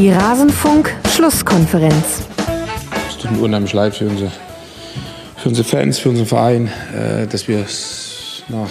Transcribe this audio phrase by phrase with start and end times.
[0.00, 2.22] Die Rasenfunk-Schlusskonferenz.
[3.06, 4.32] Es tut mir unheimlich leid für unsere,
[5.36, 8.70] für unsere Fans, für unseren Verein, äh, dass wir es nach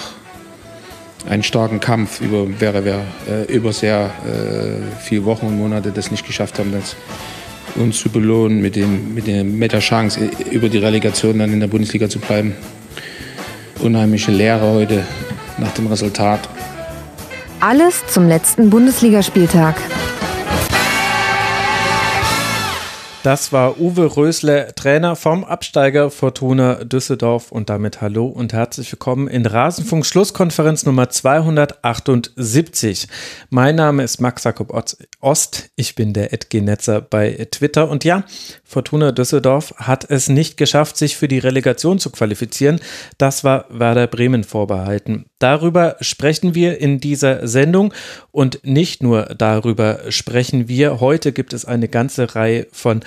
[1.30, 6.10] einem starken Kampf über, wäre, wäre, äh, über sehr äh, viele Wochen und Monate das
[6.10, 6.96] nicht geschafft haben, das
[7.76, 11.60] uns zu belohnen mit, dem, mit, dem, mit der Chance, über die Relegation dann in
[11.60, 12.56] der Bundesliga zu bleiben.
[13.78, 15.06] Unheimliche Lehre heute
[15.60, 16.50] nach dem Resultat.
[17.60, 19.76] Alles zum letzten Bundesligaspieltag.
[23.22, 29.28] Das war Uwe Rösler, Trainer vom Absteiger Fortuna Düsseldorf und damit hallo und herzlich willkommen
[29.28, 33.10] in Rasenfunk Schlusskonferenz Nummer 278.
[33.50, 34.72] Mein Name ist Max Jakob
[35.20, 38.24] Ost, ich bin der Edgenetzer bei Twitter und ja,
[38.70, 42.80] Fortuna Düsseldorf hat es nicht geschafft, sich für die Relegation zu qualifizieren.
[43.18, 45.26] Das war Werder Bremen vorbehalten.
[45.40, 47.96] Darüber sprechen wir in dieser Sendung
[48.32, 51.00] und nicht nur darüber sprechen wir.
[51.00, 53.00] Heute gibt es eine ganze Reihe von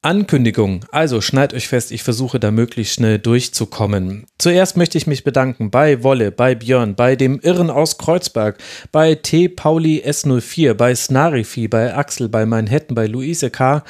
[0.00, 0.86] Ankündigungen.
[0.90, 4.24] Also schneid euch fest, ich versuche da möglichst schnell durchzukommen.
[4.38, 8.56] Zuerst möchte ich mich bedanken bei Wolle, bei Björn, bei dem Irren aus Kreuzberg,
[8.90, 9.50] bei T.
[9.50, 13.84] Pauli S04, bei Snarifi, bei Axel, bei Manhattan, bei Luise K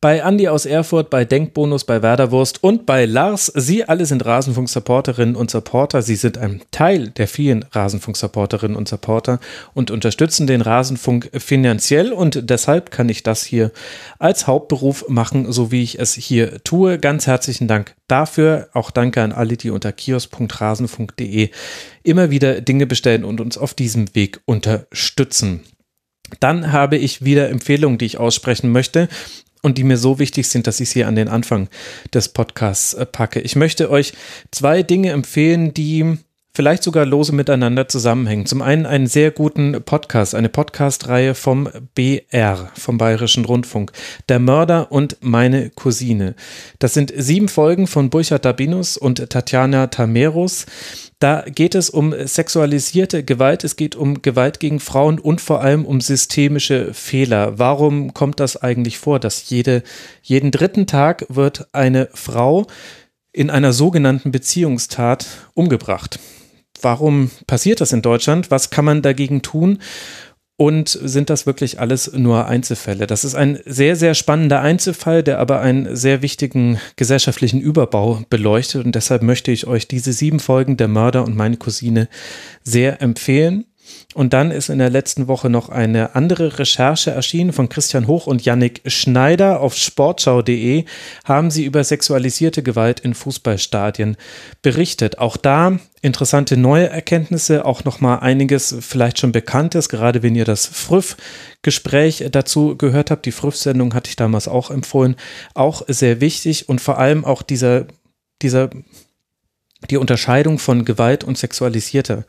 [0.00, 3.46] bei Andi aus Erfurt, bei Denkbonus, bei Werderwurst und bei Lars.
[3.46, 6.02] Sie alle sind Rasenfunk-Supporterinnen und Supporter.
[6.02, 9.40] Sie sind ein Teil der vielen Rasenfunk-Supporterinnen und Supporter
[9.74, 13.72] und unterstützen den Rasenfunk finanziell und deshalb kann ich das hier
[14.20, 16.98] als Hauptberuf machen, so wie ich es hier tue.
[16.98, 18.68] Ganz herzlichen Dank dafür.
[18.74, 21.50] Auch danke an alle, die unter kiosk.rasenfunk.de
[22.04, 25.64] immer wieder Dinge bestellen und uns auf diesem Weg unterstützen.
[26.40, 29.08] Dann habe ich wieder Empfehlungen, die ich aussprechen möchte
[29.62, 31.68] und die mir so wichtig sind, dass ich sie an den Anfang
[32.12, 33.40] des Podcasts äh, packe.
[33.40, 34.12] Ich möchte euch
[34.50, 36.18] zwei Dinge empfehlen, die
[36.58, 38.44] vielleicht sogar lose miteinander zusammenhängen.
[38.44, 43.92] Zum einen einen sehr guten Podcast, eine Podcast-Reihe vom BR, vom Bayerischen Rundfunk.
[44.28, 46.34] Der Mörder und meine Cousine.
[46.80, 50.66] Das sind sieben Folgen von Burchard Dabinus und Tatjana Tameros.
[51.20, 55.84] Da geht es um sexualisierte Gewalt, es geht um Gewalt gegen Frauen und vor allem
[55.84, 57.60] um systemische Fehler.
[57.60, 59.84] Warum kommt das eigentlich vor, dass jede,
[60.22, 62.66] jeden dritten Tag wird eine Frau
[63.30, 66.18] in einer sogenannten Beziehungstat umgebracht?
[66.82, 68.50] Warum passiert das in Deutschland?
[68.50, 69.78] Was kann man dagegen tun?
[70.60, 73.06] Und sind das wirklich alles nur Einzelfälle?
[73.06, 78.84] Das ist ein sehr, sehr spannender Einzelfall, der aber einen sehr wichtigen gesellschaftlichen Überbau beleuchtet.
[78.84, 82.08] Und deshalb möchte ich euch diese sieben Folgen Der Mörder und meine Cousine
[82.64, 83.66] sehr empfehlen.
[84.18, 88.26] Und dann ist in der letzten Woche noch eine andere Recherche erschienen von Christian Hoch
[88.26, 90.86] und Yannick Schneider auf sportschau.de
[91.24, 94.16] haben sie über sexualisierte Gewalt in Fußballstadien
[94.60, 95.18] berichtet.
[95.18, 100.44] Auch da interessante neue Erkenntnisse, auch noch mal einiges vielleicht schon bekanntes, gerade wenn ihr
[100.44, 101.16] das Früff
[101.62, 103.24] Gespräch dazu gehört habt.
[103.24, 105.14] Die Früff Sendung hatte ich damals auch empfohlen,
[105.54, 107.86] auch sehr wichtig und vor allem auch dieser
[108.42, 108.70] dieser
[109.90, 112.24] die Unterscheidung von Gewalt und sexualisierter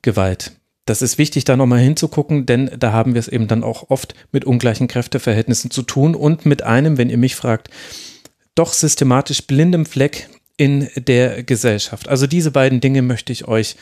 [0.00, 0.52] Gewalt
[0.86, 4.14] das ist wichtig, da nochmal hinzugucken, denn da haben wir es eben dann auch oft
[4.32, 7.68] mit ungleichen Kräfteverhältnissen zu tun und mit einem, wenn ihr mich fragt,
[8.54, 12.08] doch systematisch blindem Fleck in der Gesellschaft.
[12.08, 13.76] Also diese beiden Dinge möchte ich euch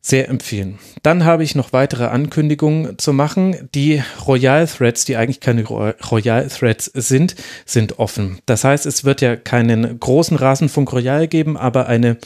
[0.00, 0.78] sehr empfehlen.
[1.02, 3.68] Dann habe ich noch weitere Ankündigungen zu machen.
[3.74, 7.34] Die Royal Threads, die eigentlich keine Royal Threads sind,
[7.66, 8.38] sind offen.
[8.46, 12.16] Das heißt, es wird ja keinen großen Rasenfunk Royal geben, aber eine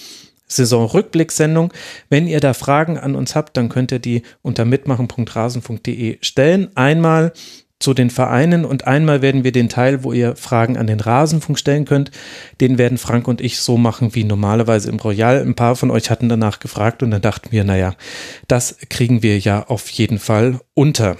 [0.56, 1.72] Saisonrückblickssendung.
[2.08, 6.70] Wenn ihr da Fragen an uns habt, dann könnt ihr die unter mitmachen.rasen.de stellen.
[6.74, 7.32] Einmal
[7.82, 11.58] zu den Vereinen und einmal werden wir den Teil, wo ihr Fragen an den Rasenfunk
[11.58, 12.12] stellen könnt,
[12.60, 15.40] den werden Frank und ich so machen wie normalerweise im Royal.
[15.42, 17.94] Ein paar von euch hatten danach gefragt und dann dachten wir, naja,
[18.46, 21.16] das kriegen wir ja auf jeden Fall unter.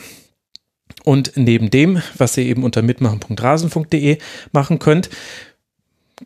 [1.04, 4.18] Und neben dem, was ihr eben unter mitmachen.rasen.de
[4.52, 5.10] machen könnt,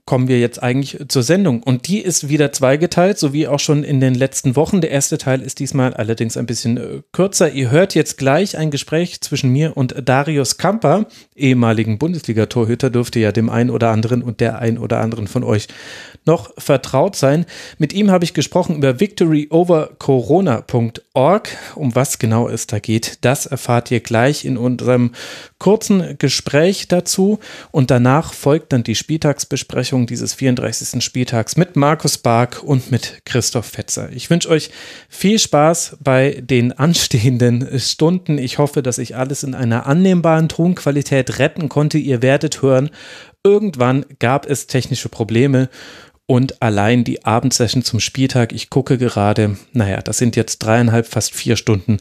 [0.04, 1.62] kommen wir jetzt eigentlich zur Sendung.
[1.62, 4.80] Und die ist wieder zweigeteilt, so wie auch schon in den letzten Wochen.
[4.80, 7.50] Der erste Teil ist diesmal allerdings ein bisschen äh, kürzer.
[7.50, 13.32] Ihr hört jetzt gleich ein Gespräch zwischen mir und Darius Kamper, ehemaligen Bundesliga-Torhüter, dürfte ja
[13.32, 15.68] dem einen oder anderen und der einen oder anderen von euch
[16.26, 17.46] noch vertraut sein.
[17.78, 21.48] Mit ihm habe ich gesprochen über victoryovercorona.org.
[21.76, 25.12] Um was genau es da geht, das erfahrt ihr gleich in unserem
[25.58, 27.38] kurzen Gespräch dazu.
[27.70, 31.02] Und danach folgt dann die Spieltagsbesprechung dieses 34.
[31.02, 34.10] Spieltags mit Markus Bark und mit Christoph Fetzer.
[34.12, 34.70] Ich wünsche euch
[35.08, 38.38] viel Spaß bei den anstehenden Stunden.
[38.38, 41.98] Ich hoffe, dass ich alles in einer annehmbaren Tonqualität retten konnte.
[41.98, 42.90] Ihr werdet hören,
[43.44, 45.68] irgendwann gab es technische Probleme
[46.26, 51.32] und allein die Abendsession zum Spieltag, ich gucke gerade, naja, das sind jetzt dreieinhalb, fast
[51.32, 51.98] vier Stunden.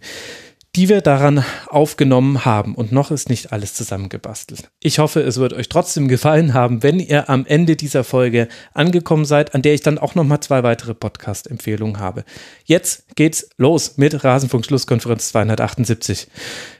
[0.75, 2.75] Die wir daran aufgenommen haben.
[2.75, 4.69] Und noch ist nicht alles zusammengebastelt.
[4.81, 9.25] Ich hoffe, es wird euch trotzdem gefallen haben, wenn ihr am Ende dieser Folge angekommen
[9.25, 12.25] seid, an der ich dann auch nochmal zwei weitere Podcast-Empfehlungen habe.
[12.65, 16.27] Jetzt geht's los mit Rasenfunk Schlusskonferenz 278.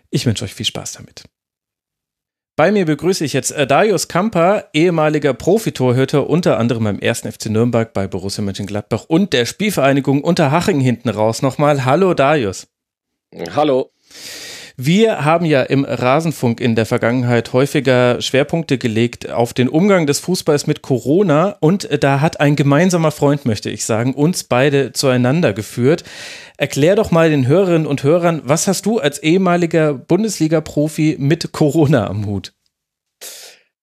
[0.10, 1.24] Ich wünsche euch viel Spaß damit.
[2.58, 7.22] Bei mir begrüße ich jetzt äh, Darius Kamper, ehemaliger Profitorhüter, unter anderem beim 1.
[7.22, 11.84] FC Nürnberg, bei Borussia Mönchengladbach und der Spielvereinigung Unterhaching hinten raus nochmal.
[11.84, 12.68] Hallo Darius.
[13.54, 13.92] Hallo.
[14.78, 20.20] Wir haben ja im Rasenfunk in der Vergangenheit häufiger Schwerpunkte gelegt auf den Umgang des
[20.20, 25.54] Fußballs mit Corona und da hat ein gemeinsamer Freund, möchte ich sagen, uns beide zueinander
[25.54, 26.04] geführt.
[26.58, 32.08] Erklär doch mal den Hörerinnen und Hörern, was hast du als ehemaliger Bundesliga-Profi mit Corona
[32.08, 32.54] am Hut?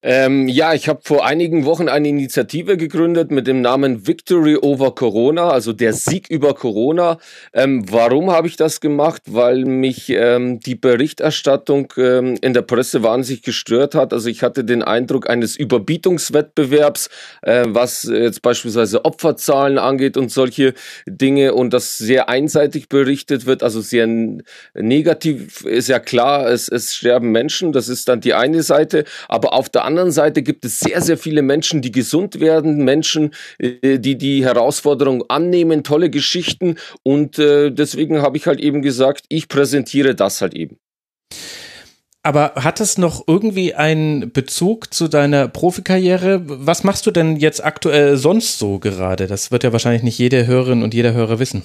[0.02, 4.94] Ähm, ja, ich habe vor einigen Wochen eine Initiative gegründet mit dem Namen Victory over
[4.96, 7.18] Corona, also der Sieg über Corona.
[7.52, 9.22] Ähm, warum habe ich das gemacht?
[9.26, 14.12] Weil mich ähm, die Berichterstattung ähm, in der Presse wahnsinnig gestört hat.
[14.12, 17.08] Also ich hatte den Eindruck eines Überbietungswettbewerbs,
[17.42, 20.74] äh, was jetzt beispielsweise Opferzahlen angeht und solche
[21.06, 24.08] Dinge und das sehr einseitig berichtet wird, also sehr
[24.74, 29.52] negativ ist ja klar, es, es sterben Menschen, das ist dann die eine Seite, aber
[29.52, 33.98] auf der anderen Seite gibt es sehr, sehr viele Menschen, die gesund werden, Menschen, äh,
[33.98, 36.76] die die Herausforderung annehmen, tolle Geschichten.
[37.02, 40.78] Und äh, deswegen habe ich halt eben gesagt, ich präsentiere das halt eben.
[42.24, 46.42] Aber hat es noch irgendwie einen Bezug zu deiner Profikarriere?
[46.44, 49.26] Was machst du denn jetzt aktuell sonst so gerade?
[49.26, 51.64] Das wird ja wahrscheinlich nicht jede Hörerin und jeder Hörer wissen.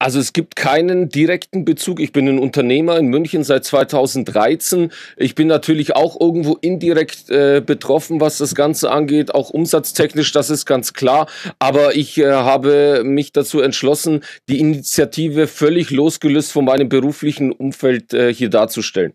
[0.00, 2.00] Also es gibt keinen direkten Bezug.
[2.00, 4.90] Ich bin ein Unternehmer in München seit 2013.
[5.18, 10.48] Ich bin natürlich auch irgendwo indirekt äh, betroffen, was das Ganze angeht, auch umsatztechnisch, das
[10.48, 11.26] ist ganz klar.
[11.58, 18.14] Aber ich äh, habe mich dazu entschlossen, die Initiative völlig losgelöst von meinem beruflichen Umfeld
[18.14, 19.12] äh, hier darzustellen.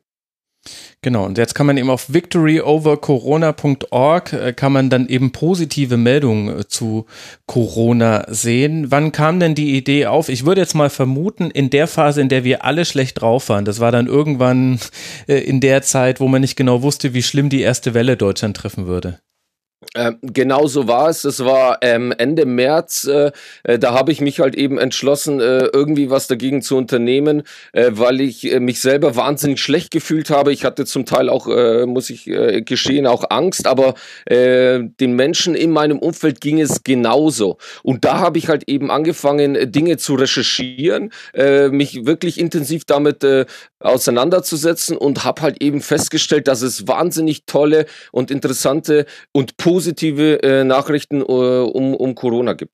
[1.06, 6.62] Genau, und jetzt kann man eben auf victoryovercorona.org äh, kann man dann eben positive Meldungen
[6.62, 7.06] äh, zu
[7.46, 8.90] Corona sehen.
[8.90, 10.30] Wann kam denn die Idee auf?
[10.30, 13.66] Ich würde jetzt mal vermuten, in der Phase, in der wir alle schlecht drauf waren.
[13.66, 14.80] Das war dann irgendwann
[15.28, 18.58] äh, in der Zeit, wo man nicht genau wusste, wie schlimm die erste Welle Deutschland
[18.58, 19.20] treffen würde.
[19.96, 21.24] Ähm, genau so war es.
[21.24, 23.06] Es war ähm, Ende März.
[23.06, 23.32] Äh,
[23.64, 27.44] äh, da habe ich mich halt eben entschlossen, äh, irgendwie was dagegen zu unternehmen,
[27.74, 30.54] äh, weil ich äh, mich selber wahnsinnig schlecht gefühlt habe.
[30.54, 31.48] Ich hatte zum Teil auch,
[31.86, 32.26] muss ich
[32.66, 33.94] geschehen, auch Angst, aber
[34.30, 37.58] den Menschen in meinem Umfeld ging es genauso.
[37.84, 41.12] Und da habe ich halt eben angefangen, Dinge zu recherchieren,
[41.72, 43.26] mich wirklich intensiv damit
[43.80, 50.64] auseinanderzusetzen und habe halt eben festgestellt, dass es wahnsinnig tolle und interessante und positive äh,
[50.64, 52.74] Nachrichten äh, um, um Corona gibt.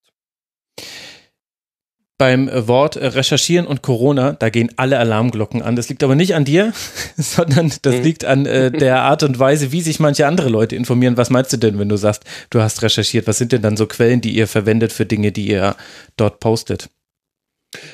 [2.18, 5.76] Beim Wort recherchieren und Corona, da gehen alle Alarmglocken an.
[5.76, 6.72] Das liegt aber nicht an dir,
[7.18, 8.04] sondern das mhm.
[8.04, 11.18] liegt an äh, der Art und Weise, wie sich manche andere Leute informieren.
[11.18, 13.26] Was meinst du denn, wenn du sagst, du hast recherchiert?
[13.26, 15.76] Was sind denn dann so Quellen, die ihr verwendet für Dinge, die ihr
[16.16, 16.90] dort postet?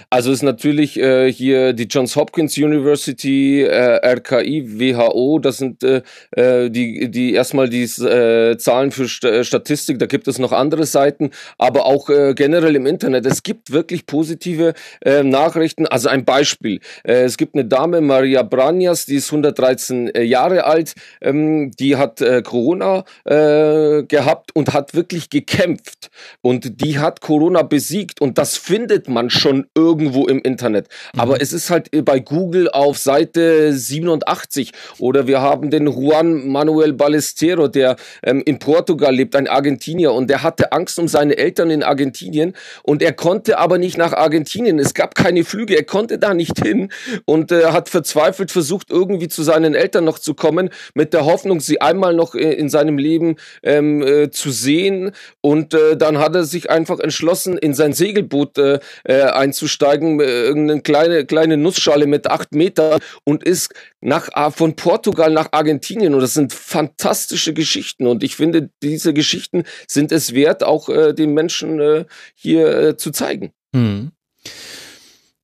[0.10, 6.02] Also ist natürlich äh, hier die Johns Hopkins University, äh, RKI, WHO, das sind äh,
[6.32, 10.52] äh, die, die erstmal die äh, Zahlen für St äh, Statistik, da gibt es noch
[10.52, 13.26] andere Seiten, aber auch äh, generell im Internet.
[13.26, 15.86] Es gibt wirklich positive äh, Nachrichten.
[15.86, 16.80] Also ein Beispiel.
[17.04, 21.96] Äh, es gibt eine Dame, Maria Branias, die ist 113 äh, Jahre alt, ähm, die
[21.98, 26.10] hat äh, Corona äh, gehabt und hat wirklich gekämpft.
[26.42, 30.88] Und die hat Corona besiegt und das findet man schon irgendwo im Internet.
[31.14, 31.20] Mhm.
[31.20, 36.94] Aber es ist halt bei Google auf Seite 87 oder wir haben den Juan Manuel
[36.94, 41.70] Ballestero, der ähm, in Portugal lebt, ein Argentinier und der hatte Angst um seine Eltern
[41.70, 44.80] in Argentinien und er konnte aber nicht nach Argentinien.
[44.80, 46.90] Es gab keine Flüge, er konnte da nicht hin
[47.26, 51.60] und äh, hat verzweifelt versucht, irgendwie zu seinen Eltern noch zu kommen, mit der Hoffnung,
[51.60, 55.12] sie einmal noch äh, in seinem Leben ähm, äh, zu sehen.
[55.42, 59.22] Und äh, dann hat er sich einfach entschlossen, in sein Segelboot äh, äh
[59.58, 65.32] einzusteigen, äh, irgendeine kleine, kleine Nussschale mit acht Metern und ist nach, äh, von Portugal
[65.32, 66.14] nach Argentinien.
[66.14, 68.08] Und das sind fantastische Geschichten.
[68.08, 72.98] Und ich finde, diese Geschichten sind es wert, auch äh, den Menschen äh, hier äh,
[72.98, 73.52] zu zeigen.
[73.74, 74.12] Hm.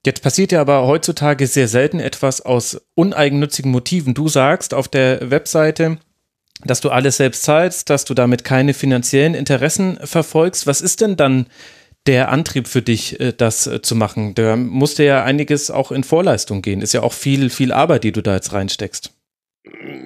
[0.06, 4.14] Jetzt passiert ja aber heutzutage sehr selten etwas aus uneigennützigen Motiven.
[4.14, 5.98] Du sagst auf der Webseite,
[6.66, 10.68] dass du alles selbst zahlst, dass du damit keine finanziellen Interessen verfolgst.
[10.68, 11.48] Was ist denn dann
[12.06, 14.36] der Antrieb für dich, äh, das äh, zu machen?
[14.36, 16.82] Da musste ja einiges auch in Vorleistung gehen.
[16.82, 19.12] Ist ja auch viel, viel Arbeit, die du da jetzt reinsteckst.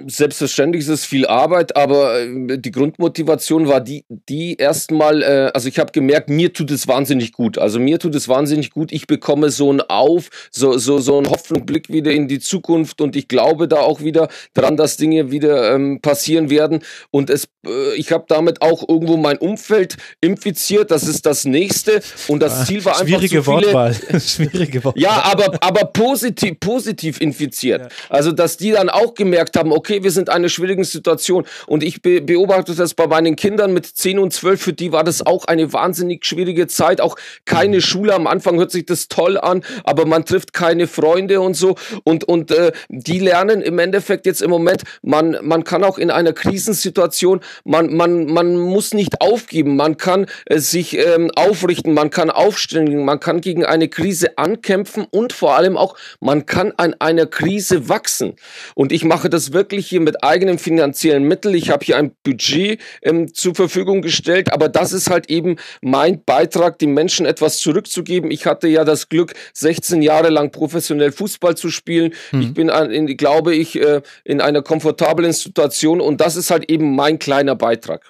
[0.06, 5.68] Selbstverständlich ist es viel Arbeit, aber äh, die Grundmotivation war die, die erstmal, äh, also
[5.68, 7.58] ich habe gemerkt, mir tut es wahnsinnig gut.
[7.58, 8.92] Also mir tut es wahnsinnig gut.
[8.92, 13.16] Ich bekomme so einen Auf, so, so, so einen Hoffnungsblick wieder in die Zukunft und
[13.16, 16.82] ich glaube da auch wieder dran, dass Dinge wieder ähm, passieren werden.
[17.10, 20.92] Und es, äh, ich habe damit auch irgendwo mein Umfeld infiziert.
[20.92, 22.02] Das ist das nächste.
[22.28, 23.96] Und das ah, Ziel war einfach Schwierige so viele, Wortwahl.
[24.20, 25.02] Schwierige Wortwahl.
[25.02, 27.82] Ja, aber, aber positiv, positiv infiziert.
[27.82, 27.88] Ja.
[28.10, 31.46] Also, dass die dann auch gemerkt haben, okay, wir sind in einer schwierigen Situation.
[31.68, 35.04] Und ich be beobachte das bei meinen Kindern mit 10 und 12, für die war
[35.04, 37.00] das auch eine wahnsinnig schwierige Zeit.
[37.00, 38.14] Auch keine Schule.
[38.14, 41.76] Am Anfang hört sich das toll an, aber man trifft keine Freunde und so.
[42.04, 46.12] Und, und äh, die lernen im Endeffekt jetzt im Moment, man, man kann auch in
[46.12, 52.10] einer Krisensituation, man, man, man muss nicht aufgeben, man kann äh, sich ähm, aufrichten, man
[52.10, 56.96] kann aufstehen, man kann gegen eine Krise ankämpfen und vor allem auch, man kann an
[57.00, 58.36] einer Krise wachsen.
[58.76, 61.56] Und ich mache das wirklich hier mit eigenen finanziellen Mitteln.
[61.56, 66.24] Ich habe hier ein Budget ähm, zur Verfügung gestellt, aber das ist halt eben mein
[66.24, 68.32] Beitrag, den Menschen etwas zurückzugeben.
[68.32, 72.14] Ich hatte ja das Glück, 16 Jahre lang professionell Fußball zu spielen.
[72.32, 72.42] Mhm.
[72.42, 76.96] Ich bin, in, glaube ich, äh, in einer komfortablen Situation und das ist halt eben
[76.96, 78.10] mein kleiner Beitrag.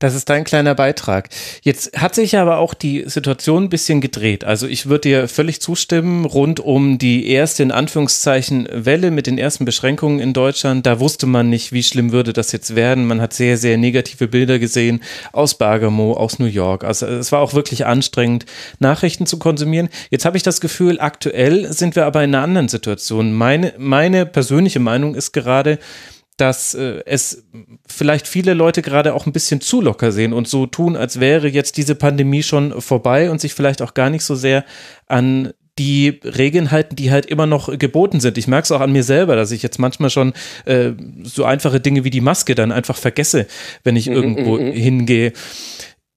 [0.00, 1.28] Das ist dein kleiner Beitrag.
[1.62, 4.44] Jetzt hat sich aber auch die Situation ein bisschen gedreht.
[4.44, 9.36] Also ich würde dir völlig zustimmen, rund um die erste in Anführungszeichen Welle mit den
[9.36, 10.86] ersten Beschränkungen in Deutschland.
[10.86, 13.06] Da wusste man nicht, wie schlimm würde das jetzt werden.
[13.06, 15.02] Man hat sehr, sehr negative Bilder gesehen
[15.32, 16.82] aus Bergamo, aus New York.
[16.82, 18.46] Also es war auch wirklich anstrengend,
[18.78, 19.90] Nachrichten zu konsumieren.
[20.08, 23.34] Jetzt habe ich das Gefühl, aktuell sind wir aber in einer anderen Situation.
[23.34, 25.78] Meine, meine persönliche Meinung ist gerade,
[26.40, 27.44] dass äh, es
[27.86, 31.48] vielleicht viele Leute gerade auch ein bisschen zu locker sehen und so tun, als wäre
[31.48, 34.64] jetzt diese Pandemie schon vorbei und sich vielleicht auch gar nicht so sehr
[35.06, 38.36] an die Regeln halten, die halt immer noch geboten sind.
[38.38, 40.32] Ich merke es auch an mir selber, dass ich jetzt manchmal schon
[40.64, 40.92] äh,
[41.22, 43.46] so einfache Dinge wie die Maske dann einfach vergesse,
[43.84, 45.32] wenn ich mhm, irgendwo mm, mm, hingehe.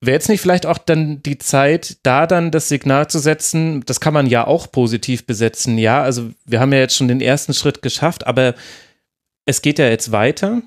[0.01, 4.01] Wäre jetzt nicht vielleicht auch dann die Zeit, da dann das Signal zu setzen, das
[4.01, 7.53] kann man ja auch positiv besetzen, ja, also wir haben ja jetzt schon den ersten
[7.53, 8.55] Schritt geschafft, aber
[9.45, 10.61] es geht ja jetzt weiter.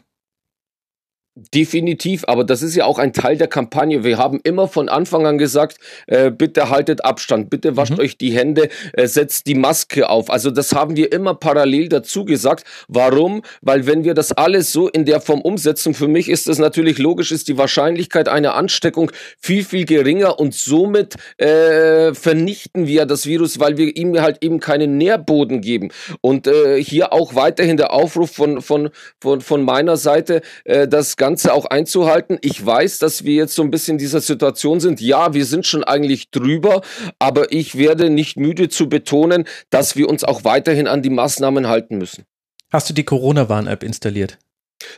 [1.54, 4.04] Definitiv, aber das ist ja auch ein Teil der Kampagne.
[4.04, 5.76] Wir haben immer von Anfang an gesagt,
[6.06, 8.00] äh, bitte haltet Abstand, bitte wascht mhm.
[8.00, 10.30] euch die Hände, äh, setzt die Maske auf.
[10.30, 12.64] Also das haben wir immer parallel dazu gesagt.
[12.88, 13.42] Warum?
[13.60, 16.96] Weil wenn wir das alles so in der Form umsetzen, für mich ist das natürlich
[16.96, 23.26] logisch, ist die Wahrscheinlichkeit einer Ansteckung viel, viel geringer und somit äh, vernichten wir das
[23.26, 25.90] Virus, weil wir ihm halt eben keinen Nährboden geben.
[26.22, 28.88] Und äh, hier auch weiterhin der Aufruf von, von,
[29.20, 32.38] von, von meiner Seite, äh, dass Ganze auch einzuhalten.
[32.40, 35.00] Ich weiß, dass wir jetzt so ein bisschen in dieser Situation sind.
[35.00, 36.82] Ja, wir sind schon eigentlich drüber,
[37.18, 41.66] aber ich werde nicht müde zu betonen, dass wir uns auch weiterhin an die Maßnahmen
[41.66, 42.26] halten müssen.
[42.70, 44.38] Hast du die Corona-Warn-App installiert?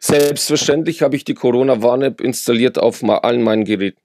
[0.02, 4.02] Selbstverständlich habe ich die Corona-Warn-App installiert auf allen meinen Geräten.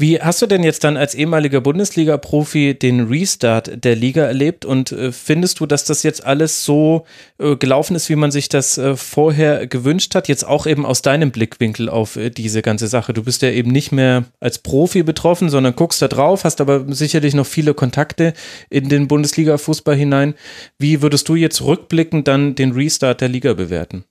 [0.00, 4.92] Wie hast du denn jetzt dann als ehemaliger Bundesliga-Profi den Restart der Liga erlebt und
[4.92, 7.04] äh, findest du, dass das jetzt alles so
[7.38, 10.28] äh, gelaufen ist, wie man sich das äh, vorher gewünscht hat?
[10.28, 13.12] Jetzt auch eben aus deinem Blickwinkel auf diese ganze Sache.
[13.12, 16.84] Du bist ja eben nicht mehr als Profi betroffen, sondern guckst da drauf, hast aber
[16.94, 18.34] sicherlich noch viele Kontakte
[18.70, 20.34] in den Bundesliga-Fußball hinein.
[20.78, 24.04] Wie würdest du jetzt rückblickend dann den Restart der Liga bewerten?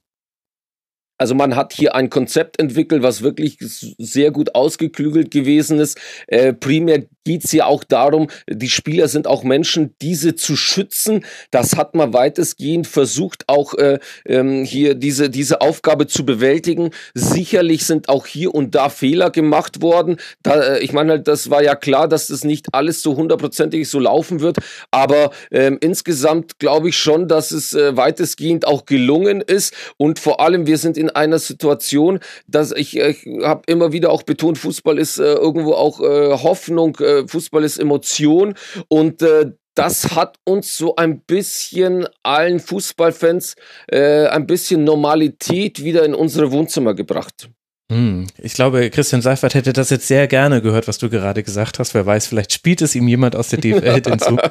[1.18, 6.00] Also man hat hier ein Konzept entwickelt, was wirklich sehr gut ausgeklügelt gewesen ist.
[6.28, 11.26] Äh, primär geht's ja auch darum, die Spieler sind auch Menschen, diese zu schützen.
[11.52, 16.92] Das hat man weitestgehend versucht, auch äh, ähm, hier diese, diese Aufgabe zu bewältigen.
[17.14, 20.16] Sicherlich sind auch hier und da Fehler gemacht worden.
[20.42, 24.00] Da, äh, ich meine, das war ja klar, dass das nicht alles so hundertprozentig so
[24.00, 24.60] laufen wird.
[24.92, 29.74] Aber ähm, insgesamt glaube ich schon, dass es äh, weitestgehend auch gelungen ist.
[29.98, 34.24] Und vor allem, wir sind in einer Situation, dass ich, ich habe immer wieder auch
[34.24, 38.56] betont, Fußball ist äh, irgendwo auch äh, Hoffnung, äh, Fußball ist Emotion
[38.90, 43.56] und äh, das hat uns so ein bisschen allen Fußballfans
[43.88, 47.50] äh, ein bisschen Normalität wieder in unsere Wohnzimmer gebracht.
[47.92, 51.80] Hm, ich glaube, Christian Seifert hätte das jetzt sehr gerne gehört, was du gerade gesagt
[51.80, 51.94] hast.
[51.94, 54.38] Wer weiß, vielleicht spielt es ihm jemand aus der DFL hinzu.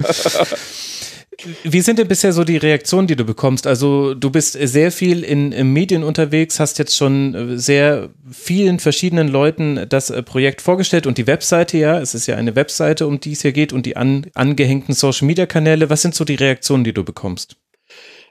[1.65, 3.67] Wie sind denn bisher so die Reaktionen, die du bekommst?
[3.67, 9.29] Also du bist sehr viel in, in, Medien unterwegs, hast jetzt schon sehr vielen verschiedenen
[9.29, 13.21] Leuten das äh, Projekt vorgestellt und die Webseite, ja, es ist ja eine Webseite, um
[13.21, 15.91] die es hier geht und die an, angehängten Social-Media-Kanäle.
[15.91, 17.57] Was sind so die Reaktionen, die du bekommst?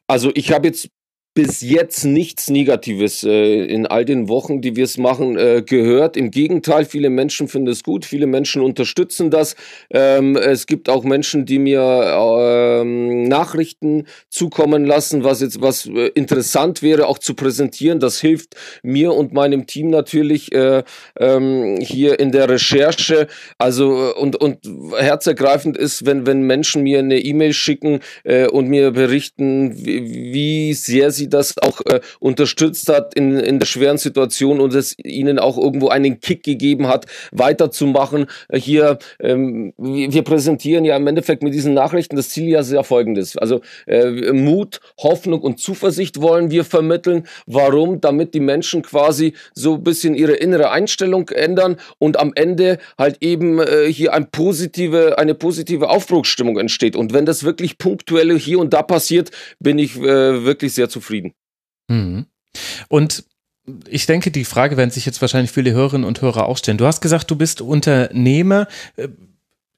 [0.07, 0.89] Also ich habe jetzt
[1.35, 6.15] bis jetzt nichts Negatives äh, in all den Wochen, die wir es machen, äh, gehört.
[6.15, 9.57] Im Gegenteil, viele Menschen finden es gut, viele Menschen unterstützen das.
[9.89, 16.07] Ähm, es gibt auch Menschen, die mir ähm, Nachrichten zukommen lassen, was jetzt was äh,
[16.15, 17.99] interessant wäre, auch zu präsentieren.
[17.99, 20.83] Das hilft mir und meinem Team natürlich äh,
[21.19, 23.27] ähm, hier in der Recherche.
[23.57, 24.59] Also äh, und und
[24.97, 30.73] herzergreifend ist, wenn wenn Menschen mir eine E-Mail schicken äh, und mir berichten, wie, wie
[30.73, 34.95] sehr sie sie das auch äh, unterstützt hat in, in der schweren Situation und es
[34.97, 38.27] ihnen auch irgendwo einen Kick gegeben hat, weiterzumachen.
[38.49, 42.83] Äh, hier, ähm, wir präsentieren ja im Endeffekt mit diesen Nachrichten das Ziel ja sehr
[42.83, 43.37] folgendes.
[43.37, 47.27] Also äh, Mut, Hoffnung und Zuversicht wollen wir vermitteln.
[47.47, 48.01] Warum?
[48.01, 53.17] Damit die Menschen quasi so ein bisschen ihre innere Einstellung ändern und am Ende halt
[53.21, 56.95] eben äh, hier ein positive, eine positive Aufbruchsstimmung entsteht.
[56.95, 61.14] Und wenn das wirklich punktuell hier und da passiert, bin ich äh, wirklich sehr zufrieden
[61.15, 61.33] zufrieden.
[61.87, 62.25] Mhm.
[62.87, 63.25] Und
[63.87, 66.77] ich denke, die Frage werden sich jetzt wahrscheinlich viele Hörerinnen und Hörer auch stellen.
[66.77, 68.67] Du hast gesagt, du bist Unternehmer.
[68.95, 69.07] Äh,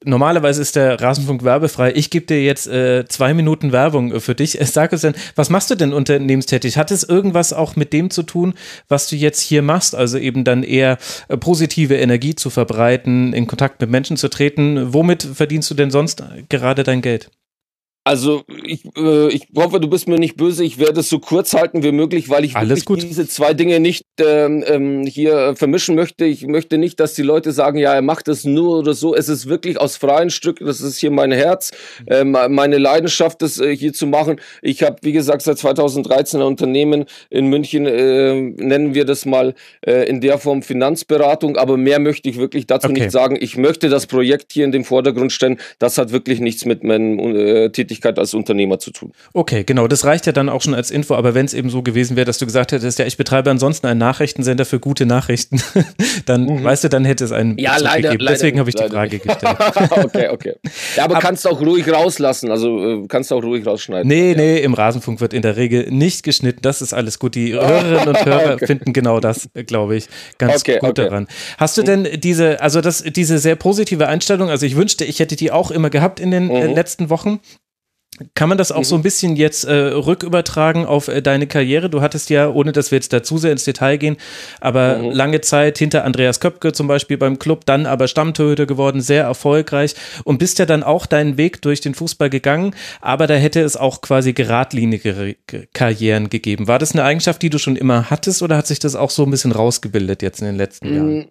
[0.04, 1.92] normalerweise ist der Rasenfunk werbefrei.
[1.94, 4.58] Ich gebe dir jetzt äh, zwei Minuten Werbung für dich.
[4.62, 6.76] Sag uns denn, was machst du denn unternehmenstätig?
[6.76, 8.52] Hat es irgendwas auch mit dem zu tun,
[8.88, 9.94] was du jetzt hier machst?
[9.94, 14.92] Also eben dann eher äh, positive Energie zu verbreiten, in Kontakt mit Menschen zu treten.
[14.92, 17.30] Womit verdienst du denn sonst gerade dein Geld?
[18.08, 20.64] Also ich, äh, ich hoffe, du bist mir nicht böse.
[20.64, 24.64] Ich werde es so kurz halten wie möglich, weil ich diese zwei Dinge nicht ähm,
[24.66, 26.24] ähm, hier vermischen möchte.
[26.24, 29.14] Ich möchte nicht, dass die Leute sagen, ja, er macht das nur oder so.
[29.14, 30.64] Es ist wirklich aus freien Stücken.
[30.64, 31.70] Das ist hier mein Herz,
[32.06, 34.40] äh, meine Leidenschaft, das äh, hier zu machen.
[34.62, 39.54] Ich habe, wie gesagt, seit 2013 ein Unternehmen in München, äh, nennen wir das mal
[39.84, 41.58] äh, in der Form Finanzberatung.
[41.58, 43.00] Aber mehr möchte ich wirklich dazu okay.
[43.00, 43.36] nicht sagen.
[43.38, 45.58] Ich möchte das Projekt hier in den Vordergrund stellen.
[45.78, 49.12] Das hat wirklich nichts mit meinem äh, Tätigkeit Tätigkeit als Unternehmer zu tun.
[49.32, 51.82] Okay, genau, das reicht ja dann auch schon als Info, aber wenn es eben so
[51.82, 55.60] gewesen wäre, dass du gesagt hättest, ja, ich betreibe ansonsten einen Nachrichtensender für gute Nachrichten,
[56.26, 56.64] dann, mhm.
[56.64, 58.28] weißt du, dann hätte es einen ja, leider, gegeben.
[58.28, 59.56] Deswegen habe ich die Frage gestellt.
[59.90, 60.54] okay, okay.
[60.96, 64.06] Ja, aber, aber kannst du auch ruhig rauslassen, also äh, kannst du auch ruhig rausschneiden.
[64.08, 64.36] Nee, ja.
[64.36, 67.34] nee, im Rasenfunk wird in der Regel nicht geschnitten, das ist alles gut.
[67.34, 68.66] Die Hörerinnen und Hörer okay.
[68.66, 71.04] finden genau das, glaube ich, ganz okay, gut okay.
[71.04, 71.26] daran.
[71.58, 75.36] Hast du denn diese, also das, diese sehr positive Einstellung, also ich wünschte, ich hätte
[75.36, 76.74] die auch immer gehabt in den äh, mhm.
[76.74, 77.40] letzten Wochen.
[78.34, 78.84] Kann man das auch mhm.
[78.84, 81.90] so ein bisschen jetzt äh, rückübertragen auf äh, deine Karriere?
[81.90, 84.16] Du hattest ja, ohne dass wir jetzt dazu sehr ins Detail gehen,
[84.60, 85.10] aber mhm.
[85.10, 89.94] lange Zeit hinter Andreas Köpke zum Beispiel beim Club, dann aber Stammtorhüter geworden, sehr erfolgreich
[90.24, 93.76] und bist ja dann auch deinen Weg durch den Fußball gegangen, aber da hätte es
[93.76, 95.36] auch quasi geradlinigere
[95.72, 96.68] Karrieren gegeben.
[96.68, 99.24] War das eine Eigenschaft, die du schon immer hattest oder hat sich das auch so
[99.24, 100.96] ein bisschen rausgebildet jetzt in den letzten mhm.
[100.96, 101.26] Jahren?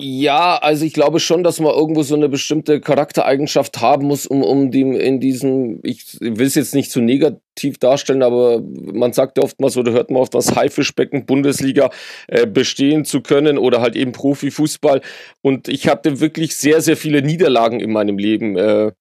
[0.00, 4.44] Ja, also ich glaube schon, dass man irgendwo so eine bestimmte Charaktereigenschaft haben muss, um,
[4.44, 9.38] um dem in diesem, ich will es jetzt nicht zu negativ darstellen, aber man sagt
[9.38, 11.90] ja oftmals oder hört man oft was Haifischbecken Bundesliga
[12.28, 15.00] äh, bestehen zu können oder halt eben Profifußball.
[15.42, 18.56] Und ich hatte wirklich sehr, sehr viele Niederlagen in meinem Leben.
[18.56, 18.92] Äh,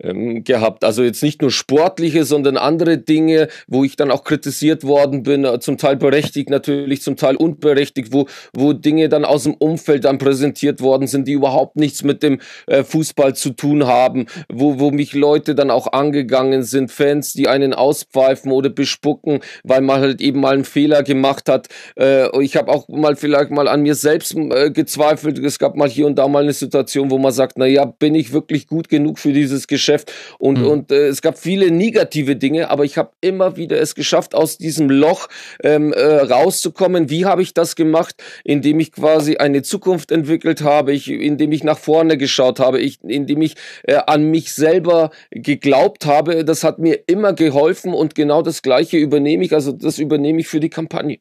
[0.00, 0.84] ähm, gehabt.
[0.84, 5.44] Also jetzt nicht nur sportliche, sondern andere Dinge, wo ich dann auch kritisiert worden bin,
[5.44, 10.04] äh, zum Teil berechtigt natürlich, zum Teil unberechtigt, wo, wo Dinge dann aus dem Umfeld
[10.04, 14.78] dann präsentiert worden sind, die überhaupt nichts mit dem äh, Fußball zu tun haben, wo,
[14.78, 20.00] wo mich Leute dann auch angegangen sind, Fans, die einen auspfeifen oder bespucken, weil man
[20.00, 21.68] halt eben mal einen Fehler gemacht hat.
[21.98, 25.38] Äh, ich habe auch mal vielleicht mal an mir selbst äh, gezweifelt.
[25.38, 28.14] Es gab mal hier und da mal eine Situation, wo man sagt, na ja, bin
[28.14, 29.85] ich wirklich gut genug für dieses Geschäft?
[29.86, 30.66] Geschäft und, mhm.
[30.66, 34.58] und äh, es gab viele negative Dinge, aber ich habe immer wieder es geschafft, aus
[34.58, 35.28] diesem Loch
[35.62, 37.08] ähm, äh, rauszukommen.
[37.08, 38.16] Wie habe ich das gemacht?
[38.42, 42.98] Indem ich quasi eine Zukunft entwickelt habe, ich, indem ich nach vorne geschaut habe, ich,
[43.04, 46.44] indem ich äh, an mich selber geglaubt habe.
[46.44, 50.48] Das hat mir immer geholfen und genau das Gleiche übernehme ich, also das übernehme ich
[50.48, 51.18] für die Kampagne.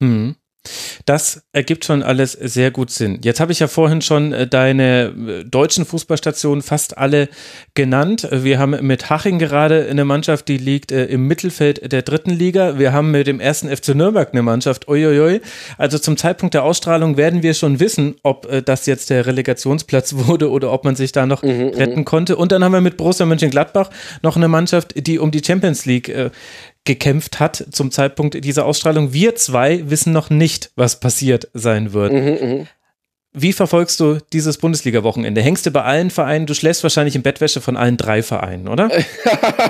[0.00, 0.34] Mhm.
[1.06, 3.20] Das ergibt schon alles sehr gut Sinn.
[3.22, 7.28] Jetzt habe ich ja vorhin schon äh, deine äh, deutschen Fußballstationen fast alle
[7.74, 8.28] genannt.
[8.30, 12.78] Wir haben mit Haching gerade eine Mannschaft, die liegt äh, im Mittelfeld der dritten Liga.
[12.78, 14.86] Wir haben mit dem ersten FC Nürnberg eine Mannschaft.
[14.88, 15.40] Uiuiui.
[15.78, 20.50] Also zum Zeitpunkt der Ausstrahlung werden wir schon wissen, ob das jetzt der Relegationsplatz wurde
[20.50, 22.36] oder ob man sich da noch mhm, mhm, retten konnte.
[22.36, 23.90] Und dann haben wir mit Borussia Mönchengladbach
[24.22, 26.08] noch eine Mannschaft, die um die Champions League
[26.90, 29.12] gekämpft hat zum Zeitpunkt dieser Ausstrahlung.
[29.12, 32.12] Wir zwei wissen noch nicht, was passiert sein wird.
[32.12, 32.66] Mhm, mh.
[33.32, 35.40] Wie verfolgst du dieses Bundesliga-Wochenende?
[35.40, 36.46] Hängst du bei allen Vereinen?
[36.46, 38.90] Du schläfst wahrscheinlich in Bettwäsche von allen drei Vereinen, oder?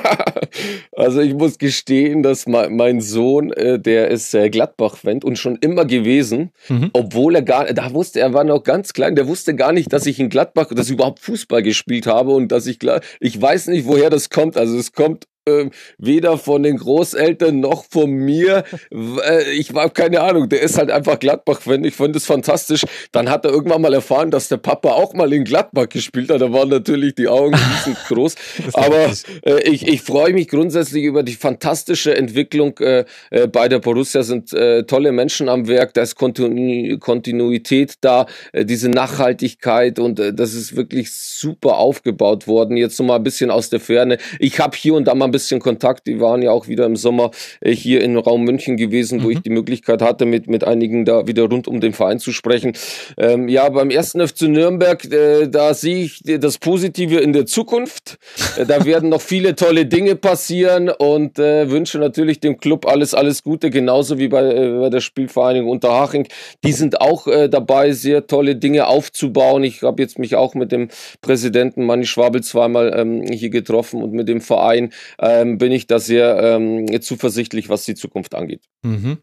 [0.96, 6.52] also ich muss gestehen, dass mein Sohn, äh, der ist Gladbach-Fan und schon immer gewesen,
[6.68, 6.88] mhm.
[6.94, 10.06] obwohl er gar, da wusste er war noch ganz klein, der wusste gar nicht, dass
[10.06, 12.78] ich in Gladbach, dass ich überhaupt Fußball gespielt habe und dass ich,
[13.20, 14.56] ich weiß nicht, woher das kommt.
[14.56, 18.64] Also es kommt äh, weder von den Großeltern noch von mir.
[18.92, 21.82] Äh, ich war keine Ahnung, der ist halt einfach Gladbach-Fan.
[21.84, 22.84] Ich fand das fantastisch.
[23.12, 26.42] Dann hat er irgendwann mal erfahren, dass der Papa auch mal in Gladbach gespielt hat.
[26.42, 28.34] Da waren natürlich die Augen riesengroß.
[28.74, 29.10] Aber
[29.44, 34.22] äh, ich, ich freue mich grundsätzlich über die fantastische Entwicklung äh, äh, bei der Borussia.
[34.22, 34.50] Sind
[34.86, 41.12] tolle Menschen am Werk, da ist Kontinu Kontinuität da, diese Nachhaltigkeit und das ist wirklich
[41.12, 42.76] super aufgebaut worden.
[42.76, 44.18] Jetzt noch mal ein bisschen aus der Ferne.
[44.38, 46.06] Ich habe hier und da mal ein bisschen Kontakt.
[46.06, 49.32] Die waren ja auch wieder im Sommer äh, hier im Raum München gewesen, wo mhm.
[49.32, 52.72] ich die Möglichkeit hatte, mit, mit einigen da wieder rund um den Verein zu sprechen.
[53.16, 58.18] Ähm, ja, beim ersten FC Nürnberg, äh, da sehe ich das Positive in der Zukunft.
[58.56, 63.14] Äh, da werden noch viele tolle Dinge passieren und äh, wünsche natürlich dem Club alles,
[63.14, 66.26] alles Gute, genauso wie bei, äh, bei der Spielvereinigung Unterhaching.
[66.64, 69.64] Die sind auch äh, dabei, sehr tolle Dinge aufzubauen.
[69.64, 70.88] Ich habe jetzt mich auch mit dem
[71.20, 75.98] Präsidenten Manni Schwabel zweimal ähm, hier getroffen und mit dem Verein ähm, bin ich da
[75.98, 78.62] sehr ähm, zuversichtlich, was die Zukunft angeht.
[78.82, 79.18] Mhm.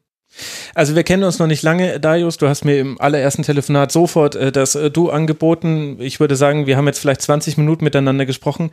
[0.76, 2.38] Also wir kennen uns noch nicht lange, Darius.
[2.38, 5.98] Du hast mir im allerersten Telefonat sofort äh, das äh, Du angeboten.
[6.00, 8.72] Ich würde sagen, wir haben jetzt vielleicht 20 Minuten miteinander gesprochen.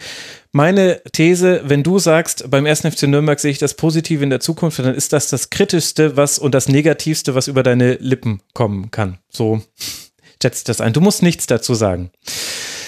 [0.52, 4.40] Meine These, wenn du sagst, beim ersten FC Nürnberg sehe ich das Positive in der
[4.40, 8.90] Zukunft, dann ist das das Kritischste was und das Negativste, was über deine Lippen kommen
[8.90, 9.18] kann.
[9.30, 9.62] So
[10.42, 10.92] schätzt das ein.
[10.92, 12.10] Du musst nichts dazu sagen.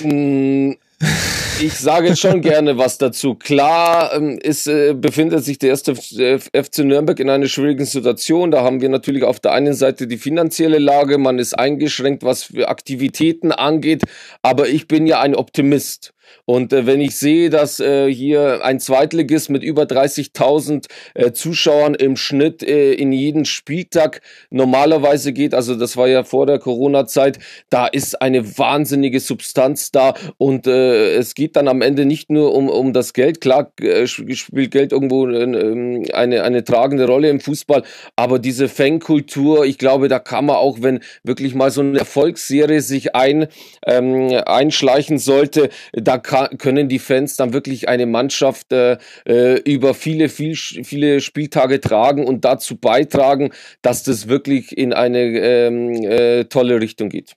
[0.03, 0.73] Mm,
[1.61, 3.35] ich sage schon gerne was dazu.
[3.35, 8.51] Klar ähm, ist, äh, befindet sich der erste FC Nürnberg in einer schwierigen Situation.
[8.51, 12.45] Da haben wir natürlich auf der einen Seite die finanzielle Lage, man ist eingeschränkt, was
[12.45, 14.03] für Aktivitäten angeht,
[14.43, 16.13] aber ich bin ja ein Optimist.
[16.45, 21.95] Und äh, wenn ich sehe, dass äh, hier ein Zweitligist mit über 30.000 äh, Zuschauern
[21.95, 27.39] im Schnitt äh, in jeden Spieltag normalerweise geht, also das war ja vor der Corona-Zeit,
[27.71, 32.57] da ist eine wahnsinnige Substanz da und äh, es geht dann am Ende nicht nur
[32.57, 33.41] um, um das Geld.
[33.41, 37.85] Klar äh, spielt Geld irgendwo äh, eine, eine tragende Rolle im Fußball,
[38.17, 42.81] aber diese Fankultur, ich glaube, da kann man auch, wenn wirklich mal so eine Erfolgsserie
[42.81, 43.47] sich ein,
[43.87, 50.29] ähm, einschleichen sollte, da können die Fans dann wirklich eine Mannschaft äh, äh, über viele,
[50.29, 56.81] viel, viele Spieltage tragen und dazu beitragen, dass das wirklich in eine ähm, äh, tolle
[56.81, 57.37] Richtung geht.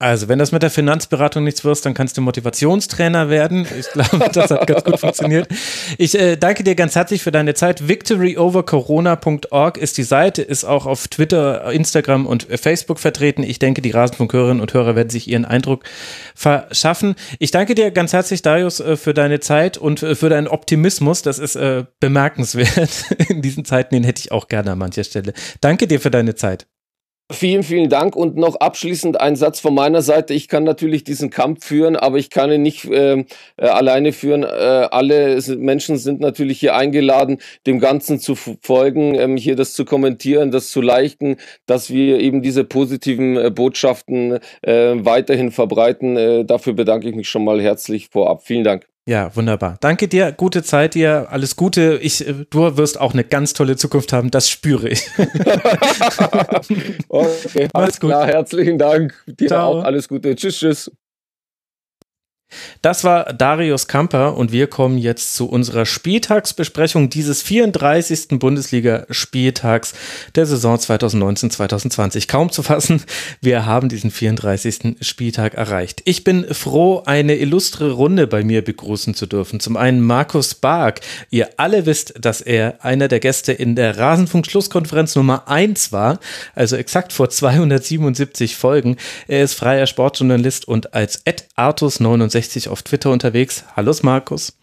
[0.00, 3.66] Also, wenn das mit der Finanzberatung nichts wirst, dann kannst du Motivationstrainer werden.
[3.76, 5.48] Ich glaube, das hat ganz gut funktioniert.
[5.98, 7.88] Ich äh, danke dir ganz herzlich für deine Zeit.
[7.88, 13.42] Victoryovercorona.org ist die Seite, ist auch auf Twitter, Instagram und Facebook vertreten.
[13.42, 15.82] Ich denke, die Rasenfunkhörerinnen und Hörer werden sich ihren Eindruck
[16.36, 17.16] verschaffen.
[17.40, 21.22] Ich danke dir ganz herzlich, Darius, äh, für deine Zeit und äh, für deinen Optimismus.
[21.22, 23.06] Das ist äh, bemerkenswert.
[23.28, 25.32] In diesen Zeiten, den hätte ich auch gerne an mancher Stelle.
[25.60, 26.68] Danke dir für deine Zeit.
[27.30, 30.32] Vielen, vielen Dank und noch abschließend ein Satz von meiner Seite.
[30.32, 33.24] Ich kann natürlich diesen Kampf führen, aber ich kann ihn nicht äh, äh,
[33.58, 34.44] alleine führen.
[34.44, 37.36] Äh, alle Menschen sind natürlich hier eingeladen,
[37.66, 41.36] dem Ganzen zu folgen, ähm, hier das zu kommentieren, das zu liken,
[41.66, 46.16] dass wir eben diese positiven äh, Botschaften äh, weiterhin verbreiten.
[46.16, 48.42] Äh, dafür bedanke ich mich schon mal herzlich vorab.
[48.42, 48.86] Vielen Dank.
[49.08, 49.78] Ja, wunderbar.
[49.80, 51.98] Danke dir, gute Zeit dir, alles Gute.
[52.02, 55.08] Ich, äh, du wirst auch eine ganz tolle Zukunft haben, das spüre ich.
[57.08, 59.14] okay, alles klar, herzlichen Dank.
[59.26, 59.78] Dir Ciao.
[59.78, 60.36] auch alles Gute.
[60.36, 60.90] Tschüss, tschüss.
[62.80, 68.38] Das war Darius Kamper und wir kommen jetzt zu unserer Spieltagsbesprechung dieses 34.
[68.38, 69.92] Bundesliga-Spieltags
[70.34, 72.28] der Saison 2019-2020.
[72.28, 73.02] Kaum zu fassen,
[73.40, 74.96] wir haben diesen 34.
[75.00, 76.02] Spieltag erreicht.
[76.04, 79.60] Ich bin froh, eine illustre Runde bei mir begrüßen zu dürfen.
[79.60, 81.00] Zum einen Markus Bark.
[81.30, 86.18] Ihr alle wisst, dass er einer der Gäste in der Rasenfunk-Schlusskonferenz Nummer 1 war,
[86.54, 88.96] also exakt vor 277 Folgen.
[89.26, 93.64] Er ist freier Sportjournalist und als Ed Artus 69 360 auf Twitter unterwegs.
[93.74, 94.56] Hallo Markus.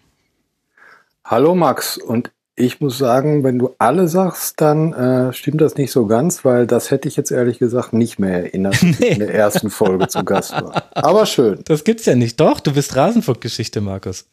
[1.25, 5.91] Hallo Max und ich muss sagen, wenn du alle sagst, dann äh, stimmt das nicht
[5.91, 9.09] so ganz, weil das hätte ich jetzt ehrlich gesagt nicht mehr erinnert, nee.
[9.09, 10.83] in der ersten Folge zu Gast war.
[10.93, 11.59] Aber schön.
[11.65, 12.39] Das gibt's ja nicht.
[12.39, 14.29] Doch, du bist Rasenfunkgeschichte, Markus.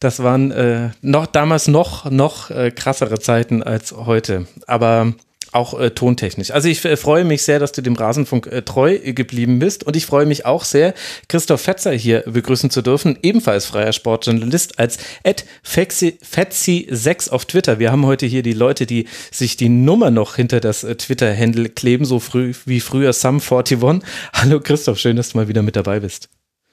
[0.00, 4.46] Das waren äh, noch damals noch noch äh, krassere Zeiten als heute.
[4.66, 5.12] Aber
[5.54, 6.50] auch äh, tontechnisch.
[6.50, 9.96] Also ich äh, freue mich sehr, dass du dem Rasenfunk äh, treu geblieben bist und
[9.96, 10.94] ich freue mich auch sehr,
[11.28, 17.78] Christoph Fetzer hier begrüßen zu dürfen, ebenfalls freier Sportjournalist als Fetzi6 auf Twitter.
[17.78, 21.70] Wir haben heute hier die Leute, die sich die Nummer noch hinter das äh, Twitter-Handle
[21.70, 24.02] kleben, so früh wie früher Sum41.
[24.32, 26.28] Hallo Christoph, schön, dass du mal wieder mit dabei bist.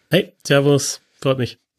[0.09, 1.70] Hey, Servus, freut mich.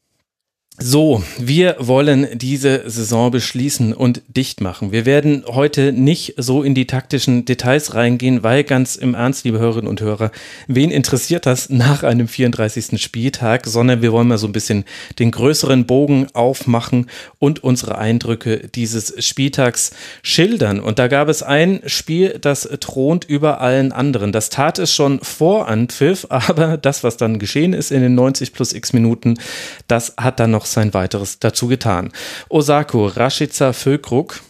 [0.78, 4.90] So, wir wollen diese Saison beschließen und dicht machen.
[4.90, 9.58] Wir werden heute nicht so in die taktischen Details reingehen, weil ganz im Ernst, liebe
[9.58, 10.32] Hörerinnen und Hörer,
[10.68, 13.00] wen interessiert das nach einem 34.
[13.00, 14.84] Spieltag, sondern wir wollen mal so ein bisschen
[15.18, 19.90] den größeren Bogen aufmachen und unsere Eindrücke dieses Spieltags
[20.22, 20.80] schildern.
[20.80, 24.32] Und da gab es ein Spiel, das thront über allen anderen.
[24.32, 28.54] Das tat es schon vor Anpfiff, aber das, was dann geschehen ist in den 90
[28.54, 29.38] plus x Minuten,
[29.86, 32.12] das hat dann noch noch sein weiteres dazu getan.
[32.48, 34.40] Osako, Rashica, Füllkrug.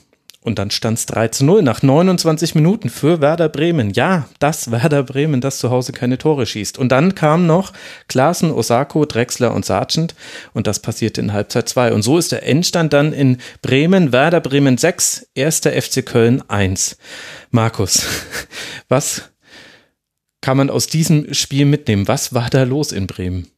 [0.44, 3.92] Und dann stand es 3 zu 0 nach 29 Minuten für Werder Bremen.
[3.92, 6.78] Ja, das Werder Bremen, das zu Hause keine Tore schießt.
[6.78, 7.72] Und dann kamen noch
[8.08, 10.16] Klaassen, Osako, Drexler und Sargent.
[10.52, 11.92] Und das passierte in Halbzeit 2.
[11.92, 14.12] Und so ist der Endstand dann in Bremen.
[14.12, 16.98] Werder Bremen 6, erster FC Köln 1.
[17.50, 18.04] Markus,
[18.88, 19.30] was
[20.40, 22.08] kann man aus diesem Spiel mitnehmen?
[22.08, 23.51] Was war da los in Bremen?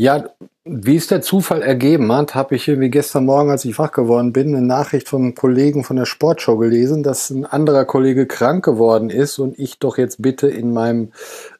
[0.00, 0.30] Ja,
[0.64, 4.32] wie es der Zufall ergeben hat, habe ich irgendwie gestern Morgen, als ich wach geworden
[4.32, 9.10] bin, eine Nachricht vom Kollegen von der Sportshow gelesen, dass ein anderer Kollege krank geworden
[9.10, 11.10] ist und ich doch jetzt bitte in meinem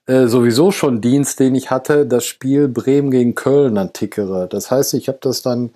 [0.07, 4.47] äh, sowieso schon Dienst, den ich hatte, das Spiel Bremen gegen Köln antickere.
[4.49, 5.71] Das heißt, ich habe das dann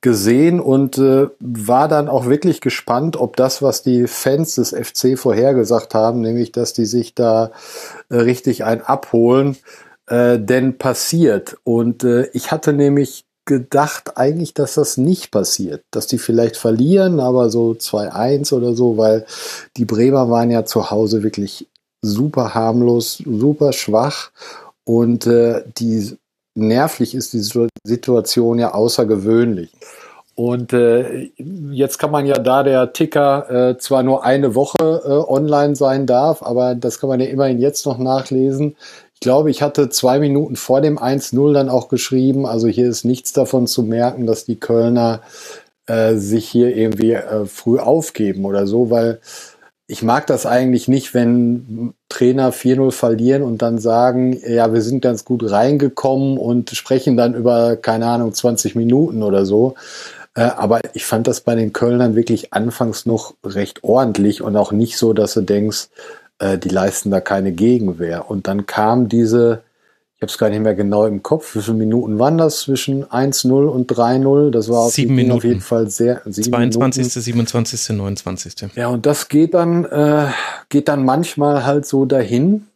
[0.00, 5.18] gesehen und äh, war dann auch wirklich gespannt, ob das, was die Fans des FC
[5.18, 7.50] vorhergesagt haben, nämlich dass die sich da
[8.08, 9.58] äh, richtig ein abholen,
[10.08, 11.56] äh, denn passiert.
[11.64, 17.18] Und äh, ich hatte nämlich gedacht eigentlich, dass das nicht passiert, dass die vielleicht verlieren,
[17.18, 19.24] aber so 2-1 oder so, weil
[19.78, 21.66] die Bremer waren ja zu Hause wirklich
[22.02, 24.30] super harmlos, super schwach
[24.84, 26.16] und äh, die
[26.54, 29.70] nervlich ist die Situation ja außergewöhnlich.
[30.34, 31.30] Und äh,
[31.72, 36.06] jetzt kann man ja, da der Ticker äh, zwar nur eine Woche äh, online sein
[36.06, 38.76] darf, aber das kann man ja immerhin jetzt noch nachlesen.
[39.18, 42.46] Ich glaube, ich hatte zwei Minuten vor dem 1-0 dann auch geschrieben.
[42.46, 45.22] Also hier ist nichts davon zu merken, dass die Kölner
[45.86, 49.18] äh, sich hier irgendwie äh, früh aufgeben oder so, weil
[49.88, 55.00] ich mag das eigentlich nicht, wenn Trainer 4-0 verlieren und dann sagen, ja, wir sind
[55.00, 59.74] ganz gut reingekommen und sprechen dann über, keine Ahnung, 20 Minuten oder so.
[60.36, 64.70] Äh, aber ich fand das bei den Kölnern wirklich anfangs noch recht ordentlich und auch
[64.70, 65.88] nicht so, dass du denkst,
[66.38, 68.30] äh, die leisten da keine Gegenwehr.
[68.30, 69.62] Und dann kam diese,
[70.16, 73.04] ich habe es gar nicht mehr genau im Kopf, wie viele Minuten waren das zwischen
[73.04, 74.50] 1-0 und 3-0?
[74.50, 75.36] Das war auf, sieben Minuten.
[75.36, 76.22] auf jeden Fall sehr.
[76.24, 77.46] 22., Minuten.
[77.46, 78.54] 27., 29.
[78.76, 80.26] Ja, und das geht dann, äh,
[80.68, 82.66] geht dann manchmal halt so dahin.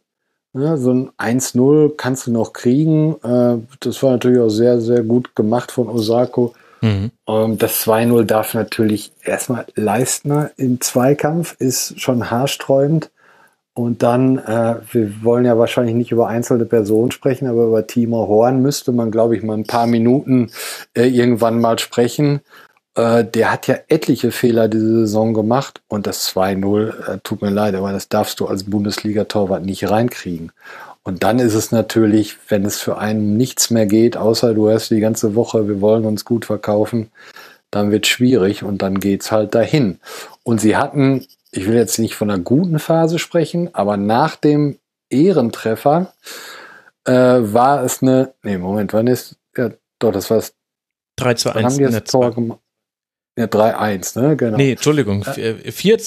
[0.55, 3.15] Ja, so ein 1-0 kannst du noch kriegen.
[3.23, 6.53] Äh, das war natürlich auch sehr, sehr gut gemacht von Osako.
[6.81, 7.11] Mhm.
[7.27, 13.09] Ähm, das 2-0 darf natürlich erstmal Leistner im Zweikampf, ist schon haarsträubend.
[13.75, 18.27] Und dann, äh, wir wollen ja wahrscheinlich nicht über einzelne Personen sprechen, aber über Timo
[18.27, 20.51] Horn müsste man, glaube ich, mal ein paar Minuten
[20.95, 22.41] äh, irgendwann mal sprechen.
[22.95, 27.49] Äh, der hat ja etliche Fehler diese Saison gemacht und das 2-0, äh, tut mir
[27.49, 30.51] leid, aber das darfst du als Bundesliga-Torwart nicht reinkriegen.
[31.01, 34.89] Und dann ist es natürlich, wenn es für einen nichts mehr geht, außer du hast
[34.89, 37.09] die ganze Woche, wir wollen uns gut verkaufen,
[37.71, 39.99] dann wird schwierig und dann geht's halt dahin.
[40.43, 41.25] Und sie hatten
[41.55, 46.13] ich will jetzt nicht von einer guten Phase sprechen, aber nach dem Ehrentreffer
[47.05, 50.53] äh, war es eine, nee, Moment, wann ist, ja, doch, das war es.
[51.17, 51.65] 3 zu 1.
[51.65, 52.59] Haben die das Tor gemacht?
[53.35, 54.37] Ja, 3-1, ne?
[54.37, 54.57] Genau.
[54.57, 55.23] Nee, Entschuldigung.
[55.23, 55.97] 4,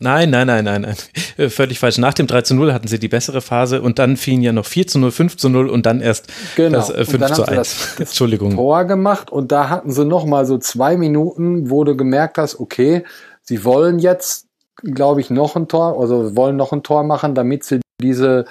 [0.00, 1.50] nein, nein, nein, nein, nein.
[1.50, 1.96] Völlig falsch.
[1.96, 4.66] Nach dem 3 zu 0 hatten sie die bessere Phase und dann fielen ja noch
[4.66, 6.76] 4 zu 0, 5 zu 0 und dann erst genau.
[6.76, 7.56] das äh, 5 zu 1.
[7.56, 8.54] Das, das Entschuldigung.
[8.54, 12.60] Tor gemacht und da hatten sie noch mal so zwei Minuten, wo du gemerkt hast,
[12.60, 13.04] okay,
[13.40, 14.46] sie wollen jetzt
[14.84, 18.44] glaube ich, noch ein Tor, also wollen noch ein Tor machen, damit sie diese,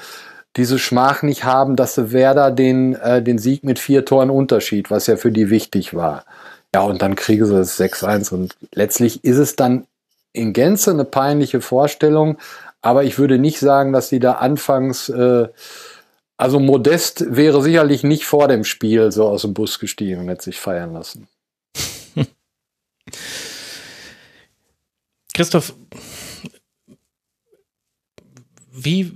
[0.55, 4.91] diese Schmach nicht haben, dass sie Werder den, äh, den Sieg mit vier Toren Unterschied,
[4.91, 6.25] was ja für die wichtig war.
[6.73, 9.85] Ja, und dann kriegen sie das 6-1 und letztlich ist es dann
[10.33, 12.37] in Gänze eine peinliche Vorstellung,
[12.81, 15.47] aber ich würde nicht sagen, dass sie da anfangs, äh,
[16.37, 20.43] also Modest wäre sicherlich nicht vor dem Spiel so aus dem Bus gestiegen und hätte
[20.43, 21.27] sich feiern lassen.
[25.33, 25.73] Christoph,
[28.73, 29.11] wie,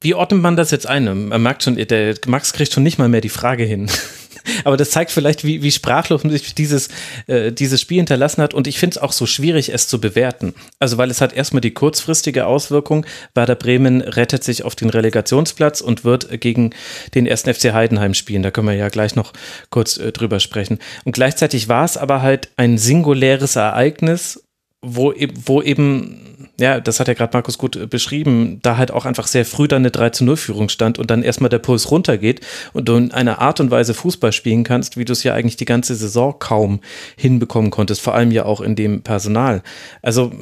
[0.00, 1.28] wie ordnet man das jetzt ein?
[1.28, 3.88] Man merkt schon, der Max kriegt schon nicht mal mehr die Frage hin.
[4.64, 6.88] Aber das zeigt vielleicht, wie, wie sprachlos sich dieses,
[7.28, 8.52] äh, dieses Spiel hinterlassen hat.
[8.52, 10.52] Und ich finde es auch so schwierig, es zu bewerten.
[10.78, 13.06] Also, weil es hat erstmal die kurzfristige Auswirkung.
[13.34, 16.70] Werder Bremen rettet sich auf den Relegationsplatz und wird gegen
[17.14, 18.42] den ersten FC Heidenheim spielen.
[18.42, 19.32] Da können wir ja gleich noch
[19.70, 20.78] kurz äh, drüber sprechen.
[21.04, 24.44] Und gleichzeitig war es aber halt ein singuläres Ereignis,
[24.82, 25.14] wo,
[25.46, 29.26] wo eben ja, das hat ja gerade Markus gut äh, beschrieben, da halt auch einfach
[29.26, 32.40] sehr früh dann eine 3 zu 0 Führung stand und dann erstmal der Puls runtergeht
[32.72, 35.56] und du in einer Art und Weise Fußball spielen kannst, wie du es ja eigentlich
[35.56, 36.80] die ganze Saison kaum
[37.16, 39.62] hinbekommen konntest, vor allem ja auch in dem Personal.
[40.02, 40.32] Also,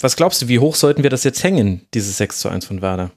[0.00, 2.80] was glaubst du, wie hoch sollten wir das jetzt hängen, dieses 6 zu 1 von
[2.80, 3.10] Werder?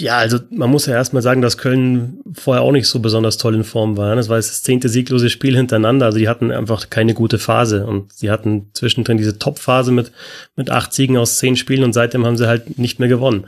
[0.00, 3.54] Ja, also man muss ja erstmal sagen, dass Köln vorher auch nicht so besonders toll
[3.54, 4.16] in Form war.
[4.16, 6.06] Das war das zehnte sieglose Spiel hintereinander.
[6.06, 10.10] Also die hatten einfach keine gute Phase und sie hatten zwischendrin diese Top-Phase mit,
[10.56, 13.46] mit acht Siegen aus zehn Spielen und seitdem haben sie halt nicht mehr gewonnen.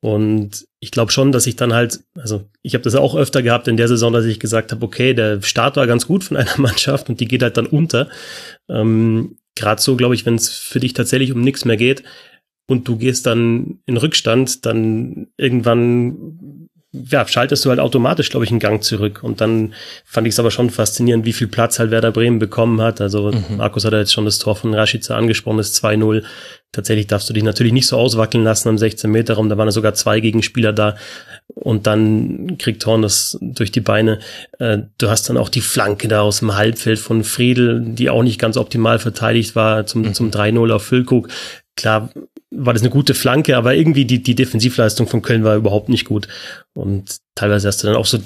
[0.00, 3.66] Und ich glaube schon, dass ich dann halt, also ich habe das auch öfter gehabt
[3.66, 6.58] in der Saison, dass ich gesagt habe, okay, der Start war ganz gut von einer
[6.58, 8.08] Mannschaft und die geht halt dann unter.
[8.68, 12.02] Ähm, Gerade so, glaube ich, wenn es für dich tatsächlich um nichts mehr geht,
[12.66, 16.68] und du gehst dann in Rückstand, dann irgendwann
[17.10, 19.20] ja, schaltest du halt automatisch, glaube ich, einen Gang zurück.
[19.22, 19.74] Und dann
[20.04, 23.00] fand ich es aber schon faszinierend, wie viel Platz halt Werder Bremen bekommen hat.
[23.00, 23.56] Also mhm.
[23.58, 26.22] Markus hat ja jetzt schon das Tor von Rashica angesprochen, das 2-0.
[26.72, 29.48] Tatsächlich darfst du dich natürlich nicht so auswackeln lassen am 16-Meter-Raum.
[29.48, 30.96] Da waren sogar zwei Gegenspieler da.
[31.54, 34.20] Und dann kriegt Horn das durch die Beine.
[34.58, 38.22] Äh, du hast dann auch die Flanke da aus dem Halbfeld von Friedel, die auch
[38.22, 40.14] nicht ganz optimal verteidigt war, zum, mhm.
[40.14, 41.28] zum 3-0 auf Füllkrug.
[41.76, 42.10] Klar,
[42.50, 46.06] war das eine gute Flanke, aber irgendwie die, die Defensivleistung von Köln war überhaupt nicht
[46.06, 46.26] gut.
[46.74, 48.18] Und teilweise hast du dann auch so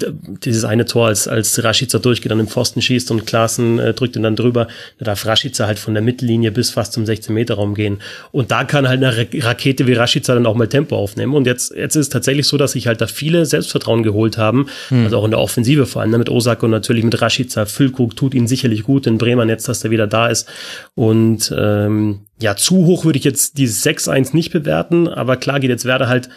[0.43, 4.15] dieses eine Tor, als, als Rashica durchgeht, dann im Pfosten schießt und Klaassen äh, drückt
[4.15, 4.67] ihn dann drüber.
[4.97, 7.99] Da darf Rashica halt von der Mittellinie bis fast zum 16-Meter-Raum gehen.
[8.31, 11.33] Und da kann halt eine Rakete wie Rashica dann auch mal Tempo aufnehmen.
[11.33, 14.67] Und jetzt, jetzt ist es tatsächlich so, dass sich halt da viele Selbstvertrauen geholt haben.
[14.87, 15.03] Hm.
[15.03, 17.65] Also auch in der Offensive vor allem, ne, mit Osako und natürlich mit Rashica.
[17.65, 20.47] Füllkrug tut ihn sicherlich gut in Bremen jetzt, dass er wieder da ist.
[20.95, 25.69] Und ähm, ja, zu hoch würde ich jetzt dieses 6-1 nicht bewerten, aber klar geht
[25.69, 26.29] jetzt Werder halt,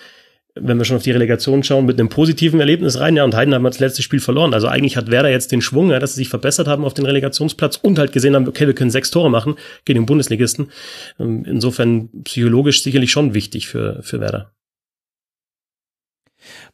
[0.55, 3.17] wenn wir schon auf die Relegation schauen, mit einem positiven Erlebnis rein.
[3.17, 4.55] Ja, und Heidenheim hat das letzte Spiel verloren.
[4.55, 7.07] Also eigentlich hat Werder jetzt den Schwung, ja, dass sie sich verbessert haben auf den
[7.07, 10.71] Relegationsplatz und halt gesehen haben, okay, wir können sechs Tore machen gegen den Bundesligisten.
[11.19, 14.53] Ähm, insofern psychologisch sicherlich schon wichtig für, für Werder.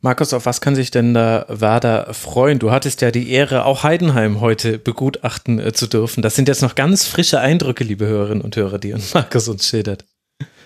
[0.00, 2.58] Markus, auf was kann sich denn da Werder freuen?
[2.58, 6.22] Du hattest ja die Ehre, auch Heidenheim heute begutachten äh, zu dürfen.
[6.22, 10.04] Das sind jetzt noch ganz frische Eindrücke, liebe Hörerinnen und Hörer, die Markus uns schildert.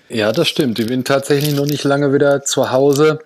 [0.09, 0.79] Ja, das stimmt.
[0.79, 3.21] Ich bin tatsächlich noch nicht lange wieder zu Hause.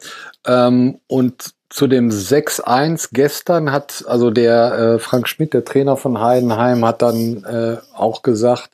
[0.46, 6.20] Ähm, und zu dem 6-1 gestern hat, also der äh, Frank Schmidt, der Trainer von
[6.20, 8.70] Heidenheim, hat dann äh, auch gesagt,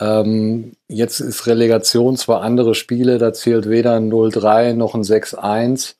[0.00, 5.94] ähm, jetzt ist Relegation zwar andere Spiele, da zählt weder ein 0-3 noch ein 6-1.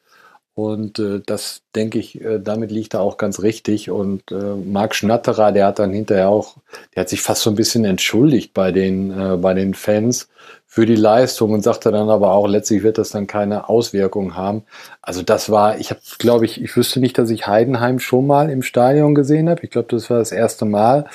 [0.55, 3.91] Und äh, das denke ich, äh, damit liegt er auch ganz richtig.
[3.91, 6.57] Und äh, Marc Schnatterer, der hat dann hinterher auch,
[6.95, 10.29] der hat sich fast so ein bisschen entschuldigt bei den, äh, bei den Fans
[10.65, 14.63] für die Leistung und sagte dann aber auch, letztlich wird das dann keine Auswirkungen haben.
[15.03, 18.49] Also das war, ich habe, glaube ich, ich wüsste nicht, dass ich Heidenheim schon mal
[18.49, 19.63] im Stadion gesehen habe.
[19.65, 21.07] Ich glaube, das war das erste Mal.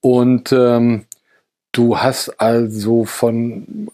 [0.00, 1.06] Und ähm,
[1.72, 3.88] du hast also von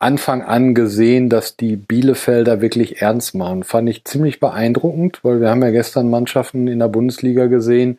[0.00, 3.64] Anfang an gesehen, dass die Bielefelder wirklich ernst machen.
[3.64, 7.98] Fand ich ziemlich beeindruckend, weil wir haben ja gestern Mannschaften in der Bundesliga gesehen,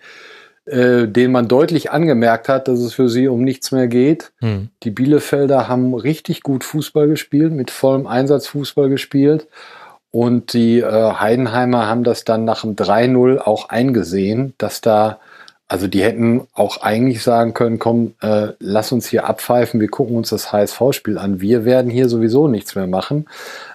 [0.66, 4.32] äh, denen man deutlich angemerkt hat, dass es für sie um nichts mehr geht.
[4.40, 4.70] Hm.
[4.82, 9.48] Die Bielefelder haben richtig gut Fußball gespielt, mit vollem Einsatz Fußball gespielt.
[10.10, 15.20] Und die äh, Heidenheimer haben das dann nach dem 3-0 auch eingesehen, dass da
[15.72, 20.18] also die hätten auch eigentlich sagen können, komm, äh, lass uns hier abpfeifen, wir gucken
[20.18, 21.40] uns das HSV-Spiel an.
[21.40, 23.26] Wir werden hier sowieso nichts mehr machen.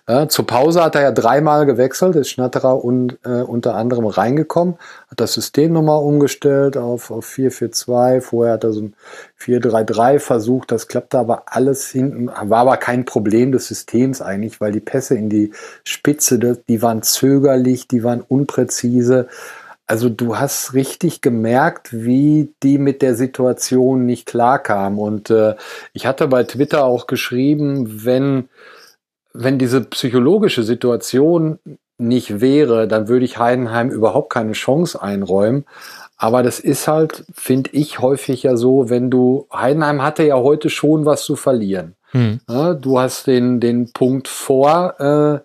[0.07, 4.75] Äh, zur Pause hat er ja dreimal gewechselt, ist Schnatterer und, äh, unter anderem reingekommen,
[5.11, 8.21] hat das System nochmal umgestellt auf, auf 4-4-2.
[8.21, 8.95] Vorher hat er so ein
[9.39, 14.73] 4-3-3 versucht, das klappte aber alles hinten, war aber kein Problem des Systems eigentlich, weil
[14.73, 15.51] die Pässe in die
[15.83, 19.29] Spitze, die waren zögerlich, die waren unpräzise.
[19.87, 24.99] Also du hast richtig gemerkt, wie die mit der Situation nicht klarkam.
[24.99, 25.55] Und äh,
[25.93, 28.49] ich hatte bei Twitter auch geschrieben, wenn,
[29.33, 31.61] wenn diese psychologische Situation
[31.99, 35.65] nicht wäre, dann würde ich Heidenheim überhaupt keine Chance einräumen.
[36.19, 40.71] Aber das ist halt, finde ich, häufig ja so, wenn du, Heidenheim hatte ja heute
[40.71, 41.95] schon was zu verlieren.
[42.11, 42.41] Hm.
[42.49, 45.41] Ja, du hast den, den Punkt vor, äh,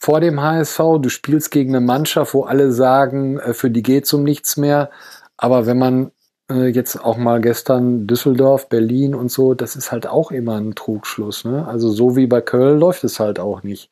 [0.00, 0.78] vor dem HSV.
[1.00, 4.90] Du spielst gegen eine Mannschaft, wo alle sagen, äh, für die geht's um nichts mehr.
[5.36, 6.10] Aber wenn man
[6.50, 10.74] äh, jetzt auch mal gestern Düsseldorf, Berlin und so, das ist halt auch immer ein
[10.74, 11.44] Trugschluss.
[11.44, 11.66] Ne?
[11.68, 13.90] Also so wie bei Köln läuft es halt auch nicht,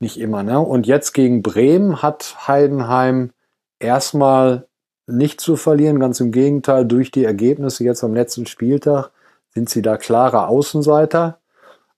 [0.00, 0.42] nicht immer.
[0.42, 0.58] Ne?
[0.58, 3.30] Und jetzt gegen Bremen hat Heidenheim
[3.78, 4.66] erstmal
[5.06, 6.00] nicht zu verlieren.
[6.00, 9.10] Ganz im Gegenteil, durch die Ergebnisse jetzt am letzten Spieltag
[9.50, 11.38] sind sie da klarer Außenseiter.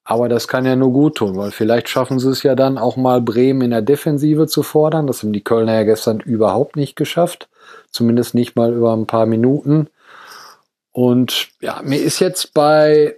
[0.08, 2.96] Aber das kann ja nur gut tun, weil vielleicht schaffen sie es ja dann auch
[2.96, 5.08] mal Bremen in der Defensive zu fordern.
[5.08, 7.48] Das haben die Kölner ja gestern überhaupt nicht geschafft.
[7.90, 9.88] Zumindest nicht mal über ein paar Minuten.
[10.92, 13.16] Und ja, mir ist jetzt bei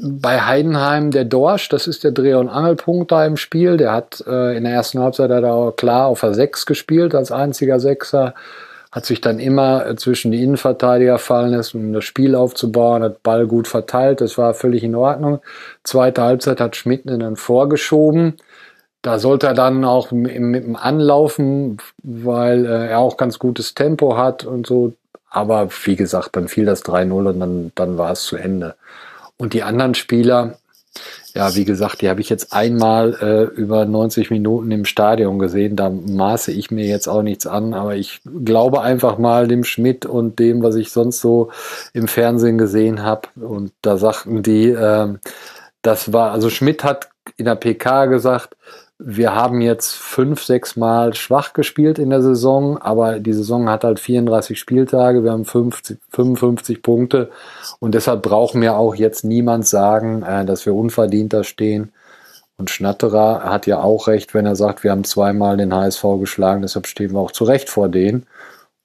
[0.00, 3.76] bei Heidenheim der Dorsch, das ist der Dreh- und Angelpunkt da im Spiel.
[3.76, 7.32] Der hat äh, in der ersten Halbzeit hat er klar auf der 6 gespielt als
[7.32, 8.34] einziger Sechser.
[8.98, 13.22] Hat sich dann immer äh, zwischen die Innenverteidiger fallen lassen, um das Spiel aufzubauen, hat
[13.22, 15.38] Ball gut verteilt, das war völlig in Ordnung.
[15.84, 18.38] Zweite Halbzeit hat Schmidt dann vorgeschoben.
[19.02, 23.76] Da sollte er dann auch mit, mit dem Anlaufen, weil äh, er auch ganz gutes
[23.76, 24.94] Tempo hat und so.
[25.30, 28.74] Aber wie gesagt, dann fiel das 3-0 und dann, dann war es zu Ende.
[29.36, 30.58] Und die anderen Spieler,
[31.34, 35.76] ja, wie gesagt, die habe ich jetzt einmal äh, über 90 Minuten im Stadion gesehen.
[35.76, 40.06] Da maße ich mir jetzt auch nichts an, aber ich glaube einfach mal dem Schmidt
[40.06, 41.50] und dem, was ich sonst so
[41.92, 43.28] im Fernsehen gesehen habe.
[43.36, 45.14] Und da sagten die, äh,
[45.82, 48.56] das war, also Schmidt hat in der PK gesagt,
[48.98, 53.84] wir haben jetzt fünf, sechs Mal schwach gespielt in der Saison, aber die Saison hat
[53.84, 57.30] halt 34 Spieltage, wir haben 50, 55 Punkte
[57.78, 61.92] und deshalb brauchen wir auch jetzt niemand sagen, äh, dass wir unverdienter stehen.
[62.56, 66.62] Und Schnatterer hat ja auch recht, wenn er sagt, wir haben zweimal den HSV geschlagen,
[66.62, 68.26] deshalb stehen wir auch zu Recht vor denen.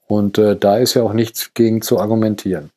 [0.07, 2.69] Und äh, da ist ja auch nichts gegen zu argumentieren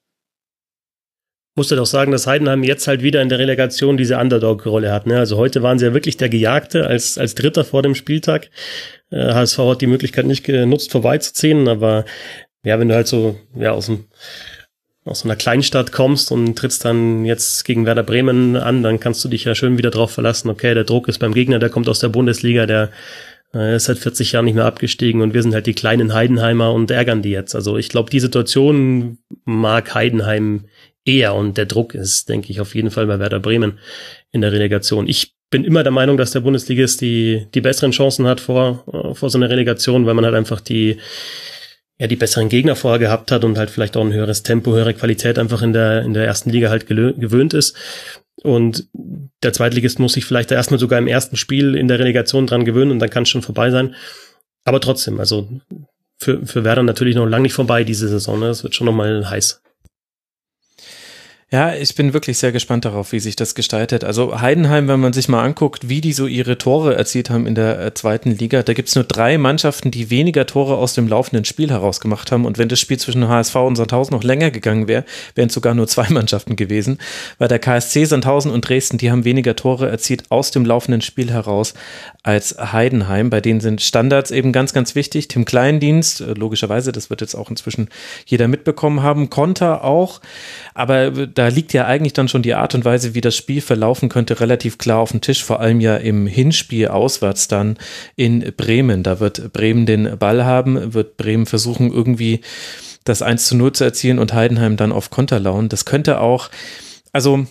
[1.56, 5.06] musste doch sagen, dass Heidenheim jetzt halt wieder in der Relegation diese Underdog-Rolle hat.
[5.06, 5.18] Ne?
[5.18, 8.50] Also heute waren sie ja wirklich der Gejagte als, als Dritter vor dem Spieltag.
[9.10, 12.04] Äh, HSV hat die Möglichkeit nicht genutzt, vorbeizuziehen, aber
[12.62, 14.04] ja, wenn du halt so ja, aus, dem,
[15.04, 19.28] aus einer Kleinstadt kommst und trittst dann jetzt gegen Werder Bremen an, dann kannst du
[19.28, 22.00] dich ja schön wieder drauf verlassen, okay, der Druck ist beim Gegner, der kommt aus
[22.00, 22.90] der Bundesliga, der
[23.54, 26.72] äh, ist seit 40 Jahren nicht mehr abgestiegen und wir sind halt die kleinen Heidenheimer
[26.74, 27.54] und ärgern die jetzt.
[27.54, 30.66] Also ich glaube, die Situation mag Heidenheim
[31.06, 33.78] eher und der Druck ist, denke ich, auf jeden Fall bei Werder Bremen
[34.32, 35.08] in der Relegation.
[35.08, 39.14] Ich bin immer der Meinung, dass der Bundesligist die, die besseren Chancen hat vor, äh,
[39.14, 40.98] vor so einer Relegation, weil man halt einfach die,
[41.98, 44.94] ja, die besseren Gegner vorher gehabt hat und halt vielleicht auch ein höheres Tempo, höhere
[44.94, 47.76] Qualität einfach in der, in der ersten Liga halt gewöhnt ist.
[48.42, 48.88] Und
[49.42, 52.90] der Zweitligist muss sich vielleicht erstmal sogar im ersten Spiel in der Relegation dran gewöhnen
[52.90, 53.94] und dann kann es schon vorbei sein.
[54.64, 55.48] Aber trotzdem, also
[56.18, 58.40] für, für Werder natürlich noch lange nicht vorbei diese Saison.
[58.40, 58.48] Ne?
[58.48, 59.62] Das wird schon nochmal heiß.
[61.52, 64.02] Ja, ich bin wirklich sehr gespannt darauf, wie sich das gestaltet.
[64.02, 67.54] Also Heidenheim, wenn man sich mal anguckt, wie die so ihre Tore erzielt haben in
[67.54, 71.44] der äh, zweiten Liga, da gibt's nur drei Mannschaften, die weniger Tore aus dem laufenden
[71.44, 72.46] Spiel heraus gemacht haben.
[72.46, 75.04] Und wenn das Spiel zwischen HSV und Sandhausen noch länger gegangen wäre,
[75.36, 76.98] wären es sogar nur zwei Mannschaften gewesen.
[77.38, 81.30] Weil der KSC, Sandhausen und Dresden, die haben weniger Tore erzielt aus dem laufenden Spiel
[81.30, 81.74] heraus
[82.24, 83.30] als Heidenheim.
[83.30, 85.28] Bei denen sind Standards eben ganz, ganz wichtig.
[85.28, 87.88] Tim Kleindienst, äh, logischerweise, das wird jetzt auch inzwischen
[88.24, 89.30] jeder mitbekommen haben.
[89.30, 90.20] Konter auch.
[90.74, 94.08] Aber da liegt ja eigentlich dann schon die Art und Weise, wie das Spiel verlaufen
[94.08, 95.44] könnte, relativ klar auf dem Tisch.
[95.44, 97.76] Vor allem ja im Hinspiel auswärts dann
[98.16, 99.02] in Bremen.
[99.02, 102.40] Da wird Bremen den Ball haben, wird Bremen versuchen, irgendwie
[103.04, 105.68] das 1 zu 0 zu erzielen und Heidenheim dann auf Konter lauen.
[105.68, 106.48] Das könnte auch,
[107.12, 107.46] also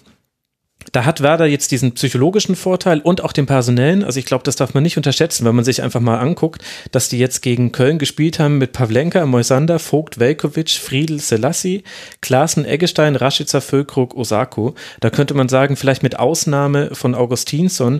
[0.95, 4.01] da hat Werder jetzt diesen psychologischen Vorteil und auch den personellen.
[4.01, 7.09] Also ich glaube, das darf man nicht unterschätzen, wenn man sich einfach mal anguckt, dass
[7.09, 11.83] die jetzt gegen Köln gespielt haben mit Pavlenka, Moisander, Vogt, Velkovic, Friedel, Selassie,
[12.21, 14.73] Klaassen, Eggestein, Rashica, Füllkrug, Osako.
[15.01, 17.99] Da könnte man sagen, vielleicht mit Ausnahme von Augustinsson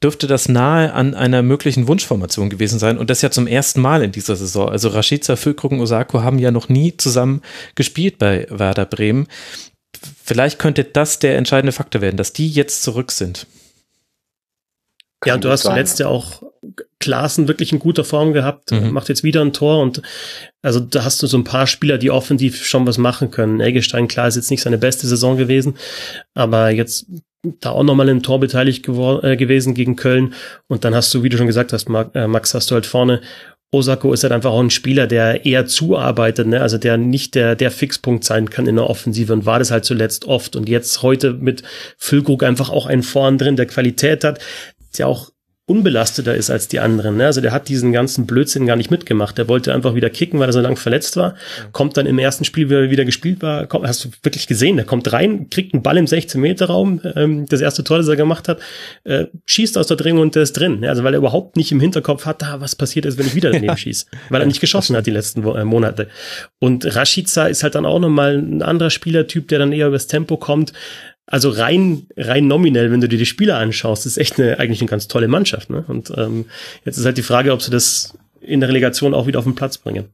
[0.00, 4.04] dürfte das nahe an einer möglichen Wunschformation gewesen sein und das ja zum ersten Mal
[4.04, 4.68] in dieser Saison.
[4.68, 7.42] Also Rashica, Füllkrug und Osako haben ja noch nie zusammen
[7.74, 9.26] gespielt bei Werder Bremen
[10.24, 13.46] vielleicht könnte das der entscheidende Faktor werden, dass die jetzt zurück sind.
[15.20, 16.42] Kann ja, und du hast zuletzt ja auch
[16.98, 18.90] Klaassen wirklich in guter Form gehabt, mhm.
[18.90, 20.02] macht jetzt wieder ein Tor und
[20.62, 23.60] also da hast du so ein paar Spieler, die offensiv schon was machen können.
[23.60, 25.76] Eggestein, klar, ist jetzt nicht seine beste Saison gewesen,
[26.34, 27.06] aber jetzt
[27.60, 30.34] da auch nochmal im Tor beteiligt äh, gewesen gegen Köln
[30.66, 33.20] und dann hast du, wie du schon gesagt hast, äh, Max, hast du halt vorne
[33.72, 36.60] Osako ist halt einfach auch ein Spieler, der eher zuarbeitet, ne?
[36.60, 39.84] also der nicht der, der Fixpunkt sein kann in der Offensive und war das halt
[39.84, 40.56] zuletzt oft.
[40.56, 41.62] Und jetzt heute mit
[41.98, 44.38] Füllkrug einfach auch einen vorn drin, der Qualität hat,
[44.96, 45.30] der auch
[45.68, 47.16] unbelasteter ist als die anderen.
[47.16, 47.26] Ne?
[47.26, 49.36] Also der hat diesen ganzen Blödsinn gar nicht mitgemacht.
[49.36, 51.34] Der wollte einfach wieder kicken, weil er so lang verletzt war.
[51.72, 54.76] Kommt dann im ersten Spiel, wie er wieder gespielt war, kommt, hast du wirklich gesehen,
[54.76, 58.46] der kommt rein, kriegt einen Ball im 16-Meter-Raum, ähm, das erste Tor, das er gemacht
[58.46, 58.60] hat,
[59.02, 60.80] äh, schießt aus der Drehung und der ist drin.
[60.80, 60.88] Ne?
[60.88, 63.50] Also weil er überhaupt nicht im Hinterkopf hat, da was passiert ist, wenn ich wieder
[63.52, 63.76] daneben ja.
[63.76, 64.06] schieße.
[64.30, 66.06] Weil er nicht geschossen hat die letzten äh, Monate.
[66.60, 70.36] Und Rashica ist halt dann auch nochmal ein anderer Spielertyp, der dann eher übers Tempo
[70.36, 70.72] kommt.
[71.26, 74.88] Also rein, rein nominell, wenn du dir die Spieler anschaust, ist echt eine, eigentlich eine
[74.88, 75.70] ganz tolle Mannschaft.
[75.70, 75.84] Ne?
[75.88, 76.46] Und ähm,
[76.84, 79.56] jetzt ist halt die Frage, ob sie das in der Relegation auch wieder auf den
[79.56, 80.08] Platz bringen.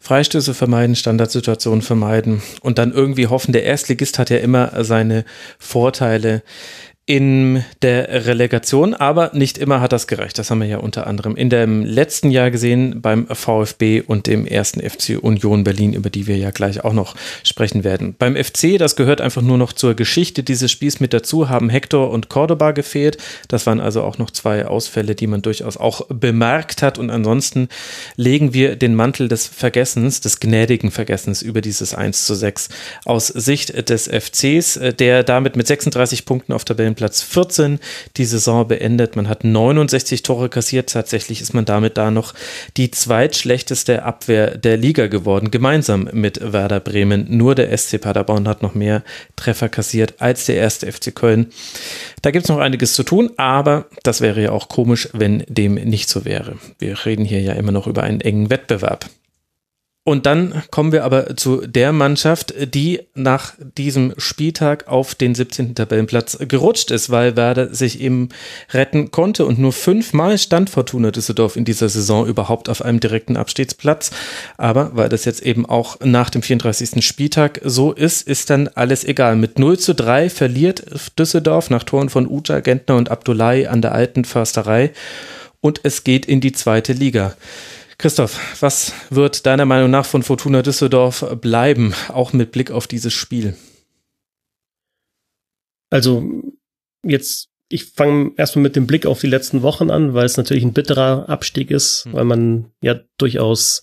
[0.00, 5.24] Freistöße vermeiden, Standardsituationen vermeiden und dann irgendwie hoffen, der Erstligist hat ja immer seine
[5.58, 6.42] Vorteile.
[7.06, 10.38] In der Relegation, aber nicht immer hat das gereicht.
[10.38, 14.46] Das haben wir ja unter anderem in dem letzten Jahr gesehen beim VfB und dem
[14.46, 18.14] ersten FC Union Berlin, über die wir ja gleich auch noch sprechen werden.
[18.18, 22.10] Beim FC, das gehört einfach nur noch zur Geschichte dieses Spiels mit dazu, haben Hector
[22.10, 23.18] und Cordoba gefehlt.
[23.48, 26.98] Das waren also auch noch zwei Ausfälle, die man durchaus auch bemerkt hat.
[26.98, 27.68] Und ansonsten
[28.16, 32.70] legen wir den Mantel des Vergessens, des gnädigen Vergessens über dieses 1 zu 6
[33.04, 37.78] aus Sicht des FCs, der damit mit 36 Punkten auf Tabellen Platz 14
[38.16, 39.16] die Saison beendet.
[39.16, 40.90] Man hat 69 Tore kassiert.
[40.90, 42.34] Tatsächlich ist man damit da noch
[42.76, 47.26] die zweitschlechteste Abwehr der Liga geworden, gemeinsam mit Werder Bremen.
[47.28, 49.02] Nur der SC Paderborn hat noch mehr
[49.36, 51.52] Treffer kassiert als der erste FC Köln.
[52.22, 55.74] Da gibt es noch einiges zu tun, aber das wäre ja auch komisch, wenn dem
[55.74, 56.56] nicht so wäre.
[56.78, 59.08] Wir reden hier ja immer noch über einen engen Wettbewerb.
[60.06, 65.74] Und dann kommen wir aber zu der Mannschaft, die nach diesem Spieltag auf den 17.
[65.74, 68.28] Tabellenplatz gerutscht ist, weil Werder sich eben
[68.74, 73.38] retten konnte und nur fünfmal stand Fortuna Düsseldorf in dieser Saison überhaupt auf einem direkten
[73.38, 74.10] Abstiegsplatz.
[74.58, 77.02] Aber weil das jetzt eben auch nach dem 34.
[77.02, 79.36] Spieltag so ist, ist dann alles egal.
[79.36, 80.84] Mit 0 zu 3 verliert
[81.18, 84.90] Düsseldorf nach Toren von Uja, Gentner und Abdullahi an der alten Försterei
[85.62, 87.34] und es geht in die zweite Liga.
[87.98, 93.12] Christoph, was wird deiner Meinung nach von Fortuna Düsseldorf bleiben, auch mit Blick auf dieses
[93.12, 93.56] Spiel?
[95.90, 96.24] Also
[97.04, 100.64] jetzt, ich fange erstmal mit dem Blick auf die letzten Wochen an, weil es natürlich
[100.64, 102.12] ein bitterer Abstieg ist, mhm.
[102.12, 103.82] weil man ja durchaus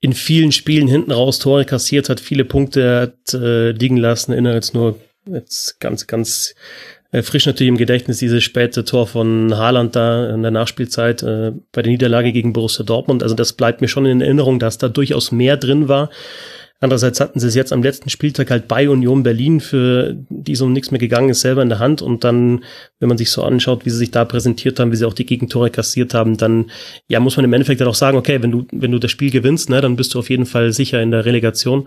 [0.00, 4.54] in vielen Spielen hinten raus Tore kassiert hat, viele Punkte hat äh, liegen lassen, erinnere
[4.54, 6.54] jetzt nur jetzt ganz, ganz
[7.20, 11.82] frisch natürlich im Gedächtnis dieses späte Tor von Haaland da in der Nachspielzeit äh, bei
[11.82, 13.22] der Niederlage gegen Borussia Dortmund.
[13.22, 16.08] Also das bleibt mir schon in Erinnerung, dass da durchaus mehr drin war.
[16.80, 20.64] Andererseits hatten sie es jetzt am letzten Spieltag halt bei Union Berlin, für die so
[20.64, 22.02] um nichts mehr gegangen ist, selber in der Hand.
[22.02, 22.64] Und dann,
[22.98, 25.26] wenn man sich so anschaut, wie sie sich da präsentiert haben, wie sie auch die
[25.26, 26.72] Gegentore kassiert haben, dann
[27.06, 29.30] ja muss man im Endeffekt halt auch sagen, okay, wenn du, wenn du das Spiel
[29.30, 31.86] gewinnst, ne, dann bist du auf jeden Fall sicher in der Relegation.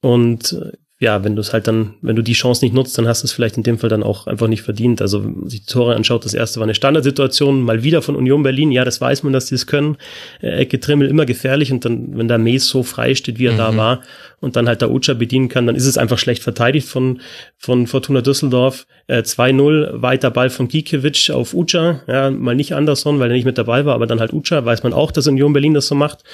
[0.00, 3.08] Und äh, ja, wenn du es halt dann, wenn du die Chance nicht nutzt, dann
[3.08, 5.00] hast du es vielleicht in dem Fall dann auch einfach nicht verdient.
[5.00, 8.16] Also, wenn man sich die Tore anschaut, das erste war eine Standardsituation, mal wieder von
[8.16, 8.70] Union Berlin.
[8.70, 9.96] Ja, das weiß man, dass die es können.
[10.42, 13.54] Äh, Ecke Trimmel immer gefährlich und dann, wenn da Mees so frei steht, wie er
[13.54, 13.58] mhm.
[13.58, 14.02] da war
[14.40, 17.20] und dann halt der Ucha bedienen kann, dann ist es einfach schlecht verteidigt von,
[17.56, 18.86] von Fortuna Düsseldorf.
[19.06, 22.02] Äh, 2-0, weiter Ball von Gikiewicz auf Ucha.
[22.08, 24.66] Ja, mal nicht Anderson, weil er nicht mit dabei war, aber dann halt Ucha.
[24.66, 26.24] Weiß man auch, dass Union Berlin das so macht.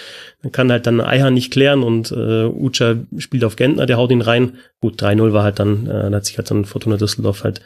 [0.43, 4.11] Dann kann halt dann Eihan nicht klären und äh, Ucha spielt auf Gentner, der haut
[4.11, 7.45] ihn rein Gut, 3-0 war halt dann, äh, da hat sich halt dann Fortuna Düsseldorf
[7.45, 7.61] halt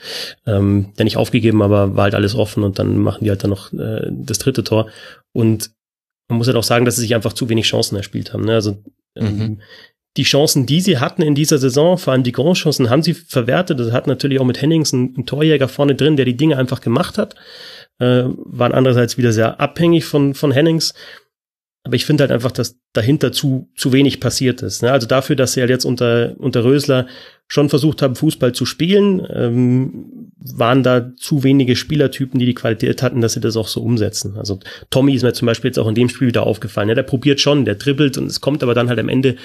[0.47, 3.51] ähm, der nicht aufgegeben, aber war halt alles offen und dann machen die halt dann
[3.51, 4.89] noch äh, das dritte Tor.
[5.33, 5.71] Und
[6.29, 8.45] man muss halt auch sagen, dass sie sich einfach zu wenig Chancen erspielt haben.
[8.45, 8.55] Ne?
[8.55, 8.83] Also
[9.17, 9.61] ähm, mhm.
[10.17, 13.81] die Chancen, die sie hatten in dieser Saison, vor allem die Großchancen, haben sie verwertet.
[13.81, 16.81] Das hat natürlich auch mit Hennings einen, einen Torjäger vorne drin, der die Dinge einfach
[16.81, 17.35] gemacht hat.
[17.99, 20.95] Äh, waren andererseits wieder sehr abhängig von, von Hennings.
[21.83, 24.83] Aber ich finde halt einfach, dass dahinter zu, zu wenig passiert ist.
[24.83, 24.93] Ne?
[24.93, 27.07] Also dafür, dass sie halt jetzt unter, unter Rösler
[27.49, 33.03] schon versucht haben, Fußball zu spielen, ähm, waren da zu wenige Spielertypen, die die Qualität
[33.03, 34.37] hatten, dass sie das auch so umsetzen.
[34.37, 34.61] Also
[34.91, 36.91] Tommy ist mir zum Beispiel jetzt auch in dem Spiel wieder aufgefallen.
[36.91, 39.37] Ja, der probiert schon, der dribbelt und es kommt aber dann halt am Ende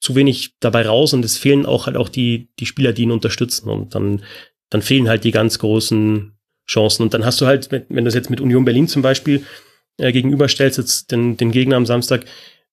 [0.00, 3.12] zu wenig dabei raus und es fehlen auch halt auch die, die Spieler, die ihn
[3.12, 4.22] unterstützen und dann,
[4.70, 6.32] dann fehlen halt die ganz großen
[6.68, 7.02] Chancen.
[7.02, 9.44] Und dann hast du halt, wenn du das jetzt mit Union Berlin zum Beispiel
[9.98, 12.24] äh, gegenüberstellst, jetzt den, den Gegner am Samstag,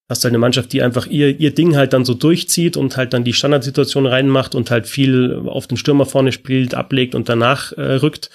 [0.09, 2.97] hast du halt eine Mannschaft, die einfach ihr, ihr Ding halt dann so durchzieht und
[2.97, 7.30] halt dann die Standardsituation reinmacht und halt viel auf den Stürmer vorne spielt, ablegt und
[7.30, 8.30] danach äh, rückt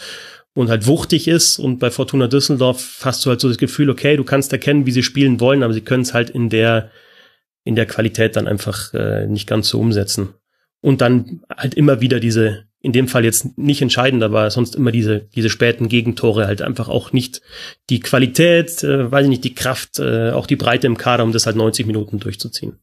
[0.55, 1.59] und halt wuchtig ist.
[1.59, 4.93] Und bei Fortuna Düsseldorf hast du halt so das Gefühl, okay, du kannst erkennen, wie
[4.93, 6.91] sie spielen wollen, aber sie können es halt in der,
[7.64, 10.34] in der Qualität dann einfach äh, nicht ganz so umsetzen.
[10.81, 14.93] Und dann halt immer wieder diese, in dem Fall jetzt nicht entscheidend, aber sonst immer
[14.93, 17.43] diese, diese späten Gegentore halt einfach auch nicht
[17.91, 21.33] die Qualität, äh, weiß ich nicht, die Kraft, äh, auch die Breite im Kader, um
[21.33, 22.79] das halt 90 Minuten durchzuziehen.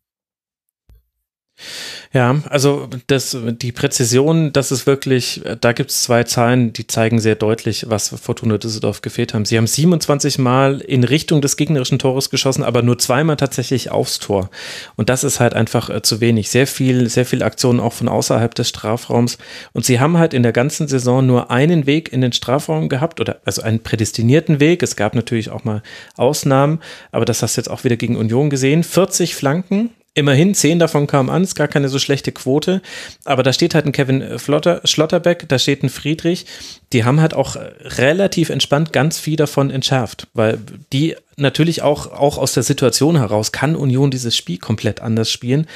[2.13, 7.19] Ja, also das, die Präzision, das ist wirklich, da gibt es zwei Zahlen, die zeigen
[7.19, 9.45] sehr deutlich, was Fortuna Düsseldorf gefehlt haben.
[9.45, 14.19] Sie haben 27 Mal in Richtung des gegnerischen Tores geschossen, aber nur zweimal tatsächlich aufs
[14.19, 14.49] Tor.
[14.95, 16.49] Und das ist halt einfach äh, zu wenig.
[16.49, 19.37] Sehr viel, sehr viel Aktionen auch von außerhalb des Strafraums.
[19.73, 23.19] Und sie haben halt in der ganzen Saison nur einen Weg in den Strafraum gehabt
[23.19, 24.83] oder also einen prädestinierten Weg.
[24.83, 25.81] Es gab natürlich auch mal
[26.17, 26.79] Ausnahmen,
[27.11, 28.83] aber das hast du jetzt auch wieder gegen Union gesehen.
[28.83, 32.81] 40 Flanken Immerhin, zehn davon kamen an, ist gar keine so schlechte Quote.
[33.25, 36.45] Aber da steht halt ein Kevin Flotter, Schlotterbeck, da steht ein Friedrich.
[36.93, 40.59] Die haben halt auch relativ entspannt ganz viel davon entschärft, weil
[40.93, 45.67] die natürlich auch, auch aus der Situation heraus kann Union dieses Spiel komplett anders spielen.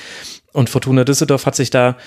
[0.54, 1.98] Und Fortuna Düsseldorf hat sich da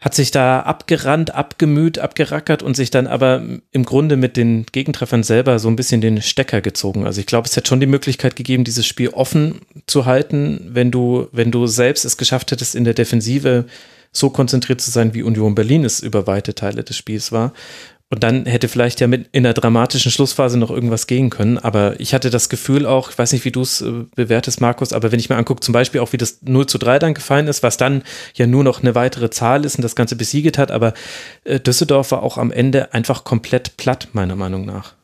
[0.00, 5.22] hat sich da abgerannt, abgemüht, abgerackert und sich dann aber im Grunde mit den Gegentreffern
[5.22, 7.04] selber so ein bisschen den Stecker gezogen.
[7.04, 10.90] Also ich glaube, es hätte schon die Möglichkeit gegeben, dieses Spiel offen zu halten, wenn
[10.90, 13.66] du, wenn du selbst es geschafft hättest, in der Defensive
[14.10, 17.52] so konzentriert zu sein, wie Union Berlin es über weite Teile des Spiels war.
[18.12, 21.58] Und dann hätte vielleicht ja mit in der dramatischen Schlussphase noch irgendwas gehen können.
[21.58, 24.92] Aber ich hatte das Gefühl auch, ich weiß nicht, wie du es äh, bewertest, Markus,
[24.92, 27.46] aber wenn ich mir angucke, zum Beispiel auch, wie das 0 zu 3 dann gefallen
[27.46, 28.02] ist, was dann
[28.34, 30.92] ja nur noch eine weitere Zahl ist und das Ganze besiegt hat, aber
[31.44, 34.94] äh, Düsseldorf war auch am Ende einfach komplett platt, meiner Meinung nach.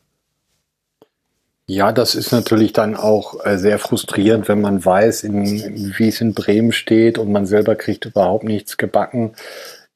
[1.69, 6.33] Ja, das ist natürlich dann auch äh, sehr frustrierend, wenn man weiß, wie es in
[6.33, 9.33] Bremen steht und man selber kriegt überhaupt nichts gebacken.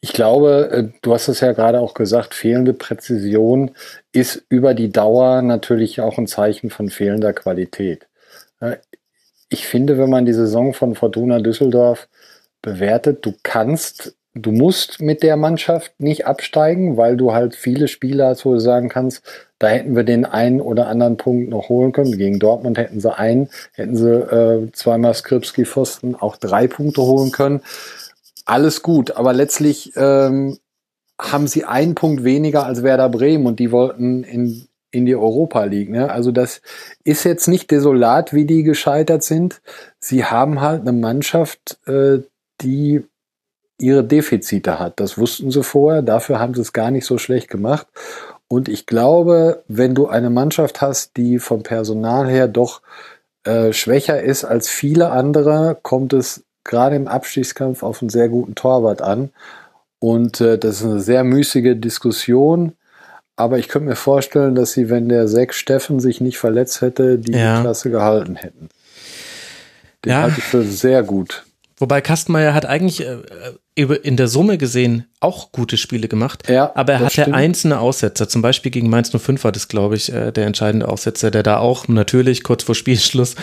[0.04, 3.72] Ich glaube, äh, du hast es ja gerade auch gesagt, fehlende Präzision
[4.12, 8.08] ist über die Dauer natürlich auch ein Zeichen von fehlender Qualität.
[9.50, 12.08] Ich finde, wenn man die Saison von Fortuna Düsseldorf
[12.62, 18.28] bewertet, du kannst, du musst mit der Mannschaft nicht absteigen, weil du halt viele Spieler
[18.28, 19.24] hast, wo du sagen kannst,
[19.60, 22.18] da hätten wir den einen oder anderen Punkt noch holen können.
[22.18, 27.62] Gegen Dortmund hätten sie einen, hätten sie äh, zweimal Skripski-Pfosten auch drei Punkte holen können
[28.46, 30.58] alles gut, aber letztlich ähm,
[31.20, 35.64] haben sie einen Punkt weniger als Werder Bremen und die wollten in, in die Europa
[35.64, 35.90] League.
[35.90, 36.12] Ne?
[36.12, 36.62] Also das
[37.04, 39.62] ist jetzt nicht desolat, wie die gescheitert sind.
[40.00, 42.20] Sie haben halt eine Mannschaft, äh,
[42.62, 43.04] die
[43.80, 45.00] ihre Defizite hat.
[45.00, 47.88] Das wussten sie vorher, dafür haben sie es gar nicht so schlecht gemacht.
[48.48, 52.82] Und ich glaube, wenn du eine Mannschaft hast, die vom Personal her doch
[53.44, 58.56] äh, schwächer ist als viele andere, kommt es gerade im Abstiegskampf auf einen sehr guten
[58.56, 59.30] Torwart an.
[60.00, 62.74] Und äh, das ist eine sehr müßige Diskussion.
[63.36, 67.18] Aber ich könnte mir vorstellen, dass sie, wenn der Sechs Steffen sich nicht verletzt hätte,
[67.18, 67.62] die ja.
[67.62, 68.70] Klasse gehalten hätten.
[70.06, 70.22] Den ja.
[70.24, 71.44] halte ich für sehr gut.
[71.82, 76.94] Wobei Kastenmeier hat eigentlich äh, in der Summe gesehen auch gute Spiele gemacht, ja, aber
[76.94, 77.36] er hatte stimmt.
[77.36, 78.30] einzelne Aussetzer.
[78.30, 81.58] Zum Beispiel gegen Mainz 05 war das, glaube ich, äh, der entscheidende Aussetzer, der da
[81.58, 83.36] auch natürlich kurz vor Spielschluss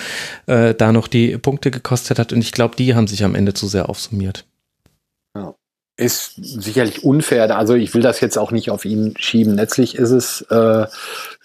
[0.47, 2.32] äh, da noch die Punkte gekostet hat.
[2.32, 4.45] Und ich glaube, die haben sich am Ende zu sehr aufsummiert.
[5.34, 5.57] Ja.
[5.97, 7.57] Ist sicherlich unfair.
[7.57, 9.57] Also ich will das jetzt auch nicht auf ihn schieben.
[9.57, 10.86] Letztlich ist es, äh,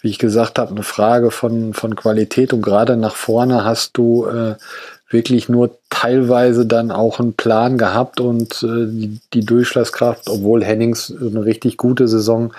[0.00, 2.52] wie ich gesagt habe, eine Frage von, von Qualität.
[2.52, 4.54] Und gerade nach vorne hast du äh,
[5.14, 11.10] wirklich nur teilweise dann auch einen Plan gehabt und äh, die, die, Durchschlagskraft, obwohl Hennings
[11.18, 12.52] eine richtig gute Saison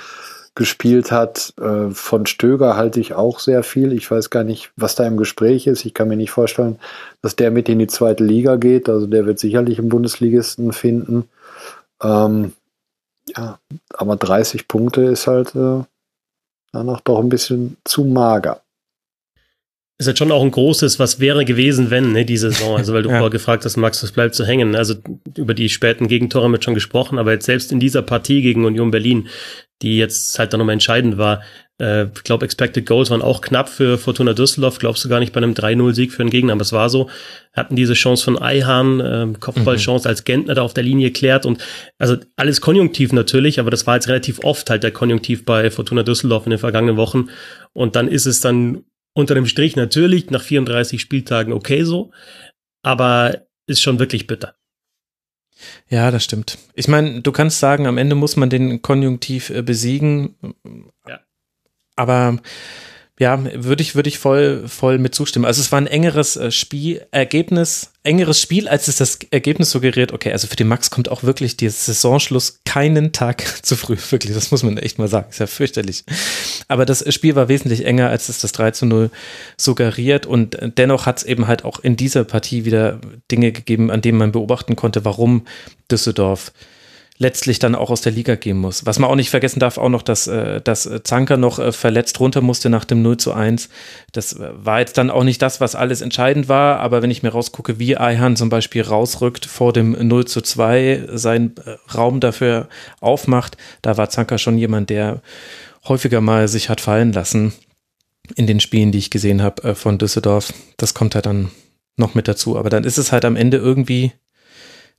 [0.56, 1.54] gespielt hat.
[1.62, 3.94] Äh, von Stöger halte ich auch sehr viel.
[3.94, 5.86] Ich weiß gar nicht, was da im Gespräch ist.
[5.86, 6.80] Ich kann mir nicht vorstellen,
[7.22, 8.90] dass der mit in die zweite Liga geht.
[8.90, 11.30] Also der wird sicherlich einen Bundesligisten finden.
[12.02, 12.54] Ähm,
[13.36, 13.60] ja,
[13.94, 15.84] aber 30 Punkte ist halt äh,
[16.72, 18.62] danach doch ein bisschen zu mager
[19.98, 22.78] ist halt schon auch ein großes, was wäre gewesen, wenn, ne, die Saison.
[22.78, 23.16] Also, weil du ja.
[23.16, 24.76] vorher gefragt hast, Max, was bleibt zu hängen.
[24.76, 24.96] Also,
[25.38, 28.66] über die späten Gegentore haben wir schon gesprochen, aber jetzt selbst in dieser Partie gegen
[28.66, 29.30] Union Berlin,
[29.82, 31.42] die jetzt halt dann nochmal entscheidend war,
[31.80, 35.34] äh, ich glaube, Expected Goals waren auch knapp für Fortuna Düsseldorf, glaubst du gar nicht
[35.34, 37.10] bei einem 3-0-Sieg für einen Gegner, aber es war so.
[37.54, 40.10] Hatten diese Chance von Eihahn, äh, Kopfballchance, mhm.
[40.10, 41.64] als Gentner da auf der Linie klärt und
[41.98, 46.04] also alles konjunktiv natürlich, aber das war jetzt relativ oft halt der Konjunktiv bei Fortuna
[46.04, 47.30] Düsseldorf in den vergangenen Wochen.
[47.74, 48.84] Und dann ist es dann
[49.16, 52.12] unter dem Strich natürlich nach 34 Spieltagen okay so,
[52.84, 54.56] aber ist schon wirklich bitter.
[55.90, 56.58] Ja, das stimmt.
[56.74, 60.36] Ich meine, du kannst sagen, am Ende muss man den Konjunktiv äh, besiegen.
[61.08, 61.22] Ja.
[61.96, 62.40] Aber
[63.18, 65.46] ja, würde ich, würde ich voll, voll mit zustimmen.
[65.46, 70.12] Also es war ein engeres äh, Spiel, Ergebnis, engeres Spiel, als es das Ergebnis suggeriert.
[70.12, 73.96] Okay, also für den Max kommt auch wirklich der Saisonschluss keinen Tag zu früh.
[74.10, 75.28] Wirklich, das muss man echt mal sagen.
[75.30, 76.04] Ist ja fürchterlich.
[76.68, 79.10] Aber das Spiel war wesentlich enger, als es das 3 zu 0
[79.56, 80.26] suggeriert.
[80.26, 83.00] Und dennoch hat es eben halt auch in dieser Partie wieder
[83.32, 85.46] Dinge gegeben, an denen man beobachten konnte, warum
[85.90, 86.52] Düsseldorf
[87.18, 88.86] letztlich dann auch aus der Liga gehen muss.
[88.86, 92.20] Was man auch nicht vergessen darf, auch noch, dass, äh, dass Zanker noch äh, verletzt
[92.20, 93.70] runter musste nach dem 0 zu 1.
[94.12, 97.24] Das äh, war jetzt dann auch nicht das, was alles entscheidend war, aber wenn ich
[97.24, 101.56] mir rausgucke, wie Eihan zum Beispiel rausrückt vor dem 0 zu 2, seinen
[101.94, 102.68] Raum dafür
[103.00, 105.22] aufmacht, da war Zanker schon jemand, der
[105.88, 107.54] häufiger mal sich hat fallen lassen
[108.36, 110.52] in den Spielen, die ich gesehen habe von Düsseldorf.
[110.78, 111.52] Das kommt halt dann
[111.96, 112.58] noch mit dazu.
[112.58, 114.12] Aber dann ist es halt am Ende irgendwie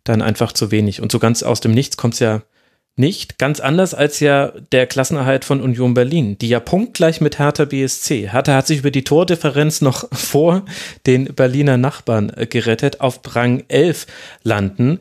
[0.09, 1.00] dann einfach zu wenig.
[1.00, 2.42] Und so ganz aus dem Nichts kommt es ja
[2.96, 3.38] nicht.
[3.38, 8.30] Ganz anders als ja der Klassenerhalt von Union Berlin, die ja punktgleich mit Hertha BSC.
[8.30, 10.64] Hertha hat sich über die Tordifferenz noch vor
[11.07, 14.07] den Berliner Nachbarn äh, gerettet, auf Rang 11
[14.42, 14.98] landen.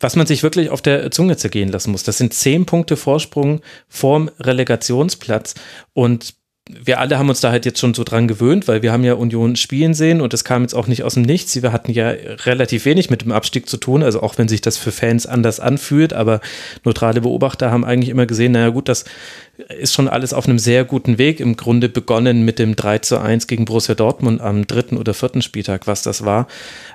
[0.00, 2.04] Was man sich wirklich auf der Zunge zergehen lassen muss.
[2.04, 5.54] Das sind zehn Punkte Vorsprung vorm Relegationsplatz.
[5.92, 6.34] Und
[6.68, 9.14] wir alle haben uns da halt jetzt schon so dran gewöhnt, weil wir haben ja
[9.14, 11.60] Union spielen sehen und das kam jetzt auch nicht aus dem Nichts.
[11.60, 14.76] Wir hatten ja relativ wenig mit dem Abstieg zu tun, also auch wenn sich das
[14.76, 16.40] für Fans anders anfühlt, aber
[16.84, 19.04] neutrale Beobachter haben eigentlich immer gesehen, naja gut, das
[19.78, 21.40] ist schon alles auf einem sehr guten Weg.
[21.40, 25.42] Im Grunde begonnen mit dem 3 zu 1 gegen Borussia Dortmund am dritten oder vierten
[25.42, 26.46] Spieltag, was das war.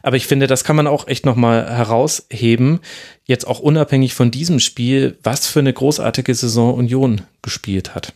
[0.01, 2.79] Aber ich finde, das kann man auch echt nochmal herausheben,
[3.25, 8.13] jetzt auch unabhängig von diesem Spiel, was für eine großartige Saison Union gespielt hat.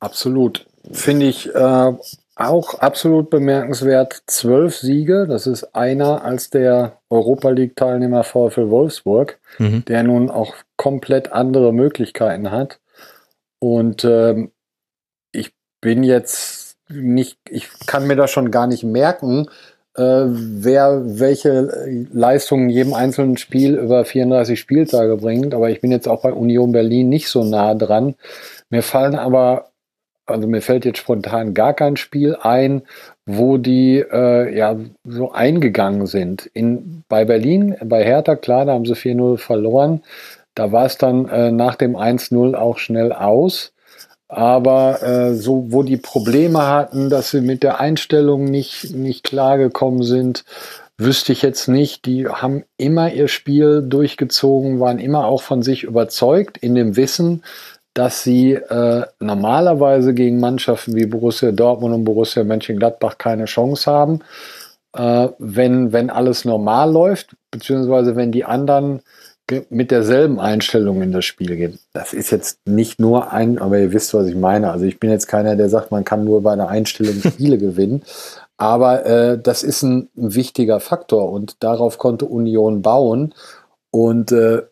[0.00, 0.66] Absolut.
[0.90, 1.92] Finde ich äh,
[2.40, 4.22] auch absolut bemerkenswert.
[4.26, 9.84] Zwölf Siege, das ist einer als der Europa League-Teilnehmer VfL Wolfsburg, mhm.
[9.84, 12.80] der nun auch komplett andere Möglichkeiten hat.
[13.58, 14.52] Und ähm,
[15.32, 19.46] ich bin jetzt nicht, ich kann mir das schon gar nicht merken,
[19.96, 25.52] äh, wer welche Leistungen in jedem einzelnen Spiel über 34 Spieltage bringt.
[25.52, 28.14] Aber ich bin jetzt auch bei Union Berlin nicht so nah dran.
[28.70, 29.69] Mir fallen aber
[30.30, 32.82] also mir fällt jetzt spontan gar kein Spiel ein,
[33.26, 36.46] wo die äh, ja so eingegangen sind.
[36.46, 40.02] In, bei Berlin, bei Hertha, klar, da haben sie 4-0 verloren.
[40.54, 43.72] Da war es dann äh, nach dem 1-0 auch schnell aus.
[44.28, 50.04] Aber äh, so, wo die Probleme hatten, dass sie mit der Einstellung nicht, nicht klargekommen
[50.04, 50.44] sind,
[50.98, 52.04] wüsste ich jetzt nicht.
[52.04, 57.42] Die haben immer ihr Spiel durchgezogen, waren immer auch von sich überzeugt, in dem Wissen,
[57.94, 64.20] dass sie äh, normalerweise gegen Mannschaften wie Borussia Dortmund und Borussia Mönchengladbach keine Chance haben,
[64.94, 69.02] äh, wenn, wenn alles normal läuft, beziehungsweise wenn die anderen
[69.68, 71.78] mit derselben Einstellung in das Spiel gehen.
[71.92, 74.70] Das ist jetzt nicht nur ein, aber ihr wisst, was ich meine.
[74.70, 78.02] Also ich bin jetzt keiner, der sagt, man kann nur bei einer Einstellung Spiele gewinnen.
[78.56, 83.34] Aber äh, das ist ein, ein, wichtiger Faktor und darauf konnte Union bauen.
[83.90, 84.62] Und äh,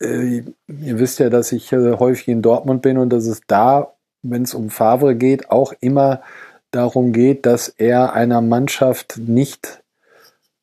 [0.00, 3.94] äh, ihr wisst ja, dass ich äh, häufig in Dortmund bin und dass es da,
[4.22, 6.22] wenn es um Favre geht, auch immer
[6.70, 9.82] darum geht, dass er einer Mannschaft nicht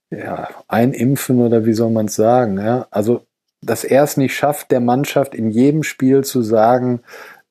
[0.10, 2.88] ja, einimpfen oder wie soll man es sagen, ja?
[2.92, 3.26] also
[3.62, 7.02] dass er es nicht schafft, der Mannschaft in jedem Spiel zu sagen,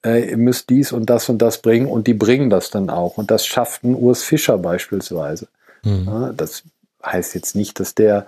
[0.05, 3.17] äh, ihr müsst dies und das und das bringen und die bringen das dann auch.
[3.17, 5.49] Und das schafft ein Urs Fischer beispielsweise.
[5.85, 6.05] Mhm.
[6.07, 6.65] Ja, das
[7.05, 8.27] heißt jetzt nicht, dass der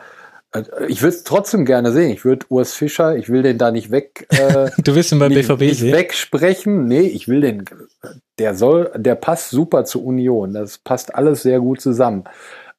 [0.88, 2.10] ich würde es trotzdem gerne sehen.
[2.10, 4.26] Ich würde Urs Fischer, ich will den da nicht weg.
[4.30, 5.94] Äh, du willst ihn beim nicht, BVB nicht sehen?
[5.94, 6.84] wegsprechen.
[6.84, 7.64] Nee, ich will den.
[8.38, 10.52] Der soll, der passt super zu Union.
[10.52, 12.24] Das passt alles sehr gut zusammen.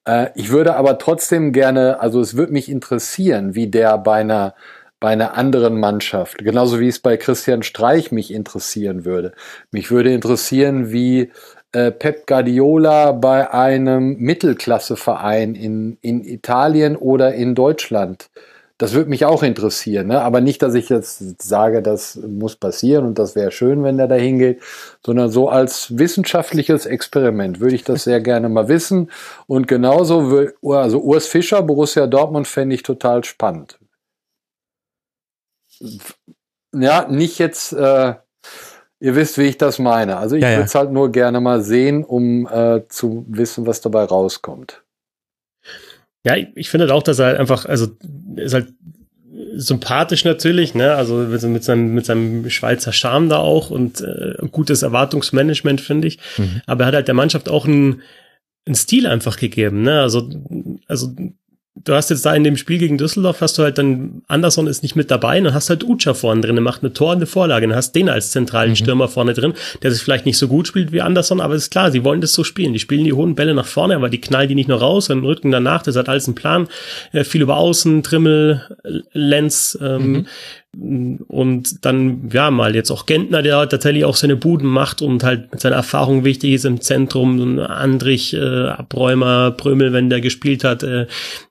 [0.04, 4.54] Äh, ich würde aber trotzdem gerne, also es würde mich interessieren, wie der bei einer
[5.00, 9.34] bei einer anderen Mannschaft, genauso wie es bei Christian Streich mich interessieren würde.
[9.70, 11.30] Mich würde interessieren, wie
[11.74, 18.30] äh, Pep Guardiola bei einem Mittelklasseverein in, in Italien oder in Deutschland.
[18.78, 20.20] Das würde mich auch interessieren, ne?
[20.20, 24.08] aber nicht, dass ich jetzt sage, das muss passieren und das wäre schön, wenn der
[24.08, 24.60] da hingeht,
[25.04, 29.10] sondern so als wissenschaftliches Experiment würde ich das sehr gerne mal wissen.
[29.46, 33.78] Und genauso, also Urs Fischer, Borussia Dortmund fände ich total spannend.
[36.72, 38.14] Ja, nicht jetzt äh,
[39.04, 40.16] Ihr wisst, wie ich das meine.
[40.16, 43.82] Also ich ja, würde es halt nur gerne mal sehen, um äh, zu wissen, was
[43.82, 44.82] dabei rauskommt.
[46.24, 47.88] Ja, ich, ich finde auch, dass er halt einfach, also
[48.36, 48.72] ist halt
[49.56, 50.94] sympathisch natürlich, ne?
[50.94, 56.18] Also mit seinem, mit seinem Schweizer Charme da auch und äh, gutes Erwartungsmanagement, finde ich.
[56.38, 56.62] Mhm.
[56.64, 58.00] Aber er hat halt der Mannschaft auch einen,
[58.64, 60.00] einen Stil einfach gegeben, ne?
[60.00, 60.30] Also,
[60.88, 61.14] also
[61.76, 64.82] du hast jetzt da in dem Spiel gegen Düsseldorf, hast du halt dann, Anderson ist
[64.82, 67.26] nicht mit dabei, dann hast halt Ucha vorne drin, der macht eine Tor und eine
[67.26, 68.76] Vorlage, dann hast den als zentralen mhm.
[68.76, 71.90] Stürmer vorne drin, der sich vielleicht nicht so gut spielt wie Anderson, aber ist klar,
[71.90, 72.72] sie wollen das so spielen.
[72.72, 75.24] Die spielen die hohen Bälle nach vorne, aber die knallen die nicht nur raus, dann
[75.24, 76.68] rücken danach, das hat alles einen Plan,
[77.12, 78.62] äh, viel über Außen, Trimmel,
[79.12, 80.26] Lenz, ähm, mhm.
[80.76, 85.52] Und dann, ja, mal jetzt auch Gentner, der tatsächlich auch seine Buden macht und halt
[85.52, 90.82] mit seiner Erfahrung wichtig ist im Zentrum, Andrich, äh, Abräumer, Prömel, wenn der gespielt hat,
[90.82, 91.06] äh,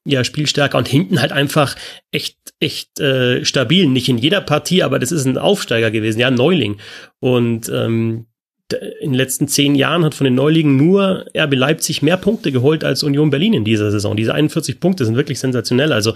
[0.05, 1.75] ja, Spielstärker und hinten halt einfach
[2.11, 3.87] echt, echt äh, stabil.
[3.87, 6.77] Nicht in jeder Partie, aber das ist ein Aufsteiger gewesen, ja, Neuling.
[7.19, 8.25] Und ähm,
[8.71, 12.83] in den letzten zehn Jahren hat von den Neulingen nur RB Leipzig mehr Punkte geholt
[12.83, 14.15] als Union Berlin in dieser Saison.
[14.15, 15.91] Diese 41 Punkte sind wirklich sensationell.
[15.93, 16.13] Also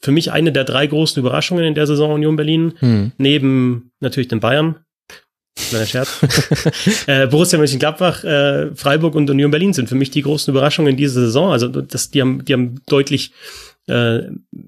[0.00, 3.12] für mich eine der drei großen Überraschungen in der Saison Union Berlin, hm.
[3.16, 4.76] neben natürlich den Bayern.
[5.70, 6.20] Kleiner Scherz.
[7.06, 10.96] äh, Borussia Mönchengladbach, äh, Freiburg und Union Berlin sind für mich die großen Überraschungen in
[10.96, 11.52] dieser Saison.
[11.52, 13.32] Also das, die haben, die haben deutlich
[13.88, 14.22] äh,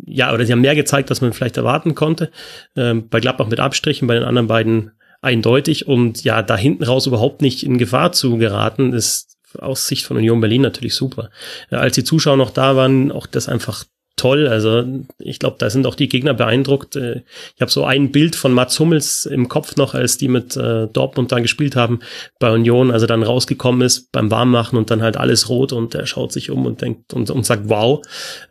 [0.07, 2.31] ja, oder sie haben mehr gezeigt, als man vielleicht erwarten konnte.
[2.75, 7.07] Äh, bei Gladbach mit Abstrichen, bei den anderen beiden eindeutig und ja, da hinten raus
[7.07, 11.31] überhaupt nicht in Gefahr zu geraten, ist aus Sicht von Union Berlin natürlich super.
[11.71, 13.85] Als die Zuschauer noch da waren, auch das einfach
[14.21, 14.49] toll.
[14.49, 14.85] Also
[15.19, 16.95] ich glaube, da sind auch die Gegner beeindruckt.
[16.97, 17.23] Äh,
[17.57, 20.89] ich habe so ein Bild von Mats Hummels im Kopf noch, als die mit äh,
[20.89, 22.01] Dortmund dann gespielt haben
[22.39, 26.07] bei Union, also dann rausgekommen ist beim Warmmachen und dann halt alles rot und er
[26.07, 28.03] schaut sich um und denkt und, und sagt wow.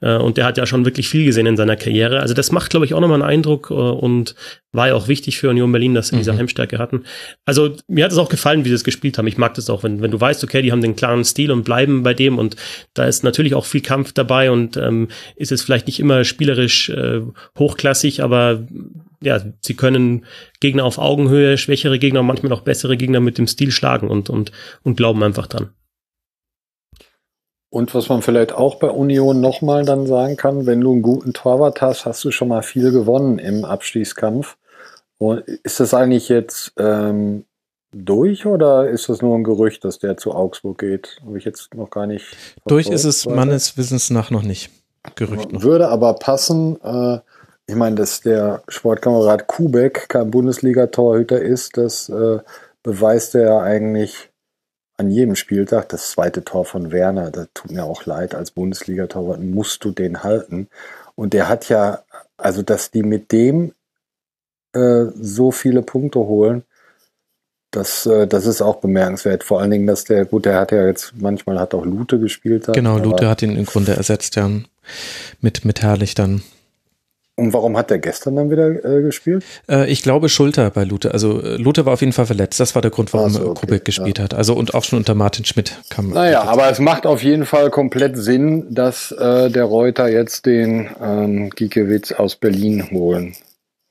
[0.02, 2.20] Äh, und der hat ja schon wirklich viel gesehen in seiner Karriere.
[2.20, 4.34] Also das macht, glaube ich, auch nochmal einen Eindruck äh, und
[4.72, 6.20] war ja auch wichtig für Union Berlin, dass sie mhm.
[6.20, 7.04] diese Heimstärke hatten.
[7.46, 9.28] Also mir hat es auch gefallen, wie sie es gespielt haben.
[9.28, 11.64] Ich mag das auch, wenn, wenn du weißt, okay, die haben den klaren Stil und
[11.64, 12.56] bleiben bei dem und
[12.94, 16.90] da ist natürlich auch viel Kampf dabei und ähm, ist es vielleicht nicht immer spielerisch
[16.90, 17.22] äh,
[17.58, 18.68] hochklassig, aber
[19.22, 20.26] ja, sie können
[20.60, 24.52] Gegner auf Augenhöhe, schwächere Gegner, manchmal auch bessere Gegner mit dem Stil schlagen und, und,
[24.84, 25.72] und glauben einfach dran.
[27.70, 31.34] Und was man vielleicht auch bei Union nochmal dann sagen kann, wenn du einen guten
[31.34, 34.58] Torwart hast, hast du schon mal viel gewonnen im Abstiegskampf.
[35.20, 37.46] Und ist das eigentlich jetzt ähm,
[37.92, 41.20] durch oder ist das nur ein Gerücht, dass der zu Augsburg geht?
[41.26, 42.26] Habe ich jetzt noch gar nicht.
[42.66, 43.36] Durch ist es weiter.
[43.36, 44.72] meines Wissens nach noch nicht.
[45.16, 45.62] Gerücht noch.
[45.62, 46.80] Würde aber passen.
[46.82, 47.20] Äh,
[47.68, 52.40] ich meine, dass der Sportkamerad Kubek kein Bundesliga-Torhüter ist, das äh,
[52.82, 54.29] beweist er ja eigentlich
[55.00, 55.89] an jedem Spieltag.
[55.89, 60.24] Das zweite Tor von Werner, das tut mir auch leid, als Bundesliga-Torwart musst du den
[60.24, 60.68] halten.
[61.16, 62.04] Und der hat ja,
[62.38, 63.74] also dass die mit dem
[64.74, 66.64] äh, so viele Punkte holen,
[67.72, 69.43] das, äh, das ist auch bemerkenswert.
[69.43, 72.68] Vor allen Dingen, dass der, gut, der hat ja jetzt, manchmal hat auch Lute gespielt.
[72.68, 74.50] Hat, genau, Lute hat ihn im Grunde ersetzt, ja.
[75.39, 76.41] Mit, mit Herrlich dann.
[77.40, 79.46] Und warum hat der gestern dann wieder äh, gespielt?
[79.70, 81.14] Äh, ich glaube Schulter bei Lute.
[81.14, 82.60] Also äh, Lute war auf jeden Fall verletzt.
[82.60, 84.26] Das war der Grund, warum so, okay, Kubik gespielt ja.
[84.26, 84.34] hat.
[84.34, 86.10] Also und auch schon unter Martin Schmidt kam.
[86.10, 90.90] Naja, aber es macht auf jeden Fall komplett Sinn, dass äh, der Reuter jetzt den
[91.02, 93.36] ähm, Giekewitz aus Berlin holen,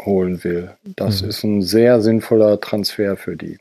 [0.05, 0.72] holen will.
[0.96, 1.28] Das mhm.
[1.30, 3.59] ist ein sehr sinnvoller Transfer für die.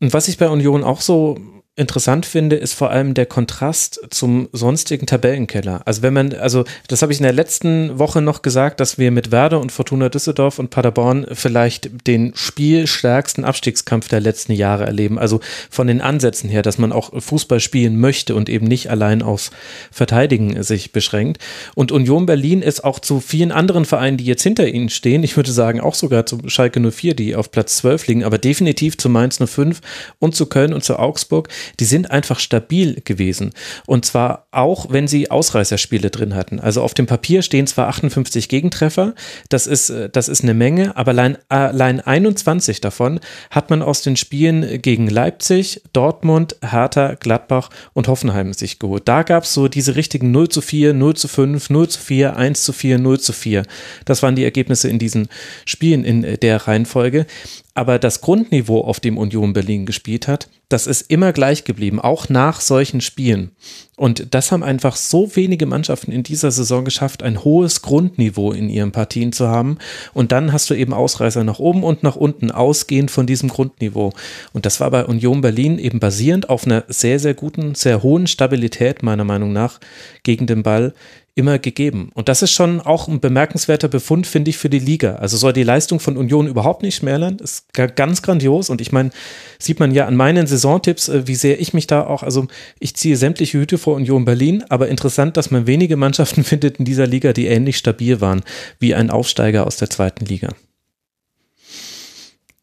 [0.00, 1.36] Und was ich bei Union auch so
[1.76, 5.82] interessant finde, ist vor allem der Kontrast zum sonstigen Tabellenkeller.
[5.84, 9.10] Also wenn man, also das habe ich in der letzten Woche noch gesagt, dass wir
[9.10, 15.18] mit Werder und Fortuna Düsseldorf und Paderborn vielleicht den spielstärksten Abstiegskampf der letzten Jahre erleben.
[15.18, 19.22] Also von den Ansätzen her, dass man auch Fußball spielen möchte und eben nicht allein
[19.22, 19.50] aufs
[19.90, 21.42] Verteidigen sich beschränkt.
[21.74, 25.36] Und Union Berlin ist auch zu vielen anderen Vereinen, die jetzt hinter ihnen stehen, ich
[25.36, 29.08] würde sagen auch sogar zu Schalke 04, die auf Platz 12 liegen, aber definitiv zu
[29.08, 29.80] Mainz 05
[30.20, 31.48] und zu Köln und zu Augsburg,
[31.80, 33.52] die sind einfach stabil gewesen.
[33.86, 36.60] Und zwar auch, wenn sie Ausreißerspiele drin hatten.
[36.60, 39.14] Also auf dem Papier stehen zwar 58 Gegentreffer,
[39.48, 44.02] das ist, äh, das ist eine Menge, aber allein, allein 21 davon hat man aus
[44.02, 49.02] den Spielen gegen Leipzig, Dortmund, Hertha, Gladbach und Hoffenheim sich geholt.
[49.06, 52.36] Da gab es so diese richtigen 0 zu 4, 0 zu 5, 0 zu 4,
[52.36, 53.62] 1 zu 4, 0 zu 4.
[54.04, 55.28] Das waren die Ergebnisse in diesen
[55.64, 57.26] Spielen in der Reihenfolge.
[57.74, 62.28] Aber das Grundniveau, auf dem Union Berlin gespielt hat, das ist immer gleich geblieben, auch
[62.28, 63.50] nach solchen Spielen.
[63.96, 68.68] Und das haben einfach so wenige Mannschaften in dieser Saison geschafft, ein hohes Grundniveau in
[68.68, 69.78] ihren Partien zu haben.
[70.14, 74.12] Und dann hast du eben Ausreißer nach oben und nach unten, ausgehend von diesem Grundniveau.
[74.52, 78.28] Und das war bei Union Berlin eben basierend auf einer sehr, sehr guten, sehr hohen
[78.28, 79.80] Stabilität, meiner Meinung nach,
[80.22, 80.94] gegen den Ball
[81.36, 82.10] immer gegeben.
[82.14, 85.16] Und das ist schon auch ein bemerkenswerter Befund, finde ich, für die Liga.
[85.16, 87.38] Also soll die Leistung von Union überhaupt nicht schmälern.
[87.38, 88.70] Ist ganz grandios.
[88.70, 89.10] Und ich meine,
[89.58, 92.46] sieht man ja an meinen Saisontipps, äh, wie sehr ich mich da auch, also
[92.78, 96.84] ich ziehe sämtliche Hüte vor Union Berlin, aber interessant, dass man wenige Mannschaften findet in
[96.84, 98.42] dieser Liga, die ähnlich stabil waren
[98.78, 100.48] wie ein Aufsteiger aus der zweiten Liga.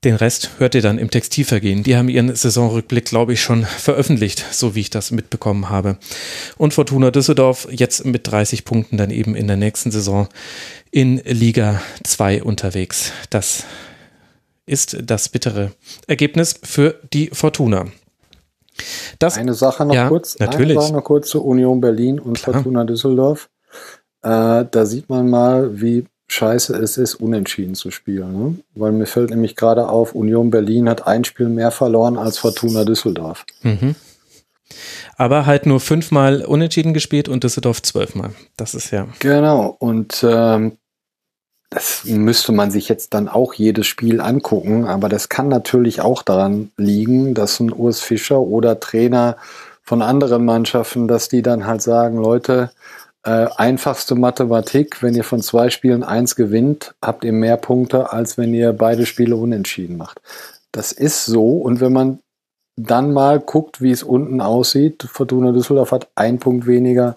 [0.04, 1.84] Den Rest hört ihr dann im Textilvergehen.
[1.84, 5.98] Die haben ihren Saisonrückblick, glaube ich, schon veröffentlicht, so wie ich das mitbekommen habe.
[6.58, 10.28] Und Fortuna Düsseldorf jetzt mit 30 Punkten dann eben in der nächsten Saison
[10.90, 13.12] in Liga 2 unterwegs.
[13.30, 13.66] Das
[14.66, 15.72] ist das bittere
[16.08, 17.86] Ergebnis für die Fortuna.
[19.20, 20.40] Das, eine Sache noch ja, kurz.
[20.40, 20.78] Natürlich.
[20.78, 22.56] Eine Sache noch kurz zu Union Berlin und Klar.
[22.56, 23.52] Fortuna Düsseldorf.
[24.24, 28.32] Äh, da sieht man mal, wie scheiße es ist, unentschieden zu spielen.
[28.32, 28.56] Ne?
[28.76, 32.86] Weil mir fällt nämlich gerade auf, Union Berlin hat ein Spiel mehr verloren als Fortuna
[32.86, 33.46] Düsseldorf.
[33.64, 33.96] Mhm.
[35.18, 38.32] Aber halt nur fünfmal unentschieden gespielt und Düsseldorf zwölfmal.
[38.56, 39.08] Das ist ja.
[39.20, 39.76] Genau.
[39.80, 40.78] Und ähm,
[41.70, 44.86] das müsste man sich jetzt dann auch jedes Spiel angucken.
[44.86, 49.36] Aber das kann natürlich auch daran liegen, dass ein Urs Fischer oder Trainer
[49.84, 52.72] von anderen Mannschaften, dass die dann halt sagen, Leute,
[53.24, 58.38] äh, einfachste Mathematik, wenn ihr von zwei Spielen eins gewinnt, habt ihr mehr Punkte, als
[58.38, 60.22] wenn ihr beide Spiele unentschieden macht.
[60.72, 62.20] Das ist so und wenn man
[62.78, 67.16] dann mal guckt, wie es unten aussieht, Fortuna Düsseldorf hat ein Punkt weniger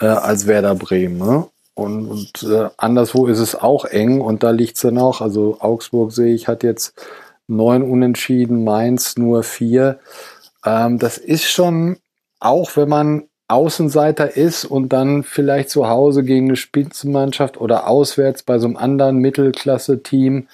[0.00, 1.18] äh, als Werder Bremen.
[1.18, 1.46] Ne?
[1.74, 5.20] Und, und äh, anderswo ist es auch eng und da liegt es dann auch.
[5.20, 6.94] Also Augsburg sehe ich, hat jetzt
[7.48, 9.98] neun Unentschieden, Mainz nur vier.
[10.64, 11.98] Ähm, das ist schon,
[12.38, 18.42] auch wenn man Außenseiter ist und dann vielleicht zu Hause gegen eine Spitzenmannschaft oder auswärts
[18.42, 20.48] bei so einem anderen Mittelklasse-Team,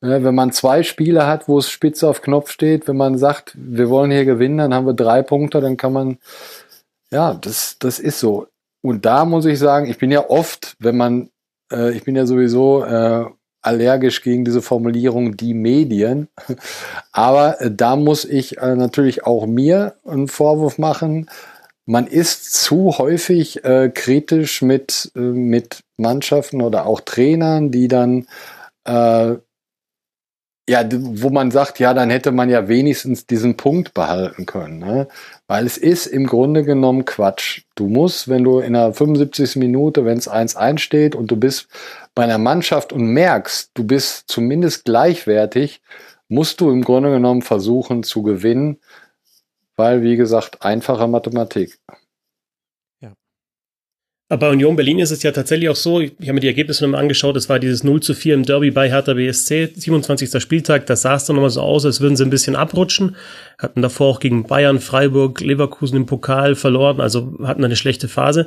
[0.00, 3.52] ne, wenn man zwei Spiele hat, wo es spitz auf Knopf steht, wenn man sagt,
[3.54, 6.18] wir wollen hier gewinnen, dann haben wir drei Punkte, dann kann man,
[7.10, 8.48] ja, das, das ist so.
[8.82, 11.30] Und da muss ich sagen, ich bin ja oft, wenn man,
[11.72, 13.24] äh, ich bin ja sowieso äh,
[13.62, 16.28] allergisch gegen diese Formulierung die Medien.
[17.12, 21.30] Aber äh, da muss ich äh, natürlich auch mir einen Vorwurf machen.
[21.86, 28.26] Man ist zu häufig äh, kritisch mit, äh, mit Mannschaften oder auch Trainern, die dann
[28.84, 29.36] äh,
[30.68, 34.78] ja, wo man sagt, ja, dann hätte man ja wenigstens diesen Punkt behalten können.
[34.78, 35.08] Ne?
[35.46, 37.62] Weil es ist im Grunde genommen Quatsch.
[37.74, 39.56] Du musst, wenn du in der 75.
[39.56, 41.68] Minute, wenn es 1-1 steht und du bist
[42.14, 45.82] bei einer Mannschaft und merkst, du bist zumindest gleichwertig,
[46.28, 48.78] musst du im Grunde genommen versuchen zu gewinnen,
[49.76, 51.78] weil, wie gesagt, einfache Mathematik.
[54.30, 56.82] Aber bei Union Berlin ist es ja tatsächlich auch so, ich habe mir die Ergebnisse
[56.82, 60.42] nochmal angeschaut, es war dieses 0 zu 4 im Derby bei Hertha BSC, 27.
[60.42, 63.16] Spieltag, das sah es dann nochmal so aus, als würden sie ein bisschen abrutschen,
[63.58, 68.46] hatten davor auch gegen Bayern, Freiburg, Leverkusen im Pokal verloren, also hatten eine schlechte Phase.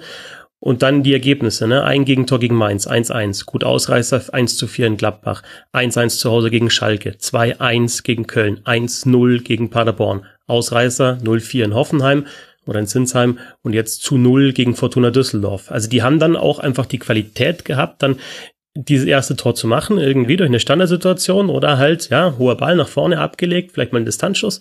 [0.60, 1.84] Und dann die Ergebnisse, ne?
[1.84, 3.46] Ein Gegentor gegen Mainz, 1-1.
[3.46, 5.44] Gut Ausreißer, 1 zu 4 in Gladbach.
[5.72, 7.12] 1-1 zu Hause gegen Schalke.
[7.12, 8.62] 2-1 gegen Köln.
[8.64, 10.26] 1-0 gegen Paderborn.
[10.48, 12.26] Ausreißer, 0-4 in Hoffenheim
[12.66, 15.72] oder in Zinsheim und jetzt zu null gegen Fortuna Düsseldorf.
[15.72, 18.18] Also die haben dann auch einfach die Qualität gehabt, dann
[18.76, 22.88] dieses erste Tor zu machen, irgendwie durch eine Standardsituation oder halt, ja, hoher Ball nach
[22.88, 24.60] vorne abgelegt, vielleicht mal ein Distanzschuss.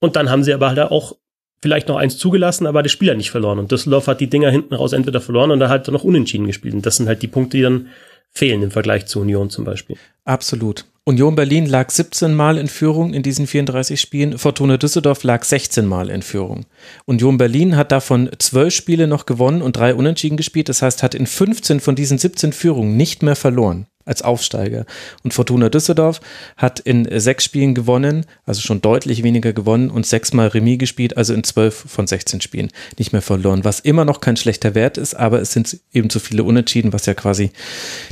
[0.00, 1.16] Und dann haben sie aber halt auch
[1.62, 3.58] vielleicht noch eins zugelassen, aber der Spieler nicht verloren.
[3.58, 6.74] Und Düsseldorf hat die Dinger hinten raus entweder verloren oder halt noch unentschieden gespielt.
[6.74, 7.88] Und das sind halt die Punkte, die dann
[8.30, 9.96] fehlen im Vergleich zu Union zum Beispiel.
[10.24, 10.84] Absolut.
[11.06, 15.84] Union Berlin lag 17 Mal in Führung in diesen 34 Spielen, Fortuna Düsseldorf lag 16
[15.84, 16.64] Mal in Führung.
[17.04, 21.14] Union Berlin hat davon 12 Spiele noch gewonnen und drei Unentschieden gespielt, das heißt hat
[21.14, 24.86] in 15 von diesen 17 Führungen nicht mehr verloren als Aufsteiger.
[25.22, 26.22] Und Fortuna Düsseldorf
[26.56, 31.34] hat in sechs Spielen gewonnen, also schon deutlich weniger gewonnen und sechsmal Remis gespielt, also
[31.34, 35.12] in zwölf von 16 Spielen nicht mehr verloren, was immer noch kein schlechter Wert ist,
[35.12, 37.50] aber es sind eben zu viele Unentschieden, was ja quasi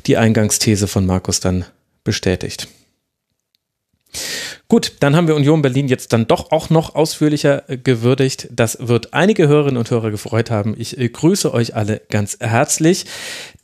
[0.06, 1.64] die Eingangsthese von Markus dann
[2.04, 2.68] bestätigt.
[4.68, 8.48] Gut, dann haben wir Union Berlin jetzt dann doch auch noch ausführlicher äh, gewürdigt.
[8.50, 10.74] Das wird einige Hörerinnen und Hörer gefreut haben.
[10.78, 13.04] Ich äh, grüße euch alle ganz herzlich.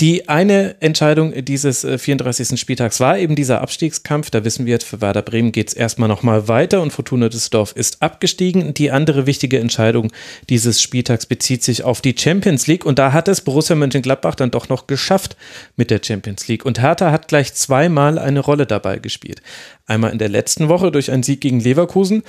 [0.00, 2.52] Die eine Entscheidung dieses 34.
[2.52, 4.30] Äh, Spieltags war eben dieser Abstiegskampf.
[4.30, 7.72] Da wissen wir jetzt, für Werder Bremen geht es erstmal nochmal weiter und Fortuna Düsseldorf
[7.72, 8.74] ist abgestiegen.
[8.74, 10.12] Die andere wichtige Entscheidung
[10.50, 14.50] dieses Spieltags bezieht sich auf die Champions League und da hat es Borussia Mönchengladbach dann
[14.50, 15.36] doch noch geschafft
[15.76, 16.66] mit der Champions League.
[16.66, 19.40] Und Hertha hat gleich zweimal eine Rolle dabei gespielt.
[19.88, 22.22] Einmal in der letzten Woche durch einen Sieg gegen Leverkusen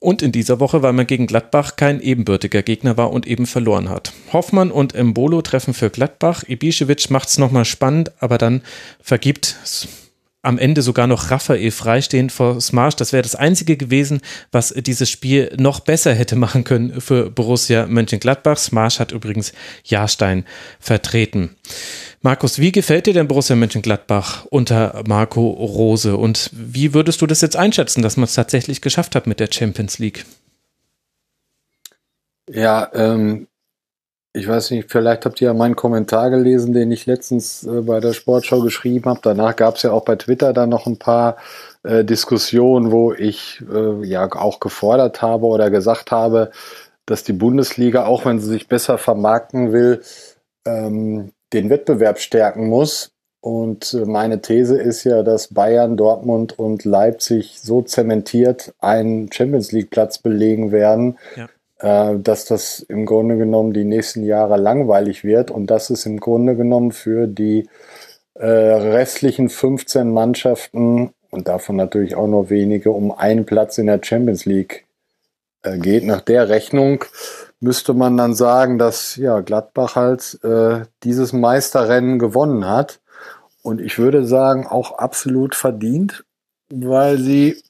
[0.00, 3.88] und in dieser Woche, weil man gegen Gladbach kein ebenbürtiger Gegner war und eben verloren
[3.88, 4.12] hat.
[4.32, 6.44] Hoffmann und Embolo treffen für Gladbach.
[6.44, 8.62] Ibišević macht es nochmal spannend, aber dann
[9.00, 9.56] vergibt
[10.44, 12.96] am Ende sogar noch Raphael freistehend vor Smash.
[12.96, 14.20] Das wäre das Einzige gewesen,
[14.52, 18.58] was dieses Spiel noch besser hätte machen können für Borussia Mönchengladbach.
[18.58, 19.52] Smash hat übrigens
[19.84, 20.44] Jahrstein
[20.78, 21.56] vertreten.
[22.20, 27.40] Markus, wie gefällt dir denn Borussia Mönchengladbach unter Marco Rose und wie würdest du das
[27.40, 30.24] jetzt einschätzen, dass man es tatsächlich geschafft hat mit der Champions League?
[32.50, 33.46] Ja, ähm,
[34.36, 38.00] ich weiß nicht, vielleicht habt ihr ja meinen Kommentar gelesen, den ich letztens äh, bei
[38.00, 39.20] der Sportschau geschrieben habe.
[39.22, 41.36] Danach gab es ja auch bei Twitter dann noch ein paar
[41.84, 46.50] äh, Diskussionen, wo ich äh, ja auch gefordert habe oder gesagt habe,
[47.06, 50.02] dass die Bundesliga, auch wenn sie sich besser vermarkten will,
[50.66, 53.12] ähm, den Wettbewerb stärken muss.
[53.40, 59.70] Und äh, meine These ist ja, dass Bayern, Dortmund und Leipzig so zementiert einen Champions
[59.70, 61.48] League Platz belegen werden, ja.
[61.84, 66.18] Äh, dass das im Grunde genommen die nächsten Jahre langweilig wird und dass es im
[66.18, 67.68] Grunde genommen für die
[68.32, 74.00] äh, restlichen 15 Mannschaften und davon natürlich auch nur wenige um einen Platz in der
[74.02, 74.86] Champions League
[75.62, 76.04] äh, geht.
[76.04, 77.04] Nach der Rechnung
[77.60, 83.00] müsste man dann sagen, dass ja Gladbach halt äh, dieses Meisterrennen gewonnen hat.
[83.62, 86.24] Und ich würde sagen, auch absolut verdient,
[86.70, 87.62] weil sie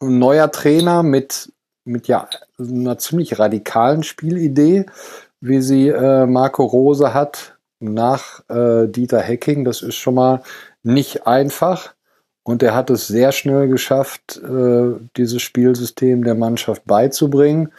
[0.00, 1.52] ein neuer Trainer mit,
[1.84, 2.28] mit ja
[2.58, 4.86] einer ziemlich radikalen Spielidee,
[5.40, 10.42] wie sie äh, Marco Rose hat, nach äh, Dieter Hecking, das ist schon mal
[10.82, 11.94] nicht einfach.
[12.42, 17.72] Und er hat es sehr schnell geschafft, äh, dieses Spielsystem der Mannschaft beizubringen.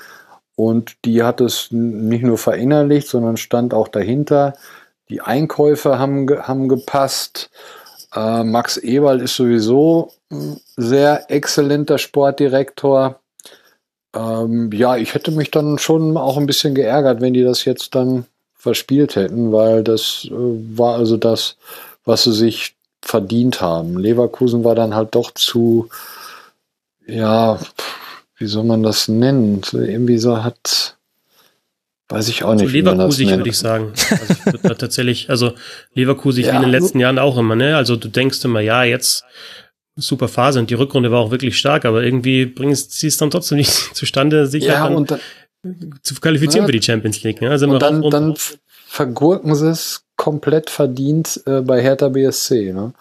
[0.56, 4.54] Und die hat es nicht nur verinnerlicht, sondern stand auch dahinter.
[5.10, 7.52] Die Einkäufe haben, haben gepasst.
[8.16, 13.20] Äh, Max Eberl ist sowieso ein sehr exzellenter Sportdirektor.
[14.16, 17.94] Ähm, ja, ich hätte mich dann schon auch ein bisschen geärgert, wenn die das jetzt
[17.96, 21.58] dann verspielt hätten, weil das äh, war also das,
[22.06, 23.98] was sie sich verdient haben.
[23.98, 25.90] Leverkusen war dann halt doch zu,
[27.06, 27.60] ja,
[28.38, 29.62] wie soll man das nennen?
[29.72, 30.98] Irgendwie so hat,
[32.10, 32.68] weiß ich auch nicht.
[32.68, 33.94] So Leverkusen würde ich sagen.
[34.10, 35.54] Also ich würde tatsächlich, also
[35.94, 37.78] Leverkusen ja, wie in den letzten Jahren auch immer, ne?
[37.78, 39.24] Also du denkst immer, ja, jetzt
[39.96, 43.32] super Phase und die Rückrunde war auch wirklich stark, aber irgendwie bringst sie es dann
[43.32, 45.20] trotzdem nicht zustande, sich ja, dann, dann,
[46.04, 47.42] zu qualifizieren ja, für die Champions League.
[47.42, 47.50] Ne?
[47.50, 48.36] Also und dann, und dann
[48.86, 52.74] vergurken sie es komplett verdient äh, bei Hertha BSC.
[52.74, 52.94] Ne?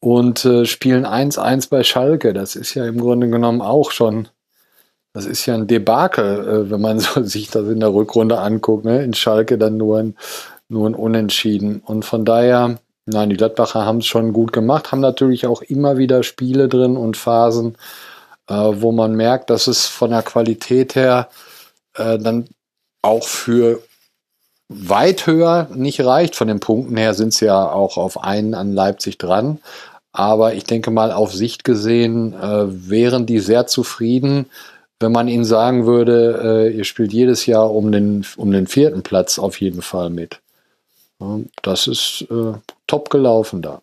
[0.00, 2.32] Und äh, spielen 1-1 bei Schalke.
[2.32, 4.28] Das ist ja im Grunde genommen auch schon,
[5.12, 8.84] das ist ja ein Debakel, äh, wenn man so sich das in der Rückrunde anguckt.
[8.84, 9.02] Ne?
[9.02, 10.16] In Schalke dann nur ein,
[10.68, 11.80] nur ein Unentschieden.
[11.80, 15.98] Und von daher, nein, die Gladbacher haben es schon gut gemacht, haben natürlich auch immer
[15.98, 17.76] wieder Spiele drin und Phasen,
[18.48, 21.28] äh, wo man merkt, dass es von der Qualität her
[21.96, 22.48] äh, dann
[23.02, 23.82] auch für
[24.68, 26.36] weit höher nicht reicht.
[26.36, 29.60] Von den Punkten her sind sie ja auch auf einen an Leipzig dran.
[30.12, 34.46] Aber ich denke mal, auf Sicht gesehen äh, wären die sehr zufrieden,
[35.00, 39.02] wenn man ihnen sagen würde, äh, ihr spielt jedes Jahr um den, um den vierten
[39.02, 40.40] Platz auf jeden Fall mit.
[41.62, 42.52] Das ist äh,
[42.86, 43.82] top gelaufen da.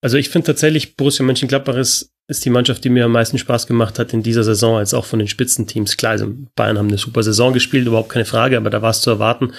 [0.00, 3.66] Also ich finde tatsächlich, Borussia Mönchengladbach ist, ist die Mannschaft, die mir am meisten Spaß
[3.66, 5.96] gemacht hat in dieser Saison, als auch von den Spitzenteams.
[5.96, 9.00] Klar, also Bayern haben eine super Saison gespielt, überhaupt keine Frage, aber da war es
[9.00, 9.52] zu erwarten.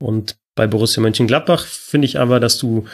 [0.00, 2.86] Und bei Borussia Mönchengladbach finde ich aber, dass du,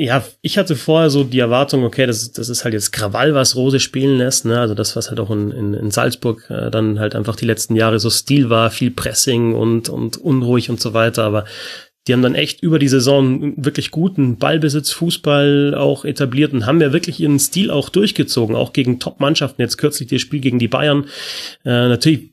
[0.00, 3.56] ja, ich hatte vorher so die Erwartung, okay, das, das ist halt jetzt Krawall, was
[3.56, 4.60] Rose spielen lässt, ne?
[4.60, 7.74] Also das, was halt auch in, in, in Salzburg äh, dann halt einfach die letzten
[7.74, 11.24] Jahre so Stil war, viel Pressing und, und unruhig und so weiter.
[11.24, 11.46] Aber
[12.08, 16.80] die haben dann echt über die Saison wirklich guten Ballbesitz, Fußball auch etabliert und haben
[16.80, 19.60] ja wirklich ihren Stil auch durchgezogen, auch gegen Top-Mannschaften.
[19.60, 21.06] Jetzt kürzlich das Spiel gegen die Bayern.
[21.64, 22.30] Äh, natürlich,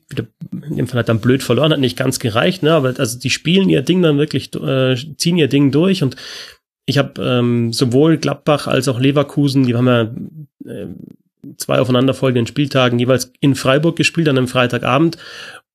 [0.68, 2.72] in dem Fall hat dann blöd verloren, hat nicht ganz gereicht, ne?
[2.72, 6.16] aber also die spielen ihr Ding dann wirklich, äh, ziehen ihr Ding durch und
[6.86, 10.02] ich habe ähm, sowohl Gladbach als auch Leverkusen, die haben ja
[10.72, 10.86] äh,
[11.56, 15.18] zwei aufeinanderfolgenden Spieltagen jeweils in Freiburg gespielt an einem Freitagabend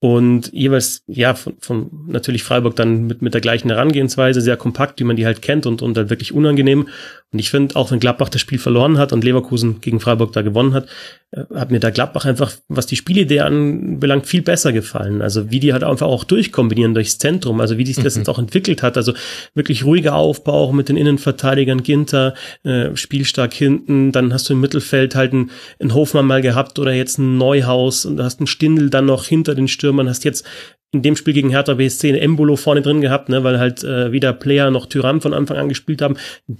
[0.03, 4.99] und jeweils, ja, von, von natürlich Freiburg dann mit, mit der gleichen Herangehensweise, sehr kompakt,
[4.99, 6.87] wie man die halt kennt und, und dann wirklich unangenehm.
[7.31, 10.41] Und ich finde, auch wenn Gladbach das Spiel verloren hat und Leverkusen gegen Freiburg da
[10.41, 10.87] gewonnen hat,
[11.31, 15.21] äh, hat mir da Gladbach einfach, was die Spielidee anbelangt, viel besser gefallen.
[15.21, 18.21] Also wie die halt einfach auch durchkombinieren durchs Zentrum, also wie sich das mhm.
[18.21, 18.97] jetzt auch entwickelt hat.
[18.97, 19.13] Also
[19.53, 22.33] wirklich ruhiger Aufbau auch mit den Innenverteidigern, Ginter,
[22.63, 26.91] äh, spielstark hinten, dann hast du im Mittelfeld halt einen, einen Hofmann mal gehabt oder
[26.91, 30.45] jetzt ein Neuhaus und du hast einen Stindel dann noch hinter den Stürmern, hast jetzt
[30.93, 34.11] in dem Spiel gegen Hertha BSC ein Embolo vorne drin gehabt, ne, weil halt äh,
[34.11, 36.17] weder Player noch Tyram von Anfang an gespielt haben.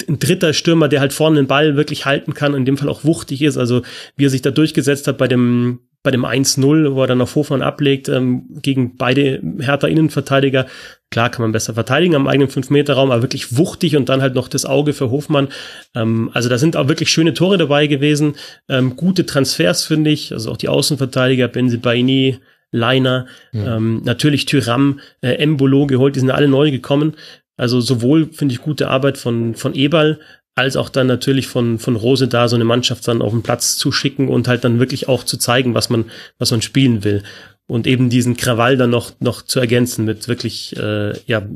[0.08, 3.04] Ein dritter Stürmer, der halt vorne den Ball wirklich halten kann, in dem Fall auch
[3.04, 3.82] wuchtig ist, also
[4.16, 7.36] wie er sich da durchgesetzt hat bei dem bei dem 1-0, wo er dann auf
[7.36, 10.66] Hofmann ablegt, ähm, gegen beide Hertha Innenverteidiger.
[11.12, 14.48] Klar kann man besser verteidigen am eigenen 5-Meter-Raum, aber wirklich wuchtig und dann halt noch
[14.48, 15.50] das Auge für Hofmann.
[15.94, 18.36] Ähm, also da sind auch wirklich schöne Tore dabei gewesen.
[18.68, 20.34] Ähm, gute Transfers, finde ich.
[20.34, 22.40] Also auch die Außenverteidiger, Benzibaini,
[22.72, 23.66] Leiner, mhm.
[23.66, 27.16] ähm, natürlich Tyram, äh, Embolo geholt, die sind alle neu gekommen.
[27.58, 30.20] Also sowohl finde ich gute Arbeit von, von Eberl,
[30.56, 33.78] als auch dann natürlich von, von Rose da so eine Mannschaft dann auf den Platz
[33.78, 36.06] zu schicken und halt dann wirklich auch zu zeigen, was man,
[36.40, 37.24] was man spielen will.
[37.68, 41.48] Und eben diesen Krawall dann noch, noch zu ergänzen mit wirklich, äh, ja,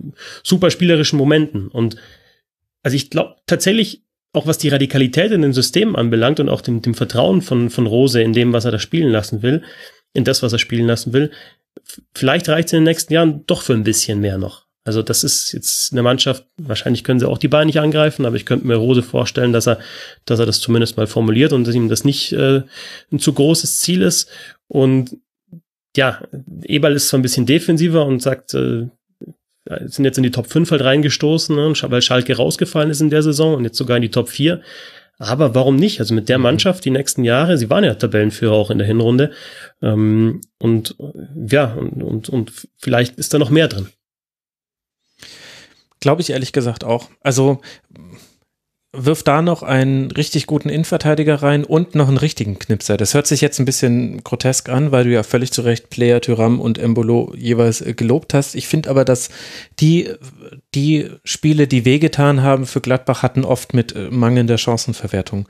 [0.44, 1.68] super spielerischen Momenten.
[1.68, 1.98] Und
[2.84, 6.82] also ich glaube tatsächlich, auch was die Radikalität in den Systemen anbelangt und auch dem,
[6.82, 9.64] dem Vertrauen von, von Rose in dem, was er da spielen lassen will,
[10.16, 11.30] in das, was er spielen lassen will.
[12.14, 14.66] Vielleicht reicht es in den nächsten Jahren doch für ein bisschen mehr noch.
[14.86, 18.36] Also das ist jetzt eine Mannschaft, wahrscheinlich können sie auch die Beine nicht angreifen, aber
[18.36, 19.80] ich könnte mir Rose vorstellen, dass er,
[20.26, 22.62] dass er das zumindest mal formuliert und dass ihm das nicht äh,
[23.12, 24.30] ein zu großes Ziel ist.
[24.68, 25.18] Und
[25.98, 26.22] ja,
[26.64, 28.88] Eberl ist zwar ein bisschen defensiver und sagt, äh,
[29.86, 33.24] sind jetzt in die Top 5 halt reingestoßen, ne, weil Schalke rausgefallen ist in der
[33.24, 34.62] Saison und jetzt sogar in die Top 4.
[35.18, 36.00] Aber warum nicht?
[36.00, 36.44] Also mit der mhm.
[36.44, 39.32] Mannschaft die nächsten Jahre, sie waren ja Tabellenführer auch in der Hinrunde.
[39.82, 40.96] Ähm, und
[41.48, 43.88] ja, und, und, und vielleicht ist da noch mehr drin.
[46.00, 47.10] Glaube ich ehrlich gesagt auch.
[47.22, 47.62] Also
[48.98, 52.98] wirf da noch einen richtig guten Innenverteidiger rein und noch einen richtigen Knipser.
[52.98, 56.22] Das hört sich jetzt ein bisschen grotesk an, weil du ja völlig zu Recht Player,
[56.22, 58.56] Tyram und Embolo jeweils äh, gelobt hast.
[58.56, 59.30] Ich finde aber, dass
[59.80, 60.10] die,
[60.74, 65.48] die Spiele, die wehgetan haben für Gladbach, hatten oft mit äh, mangelnder Chancenverwertung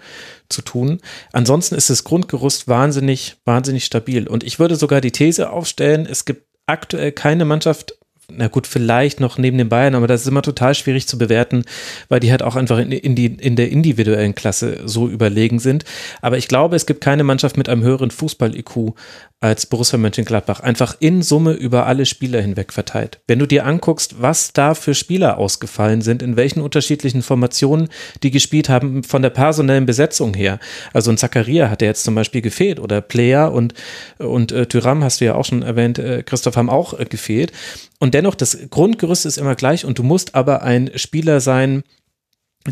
[0.50, 1.00] zu tun.
[1.32, 4.28] Ansonsten ist das Grundgerüst wahnsinnig, wahnsinnig stabil.
[4.28, 7.95] Und ich würde sogar die These aufstellen, es gibt aktuell keine Mannschaft
[8.32, 11.64] na gut, vielleicht noch neben den Bayern, aber das ist immer total schwierig zu bewerten,
[12.10, 15.86] weil die halt auch einfach in, in, die, in der individuellen Klasse so überlegen sind.
[16.22, 18.96] Aber ich glaube, es gibt keine Mannschaft mit einem höheren Fußball-IQ
[19.42, 20.60] als Borussia Mönchengladbach.
[20.62, 23.20] Einfach in Summe über alle Spieler hinweg verteilt.
[23.28, 27.90] Wenn du dir anguckst, was da für Spieler ausgefallen sind, in welchen unterschiedlichen Formationen
[28.24, 30.60] die gespielt haben, von der personellen Besetzung her.
[30.94, 33.74] Also ein Zakaria hat ja jetzt zum Beispiel gefehlt oder Player und,
[34.18, 37.52] und äh, Tyram hast du ja auch schon erwähnt, äh, Christoph haben auch äh, gefehlt.
[38.00, 41.84] Und dennoch, das Grundgerüst ist immer gleich und du musst aber ein Spieler sein,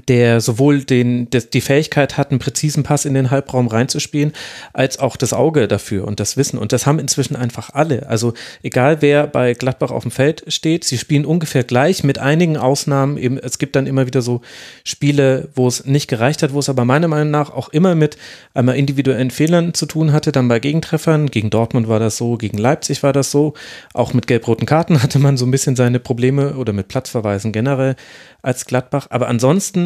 [0.07, 4.33] der sowohl den, der, die Fähigkeit hat, einen präzisen Pass in den Halbraum reinzuspielen,
[4.73, 6.57] als auch das Auge dafür und das Wissen.
[6.57, 8.09] Und das haben inzwischen einfach alle.
[8.09, 8.33] Also
[8.63, 13.17] egal wer bei Gladbach auf dem Feld steht, sie spielen ungefähr gleich, mit einigen Ausnahmen.
[13.17, 14.41] Eben, es gibt dann immer wieder so
[14.83, 18.17] Spiele, wo es nicht gereicht hat, wo es aber meiner Meinung nach auch immer mit
[18.53, 21.27] einmal individuellen Fehlern zu tun hatte, dann bei Gegentreffern.
[21.27, 23.53] Gegen Dortmund war das so, gegen Leipzig war das so.
[23.93, 27.95] Auch mit gelb-roten Karten hatte man so ein bisschen seine Probleme oder mit Platzverweisen generell
[28.41, 29.07] als Gladbach.
[29.09, 29.82] Aber ansonsten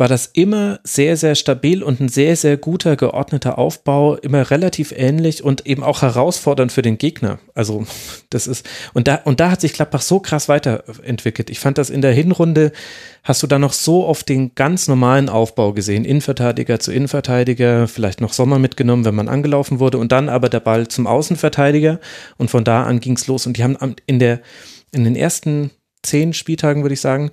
[0.00, 4.92] war das immer sehr, sehr stabil und ein sehr, sehr guter, geordneter Aufbau, immer relativ
[4.96, 7.38] ähnlich und eben auch herausfordernd für den Gegner.
[7.54, 7.84] Also,
[8.30, 11.50] das ist, und da, und da hat sich Gladbach so krass weiterentwickelt.
[11.50, 12.72] Ich fand das in der Hinrunde,
[13.24, 16.06] hast du da noch so oft den ganz normalen Aufbau gesehen.
[16.06, 20.60] Innenverteidiger zu Innenverteidiger, vielleicht noch Sommer mitgenommen, wenn man angelaufen wurde und dann aber der
[20.60, 22.00] Ball zum Außenverteidiger
[22.38, 23.76] und von da an ging's los und die haben
[24.06, 24.40] in der,
[24.92, 27.30] in den ersten zehn Spieltagen, würde ich sagen,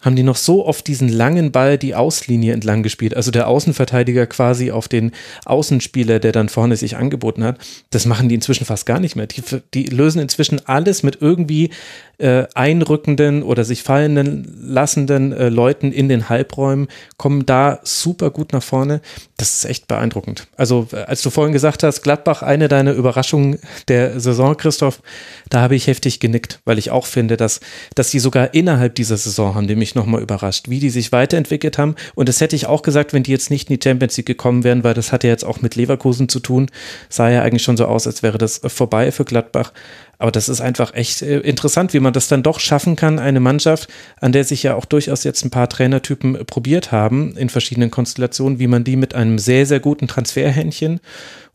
[0.00, 4.26] haben die noch so oft diesen langen Ball die Auslinie entlang gespielt, also der Außenverteidiger
[4.26, 5.12] quasi auf den
[5.44, 7.58] Außenspieler, der dann vorne sich angeboten hat.
[7.90, 9.26] Das machen die inzwischen fast gar nicht mehr.
[9.26, 9.42] Die,
[9.74, 11.70] die lösen inzwischen alles mit irgendwie
[12.18, 18.52] äh, einrückenden oder sich fallen lassenden äh, Leuten in den Halbräumen, kommen da super gut
[18.52, 19.00] nach vorne.
[19.36, 20.48] Das ist echt beeindruckend.
[20.56, 25.00] Also, äh, als du vorhin gesagt hast, Gladbach eine deiner Überraschungen der Saison, Christoph,
[25.48, 27.60] da habe ich heftig genickt, weil ich auch finde, dass,
[27.94, 31.78] dass die sogar innerhalb dieser Saison haben die mich nochmal überrascht, wie die sich weiterentwickelt
[31.78, 31.94] haben.
[32.16, 34.64] Und das hätte ich auch gesagt, wenn die jetzt nicht in die Champions League gekommen
[34.64, 36.68] wären, weil das hat ja jetzt auch mit Leverkusen zu tun.
[37.08, 39.72] Sah ja eigentlich schon so aus, als wäre das vorbei für Gladbach.
[40.18, 43.40] Aber das ist einfach echt äh, interessant, wie man das dann doch schaffen kann, eine
[43.40, 43.88] Mannschaft,
[44.20, 47.90] an der sich ja auch durchaus jetzt ein paar Trainertypen äh, probiert haben in verschiedenen
[47.90, 51.00] Konstellationen, wie man die mit einem sehr, sehr guten Transferhändchen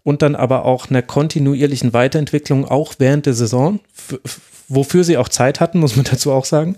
[0.04, 3.80] und dann aber auch einer kontinuierlichen Weiterentwicklung auch während der Saison,
[4.68, 6.78] wofür sie auch Zeit hatten, muss man dazu auch sagen,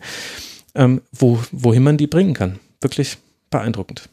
[0.74, 2.60] ähm, wo, wohin man die bringen kann.
[2.82, 3.18] Wirklich
[3.52, 4.10] beeindruckend.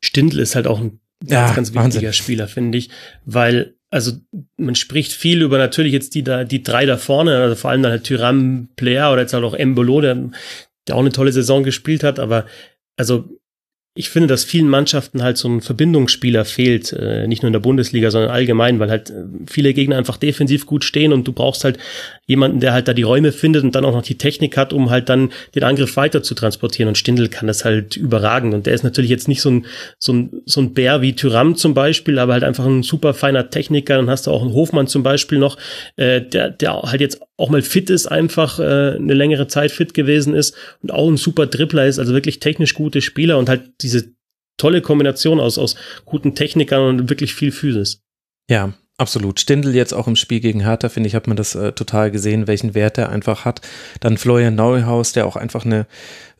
[0.00, 2.90] Stindl ist halt auch ein ja, ganz, ganz wichtiger Spieler, finde ich,
[3.24, 4.12] weil also
[4.56, 7.82] man spricht viel über natürlich jetzt die da die drei da vorne, also vor allem
[7.82, 10.30] dann halt Tyram, Player oder jetzt halt auch Embolo, der,
[10.88, 12.46] der auch eine tolle Saison gespielt hat, aber
[12.96, 13.28] also
[13.96, 17.60] ich finde, dass vielen Mannschaften halt so ein Verbindungsspieler fehlt, äh, nicht nur in der
[17.60, 21.64] Bundesliga, sondern allgemein, weil halt äh, viele Gegner einfach defensiv gut stehen und du brauchst
[21.64, 21.78] halt
[22.26, 24.90] jemanden, der halt da die Räume findet und dann auch noch die Technik hat, um
[24.90, 26.88] halt dann den Angriff weiter zu transportieren.
[26.88, 28.52] Und Stindl kann das halt überragen.
[28.52, 29.66] Und der ist natürlich jetzt nicht so ein,
[29.98, 33.48] so ein, so ein Bär wie Tyram zum Beispiel, aber halt einfach ein super feiner
[33.48, 33.96] Techniker.
[33.96, 35.56] Dann hast du auch einen Hofmann zum Beispiel noch,
[35.96, 39.92] äh, der, der halt jetzt auch mal fit ist, einfach äh, eine längere Zeit fit
[39.94, 43.62] gewesen ist und auch ein super Dribbler ist, also wirklich technisch gute Spieler und halt
[43.86, 44.14] diese
[44.58, 48.02] tolle Kombination aus, aus guten Technikern und wirklich viel Physis.
[48.48, 49.38] Ja, Absolut.
[49.38, 52.46] Stindl jetzt auch im Spiel gegen Hertha, finde ich, hat man das äh, total gesehen,
[52.46, 53.60] welchen Wert er einfach hat.
[54.00, 55.86] Dann Florian Neuhaus, der auch einfach eine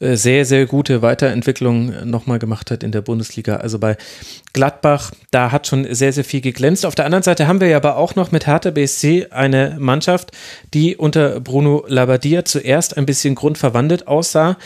[0.01, 3.56] äh, sehr, sehr gute Weiterentwicklung äh, nochmal gemacht hat in der Bundesliga.
[3.56, 3.98] Also bei
[4.55, 6.86] Gladbach, da hat schon sehr, sehr viel geglänzt.
[6.86, 10.31] Auf der anderen Seite haben wir ja aber auch noch mit Hertha BSC eine Mannschaft,
[10.73, 14.56] die unter Bruno Labbadia zuerst ein bisschen grundverwandelt aussah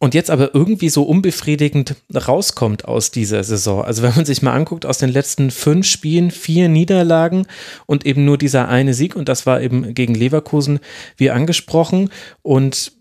[0.00, 3.84] und jetzt aber irgendwie so unbefriedigend rauskommt aus dieser Saison.
[3.84, 7.46] Also wenn man sich mal anguckt, aus den letzten fünf Spielen vier Niederlagen
[7.84, 10.80] und eben nur dieser eine Sieg und das war eben gegen Leverkusen,
[11.18, 12.08] wie angesprochen.
[12.42, 12.92] Und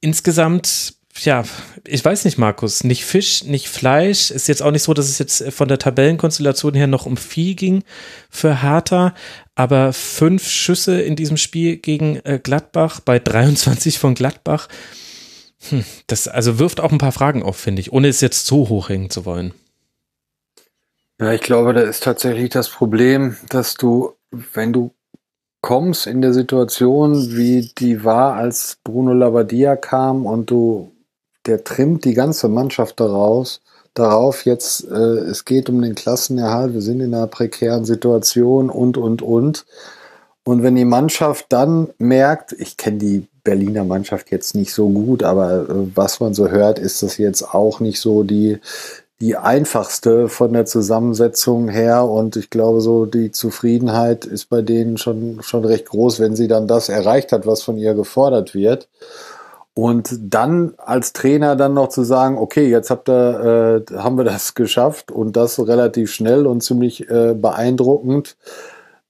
[0.00, 0.94] insgesamt
[1.24, 1.44] ja,
[1.86, 4.30] ich weiß nicht, Markus, nicht Fisch, nicht Fleisch.
[4.30, 7.54] Ist jetzt auch nicht so, dass es jetzt von der Tabellenkonstellation her noch um Vieh
[7.54, 7.84] ging
[8.28, 9.14] für Hertha,
[9.54, 14.68] aber fünf Schüsse in diesem Spiel gegen äh, Gladbach bei 23 von Gladbach
[15.70, 18.68] hm, das also wirft auch ein paar Fragen auf, finde ich, ohne es jetzt zu
[18.68, 19.54] hoch hängen zu wollen.
[21.20, 24.92] Ja, ich glaube, da ist tatsächlich das Problem, dass du, wenn du
[25.62, 30.92] kommst in der Situation, wie die war, als Bruno Labbadia kam und du,
[31.46, 33.62] der trimmt die ganze Mannschaft daraus,
[33.94, 38.96] darauf jetzt, äh, es geht um den Klassenerhalt, wir sind in einer prekären Situation und,
[38.96, 39.66] und, und.
[40.46, 45.24] Und wenn die Mannschaft dann merkt, ich kenne die Berliner Mannschaft jetzt nicht so gut,
[45.24, 48.60] aber äh, was man so hört, ist das jetzt auch nicht so die,
[49.20, 54.98] die einfachste von der Zusammensetzung her und ich glaube so die Zufriedenheit ist bei denen
[54.98, 58.88] schon, schon recht groß, wenn sie dann das erreicht hat, was von ihr gefordert wird.
[59.74, 64.24] Und dann als Trainer dann noch zu sagen, okay, jetzt habt ihr, äh, haben wir
[64.24, 68.36] das geschafft und das relativ schnell und ziemlich äh, beeindruckend,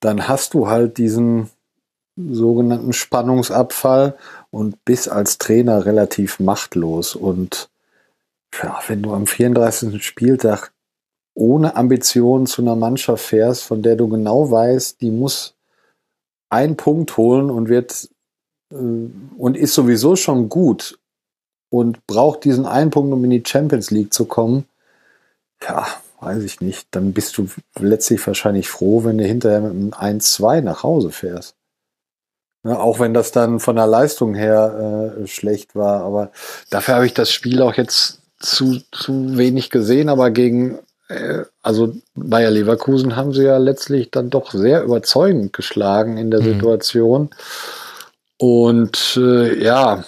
[0.01, 1.51] dann hast du halt diesen
[2.17, 4.17] sogenannten Spannungsabfall
[4.51, 7.69] und bist als Trainer relativ machtlos und
[8.63, 10.03] ja, wenn du am 34.
[10.03, 10.73] Spieltag
[11.35, 15.55] ohne Ambitionen zu einer Mannschaft fährst, von der du genau weißt, die muss
[16.49, 18.09] einen Punkt holen und wird
[18.73, 20.99] äh, und ist sowieso schon gut
[21.69, 24.65] und braucht diesen einen Punkt, um in die Champions League zu kommen,
[25.63, 25.87] ja,
[26.21, 26.89] weiß ich nicht.
[26.91, 27.49] Dann bist du
[27.79, 31.55] letztlich wahrscheinlich froh, wenn du hinterher mit einem 1-2 nach Hause fährst.
[32.65, 36.03] Ja, auch wenn das dann von der Leistung her äh, schlecht war.
[36.03, 36.33] Aber
[36.71, 40.79] dafür habe ich das Spiel auch jetzt zu, zu wenig gesehen, aber gegen,
[41.09, 46.41] äh, also Bayer Leverkusen haben sie ja letztlich dann doch sehr überzeugend geschlagen in der
[46.41, 46.55] mhm.
[46.55, 47.31] Situation.
[48.39, 50.05] Und äh, ja,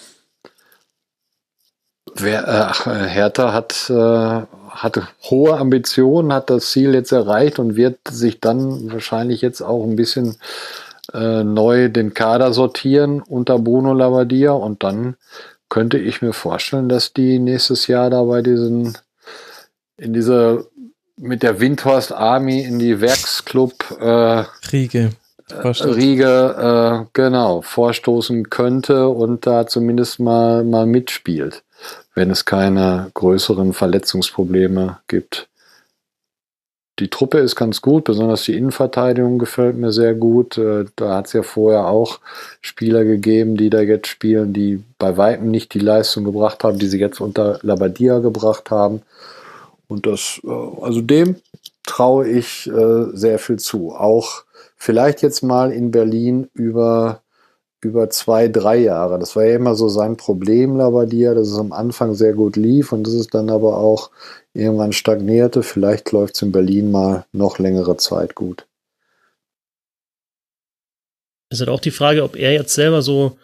[2.15, 7.99] wer, äh, Hertha hat, äh, hatte hohe Ambitionen, hat das Ziel jetzt erreicht und wird
[8.09, 10.37] sich dann wahrscheinlich jetzt auch ein bisschen
[11.13, 15.17] äh, neu den Kader sortieren unter Bruno Labbadia und dann
[15.69, 18.97] könnte ich mir vorstellen, dass die nächstes Jahr da bei diesen,
[19.97, 20.65] in dieser,
[21.17, 25.11] mit der Windhorst Army in die Werksclub äh, Riege.
[25.51, 31.63] Äh, Riege, äh, genau, vorstoßen könnte und da zumindest mal, mal mitspielt,
[32.19, 35.49] wenn es keine größeren Verletzungsprobleme gibt
[36.99, 40.59] die Truppe ist ganz gut, besonders die Innenverteidigung gefällt mir sehr gut.
[40.59, 42.21] Äh, da hat es ja vorher auch
[42.61, 46.89] Spieler gegeben, die da jetzt spielen, die bei weitem nicht die Leistung gebracht haben, die
[46.89, 49.03] sie jetzt unter Labadia gebracht haben.
[49.87, 50.51] Und das, äh,
[50.83, 51.37] also dem
[51.87, 53.95] traue ich äh, sehr viel zu.
[53.95, 54.43] Auch
[54.77, 57.23] vielleicht jetzt mal in Berlin über
[57.81, 59.19] über zwei, drei Jahre.
[59.19, 62.93] Das war ja immer so sein Problem, Labadia, dass es am Anfang sehr gut lief
[62.93, 64.11] und dass es dann aber auch
[64.53, 65.63] irgendwann stagnierte.
[65.63, 68.67] Vielleicht läuft es in Berlin mal noch längere Zeit gut.
[71.51, 73.39] Es ist halt auch die Frage, ob er jetzt selber so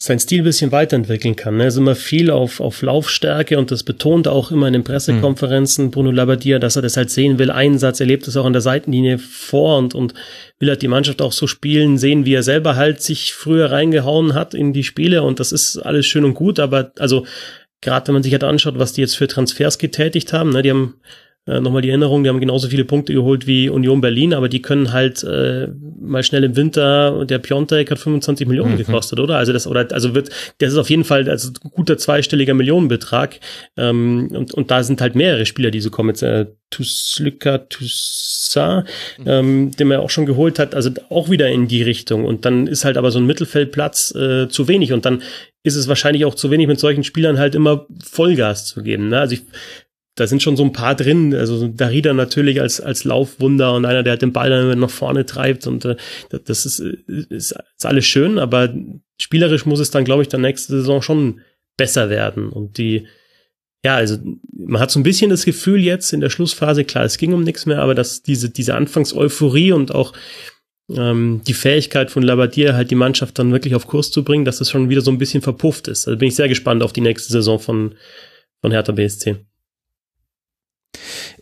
[0.00, 1.56] sein Stil ein bisschen weiterentwickeln kann.
[1.56, 1.64] Ne?
[1.64, 5.86] Er ist immer viel auf, auf Laufstärke und das betont auch immer in den Pressekonferenzen
[5.86, 5.90] mhm.
[5.90, 7.50] Bruno Labbadia, dass er das halt sehen will.
[7.50, 10.14] Einsatz, er lebt es auch an der Seitenlinie vor und, und
[10.60, 14.34] will halt die Mannschaft auch so spielen, sehen, wie er selber halt sich früher reingehauen
[14.34, 17.26] hat in die Spiele und das ist alles schön und gut, aber also
[17.80, 20.70] gerade wenn man sich halt anschaut, was die jetzt für Transfers getätigt haben, ne, die
[20.70, 20.94] haben
[21.48, 24.60] äh, nochmal die Erinnerung, die haben genauso viele Punkte geholt wie Union Berlin, aber die
[24.60, 25.68] können halt äh,
[25.98, 28.78] mal schnell im Winter, der Piontek hat 25 Millionen mhm.
[28.78, 29.36] gekostet, oder?
[29.36, 33.40] Also das, oder also wird, das ist auf jeden Fall also guter zweistelliger Millionenbetrag.
[33.76, 36.10] Ähm, und, und da sind halt mehrere Spieler, die so kommen.
[36.10, 38.86] Jetzt äh, Tuslika Toussaint,
[39.18, 39.24] mhm.
[39.26, 42.26] ähm, den man auch schon geholt hat, also auch wieder in die Richtung.
[42.26, 44.92] Und dann ist halt aber so ein Mittelfeldplatz äh, zu wenig.
[44.92, 45.22] Und dann
[45.62, 49.08] ist es wahrscheinlich auch zu wenig, mit solchen Spielern halt immer Vollgas zu geben.
[49.08, 49.18] Ne?
[49.18, 49.42] Also ich
[50.18, 51.34] da sind schon so ein paar drin.
[51.34, 55.26] Also Darida natürlich als, als Laufwunder und einer, der halt den Ball dann nach vorne
[55.26, 55.96] treibt und äh,
[56.44, 58.74] das ist, ist, ist alles schön, aber
[59.20, 61.40] spielerisch muss es dann, glaube ich, dann nächste Saison schon
[61.76, 62.48] besser werden.
[62.48, 63.06] Und die,
[63.84, 64.18] ja, also
[64.52, 67.44] man hat so ein bisschen das Gefühl jetzt in der Schlussphase, klar, es ging um
[67.44, 70.12] nichts mehr, aber dass diese, diese Anfangseuphorie und auch
[70.90, 74.58] ähm, die Fähigkeit von Labadier halt die Mannschaft dann wirklich auf Kurs zu bringen, dass
[74.58, 76.08] das schon wieder so ein bisschen verpufft ist.
[76.08, 77.94] Also bin ich sehr gespannt auf die nächste Saison von,
[78.60, 79.36] von Hertha BSC.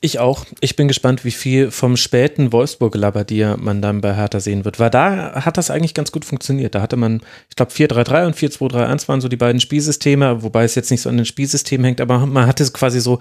[0.00, 0.44] Ich auch.
[0.60, 4.78] Ich bin gespannt, wie viel vom späten Wolfsburg-Labadier man dann bei Hertha sehen wird.
[4.78, 6.74] Weil da hat das eigentlich ganz gut funktioniert.
[6.74, 10.74] Da hatte man, ich glaube, 4-3-3 und 4-2-3-1 waren so die beiden Spielsysteme, wobei es
[10.74, 13.18] jetzt nicht so an den Spielsystemen hängt, aber man hatte quasi so,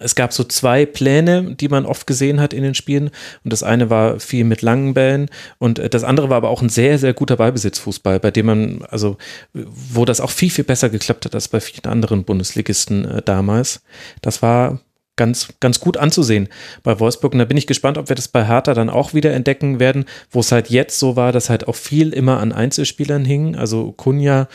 [0.00, 3.10] es gab so zwei Pläne, die man oft gesehen hat in den Spielen.
[3.44, 5.28] Und das eine war viel mit langen Bällen
[5.58, 8.82] und äh, das andere war aber auch ein sehr, sehr guter Ballbesitzfußball, bei dem man,
[8.90, 9.18] also,
[9.52, 13.82] wo das auch viel, viel besser geklappt hat als bei vielen anderen Bundesligisten äh, damals.
[14.22, 14.80] Das war
[15.16, 16.48] ganz, ganz gut anzusehen
[16.82, 17.32] bei Wolfsburg.
[17.32, 20.04] Und da bin ich gespannt, ob wir das bei Hertha dann auch wieder entdecken werden,
[20.30, 23.56] wo es halt jetzt so war, dass halt auch viel immer an Einzelspielern hing.
[23.56, 24.48] Also Kunja,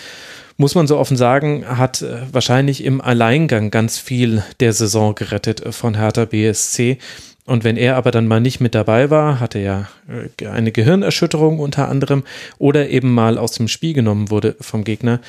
[0.57, 5.65] muss man so offen sagen, hat äh, wahrscheinlich im Alleingang ganz viel der Saison gerettet
[5.65, 6.97] äh, von Hertha BSC.
[7.45, 11.59] Und wenn er aber dann mal nicht mit dabei war, hatte ja äh, eine Gehirnerschütterung
[11.59, 12.23] unter anderem
[12.57, 15.21] oder eben mal aus dem Spiel genommen wurde vom Gegner,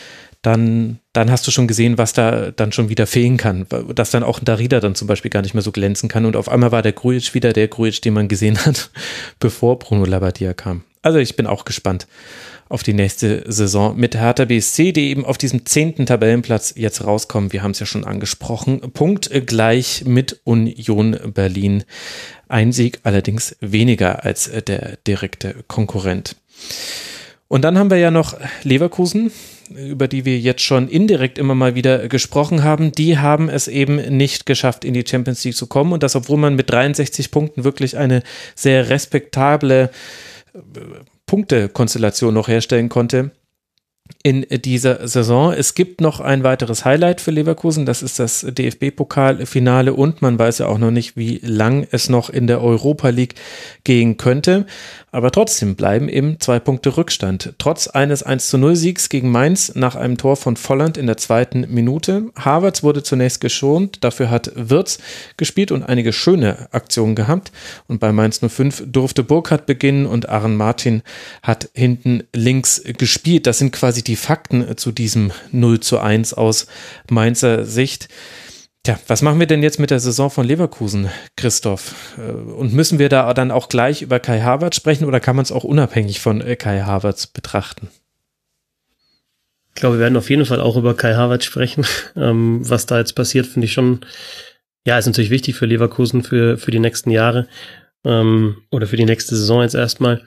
[0.42, 3.66] dann, dann hast du schon gesehen, was da dann schon wieder fehlen kann.
[3.94, 6.24] Dass dann auch Darida dann zum Beispiel gar nicht mehr so glänzen kann.
[6.24, 8.90] Und auf einmal war der Grujic wieder der Grujic, den man gesehen hat,
[9.38, 10.82] bevor Bruno Labbadia kam.
[11.02, 12.06] Also ich bin auch gespannt
[12.70, 17.52] auf die nächste Saison mit Hertha BSC, die eben auf diesem zehnten Tabellenplatz jetzt rauskommen.
[17.52, 18.80] Wir haben es ja schon angesprochen.
[18.92, 21.84] Punkt gleich mit Union Berlin.
[22.48, 26.36] Ein Sieg allerdings weniger als der direkte Konkurrent.
[27.48, 29.32] Und dann haben wir ja noch Leverkusen,
[29.70, 32.92] über die wir jetzt schon indirekt immer mal wieder gesprochen haben.
[32.92, 35.92] Die haben es eben nicht geschafft, in die Champions League zu kommen.
[35.92, 38.22] Und das, obwohl man mit 63 Punkten wirklich eine
[38.54, 39.90] sehr respektable
[41.26, 43.30] Punktekonstellation noch herstellen konnte
[44.22, 45.52] in dieser Saison.
[45.52, 50.58] Es gibt noch ein weiteres Highlight für Leverkusen, das ist das DFB-Pokalfinale und man weiß
[50.58, 53.34] ja auch noch nicht, wie lang es noch in der Europa League
[53.84, 54.66] gehen könnte.
[55.12, 57.54] Aber trotzdem bleiben eben zwei Punkte Rückstand.
[57.58, 61.16] Trotz eines 1 zu 0 Siegs gegen Mainz nach einem Tor von Volland in der
[61.16, 62.26] zweiten Minute.
[62.36, 64.98] Havertz wurde zunächst geschont, dafür hat Wirtz
[65.36, 67.50] gespielt und einige schöne Aktionen gehabt.
[67.88, 71.02] Und bei Mainz 05 durfte Burkhardt beginnen und Aaron Martin
[71.42, 73.48] hat hinten links gespielt.
[73.48, 76.68] Das sind quasi die Fakten zu diesem 0 zu 1 aus
[77.08, 78.08] Mainzer Sicht.
[78.90, 82.18] Tja, was machen wir denn jetzt mit der Saison von Leverkusen, Christoph?
[82.18, 85.44] Äh, und müssen wir da dann auch gleich über Kai Havertz sprechen oder kann man
[85.44, 87.88] es auch unabhängig von äh, Kai Havertz betrachten?
[89.68, 91.86] Ich glaube, wir werden auf jeden Fall auch über Kai Havertz sprechen.
[92.16, 94.00] Ähm, was da jetzt passiert, finde ich schon,
[94.84, 97.46] ja, ist natürlich wichtig für Leverkusen für, für die nächsten Jahre
[98.04, 100.26] ähm, oder für die nächste Saison jetzt erstmal.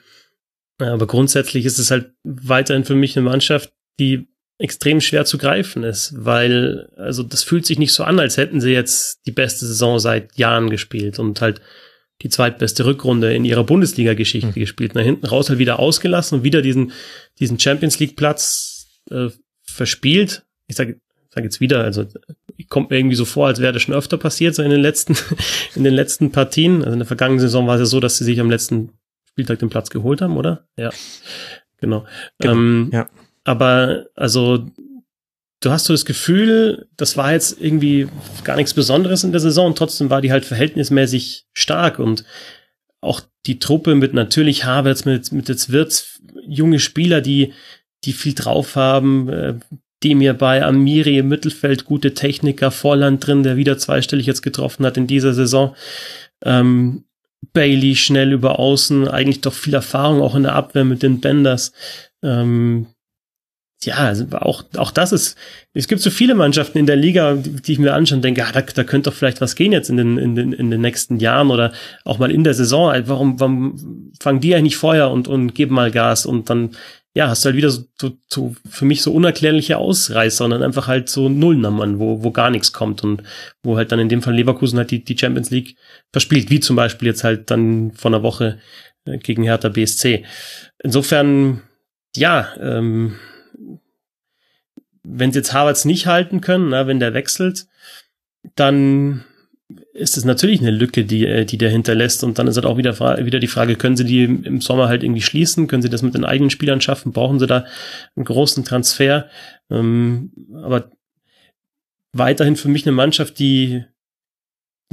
[0.78, 4.26] Aber grundsätzlich ist es halt weiterhin für mich eine Mannschaft, die
[4.58, 8.60] extrem schwer zu greifen ist, weil, also das fühlt sich nicht so an, als hätten
[8.60, 11.60] sie jetzt die beste Saison seit Jahren gespielt und halt
[12.22, 14.54] die zweitbeste Rückrunde in ihrer Bundesliga-Geschichte mhm.
[14.54, 14.94] gespielt.
[14.94, 16.92] Nach hinten raus halt wieder ausgelassen und wieder diesen,
[17.40, 19.28] diesen Champions League-Platz äh,
[19.62, 20.44] verspielt.
[20.68, 21.00] Ich sage
[21.34, 22.06] sag jetzt wieder, also
[22.68, 25.16] kommt mir irgendwie so vor, als wäre das schon öfter passiert, so in den letzten,
[25.74, 26.78] in den letzten Partien.
[26.78, 28.90] Also in der vergangenen Saison war es ja so, dass sie sich am letzten
[29.30, 30.68] Spieltag den Platz geholt haben, oder?
[30.76, 30.90] Ja.
[31.78, 32.06] Genau.
[32.38, 33.08] genau ähm, ja.
[33.44, 34.66] Aber also
[35.60, 38.08] du hast so das Gefühl, das war jetzt irgendwie
[38.42, 42.24] gar nichts Besonderes in der Saison trotzdem war die halt verhältnismäßig stark und
[43.00, 47.52] auch die Truppe mit natürlich Havertz, mit, mit jetzt Wirtz, junge Spieler, die,
[48.04, 49.54] die viel drauf haben, äh,
[50.02, 54.84] die mir bei Amiri im Mittelfeld gute Techniker, Vorland drin, der wieder zweistellig jetzt getroffen
[54.84, 55.74] hat in dieser Saison.
[56.42, 57.04] Ähm,
[57.52, 61.72] Bailey schnell über außen, eigentlich doch viel Erfahrung auch in der Abwehr mit den Benders.
[62.22, 62.86] Ähm,
[63.84, 65.36] ja, also auch, auch das ist,
[65.72, 68.44] es gibt so viele Mannschaften in der Liga, die, die ich mir anschaue und denke,
[68.44, 70.80] ah, da, da könnte doch vielleicht was gehen jetzt in den, in den, in den
[70.80, 71.72] nächsten Jahren oder
[72.04, 72.92] auch mal in der Saison.
[73.06, 76.70] Warum, warum fangen die eigentlich Feuer und, und geben mal Gas und dann,
[77.14, 80.62] ja, hast du halt wieder so, so, so für mich so unerklärliche Ausreißer und dann
[80.62, 83.22] einfach halt so Nullnummern, wo, wo gar nichts kommt und
[83.62, 85.76] wo halt dann in dem Fall Leverkusen halt die, die Champions League
[86.12, 88.58] verspielt, wie zum Beispiel jetzt halt dann vor einer Woche
[89.06, 90.24] äh, gegen Hertha BSC.
[90.82, 91.62] Insofern,
[92.16, 93.16] ja, ähm,
[95.04, 97.66] wenn sie jetzt Harvards nicht halten können, na, wenn der wechselt,
[98.56, 99.24] dann
[99.92, 102.24] ist es natürlich eine Lücke, die, äh, die der hinterlässt.
[102.24, 105.02] Und dann ist halt auch wieder, wieder die Frage, können sie die im Sommer halt
[105.02, 105.66] irgendwie schließen?
[105.66, 107.12] Können sie das mit den eigenen Spielern schaffen?
[107.12, 107.66] Brauchen sie da
[108.16, 109.28] einen großen Transfer?
[109.70, 110.32] Ähm,
[110.62, 110.90] aber
[112.12, 113.84] weiterhin für mich eine Mannschaft, die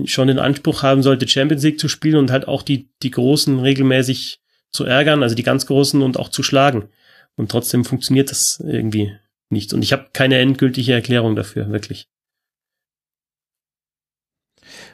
[0.05, 3.59] schon den Anspruch haben sollte, Champions League zu spielen und halt auch die, die Großen
[3.59, 4.39] regelmäßig
[4.71, 6.89] zu ärgern, also die ganz Großen und auch zu schlagen.
[7.35, 9.13] Und trotzdem funktioniert das irgendwie
[9.51, 9.73] nicht.
[9.73, 12.07] Und ich habe keine endgültige Erklärung dafür, wirklich.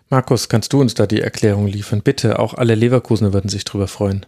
[0.10, 2.02] Markus, kannst du uns da die Erklärung liefern?
[2.02, 4.26] Bitte, auch alle Leverkusener würden sich drüber freuen.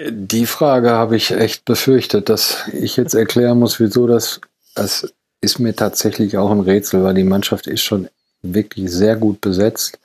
[0.00, 4.40] Die Frage habe ich echt befürchtet, dass ich jetzt erklären muss, wieso das,
[4.74, 8.08] das ist mir tatsächlich auch ein Rätsel, weil die Mannschaft ist schon
[8.42, 9.98] wirklich sehr gut besetzt.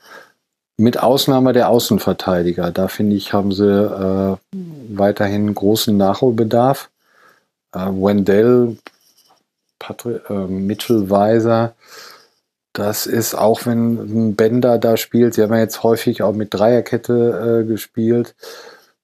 [0.76, 2.72] Mit Ausnahme der Außenverteidiger.
[2.72, 4.36] Da finde ich, haben sie äh,
[4.88, 6.90] weiterhin großen Nachholbedarf.
[7.72, 8.76] Äh, Wendell
[9.86, 11.06] Patrick, äh, Mitchell.
[12.72, 16.52] Das ist auch, wenn ein Bender da spielt, sie haben ja jetzt häufig auch mit
[16.54, 18.34] Dreierkette äh, gespielt.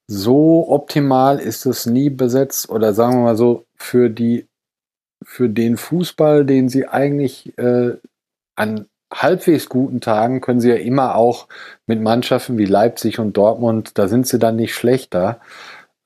[0.09, 4.48] So optimal ist es nie besetzt oder sagen wir mal so, für die,
[5.23, 7.93] für den Fußball, den sie eigentlich äh,
[8.57, 11.47] an halbwegs guten Tagen können sie ja immer auch
[11.86, 15.40] mit Mannschaften wie Leipzig und Dortmund, da sind sie dann nicht schlechter.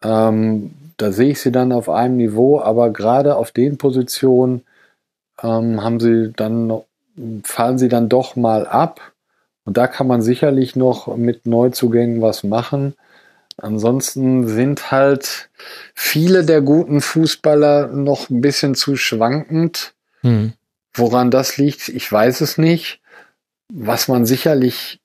[0.02, 4.64] Ähm, da sehe ich sie dann auf einem Niveau, aber gerade auf den Positionen
[5.42, 6.82] ähm, haben sie dann,
[7.42, 9.00] fallen sie dann doch mal ab.
[9.64, 12.94] Und da kann man sicherlich noch mit Neuzugängen was machen.
[13.56, 15.48] Ansonsten sind halt
[15.94, 19.94] viele der guten Fußballer noch ein bisschen zu schwankend.
[20.20, 20.52] Hm.
[20.92, 23.00] Woran das liegt, ich weiß es nicht.
[23.72, 25.00] Was man sicherlich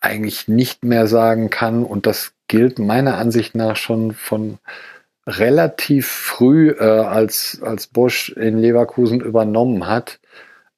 [0.00, 4.58] eigentlich nicht mehr sagen kann, und das gilt meiner Ansicht nach schon von
[5.26, 10.18] relativ früh, äh, als, als Bosch in Leverkusen übernommen hat,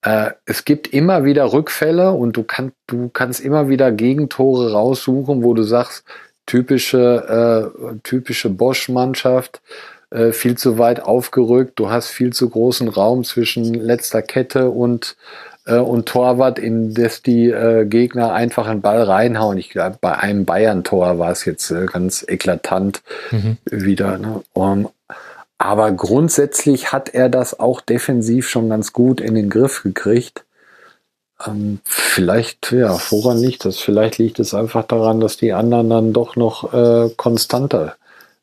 [0.03, 5.43] äh, es gibt immer wieder Rückfälle und du, kann, du kannst immer wieder Gegentore raussuchen,
[5.43, 6.05] wo du sagst,
[6.47, 9.63] typische, äh, typische Bosch-Mannschaft,
[10.11, 15.17] äh, viel zu weit aufgerückt, du hast viel zu großen Raum zwischen letzter Kette und
[15.67, 19.59] äh, und Torwart, in das die äh, Gegner einfach einen Ball reinhauen.
[19.59, 23.59] Ich glaube, bei einem Bayern-Tor war es jetzt äh, ganz eklatant mhm.
[23.71, 24.19] wieder.
[24.19, 24.43] Ne?
[24.53, 24.89] Um,
[25.59, 30.45] aber grundsätzlich hat er das auch defensiv schon ganz gut in den Griff gekriegt.
[31.47, 33.79] Ähm, vielleicht, ja, woran liegt das?
[33.79, 37.97] Vielleicht liegt es einfach daran, dass die anderen dann doch noch äh, konstanter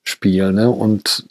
[0.03, 0.55] spielen.
[0.55, 0.69] Ne?
[0.69, 1.25] Und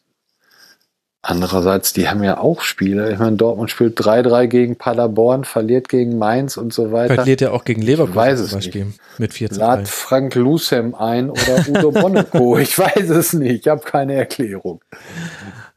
[1.22, 3.12] andererseits, die haben ja auch Spiele.
[3.12, 7.14] Ich meine, Dortmund spielt 3-3 gegen Paderborn, verliert gegen Mainz und so weiter.
[7.14, 9.00] Verliert ja auch gegen Leverkusen ich weiß es Beispiel nicht.
[9.18, 12.58] mit 4 Lad Frank Lusem ein oder Udo Bonneko.
[12.58, 13.66] ich weiß es nicht.
[13.66, 14.80] Ich habe keine Erklärung.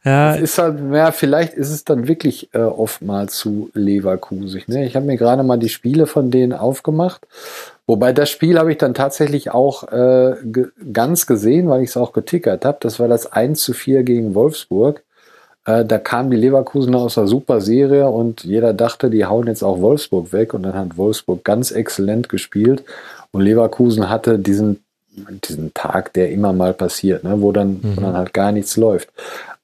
[0.04, 0.34] Ja.
[0.34, 4.62] Es ist halt, ja, vielleicht ist es dann wirklich äh, oftmals zu Leverkusen.
[4.66, 4.84] Ne?
[4.84, 7.26] Ich habe mir gerade mal die Spiele von denen aufgemacht.
[7.86, 10.36] Wobei das Spiel habe ich dann tatsächlich auch äh,
[10.92, 12.78] ganz gesehen, weil ich es auch getickert habe.
[12.80, 15.02] Das war das 1 zu 4 gegen Wolfsburg.
[15.64, 19.62] Äh, da kamen die Leverkusener aus der super Serie und jeder dachte, die hauen jetzt
[19.62, 20.54] auch Wolfsburg weg.
[20.54, 22.84] Und dann hat Wolfsburg ganz exzellent gespielt.
[23.32, 24.84] Und Leverkusen hatte diesen
[25.16, 27.96] diesen Tag, der immer mal passiert, ne, wo dann, mhm.
[27.96, 29.10] wo dann halt gar nichts läuft.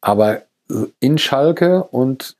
[0.01, 0.43] Aber
[1.01, 2.37] in Schalke und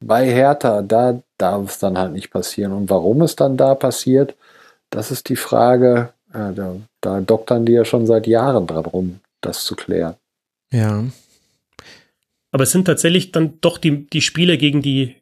[0.00, 2.72] bei Hertha, da darf es dann halt nicht passieren.
[2.72, 4.34] Und warum es dann da passiert,
[4.90, 6.10] das ist die Frage.
[6.32, 10.14] Ja, da, da doktern die ja schon seit Jahren dran rum, das zu klären.
[10.72, 11.04] Ja.
[12.54, 15.16] Aber es sind tatsächlich dann doch die, die Spiele gegen die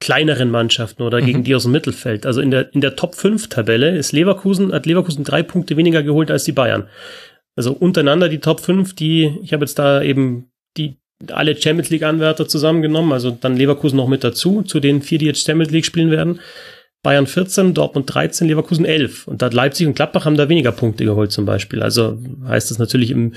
[0.00, 1.24] kleineren Mannschaften oder mhm.
[1.24, 2.26] gegen die aus dem Mittelfeld.
[2.26, 6.02] Also in der, in der Top 5 Tabelle ist Leverkusen, hat Leverkusen drei Punkte weniger
[6.02, 6.90] geholt als die Bayern.
[7.56, 10.98] Also untereinander die Top 5, die, ich habe jetzt da eben die
[11.28, 15.26] alle Champions League Anwärter zusammengenommen, also dann Leverkusen noch mit dazu, zu den vier, die
[15.26, 16.40] jetzt Champions League spielen werden.
[17.02, 19.26] Bayern 14, Dortmund 13, Leverkusen 11.
[19.26, 21.82] Und da Leipzig und Gladbach haben da weniger Punkte geholt zum Beispiel.
[21.82, 23.32] Also heißt das natürlich im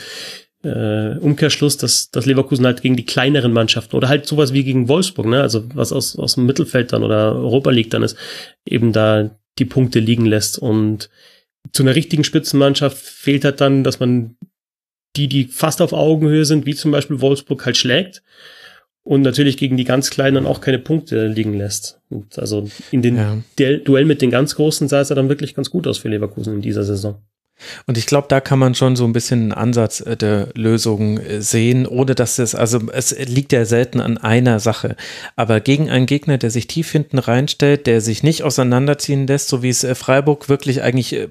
[0.66, 4.88] äh, Umkehrschluss, dass, dass Leverkusen halt gegen die kleineren Mannschaften oder halt sowas wie gegen
[4.88, 8.18] Wolfsburg, ne, also was aus, aus dem Mittelfeld dann oder Europa League dann ist,
[8.66, 9.30] eben da
[9.60, 10.58] die Punkte liegen lässt.
[10.58, 11.10] Und
[11.72, 14.36] zu einer richtigen Spitzenmannschaft fehlt halt dann, dass man
[15.16, 18.22] die, die fast auf Augenhöhe sind, wie zum Beispiel Wolfsburg, halt schlägt
[19.04, 22.02] und natürlich gegen die ganz Kleinen dann auch keine Punkte liegen lässt.
[22.10, 23.38] Und also in den ja.
[23.78, 26.56] Duell mit den ganz Großen sah es ja dann wirklich ganz gut aus für Leverkusen
[26.56, 27.22] in dieser Saison.
[27.88, 31.18] Und ich glaube, da kann man schon so ein bisschen einen Ansatz äh, der Lösung
[31.20, 34.96] äh, sehen, ohne dass es, also es liegt ja selten an einer Sache.
[35.36, 39.64] Aber gegen einen Gegner, der sich tief hinten reinstellt, der sich nicht auseinanderziehen lässt, so
[39.64, 41.30] wie es äh, Freiburg wirklich eigentlich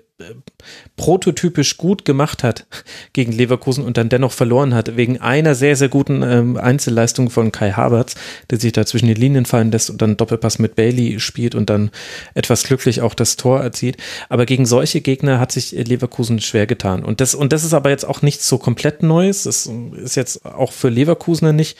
[0.96, 2.66] prototypisch gut gemacht hat
[3.12, 7.50] gegen Leverkusen und dann dennoch verloren hat, wegen einer sehr, sehr guten ähm, Einzelleistung von
[7.50, 8.14] Kai Havertz,
[8.48, 11.68] der sich da zwischen die Linien fallen lässt und dann Doppelpass mit Bailey spielt und
[11.68, 11.90] dann
[12.34, 13.96] etwas glücklich auch das Tor erzielt.
[14.28, 17.04] Aber gegen solche Gegner hat sich Leverkusen schwer getan.
[17.04, 19.42] Und das, und das ist aber jetzt auch nichts so komplett Neues.
[19.42, 21.76] Das ist jetzt auch für Leverkusener nicht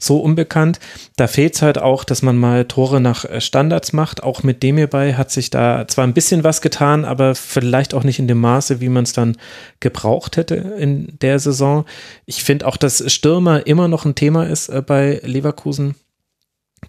[0.00, 0.80] so unbekannt.
[1.14, 4.24] Da fehlt es halt auch, dass man mal Tore nach äh, Standards macht.
[4.24, 8.04] Auch mit dem hierbei hat sich da zwar ein bisschen was getan, aber vielleicht auch
[8.04, 9.36] nicht in dem Maße, wie man es dann
[9.80, 11.84] gebraucht hätte in der Saison.
[12.24, 15.94] Ich finde auch, dass Stürmer immer noch ein Thema ist äh, bei Leverkusen.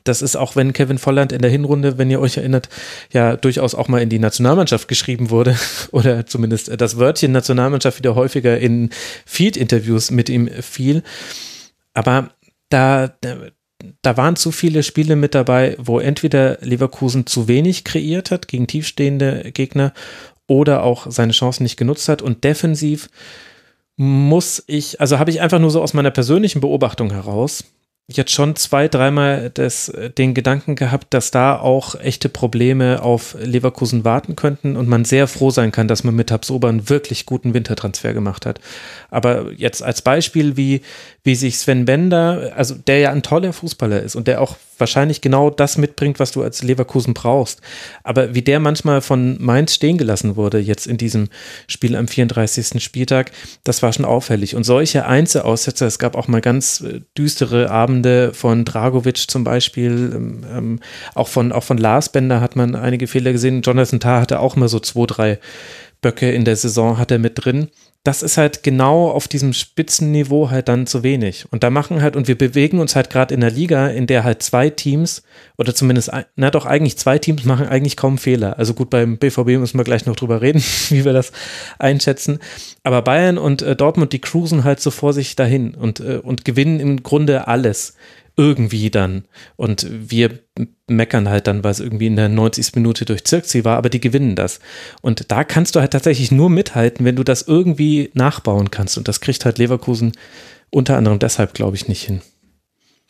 [0.04, 2.70] Das ist auch, wenn Kevin Volland in der Hinrunde, wenn ihr euch erinnert,
[3.12, 5.58] ja durchaus auch mal in die Nationalmannschaft geschrieben wurde
[5.92, 8.90] oder zumindest das Wörtchen Nationalmannschaft wieder häufiger in
[9.26, 11.04] Field-Interviews mit ihm fiel.
[11.94, 12.32] Aber
[12.70, 13.16] da,
[14.02, 18.68] da waren zu viele Spiele mit dabei, wo entweder Leverkusen zu wenig kreiert hat gegen
[18.68, 19.94] tiefstehende Gegner
[20.48, 22.22] oder auch seine Chancen nicht genutzt hat.
[22.22, 23.10] Und defensiv
[23.98, 27.66] muss ich, also habe ich einfach nur so aus meiner persönlichen Beobachtung heraus,
[28.10, 34.06] jetzt schon zwei, dreimal das, den Gedanken gehabt, dass da auch echte Probleme auf Leverkusen
[34.06, 37.54] warten könnten und man sehr froh sein kann, dass man mit Habsober einen wirklich guten
[37.54, 38.62] Wintertransfer gemacht hat.
[39.10, 40.82] Aber jetzt als Beispiel, wie,
[41.28, 45.20] wie sich Sven Bender, also der ja ein toller Fußballer ist und der auch wahrscheinlich
[45.20, 47.60] genau das mitbringt, was du als Leverkusen brauchst.
[48.06, 51.28] Aber wie der manchmal von Mainz stehen gelassen wurde, jetzt in diesem
[51.68, 52.82] Spiel am 34.
[52.82, 53.32] Spieltag,
[53.66, 54.56] das war schon auffällig.
[54.56, 60.14] Und solche Einzelaussetzer, es gab auch mal ganz äh, düstere Abende von Dragovic zum Beispiel,
[60.16, 60.80] ähm, ähm,
[61.14, 63.64] auch, von, auch von Lars Bender hat man einige Fehler gesehen.
[63.64, 65.40] Jonathan Tah hatte auch mal so zwei, drei
[66.02, 67.68] Böcke in der Saison, hat er mit drin
[68.08, 71.46] das ist halt genau auf diesem Spitzenniveau halt dann zu wenig.
[71.52, 74.24] Und da machen halt, und wir bewegen uns halt gerade in der Liga, in der
[74.24, 75.24] halt zwei Teams,
[75.58, 78.58] oder zumindest, na doch, eigentlich zwei Teams machen eigentlich kaum Fehler.
[78.58, 81.34] Also gut, beim BVB müssen wir gleich noch drüber reden, wie wir das
[81.80, 82.40] einschätzen.
[82.82, 86.46] Aber Bayern und äh, Dortmund, die cruisen halt so vor sich dahin und, äh, und
[86.46, 87.96] gewinnen im Grunde alles
[88.38, 89.26] irgendwie dann.
[89.56, 90.40] Und wir
[90.88, 92.76] meckern halt dann, weil es irgendwie in der 90.
[92.76, 94.60] Minute durch Zirkzi war, aber die gewinnen das.
[95.02, 98.98] Und da kannst du halt tatsächlich nur mithalten, wenn du das irgendwie nachbauen kannst.
[98.98, 100.14] Und das kriegt halt Leverkusen
[100.70, 102.22] unter anderem deshalb, glaube ich, nicht hin.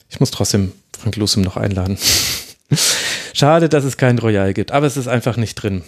[0.10, 1.98] Ich muss trotzdem Frank Lusum noch einladen.
[3.34, 5.84] Schade, dass es kein Royal gibt, aber es ist einfach nicht drin.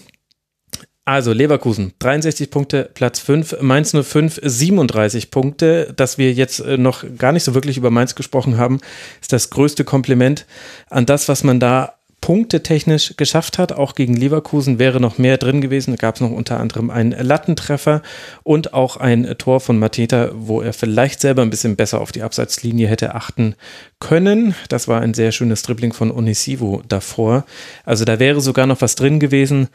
[1.09, 5.91] Also Leverkusen, 63 Punkte, Platz 5, Mainz 05, 37 Punkte.
[5.95, 8.79] Dass wir jetzt äh, noch gar nicht so wirklich über Mainz gesprochen haben,
[9.19, 10.45] ist das größte Kompliment
[10.87, 13.71] an das, was man da punktetechnisch geschafft hat.
[13.71, 15.95] Auch gegen Leverkusen wäre noch mehr drin gewesen.
[15.95, 18.03] Da gab es noch unter anderem einen Lattentreffer
[18.43, 22.21] und auch ein Tor von Mateta, wo er vielleicht selber ein bisschen besser auf die
[22.21, 23.55] Abseitslinie hätte achten
[23.99, 24.53] können.
[24.67, 27.45] Das war ein sehr schönes Dribbling von Onisivo davor.
[27.83, 29.69] Also da wäre sogar noch was drin gewesen.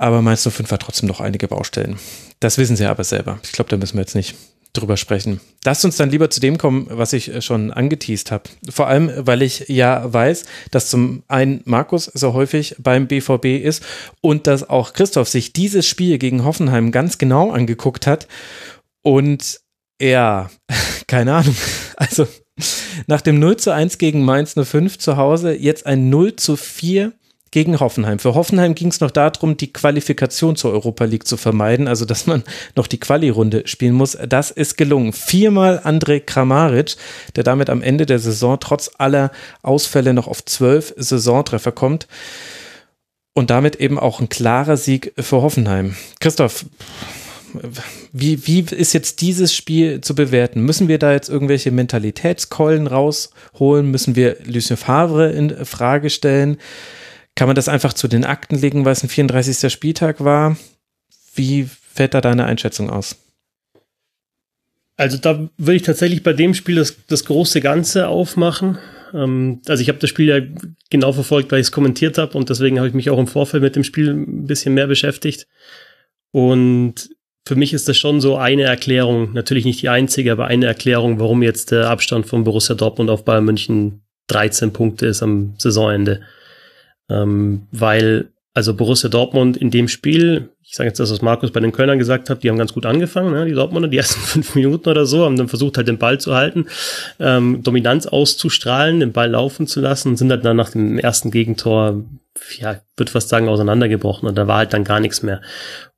[0.00, 1.98] Aber Mainz 05 hat trotzdem noch einige Baustellen.
[2.40, 3.38] Das wissen sie aber selber.
[3.44, 4.34] Ich glaube, da müssen wir jetzt nicht
[4.72, 5.42] drüber sprechen.
[5.62, 8.44] Lasst uns dann lieber zu dem kommen, was ich äh, schon angeteased habe.
[8.70, 13.84] Vor allem, weil ich ja weiß, dass zum einen Markus so häufig beim BVB ist
[14.22, 18.26] und dass auch Christoph sich dieses Spiel gegen Hoffenheim ganz genau angeguckt hat.
[19.02, 19.60] Und
[20.00, 20.50] ja,
[21.08, 21.56] keine Ahnung.
[21.96, 22.26] Also
[23.06, 27.12] nach dem 0 zu 1 gegen Mainz 05 zu Hause, jetzt ein 0 zu 4
[27.50, 28.18] gegen Hoffenheim.
[28.18, 32.26] Für Hoffenheim ging es noch darum, die Qualifikation zur Europa League zu vermeiden, also dass
[32.26, 32.44] man
[32.76, 34.16] noch die Quali-Runde spielen muss.
[34.28, 35.12] Das ist gelungen.
[35.12, 36.96] Viermal Andrej Kramaric,
[37.36, 39.32] der damit am Ende der Saison trotz aller
[39.62, 42.06] Ausfälle noch auf zwölf Saisontreffer kommt.
[43.32, 45.96] Und damit eben auch ein klarer Sieg für Hoffenheim.
[46.18, 46.66] Christoph,
[48.12, 50.62] wie, wie ist jetzt dieses Spiel zu bewerten?
[50.62, 53.90] Müssen wir da jetzt irgendwelche Mentalitätskeulen rausholen?
[53.90, 56.58] Müssen wir Lucien Favre in Frage stellen?
[57.34, 59.72] Kann man das einfach zu den Akten legen, weil es ein 34.
[59.72, 60.56] Spieltag war?
[61.34, 63.16] Wie fällt da deine Einschätzung aus?
[64.96, 68.78] Also da würde ich tatsächlich bei dem Spiel das, das große Ganze aufmachen.
[69.14, 70.40] Ähm, also ich habe das Spiel ja
[70.90, 73.62] genau verfolgt, weil ich es kommentiert habe und deswegen habe ich mich auch im Vorfeld
[73.62, 75.46] mit dem Spiel ein bisschen mehr beschäftigt.
[76.32, 77.08] Und
[77.46, 81.18] für mich ist das schon so eine Erklärung, natürlich nicht die einzige, aber eine Erklärung,
[81.18, 86.20] warum jetzt der Abstand von Borussia Dortmund auf Bayern München 13 Punkte ist am Saisonende.
[87.10, 91.60] Ähm, weil also Borussia Dortmund in dem Spiel, ich sage jetzt das, was Markus bei
[91.60, 94.54] den Kölnern gesagt hat, die haben ganz gut angefangen, ne, die Dortmunder, die ersten fünf
[94.54, 96.66] Minuten oder so, haben dann versucht halt den Ball zu halten,
[97.20, 102.02] ähm, Dominanz auszustrahlen, den Ball laufen zu lassen, sind halt dann nach dem ersten Gegentor
[102.58, 105.40] ja, würde fast sagen, auseinandergebrochen und da war halt dann gar nichts mehr.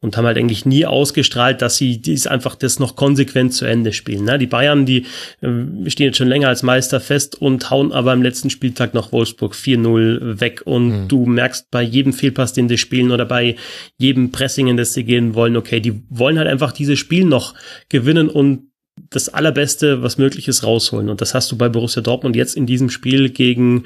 [0.00, 3.92] Und haben halt eigentlich nie ausgestrahlt, dass sie dies einfach das noch konsequent zu Ende
[3.92, 4.24] spielen.
[4.24, 4.38] Ne?
[4.38, 5.06] Die Bayern, die
[5.42, 9.12] äh, stehen jetzt schon länger als Meister fest und hauen aber im letzten Spieltag noch
[9.12, 10.62] Wolfsburg 4-0 weg.
[10.64, 11.08] Und mhm.
[11.08, 13.54] du merkst bei jedem Fehlpass, den sie spielen oder bei
[13.96, 17.54] jedem Pressing, in das sie gehen wollen, okay, die wollen halt einfach dieses Spiel noch
[17.88, 18.72] gewinnen und
[19.10, 21.10] das Allerbeste, was möglich ist, rausholen.
[21.10, 23.84] Und das hast du bei Borussia Dortmund jetzt in diesem Spiel gegen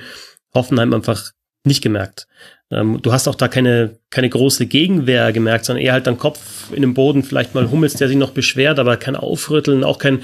[0.54, 1.32] Hoffenheim einfach
[1.66, 2.26] nicht gemerkt.
[2.70, 6.72] Ähm, du hast auch da keine, keine große Gegenwehr gemerkt, sondern eher halt dann Kopf
[6.72, 10.22] in den Boden, vielleicht mal Hummels, der sich noch beschwert, aber kein Aufrütteln, auch kein,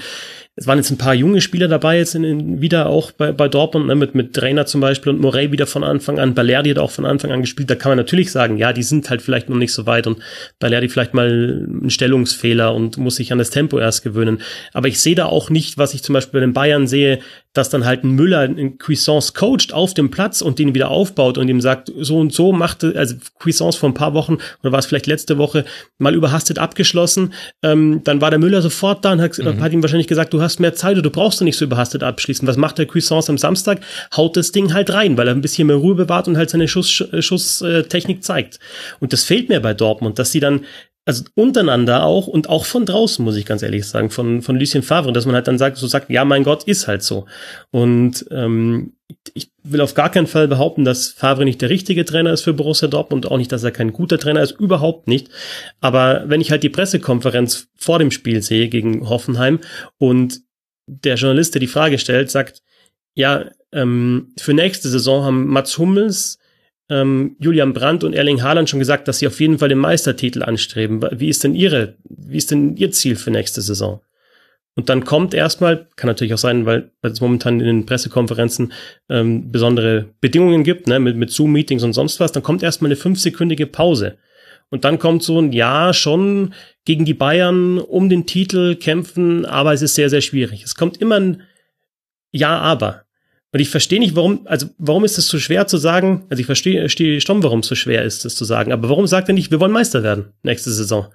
[0.55, 3.47] es waren jetzt ein paar junge Spieler dabei, jetzt in, in, wieder auch bei, bei
[3.47, 6.35] Dortmund, ne, mit, mit Trainer zum Beispiel und Morey wieder von Anfang an.
[6.35, 7.69] Balerdi hat auch von Anfang an gespielt.
[7.69, 10.19] Da kann man natürlich sagen, ja, die sind halt vielleicht noch nicht so weit und
[10.59, 14.41] Balerdi vielleicht mal ein Stellungsfehler und muss sich an das Tempo erst gewöhnen.
[14.73, 17.19] Aber ich sehe da auch nicht, was ich zum Beispiel bei den Bayern sehe,
[17.53, 21.37] dass dann halt ein Müller in Cuisance coacht auf dem Platz und den wieder aufbaut
[21.37, 24.79] und ihm sagt, so und so machte, also Cuisance vor ein paar Wochen oder war
[24.79, 25.63] es vielleicht letzte Woche
[25.99, 27.33] mal überhastet abgeschlossen.
[27.61, 29.61] Ähm, dann war der Müller sofort da und hat, mhm.
[29.61, 32.03] hat ihm wahrscheinlich gesagt, du hast mehr Zeit oder du brauchst du nicht so überhastet
[32.03, 32.47] abschließen.
[32.47, 33.81] Was macht der Cuisance am Samstag?
[34.15, 36.67] Haut das Ding halt rein, weil er ein bisschen mehr Ruhe bewahrt und halt seine
[36.67, 38.59] Schuss, Schusstechnik äh, zeigt.
[38.99, 40.61] Und das fehlt mir bei Dortmund, dass sie dann
[41.05, 44.83] also untereinander auch und auch von draußen, muss ich ganz ehrlich sagen, von, von Lucien
[44.83, 47.25] Favre, dass man halt dann sagt, so sagt, ja, mein Gott, ist halt so.
[47.71, 48.93] Und ähm,
[49.33, 52.53] ich will auf gar keinen Fall behaupten, dass Favre nicht der richtige Trainer ist für
[52.53, 55.29] Borussia Dortmund und auch nicht, dass er kein guter Trainer ist, überhaupt nicht.
[55.81, 59.59] Aber wenn ich halt die Pressekonferenz vor dem Spiel sehe gegen Hoffenheim
[59.97, 60.41] und
[60.87, 62.61] der Journalist, der die Frage stellt, sagt,
[63.15, 66.39] ja, ähm, für nächste Saison haben Mats Hummels,
[66.93, 70.43] ähm, Julian Brandt und Erling Haaland schon gesagt, dass sie auf jeden Fall den Meistertitel
[70.43, 71.01] anstreben.
[71.11, 74.01] Wie ist denn ihre, wie ist denn ihr Ziel für nächste Saison?
[74.75, 78.73] Und dann kommt erstmal, kann natürlich auch sein, weil, weil es momentan in den Pressekonferenzen
[79.09, 82.95] ähm, besondere Bedingungen gibt, ne, mit, mit Zoom-Meetings und sonst was, dann kommt erstmal eine
[82.95, 84.17] fünfsekündige Pause.
[84.69, 86.53] Und dann kommt so ein Ja, schon
[86.85, 90.63] gegen die Bayern um den Titel kämpfen, aber es ist sehr, sehr schwierig.
[90.63, 91.43] Es kommt immer ein
[92.31, 93.03] Ja, aber.
[93.53, 96.47] Und ich verstehe nicht, warum, also warum ist es so schwer zu sagen, also ich
[96.47, 99.35] verstehe, verstehe schon, warum es so schwer ist, das zu sagen, aber warum sagt er
[99.35, 101.13] nicht, wir wollen Meister werden nächste Saison?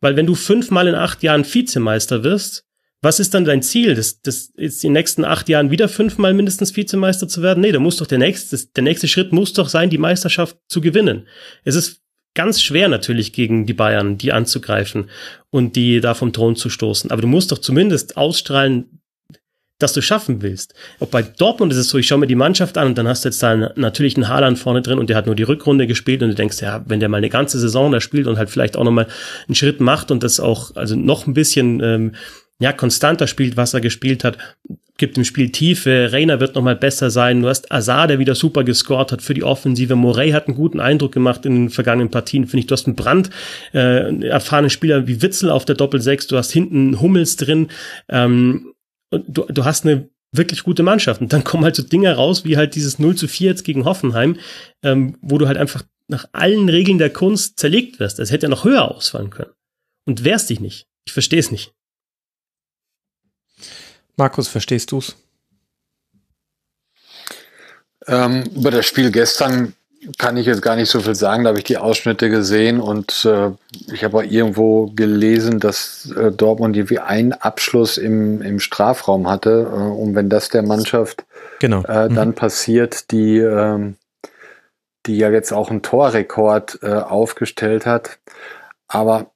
[0.00, 2.66] Weil wenn du fünfmal in acht Jahren Vizemeister wirst,
[3.00, 3.94] was ist dann dein Ziel?
[3.94, 7.60] Das, das ist in den nächsten acht Jahren wieder fünfmal mindestens Vizemeister zu werden?
[7.60, 10.82] Nee, da muss doch der nächste, der nächste Schritt muss doch sein, die Meisterschaft zu
[10.82, 11.26] gewinnen.
[11.64, 12.02] Es ist
[12.34, 15.08] ganz schwer natürlich gegen die Bayern, die anzugreifen
[15.50, 17.10] und die da vom Thron zu stoßen.
[17.10, 18.97] Aber du musst doch zumindest ausstrahlen,
[19.78, 20.74] dass du schaffen willst.
[21.00, 23.24] Auch bei Dortmund ist es so, ich schaue mir die Mannschaft an und dann hast
[23.24, 26.22] du jetzt da natürlich einen Haaland vorne drin und der hat nur die Rückrunde gespielt
[26.22, 28.76] und du denkst, ja, wenn der mal eine ganze Saison da spielt und halt vielleicht
[28.76, 29.06] auch nochmal
[29.46, 32.14] einen Schritt macht und das auch, also noch ein bisschen, ähm,
[32.60, 34.36] ja, konstanter spielt, was er gespielt hat,
[34.96, 38.64] gibt im Spiel Tiefe, Reiner wird nochmal besser sein, du hast Azar, der wieder super
[38.64, 42.46] gescored hat für die Offensive, Morey hat einen guten Eindruck gemacht in den vergangenen Partien,
[42.46, 43.30] finde ich, du hast einen Brand,
[43.72, 47.68] äh, erfahrenen Spieler wie Witzel auf der Doppel-6, du hast hinten Hummels drin,
[48.08, 48.72] ähm,
[49.10, 51.20] und du, du hast eine wirklich gute Mannschaft.
[51.20, 53.84] Und dann kommen halt so Dinge raus, wie halt dieses 0 zu 4 jetzt gegen
[53.84, 54.38] Hoffenheim,
[54.82, 58.18] ähm, wo du halt einfach nach allen Regeln der Kunst zerlegt wirst.
[58.18, 59.52] Es hätte ja noch höher ausfallen können.
[60.06, 60.86] Und wehrst dich nicht.
[61.06, 61.72] Ich verstehe es nicht.
[64.16, 65.16] Markus, verstehst du's?
[68.06, 69.74] Ähm, über das Spiel gestern
[70.16, 71.44] kann ich jetzt gar nicht so viel sagen.
[71.44, 73.50] Da habe ich die Ausschnitte gesehen und äh,
[73.92, 79.68] ich habe auch irgendwo gelesen, dass äh, Dortmund irgendwie einen Abschluss im, im Strafraum hatte.
[79.70, 81.24] Äh, und wenn das der Mannschaft
[81.58, 81.82] genau.
[81.82, 82.34] äh, dann mhm.
[82.34, 83.92] passiert, die, äh,
[85.06, 88.18] die ja jetzt auch einen Torrekord äh, aufgestellt hat.
[88.86, 89.30] Aber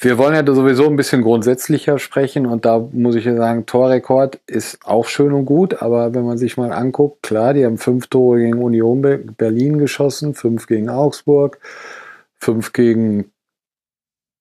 [0.00, 4.38] wir wollen ja sowieso ein bisschen grundsätzlicher sprechen und da muss ich ja sagen, Torrekord
[4.46, 8.06] ist auch schön und gut, aber wenn man sich mal anguckt, klar, die haben fünf
[8.06, 9.02] Tore gegen Union
[9.36, 11.58] Berlin geschossen, fünf gegen Augsburg,
[12.36, 13.32] fünf gegen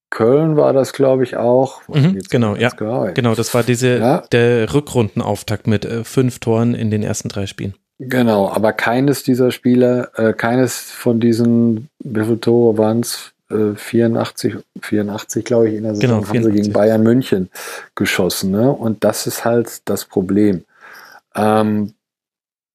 [0.09, 1.81] Köln war das, glaube ich, auch.
[1.87, 2.69] Mhm, genau, ja.
[2.69, 4.23] Genau, genau, das war diese, ja.
[4.31, 7.73] der Rückrundenauftakt mit äh, fünf Toren in den ersten drei Spielen.
[7.99, 13.33] Genau, aber keines dieser Spieler, äh, keines von diesen, wie viele Tore waren es?
[13.49, 17.49] 84, 84 glaube ich, in der Saison genau, haben sie gegen Bayern München
[17.95, 18.51] geschossen.
[18.51, 18.71] Ne?
[18.71, 20.65] Und das ist halt das Problem.
[21.35, 21.93] Ähm,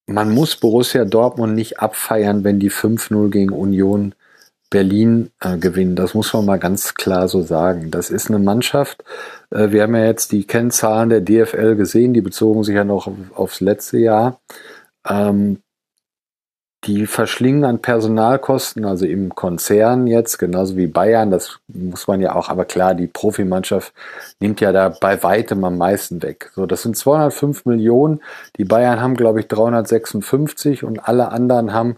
[0.06, 4.14] man muss Borussia Dortmund nicht abfeiern, wenn die 5-0 gegen Union
[4.70, 5.94] Berlin äh, gewinnen.
[5.96, 7.90] Das muss man mal ganz klar so sagen.
[7.90, 9.04] Das ist eine Mannschaft.
[9.50, 13.06] Äh, wir haben ja jetzt die Kennzahlen der DFL gesehen, die bezogen sich ja noch
[13.06, 14.40] auf, aufs letzte Jahr.
[15.06, 15.58] Ähm,
[16.84, 22.34] die verschlingen an Personalkosten, also im Konzern jetzt, genauso wie Bayern, das muss man ja
[22.34, 23.92] auch, aber klar, die Profimannschaft
[24.40, 26.50] nimmt ja da bei weitem am meisten weg.
[26.54, 28.20] So, das sind 205 Millionen.
[28.56, 31.96] Die Bayern haben, glaube ich, 356 und alle anderen haben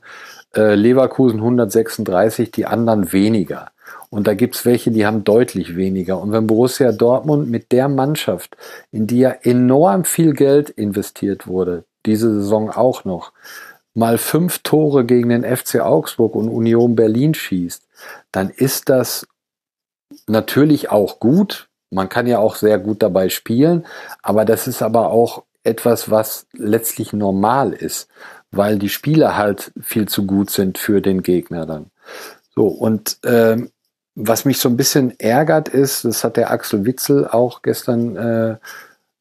[0.55, 3.71] äh, Leverkusen 136, die anderen weniger.
[4.11, 6.21] Und da gibt's welche, die haben deutlich weniger.
[6.21, 8.57] Und wenn Borussia Dortmund mit der Mannschaft,
[8.93, 13.33] in die ja enorm viel Geld investiert wurde, diese Saison auch noch,
[13.95, 17.87] mal fünf Tore gegen den FC Augsburg und Union Berlin schießt,
[18.33, 19.27] dann ist das
[20.27, 21.69] natürlich auch gut.
[21.91, 23.87] Man kann ja auch sehr gut dabei spielen,
[24.23, 28.09] aber das ist aber auch etwas, was letztlich normal ist,
[28.51, 31.87] weil die Spieler halt viel zu gut sind für den Gegner dann.
[32.55, 33.71] So, und ähm,
[34.15, 38.57] was mich so ein bisschen ärgert ist, das hat der Axel Witzel auch gestern äh,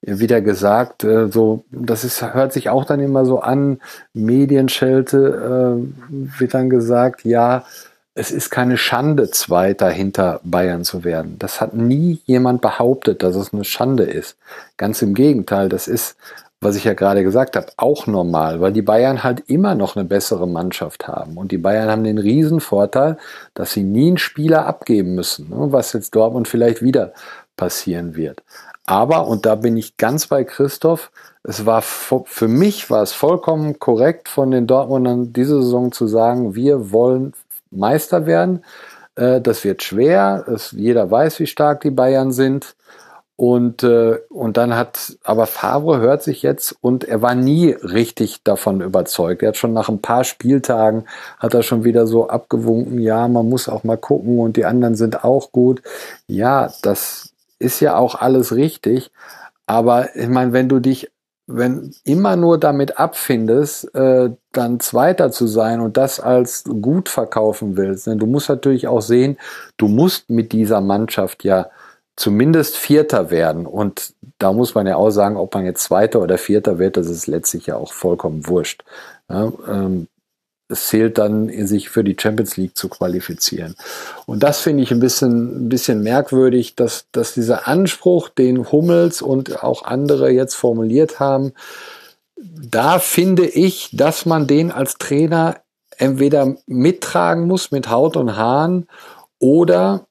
[0.05, 3.79] wieder gesagt, äh, so, das ist, hört sich auch dann immer so an,
[4.13, 7.63] Medienschelte äh, wird dann gesagt, ja,
[8.15, 11.37] es ist keine Schande, Zweiter hinter Bayern zu werden.
[11.39, 14.37] Das hat nie jemand behauptet, dass es eine Schande ist.
[14.77, 16.15] Ganz im Gegenteil, das ist,
[16.61, 20.05] was ich ja gerade gesagt habe, auch normal, weil die Bayern halt immer noch eine
[20.05, 21.37] bessere Mannschaft haben.
[21.37, 23.17] Und die Bayern haben den riesen Vorteil,
[23.55, 27.13] dass sie nie einen Spieler abgeben müssen, ne, was jetzt Dortmund vielleicht wieder
[27.57, 28.43] passieren wird.
[28.85, 31.11] Aber, und da bin ich ganz bei Christoph,
[31.43, 36.55] es war für mich war es vollkommen korrekt von den Dortmundern diese Saison zu sagen,
[36.55, 37.33] wir wollen
[37.71, 38.63] Meister werden.
[39.15, 40.45] Äh, das wird schwer.
[40.71, 42.75] jeder weiß, wie stark die Bayern sind.
[43.35, 48.43] Und, äh, und dann hat, aber Favre hört sich jetzt und er war nie richtig
[48.43, 49.41] davon überzeugt.
[49.41, 51.05] Er hat schon nach ein paar Spieltagen,
[51.39, 54.95] hat er schon wieder so abgewunken, ja, man muss auch mal gucken und die anderen
[54.95, 55.81] sind auch gut.
[56.27, 57.32] Ja, das,
[57.63, 59.11] ist ja auch alles richtig.
[59.65, 61.11] Aber ich meine, wenn du dich,
[61.47, 67.77] wenn immer nur damit abfindest, äh, dann Zweiter zu sein und das als gut verkaufen
[67.77, 69.37] willst, denn du musst natürlich auch sehen,
[69.77, 71.69] du musst mit dieser Mannschaft ja
[72.15, 73.65] zumindest Vierter werden.
[73.65, 77.07] Und da muss man ja auch sagen, ob man jetzt Zweiter oder Vierter wird, das
[77.07, 78.83] ist letztlich ja auch vollkommen wurscht.
[79.29, 80.07] Ja, ähm,
[80.73, 83.75] es zählt dann, sich für die Champions League zu qualifizieren.
[84.25, 89.21] Und das finde ich ein bisschen, ein bisschen merkwürdig, dass, dass dieser Anspruch, den Hummels
[89.21, 91.53] und auch andere jetzt formuliert haben,
[92.35, 95.61] da finde ich, dass man den als Trainer
[95.97, 98.87] entweder mittragen muss mit Haut und Haaren
[99.39, 100.07] oder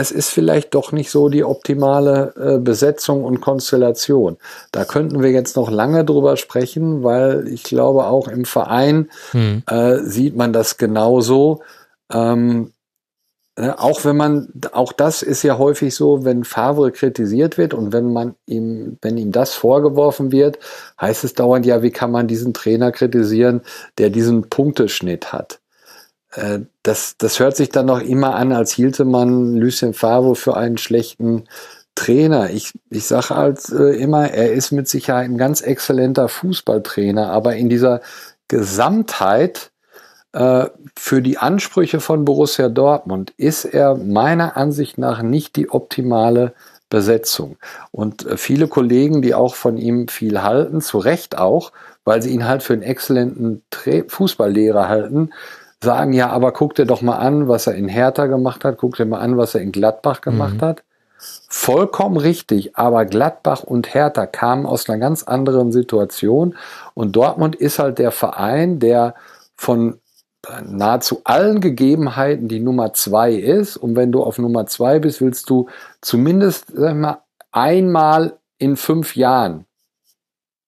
[0.00, 4.38] es ist vielleicht doch nicht so die optimale äh, Besetzung und Konstellation.
[4.72, 9.62] Da könnten wir jetzt noch lange drüber sprechen, weil ich glaube, auch im Verein hm.
[9.66, 11.62] äh, sieht man das genauso.
[12.10, 12.72] Ähm,
[13.56, 17.92] äh, auch wenn man, auch das ist ja häufig so, wenn Favre kritisiert wird und
[17.92, 20.58] wenn man ihm, wenn ihm das vorgeworfen wird,
[21.00, 23.60] heißt es dauernd ja, wie kann man diesen Trainer kritisieren,
[23.98, 25.60] der diesen Punkteschnitt hat.
[26.32, 30.56] Äh, das, das hört sich dann noch immer an, als hielte man Lucien Favre für
[30.56, 31.44] einen schlechten
[31.94, 32.50] Trainer.
[32.50, 37.56] Ich, ich sage halt äh, immer, er ist mit Sicherheit ein ganz exzellenter Fußballtrainer, aber
[37.56, 38.00] in dieser
[38.48, 39.70] Gesamtheit
[40.32, 40.66] äh,
[40.96, 46.54] für die Ansprüche von Borussia Dortmund ist er meiner Ansicht nach nicht die optimale
[46.88, 47.56] Besetzung.
[47.90, 51.72] Und äh, viele Kollegen, die auch von ihm viel halten, zu Recht auch,
[52.04, 55.30] weil sie ihn halt für einen exzellenten Tra Fußballlehrer halten,
[55.82, 58.96] sagen, ja, aber guck dir doch mal an, was er in Hertha gemacht hat, guck
[58.96, 60.62] dir mal an, was er in Gladbach gemacht mhm.
[60.62, 60.82] hat.
[61.48, 66.56] Vollkommen richtig, aber Gladbach und Hertha kamen aus einer ganz anderen Situation
[66.94, 69.14] und Dortmund ist halt der Verein, der
[69.56, 70.00] von
[70.64, 75.50] nahezu allen Gegebenheiten die Nummer zwei ist und wenn du auf Nummer zwei bist, willst
[75.50, 75.68] du
[76.00, 79.66] zumindest sag mal, einmal in fünf Jahren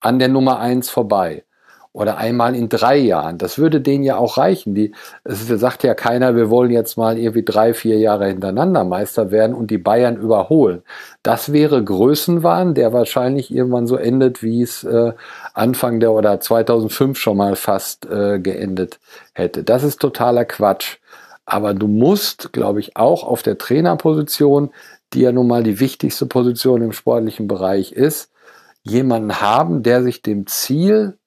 [0.01, 1.45] an der Nummer eins vorbei
[1.93, 3.37] oder einmal in drei Jahren.
[3.37, 4.75] Das würde denen ja auch reichen.
[4.75, 4.93] Die,
[5.25, 9.55] es sagt ja keiner, wir wollen jetzt mal irgendwie drei, vier Jahre hintereinander Meister werden
[9.55, 10.83] und die Bayern überholen.
[11.23, 15.13] Das wäre Größenwahn, der wahrscheinlich irgendwann so endet, wie es äh,
[15.53, 18.99] Anfang der oder 2005 schon mal fast äh, geendet
[19.35, 19.63] hätte.
[19.63, 20.97] Das ist totaler Quatsch.
[21.45, 24.71] Aber du musst, glaube ich, auch auf der Trainerposition,
[25.13, 28.31] die ja nun mal die wichtigste Position im sportlichen Bereich ist,
[28.83, 31.19] jemanden haben, der sich dem Ziel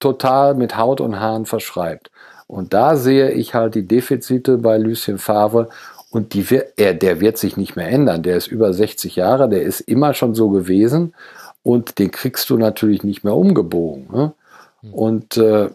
[0.00, 2.10] total mit Haut und Haaren verschreibt.
[2.46, 5.68] Und da sehe ich halt die Defizite bei Lucien Favre
[6.10, 6.44] und die
[6.76, 8.24] er, der wird sich nicht mehr ändern.
[8.24, 11.14] Der ist über 60 Jahre, der ist immer schon so gewesen
[11.62, 14.08] und den kriegst du natürlich nicht mehr umgebogen.
[14.12, 14.32] Ne?
[14.80, 14.94] Hm.
[14.94, 15.70] Und äh,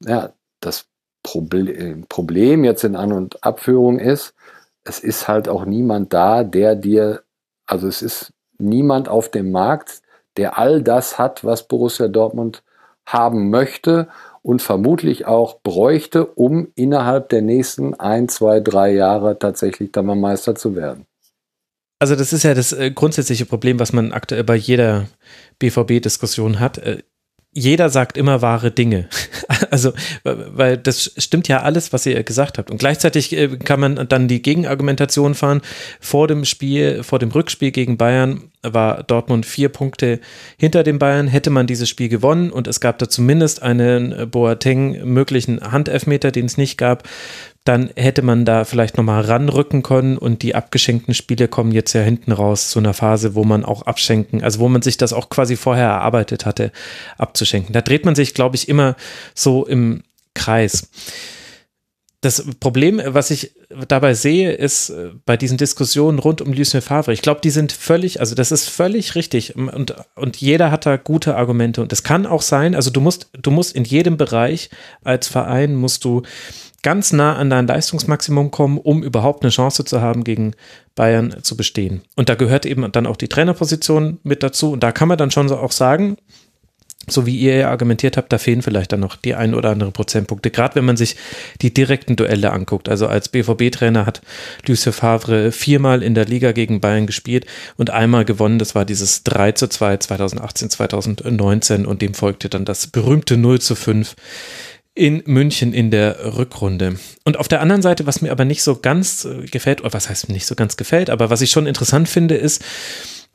[0.00, 0.86] ja, das
[1.22, 4.34] Problem, Problem jetzt in An- und Abführung ist,
[4.84, 7.22] es ist halt auch niemand da, der dir,
[7.66, 10.02] also es ist niemand auf dem Markt,
[10.36, 12.62] der all das hat, was Borussia Dortmund
[13.06, 14.08] haben möchte
[14.42, 20.16] und vermutlich auch bräuchte, um innerhalb der nächsten ein, zwei, drei Jahre tatsächlich dann mal
[20.16, 21.06] Meister zu werden.
[22.00, 25.06] Also das ist ja das äh, grundsätzliche Problem, was man aktuell bei jeder
[25.60, 26.78] BVB-Diskussion hat.
[27.54, 29.08] Äh, jeder sagt immer wahre Dinge.
[29.70, 29.92] Also,
[30.24, 32.70] weil das stimmt ja alles, was ihr gesagt habt.
[32.70, 35.62] Und gleichzeitig äh, kann man dann die Gegenargumentation fahren.
[35.98, 40.20] Vor dem Spiel, vor dem Rückspiel gegen Bayern war Dortmund vier Punkte
[40.58, 41.26] hinter den Bayern.
[41.26, 46.46] Hätte man dieses Spiel gewonnen und es gab da zumindest einen Boateng möglichen Handelfmeter, den
[46.46, 47.08] es nicht gab,
[47.64, 52.00] dann hätte man da vielleicht nochmal ranrücken können und die abgeschenkten Spiele kommen jetzt ja
[52.00, 55.28] hinten raus zu einer Phase, wo man auch abschenken, also wo man sich das auch
[55.28, 56.72] quasi vorher erarbeitet hatte,
[57.18, 57.72] abzuschenken.
[57.72, 58.96] Da dreht man sich, glaube ich, immer
[59.34, 60.02] so im
[60.34, 60.88] Kreis.
[62.20, 63.52] Das Problem, was ich
[63.88, 67.72] dabei sehe, ist äh, bei diesen Diskussionen rund um Lucien Favre, ich glaube, die sind
[67.72, 72.04] völlig, also das ist völlig richtig und, und jeder hat da gute Argumente und es
[72.04, 74.70] kann auch sein, also du musst, du musst in jedem Bereich
[75.02, 76.22] als Verein musst du
[76.82, 80.52] ganz nah an dein Leistungsmaximum kommen, um überhaupt eine Chance zu haben, gegen
[80.94, 82.02] Bayern zu bestehen.
[82.16, 84.72] Und da gehört eben dann auch die Trainerposition mit dazu.
[84.72, 86.16] Und da kann man dann schon auch sagen,
[87.08, 89.90] so wie ihr ja argumentiert habt, da fehlen vielleicht dann noch die ein oder andere
[89.90, 90.50] Prozentpunkte.
[90.50, 91.16] Gerade wenn man sich
[91.60, 92.88] die direkten Duelle anguckt.
[92.88, 94.22] Also als BVB-Trainer hat
[94.66, 97.46] Lucien Favre viermal in der Liga gegen Bayern gespielt
[97.76, 98.58] und einmal gewonnen.
[98.60, 103.60] Das war dieses 3 zu 2 2018, 2019 und dem folgte dann das berühmte 0
[103.60, 104.14] zu 5
[104.94, 106.96] in München in der Rückrunde.
[107.24, 110.08] Und auf der anderen Seite, was mir aber nicht so ganz äh, gefällt, oder was
[110.08, 112.62] heißt nicht so ganz gefällt, aber was ich schon interessant finde, ist,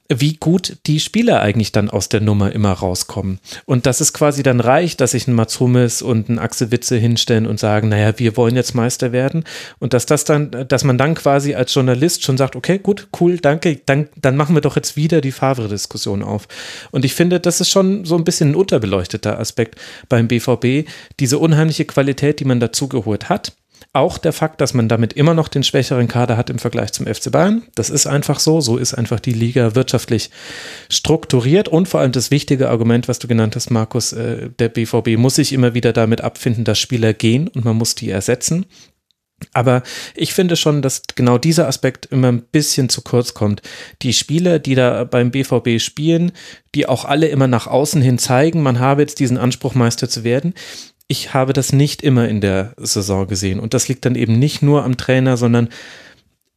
[0.09, 3.39] wie gut die Spieler eigentlich dann aus der Nummer immer rauskommen.
[3.65, 6.97] Und dass es quasi dann reicht, dass sich ein Mats Hummels und ein Axel Witze
[6.97, 9.43] hinstellen und sagen, naja, wir wollen jetzt Meister werden.
[9.79, 13.37] Und dass das dann, dass man dann quasi als Journalist schon sagt, okay, gut, cool,
[13.37, 16.47] danke, dann, dann machen wir doch jetzt wieder die Favre-Diskussion auf.
[16.91, 19.75] Und ich finde, das ist schon so ein bisschen ein unterbeleuchteter Aspekt
[20.09, 20.87] beim BVB,
[21.19, 23.53] diese unheimliche Qualität, die man dazu geholt hat
[23.97, 27.05] auch der Fakt, dass man damit immer noch den schwächeren Kader hat im Vergleich zum
[27.05, 27.63] FC Bayern.
[27.75, 28.61] Das ist einfach so.
[28.61, 30.29] So ist einfach die Liga wirtschaftlich
[30.89, 31.67] strukturiert.
[31.67, 35.35] Und vor allem das wichtige Argument, was du genannt hast, Markus, äh, der BVB muss
[35.35, 38.65] sich immer wieder damit abfinden, dass Spieler gehen und man muss die ersetzen.
[39.53, 39.83] Aber
[40.15, 43.61] ich finde schon, dass genau dieser Aspekt immer ein bisschen zu kurz kommt.
[44.01, 46.31] Die Spieler, die da beim BVB spielen,
[46.73, 50.23] die auch alle immer nach außen hin zeigen, man habe jetzt diesen Anspruch, Meister zu
[50.23, 50.53] werden.
[51.07, 53.59] Ich habe das nicht immer in der Saison gesehen.
[53.59, 55.69] Und das liegt dann eben nicht nur am Trainer, sondern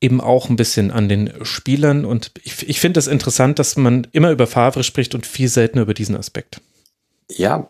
[0.01, 2.05] eben auch ein bisschen an den Spielern.
[2.05, 5.49] Und ich, ich finde es das interessant, dass man immer über Favre spricht und viel
[5.49, 6.61] seltener über diesen Aspekt.
[7.31, 7.69] Ja,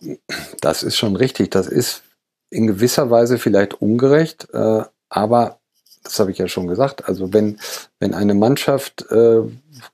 [0.61, 1.51] das ist schon richtig.
[1.51, 2.03] Das ist
[2.49, 4.49] in gewisser Weise vielleicht ungerecht.
[4.53, 5.59] Äh, aber
[6.03, 7.07] das habe ich ja schon gesagt.
[7.09, 7.59] Also wenn,
[7.99, 9.43] wenn eine Mannschaft, äh,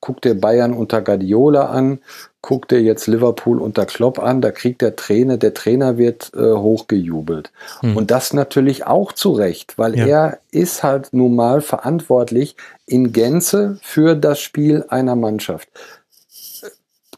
[0.01, 2.01] guckt der Bayern unter Guardiola an,
[2.43, 6.53] guckt der jetzt Liverpool unter Klopp an, da kriegt der Trainer, der Trainer wird äh,
[6.53, 7.51] hochgejubelt.
[7.81, 7.97] Hm.
[7.97, 10.07] Und das natürlich auch zu Recht, weil ja.
[10.07, 12.57] er ist halt nun mal verantwortlich
[12.87, 15.69] in Gänze für das Spiel einer Mannschaft.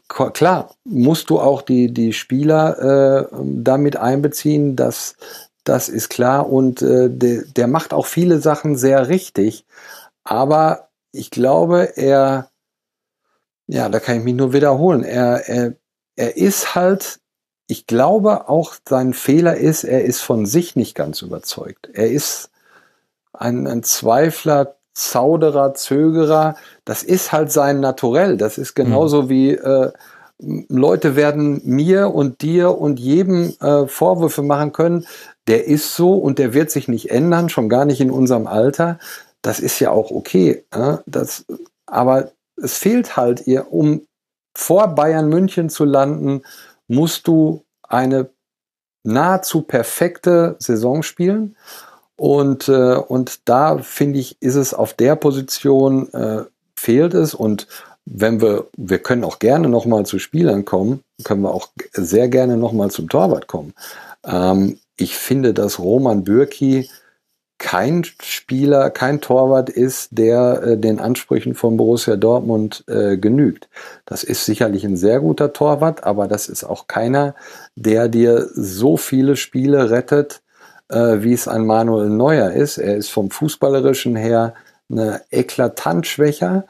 [0.07, 5.15] Klar, musst du auch die, die Spieler äh, damit einbeziehen, dass
[5.63, 6.49] das ist klar.
[6.49, 9.65] Und äh, de, der macht auch viele Sachen sehr richtig.
[10.23, 12.48] Aber ich glaube, er,
[13.71, 15.03] ja, da kann ich mich nur wiederholen.
[15.03, 15.73] Er, er,
[16.15, 17.19] er ist halt,
[17.67, 21.87] ich glaube auch sein Fehler ist, er ist von sich nicht ganz überzeugt.
[21.93, 22.49] Er ist
[23.31, 26.55] ein, ein Zweifler, Zauderer, Zögerer.
[26.83, 28.37] Das ist halt sein Naturell.
[28.37, 29.29] Das ist genauso mhm.
[29.29, 29.91] wie äh,
[30.39, 35.05] Leute werden mir und dir und jedem äh, Vorwürfe machen können,
[35.47, 38.97] der ist so und der wird sich nicht ändern, schon gar nicht in unserem Alter.
[39.43, 40.65] Das ist ja auch okay.
[40.71, 40.97] Äh?
[41.05, 41.45] Das,
[41.85, 44.01] aber es fehlt halt ihr, um
[44.55, 46.41] vor Bayern München zu landen,
[46.87, 48.29] musst du eine
[49.03, 51.55] nahezu perfekte Saison spielen.
[52.15, 56.43] Und, äh, und da finde ich, ist es auf der Position, äh,
[56.75, 57.33] fehlt es.
[57.33, 57.67] Und
[58.05, 62.57] wenn wir, wir können auch gerne nochmal zu Spielern kommen, können wir auch sehr gerne
[62.57, 63.73] nochmal zum Torwart kommen.
[64.25, 66.89] Ähm, ich finde, dass Roman Bürki
[67.59, 73.69] kein Spieler, kein Torwart ist, der äh, den Ansprüchen von Borussia Dortmund äh, genügt.
[74.05, 77.35] Das ist sicherlich ein sehr guter Torwart, aber das ist auch keiner,
[77.75, 80.41] der dir so viele Spiele rettet,
[80.89, 82.77] äh, wie es ein Manuel Neuer ist.
[82.77, 84.55] Er ist vom Fußballerischen her
[84.89, 86.65] eine eklatant schwächer.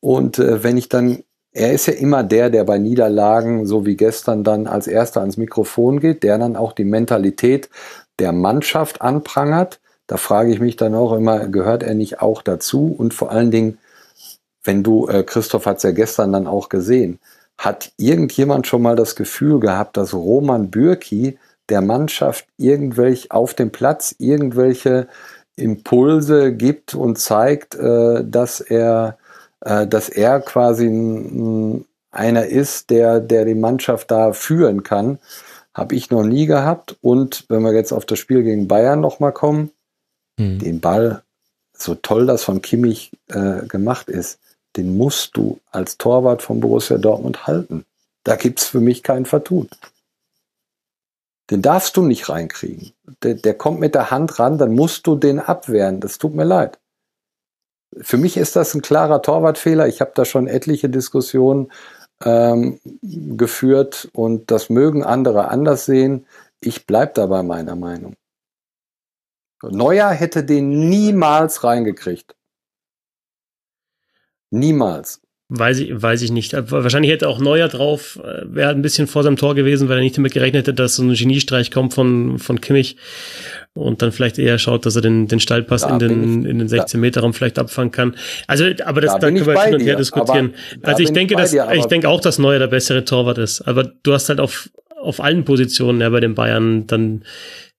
[0.00, 1.24] Und äh, wenn ich dann
[1.56, 5.36] er ist ja immer der, der bei Niederlagen, so wie gestern, dann als erster ans
[5.36, 7.70] Mikrofon geht, der dann auch die Mentalität
[8.18, 9.80] der Mannschaft anprangert.
[10.06, 12.94] Da frage ich mich dann auch immer, gehört er nicht auch dazu?
[12.96, 13.78] Und vor allen Dingen,
[14.62, 17.18] wenn du, äh, Christoph hat es ja gestern dann auch gesehen,
[17.58, 23.70] hat irgendjemand schon mal das Gefühl gehabt, dass Roman Bürki der Mannschaft irgendwelch auf dem
[23.70, 25.08] Platz irgendwelche
[25.56, 29.18] Impulse gibt und zeigt, äh, dass er
[29.64, 35.18] äh, dass er quasi ein, einer ist, der, der die Mannschaft da führen kann,
[35.74, 36.96] habe ich noch nie gehabt.
[37.00, 39.70] Und wenn wir jetzt auf das Spiel gegen Bayern nochmal kommen,
[40.38, 40.58] hm.
[40.58, 41.22] den Ball,
[41.72, 44.38] so toll das von Kimmich äh, gemacht ist,
[44.76, 47.84] den musst du als Torwart von Borussia Dortmund halten.
[48.24, 49.68] Da gibt's für mich kein Vertun.
[51.50, 52.92] Den darfst du nicht reinkriegen.
[53.22, 56.00] Der, der kommt mit der Hand ran, dann musst du den abwehren.
[56.00, 56.78] Das tut mir leid
[58.00, 59.86] für mich ist das ein klarer Torwartfehler.
[59.88, 61.70] Ich habe da schon etliche Diskussionen
[62.24, 66.26] ähm, geführt und das mögen andere anders sehen.
[66.60, 68.14] Ich bleibe dabei meiner Meinung.
[69.70, 72.34] Neuer hätte den niemals reingekriegt.
[74.50, 75.20] Niemals.
[75.50, 76.54] Weiß ich, weiß ich nicht.
[76.54, 80.02] Wahrscheinlich hätte auch Neuer drauf, äh, wäre ein bisschen vor seinem Tor gewesen, weil er
[80.02, 82.96] nicht damit gerechnet hätte, dass so ein Geniestreich kommt von, von Kimmich
[83.74, 86.68] und dann vielleicht eher schaut, dass er den, den Stallpass in den, ich, in den
[86.68, 88.16] 16 Meter Raum vielleicht abfangen kann.
[88.46, 90.54] Also, aber das, da, da können wir hin und her diskutieren.
[90.82, 93.60] also ich denke, dass, dir, ich denke auch, dass Neuer der bessere Torwart ist.
[93.60, 97.22] Aber du hast halt auf, auf allen Positionen ja bei den Bayern dann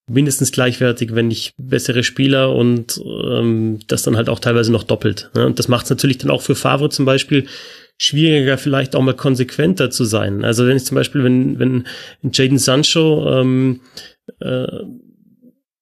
[0.07, 5.31] mindestens gleichwertig, wenn nicht bessere Spieler und ähm, das dann halt auch teilweise noch doppelt.
[5.33, 5.45] Ne?
[5.45, 7.47] Und das macht es natürlich dann auch für Favre zum Beispiel
[7.97, 10.43] schwieriger, vielleicht auch mal konsequenter zu sein.
[10.43, 11.85] Also wenn ich zum Beispiel, wenn, wenn
[12.31, 13.81] Jaden Sancho ähm,
[14.39, 14.67] äh,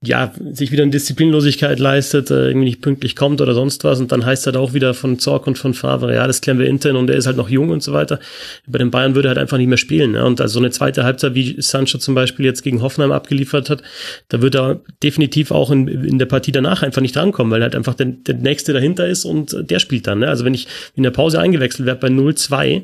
[0.06, 4.12] ja, sich wieder eine Disziplinlosigkeit leistet, äh, irgendwie nicht pünktlich kommt oder sonst was und
[4.12, 6.98] dann heißt halt auch wieder von Zorg und von Favre, ja, das klären wir intern
[6.98, 8.20] und er ist halt noch jung und so weiter.
[8.68, 10.16] Bei den Bayern würde er halt einfach nicht mehr spielen.
[10.16, 10.24] Ja?
[10.24, 13.82] Und also so eine zweite Halbzeit, wie Sancho zum Beispiel jetzt gegen Hoffenheim abgeliefert hat,
[14.28, 17.76] da wird er definitiv auch in, in der Partie danach einfach nicht rankommen, weil halt
[17.76, 20.20] einfach der, der Nächste dahinter ist und der spielt dann.
[20.20, 20.28] Ne?
[20.28, 22.84] Also wenn ich in der Pause eingewechselt werde bei 0-2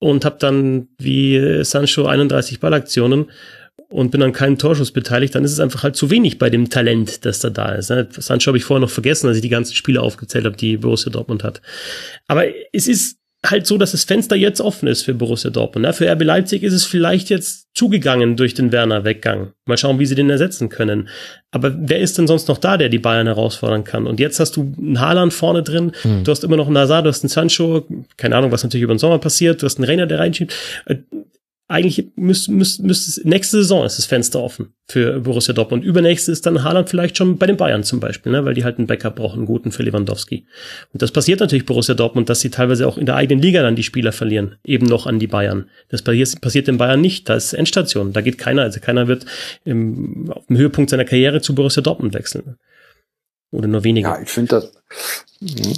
[0.00, 3.26] und habe dann wie Sancho 31 Ballaktionen,
[3.92, 6.70] und bin an keinem Torschuss beteiligt, dann ist es einfach halt zu wenig bei dem
[6.70, 7.90] Talent, das da da ist.
[7.90, 8.08] Ne?
[8.10, 11.10] Sancho habe ich vorher noch vergessen, als ich die ganzen Spiele aufgezählt habe, die Borussia
[11.10, 11.60] Dortmund hat.
[12.26, 15.84] Aber es ist halt so, dass das Fenster jetzt offen ist für Borussia Dortmund.
[15.84, 15.92] Ne?
[15.92, 19.52] Für RB Leipzig ist es vielleicht jetzt zugegangen durch den Werner-Weggang.
[19.66, 21.08] Mal schauen, wie sie den ersetzen können.
[21.50, 24.06] Aber wer ist denn sonst noch da, der die Bayern herausfordern kann?
[24.06, 26.22] Und jetzt hast du einen Haaland vorne drin, hm.
[26.22, 27.86] du hast immer noch einen Nazar, du hast einen Sancho,
[28.16, 30.54] keine Ahnung, was natürlich über den Sommer passiert, du hast einen Rainer, der reinschiebt.
[31.72, 35.84] Eigentlich müsste müsst, müsst, nächste Saison ist das Fenster offen für Borussia Dortmund.
[35.84, 38.44] Übernächste ist dann Haaland vielleicht schon bei den Bayern zum Beispiel, ne?
[38.44, 40.46] weil die halt einen Backup brauchen, einen guten für Lewandowski.
[40.92, 43.74] Und das passiert natürlich Borussia Dortmund, dass sie teilweise auch in der eigenen Liga dann
[43.74, 45.70] die Spieler verlieren, eben noch an die Bayern.
[45.88, 49.24] Das passiert in Bayern nicht, da ist Endstation, da geht keiner, also keiner wird
[49.64, 52.56] im, auf dem Höhepunkt seiner Karriere zu Borussia Dortmund wechseln.
[53.50, 54.08] Oder nur weniger.
[54.08, 54.72] Ja, ich finde das,
[55.40, 55.74] hm,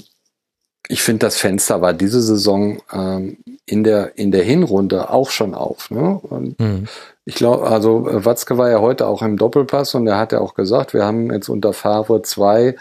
[0.88, 5.54] ich finde, das Fenster war diese Saison ähm, in, der, in der Hinrunde auch schon
[5.54, 5.90] auf.
[5.90, 6.18] Ne?
[6.22, 6.86] Und mhm.
[7.24, 10.40] ich glaube, also äh, Watzke war ja heute auch im Doppelpass und er hat ja
[10.40, 12.76] auch gesagt, wir haben jetzt unter Favre zwei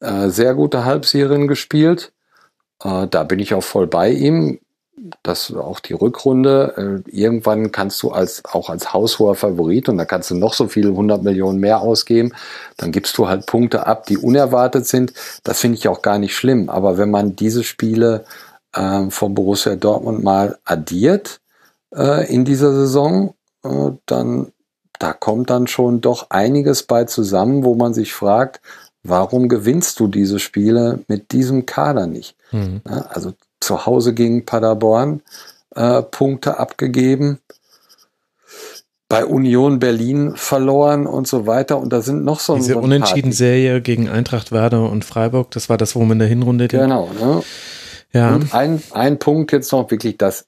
[0.00, 2.12] äh, sehr gute Halbserien gespielt.
[2.82, 4.58] Äh, da bin ich auch voll bei ihm
[5.22, 10.04] dass auch die Rückrunde, äh, irgendwann kannst du als, auch als haushoher Favorit, und da
[10.04, 12.32] kannst du noch so viele 100 Millionen mehr ausgeben,
[12.76, 15.14] dann gibst du halt Punkte ab, die unerwartet sind.
[15.44, 16.68] Das finde ich auch gar nicht schlimm.
[16.68, 18.24] Aber wenn man diese Spiele
[18.74, 21.40] äh, von Borussia Dortmund mal addiert
[21.94, 24.52] äh, in dieser Saison, äh, dann
[24.98, 28.60] da kommt dann schon doch einiges bei zusammen, wo man sich fragt,
[29.02, 32.36] warum gewinnst du diese Spiele mit diesem Kader nicht?
[32.52, 32.82] Mhm.
[32.84, 33.32] Also
[33.62, 35.22] zu Hause gegen Paderborn
[35.74, 37.38] äh, Punkte abgegeben,
[39.08, 41.78] bei Union Berlin verloren und so weiter.
[41.78, 45.76] Und da sind noch so Diese so Unentschieden-Serie gegen Eintracht Werder und Freiburg, das war
[45.76, 47.42] das, wo man in der Hinrunde Genau, ne?
[48.12, 48.34] Ja.
[48.34, 50.46] Und ein, ein Punkt jetzt noch wirklich das,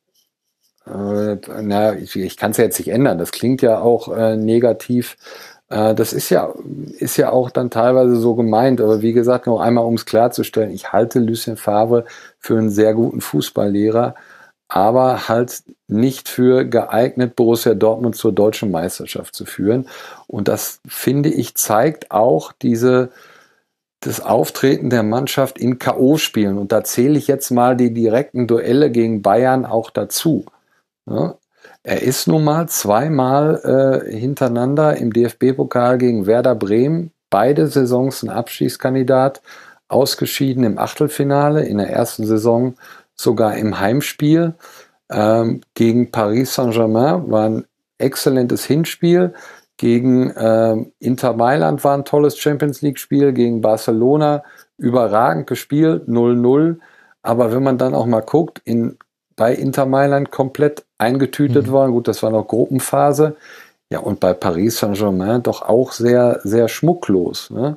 [0.87, 3.19] äh, na, ich, ich kann es ja jetzt nicht ändern.
[3.19, 5.17] Das klingt ja auch äh, negativ.
[5.71, 6.53] Äh, das ist ja,
[6.99, 8.81] ist ja auch dann teilweise so gemeint.
[8.81, 12.05] Aber wie gesagt, noch einmal, um es klarzustellen, ich halte Lucien Favre
[12.45, 14.15] für einen sehr guten Fußballlehrer,
[14.69, 19.89] aber halt nicht für geeignet, Borussia Dortmund zur deutschen Meisterschaft zu führen.
[20.27, 23.11] Und das, finde ich, zeigt auch diese,
[24.01, 26.59] das Auftreten der Mannschaft in K.O.-Spielen.
[26.59, 30.45] Und da zähle ich jetzt mal die direkten Duelle gegen Bayern auch dazu.
[31.09, 31.37] Ja,
[31.83, 38.29] er ist nun mal zweimal äh, hintereinander im DFB-Pokal gegen Werder Bremen, beide Saisons ein
[38.29, 39.41] Abschießkandidat,
[39.89, 42.75] ausgeschieden im Achtelfinale, in der ersten Saison
[43.15, 44.55] sogar im Heimspiel
[45.11, 47.65] ähm, gegen Paris Saint-Germain, war ein
[47.99, 49.35] exzellentes Hinspiel.
[49.77, 54.45] Gegen ähm, Inter Mailand war ein tolles Champions League-Spiel, gegen Barcelona
[54.79, 56.79] überragend gespielt, 0-0.
[57.23, 58.99] Aber wenn man dann auch mal guckt, in,
[59.37, 61.71] bei Inter Mailand komplett eingetütet mhm.
[61.73, 61.93] worden.
[61.93, 63.37] Gut, das war noch Gruppenphase.
[63.91, 67.51] Ja, und bei Paris Saint-Germain doch auch sehr, sehr schmucklos.
[67.51, 67.77] Ne?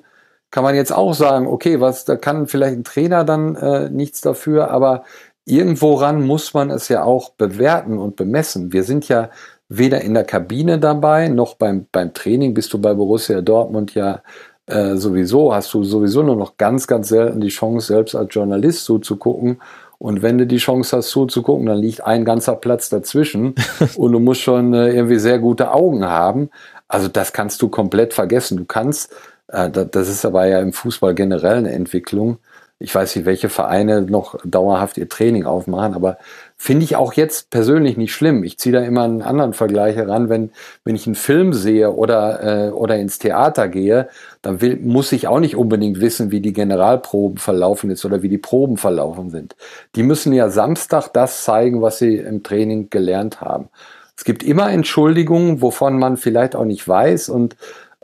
[0.57, 4.21] Kann man jetzt auch sagen, okay, was, da kann vielleicht ein Trainer dann äh, nichts
[4.21, 5.03] dafür, aber
[5.45, 8.73] irgendworan muss man es ja auch bewerten und bemessen.
[8.73, 9.29] Wir sind ja
[9.69, 14.23] weder in der Kabine dabei, noch beim, beim Training bist du bei Borussia Dortmund ja
[14.65, 18.83] äh, sowieso, hast du sowieso nur noch ganz, ganz selten die Chance, selbst als Journalist
[18.83, 19.59] zuzugucken
[19.99, 23.53] und wenn du die Chance hast zuzugucken, dann liegt ein ganzer Platz dazwischen
[23.95, 26.49] und du musst schon äh, irgendwie sehr gute Augen haben.
[26.87, 28.57] Also das kannst du komplett vergessen.
[28.57, 29.13] Du kannst,
[29.47, 32.37] das ist aber ja im Fußball generell eine Entwicklung.
[32.79, 36.17] Ich weiß nicht, welche Vereine noch dauerhaft ihr Training aufmachen, aber
[36.59, 38.43] Finde ich auch jetzt persönlich nicht schlimm.
[38.43, 40.27] Ich ziehe da immer einen anderen Vergleich heran.
[40.27, 40.49] Wenn,
[40.83, 44.09] wenn ich einen Film sehe oder, äh, oder ins Theater gehe,
[44.41, 48.29] dann will, muss ich auch nicht unbedingt wissen, wie die Generalproben verlaufen ist oder wie
[48.29, 49.55] die Proben verlaufen sind.
[49.95, 53.69] Die müssen ja Samstag das zeigen, was sie im Training gelernt haben.
[54.17, 57.55] Es gibt immer Entschuldigungen, wovon man vielleicht auch nicht weiß und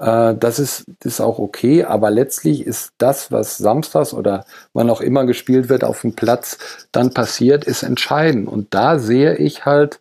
[0.03, 5.01] äh, das ist, ist auch okay, aber letztlich ist das, was samstags oder wann auch
[5.01, 6.57] immer gespielt wird auf dem Platz
[6.91, 8.47] dann passiert, ist entscheidend.
[8.47, 9.99] Und da sehe ich halt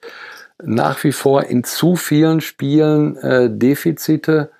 [0.62, 4.50] nach wie vor in zu vielen Spielen äh, Defizite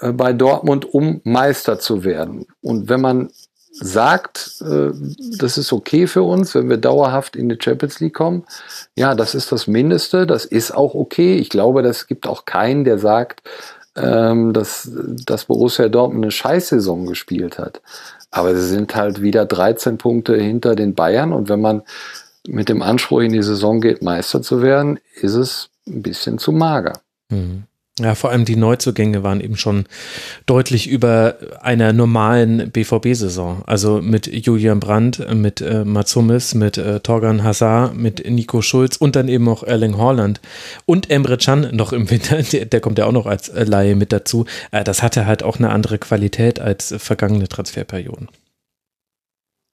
[0.00, 2.46] äh, bei Dortmund, um Meister zu werden.
[2.62, 3.30] Und wenn man
[3.72, 4.90] sagt, äh,
[5.38, 8.44] das ist okay für uns, wenn wir dauerhaft in die Champions League kommen.
[8.96, 11.36] Ja, das ist das Mindeste, das ist auch okay.
[11.36, 13.42] Ich glaube, das gibt auch keinen, der sagt,
[13.96, 14.90] ähm, dass,
[15.24, 17.80] dass Borussia Dortmund eine Scheißsaison gespielt hat.
[18.30, 21.82] Aber sie sind halt wieder 13 Punkte hinter den Bayern und wenn man
[22.46, 26.52] mit dem Anspruch in die Saison geht, Meister zu werden, ist es ein bisschen zu
[26.52, 27.00] mager.
[27.30, 27.64] Mhm.
[28.00, 29.84] Ja, vor allem die Neuzugänge waren eben schon
[30.46, 33.62] deutlich über einer normalen BVB-Saison.
[33.66, 38.96] Also mit Julian Brandt, mit äh, Mats Hummels, mit äh, Torgan Hazard, mit Nico Schulz
[38.96, 40.40] und dann eben auch Erling Haaland
[40.86, 43.94] und Emre Can noch im Winter, der, der kommt ja auch noch als äh, Laie
[43.94, 44.44] mit dazu.
[44.72, 48.28] Äh, das hatte halt auch eine andere Qualität als vergangene Transferperioden.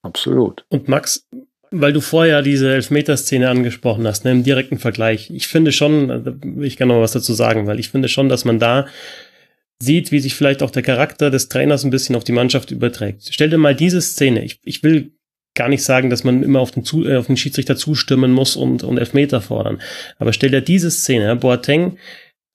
[0.03, 0.63] Absolut.
[0.69, 1.27] Und Max,
[1.71, 5.31] weil du vorher diese Elfmeterszene angesprochen hast, ne, im direkten Vergleich.
[5.31, 8.59] Ich finde schon, ich gerne noch was dazu sagen, weil ich finde schon, dass man
[8.59, 8.87] da
[9.79, 13.23] sieht, wie sich vielleicht auch der Charakter des Trainers ein bisschen auf die Mannschaft überträgt.
[13.31, 14.43] Stell dir mal diese Szene.
[14.43, 15.13] Ich, ich will
[15.55, 18.55] gar nicht sagen, dass man immer auf den, zu, äh, auf den Schiedsrichter zustimmen muss
[18.55, 19.81] und, und Elfmeter fordern.
[20.19, 21.35] Aber stell dir diese Szene.
[21.35, 21.97] Boateng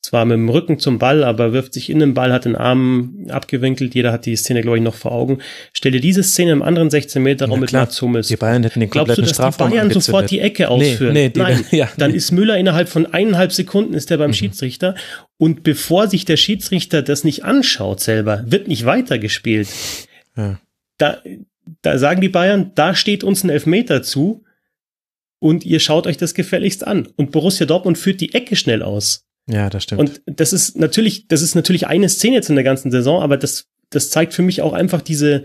[0.06, 3.26] zwar mit dem Rücken zum Ball, aber wirft sich in den Ball, hat den Arm
[3.28, 3.94] abgewinkelt.
[3.96, 5.38] Jeder hat die Szene, glaube ich, noch vor Augen.
[5.72, 8.28] Stell dir diese Szene im anderen 16 Meter Raum mit Mats Hummels.
[8.28, 11.12] Die Bayern hätten den Glaubst du, dass Strafraum die Bayern sofort die Ecke ausführen?
[11.12, 14.30] Nee, nee, die, Nein, ja, dann ist Müller innerhalb von eineinhalb Sekunden ist er beim
[14.30, 14.34] mhm.
[14.34, 14.94] Schiedsrichter
[15.38, 19.68] und bevor sich der Schiedsrichter das nicht anschaut selber, wird nicht weitergespielt.
[20.36, 20.60] Ja.
[20.98, 21.18] Da,
[21.82, 24.44] da sagen die Bayern, da steht uns ein Elfmeter zu
[25.40, 27.08] und ihr schaut euch das gefälligst an.
[27.16, 29.25] Und Borussia Dortmund führt die Ecke schnell aus.
[29.48, 30.00] Ja, das stimmt.
[30.00, 33.36] Und das ist natürlich, das ist natürlich eine Szene jetzt in der ganzen Saison, aber
[33.36, 35.44] das, das zeigt für mich auch einfach diese,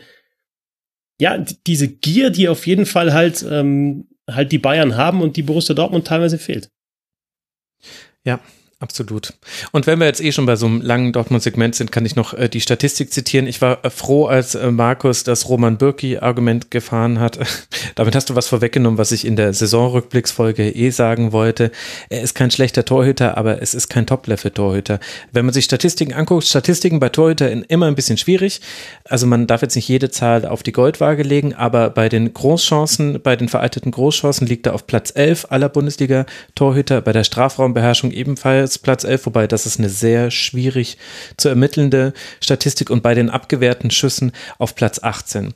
[1.19, 5.43] ja, diese Gier, die auf jeden Fall halt, ähm, halt die Bayern haben und die
[5.43, 6.71] Borussia Dortmund teilweise fehlt.
[8.23, 8.39] Ja,
[8.81, 9.33] Absolut.
[9.71, 12.33] Und wenn wir jetzt eh schon bei so einem langen Dortmund-Segment sind, kann ich noch
[12.33, 13.45] äh, die Statistik zitieren.
[13.45, 17.37] Ich war äh, froh, als äh, Markus das Roman Bürki-Argument gefahren hat.
[17.95, 21.71] Damit hast du was vorweggenommen, was ich in der Saisonrückblicksfolge eh sagen wollte.
[22.09, 24.99] Er ist kein schlechter Torhüter, aber es ist kein Top-Level-Torhüter.
[25.31, 28.61] Wenn man sich Statistiken anguckt, Statistiken bei Torhütern immer ein bisschen schwierig.
[29.07, 33.21] Also man darf jetzt nicht jede Zahl auf die Goldwaage legen, aber bei den Großchancen,
[33.21, 38.70] bei den veralteten Großchancen liegt er auf Platz 11 aller Bundesliga-Torhüter, bei der Strafraumbeherrschung ebenfalls
[38.71, 40.97] ist Platz 11, wobei das ist eine sehr schwierig
[41.37, 45.53] zu ermittelnde Statistik und bei den abgewehrten Schüssen auf Platz 18.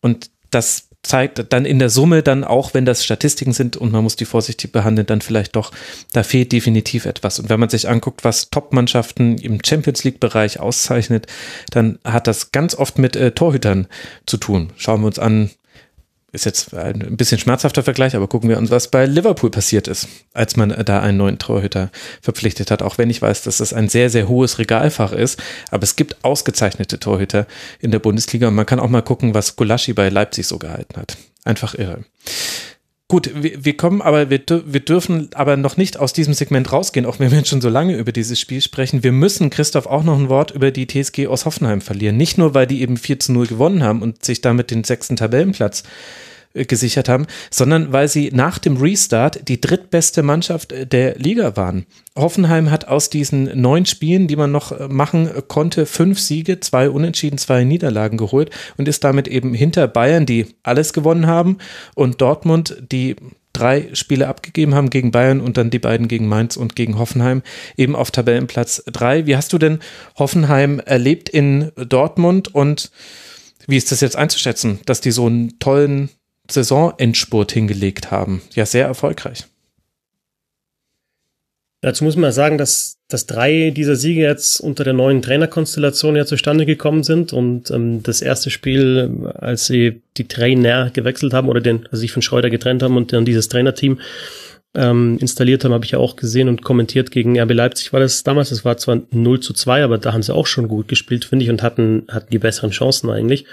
[0.00, 4.02] Und das zeigt dann in der Summe dann auch, wenn das Statistiken sind und man
[4.02, 5.70] muss die vorsichtig behandeln, dann vielleicht doch,
[6.12, 7.38] da fehlt definitiv etwas.
[7.38, 11.26] Und wenn man sich anguckt, was Top-Mannschaften im Champions League-Bereich auszeichnet,
[11.70, 13.86] dann hat das ganz oft mit äh, Torhütern
[14.26, 14.72] zu tun.
[14.76, 15.50] Schauen wir uns an,
[16.32, 20.08] ist jetzt ein bisschen schmerzhafter Vergleich, aber gucken wir uns, was bei Liverpool passiert ist,
[20.34, 21.90] als man da einen neuen Torhüter
[22.20, 22.82] verpflichtet hat.
[22.82, 25.40] Auch wenn ich weiß, dass das ein sehr, sehr hohes Regalfach ist.
[25.70, 27.46] Aber es gibt ausgezeichnete Torhüter
[27.80, 31.00] in der Bundesliga und man kann auch mal gucken, was Gulaschi bei Leipzig so gehalten
[31.00, 31.16] hat.
[31.44, 32.04] Einfach irre.
[33.10, 37.06] Gut, wir, wir kommen aber, wir, wir dürfen aber noch nicht aus diesem Segment rausgehen,
[37.06, 39.02] auch wenn wir schon so lange über dieses Spiel sprechen.
[39.02, 42.18] Wir müssen, Christoph, auch noch ein Wort über die TSG aus Hoffenheim verlieren.
[42.18, 45.16] Nicht nur, weil die eben 4 zu 0 gewonnen haben und sich damit den sechsten
[45.16, 51.16] Tabellenplatz äh, gesichert haben, sondern weil sie nach dem Restart die drittbeste Mannschaft äh, der
[51.18, 51.86] Liga waren.
[52.16, 56.90] Hoffenheim hat aus diesen neun Spielen, die man noch äh, machen konnte, fünf Siege, zwei
[56.90, 61.58] Unentschieden, zwei Niederlagen geholt und ist damit eben hinter Bayern, die alles gewonnen haben,
[61.94, 63.16] und Dortmund, die
[63.52, 67.42] drei Spiele abgegeben haben gegen Bayern und dann die beiden gegen Mainz und gegen Hoffenheim,
[67.76, 69.26] eben auf Tabellenplatz drei.
[69.26, 69.80] Wie hast du denn
[70.16, 72.90] Hoffenheim erlebt in Dortmund und
[73.66, 76.10] wie ist das jetzt einzuschätzen, dass die so einen tollen
[76.50, 78.42] Saisonendspurt hingelegt haben.
[78.54, 79.46] Ja, sehr erfolgreich.
[81.80, 86.26] Dazu muss man sagen, dass, dass drei dieser Siege jetzt unter der neuen Trainerkonstellation ja
[86.26, 91.60] zustande gekommen sind und ähm, das erste Spiel, als sie die Trainer gewechselt haben oder
[91.60, 94.00] den, also sich von Schreuder getrennt haben und dann dieses Trainerteam
[94.74, 98.24] ähm, installiert haben, habe ich ja auch gesehen und kommentiert gegen RB Leipzig war das
[98.24, 101.24] damals, das war zwar 0 zu 2, aber da haben sie auch schon gut gespielt,
[101.24, 103.46] finde ich, und hatten, hatten die besseren Chancen eigentlich.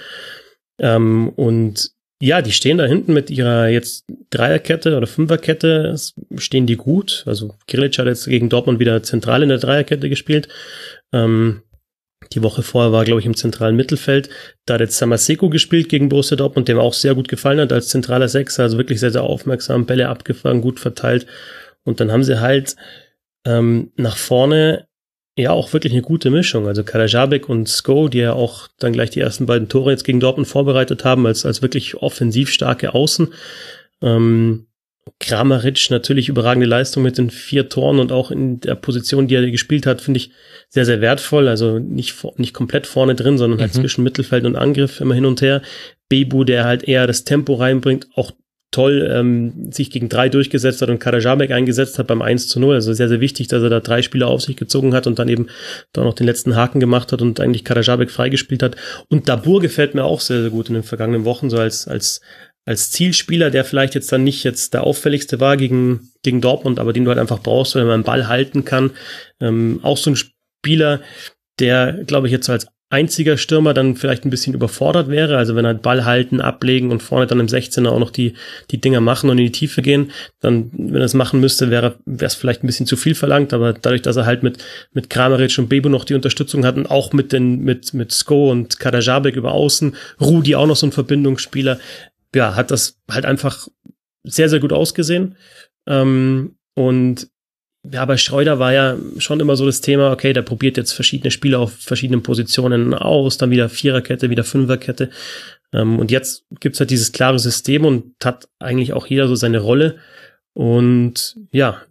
[0.80, 5.95] Ähm, und ja, die stehen da hinten mit ihrer jetzt Dreierkette oder Fünferkette,
[6.37, 7.23] stehen die gut.
[7.25, 10.47] Also Grilic hat jetzt gegen Dortmund wieder zentral in der Dreierkette gespielt.
[11.11, 11.61] Ähm,
[12.33, 14.29] die Woche vorher war, glaube ich, im zentralen Mittelfeld.
[14.65, 17.89] Da hat jetzt Samaseko gespielt gegen Borussia Dortmund, dem auch sehr gut gefallen hat als
[17.89, 21.27] zentraler Sechser, also wirklich sehr, sehr aufmerksam, Bälle abgefangen, gut verteilt.
[21.83, 22.75] Und dann haben sie halt
[23.45, 24.87] ähm, nach vorne
[25.37, 26.67] ja auch wirklich eine gute Mischung.
[26.67, 30.19] Also Kalajabek und Sko, die ja auch dann gleich die ersten beiden Tore jetzt gegen
[30.19, 33.33] Dortmund vorbereitet haben, als, als wirklich offensiv starke Außen.
[34.01, 34.67] Ähm,
[35.19, 39.51] Kramaric natürlich überragende Leistung mit den vier Toren und auch in der Position, die er
[39.51, 40.31] gespielt hat, finde ich
[40.69, 41.47] sehr, sehr wertvoll.
[41.47, 43.81] Also nicht, nicht komplett vorne drin, sondern halt mhm.
[43.81, 45.61] zwischen Mittelfeld und Angriff immer hin und her.
[46.09, 48.31] Bebu, der halt eher das Tempo reinbringt, auch
[48.76, 52.76] toll ähm, sich gegen drei durchgesetzt hat und Karajabek eingesetzt hat beim 1 zu 0.
[52.76, 55.30] Also sehr, sehr wichtig, dass er da drei Spieler auf sich gezogen hat und dann
[55.30, 55.47] eben
[55.93, 58.76] da noch den letzten Haken gemacht hat und eigentlich Karajabek freigespielt hat.
[59.10, 62.22] Und Dabur gefällt mir auch sehr, sehr gut in den vergangenen Wochen, so als, als
[62.68, 66.93] als Zielspieler, der vielleicht jetzt dann nicht jetzt der auffälligste war gegen, gegen Dortmund, aber
[66.93, 68.89] den du halt einfach brauchst, wenn man einen Ball halten kann.
[69.39, 71.02] Ähm, auch so ein Spieler,
[71.60, 75.38] der, glaube ich, jetzt so als einziger Stürmer dann vielleicht ein bisschen überfordert wäre.
[75.38, 78.35] Also wenn er Ball halten, ablegen und vorne dann im 16er auch noch die,
[78.72, 81.97] die Dinger machen und in die Tiefe gehen, dann, wenn er es machen müsste, wäre
[82.19, 83.53] es vielleicht ein bisschen zu viel verlangt.
[83.53, 84.63] Aber dadurch, dass er halt mit,
[84.93, 88.49] mit Kramaric und Bebo noch die Unterstützung hat und auch mit den, mit, mit Sko
[88.49, 91.77] und Kadajabek über außen, Rudi auch noch so ein Verbindungsspieler,
[92.34, 93.67] ja, hat das halt einfach
[94.23, 95.35] sehr, sehr gut ausgesehen.
[95.85, 97.27] Ähm, und
[97.91, 101.31] ja, bei Schreuder war ja schon immer so das Thema, okay, der probiert jetzt verschiedene
[101.31, 105.09] Spieler auf verschiedenen Positionen aus, dann wieder Viererkette, wieder Fünferkette.
[105.73, 109.59] Ähm, und jetzt gibt's halt dieses klare System und hat eigentlich auch jeder so seine
[109.59, 109.97] Rolle.
[110.53, 111.81] Und ja,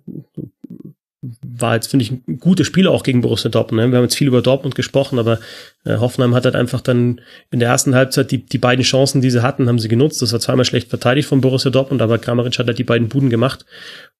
[1.42, 3.82] war jetzt, finde ich, ein gutes Spiel auch gegen Borussia Dortmund.
[3.82, 3.90] Ne?
[3.90, 5.38] Wir haben jetzt viel über Dortmund gesprochen, aber
[5.84, 9.30] äh, Hoffenheim hat halt einfach dann in der ersten Halbzeit die, die beiden Chancen, die
[9.30, 10.20] sie hatten, haben sie genutzt.
[10.22, 13.30] Das war zweimal schlecht verteidigt von Borussia Dortmund, aber Kramaric hat halt die beiden Buden
[13.30, 13.64] gemacht.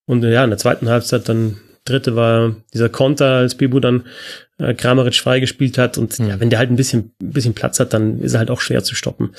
[0.06, 4.05] Und ja, in der zweiten Halbzeit dann dritte war dieser Konter, als Bibu dann
[4.59, 5.98] äh, Kramaric freigespielt hat.
[5.98, 6.28] Und mhm.
[6.28, 8.60] ja, wenn der halt ein bisschen, ein bisschen Platz hat, dann ist er halt auch
[8.60, 9.35] schwer zu stoppen.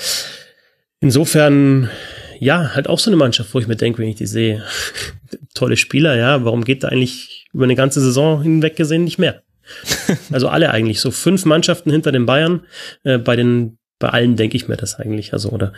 [1.00, 1.90] Insofern,
[2.38, 4.64] ja, halt auch so eine Mannschaft, wo ich mir denke, wenn ich die sehe,
[5.54, 9.42] tolle Spieler, ja, warum geht da eigentlich über eine ganze Saison hinweg gesehen nicht mehr?
[10.30, 12.64] also alle eigentlich, so fünf Mannschaften hinter den Bayern,
[13.02, 15.72] äh, bei den, bei allen denke ich mir das eigentlich, also, oder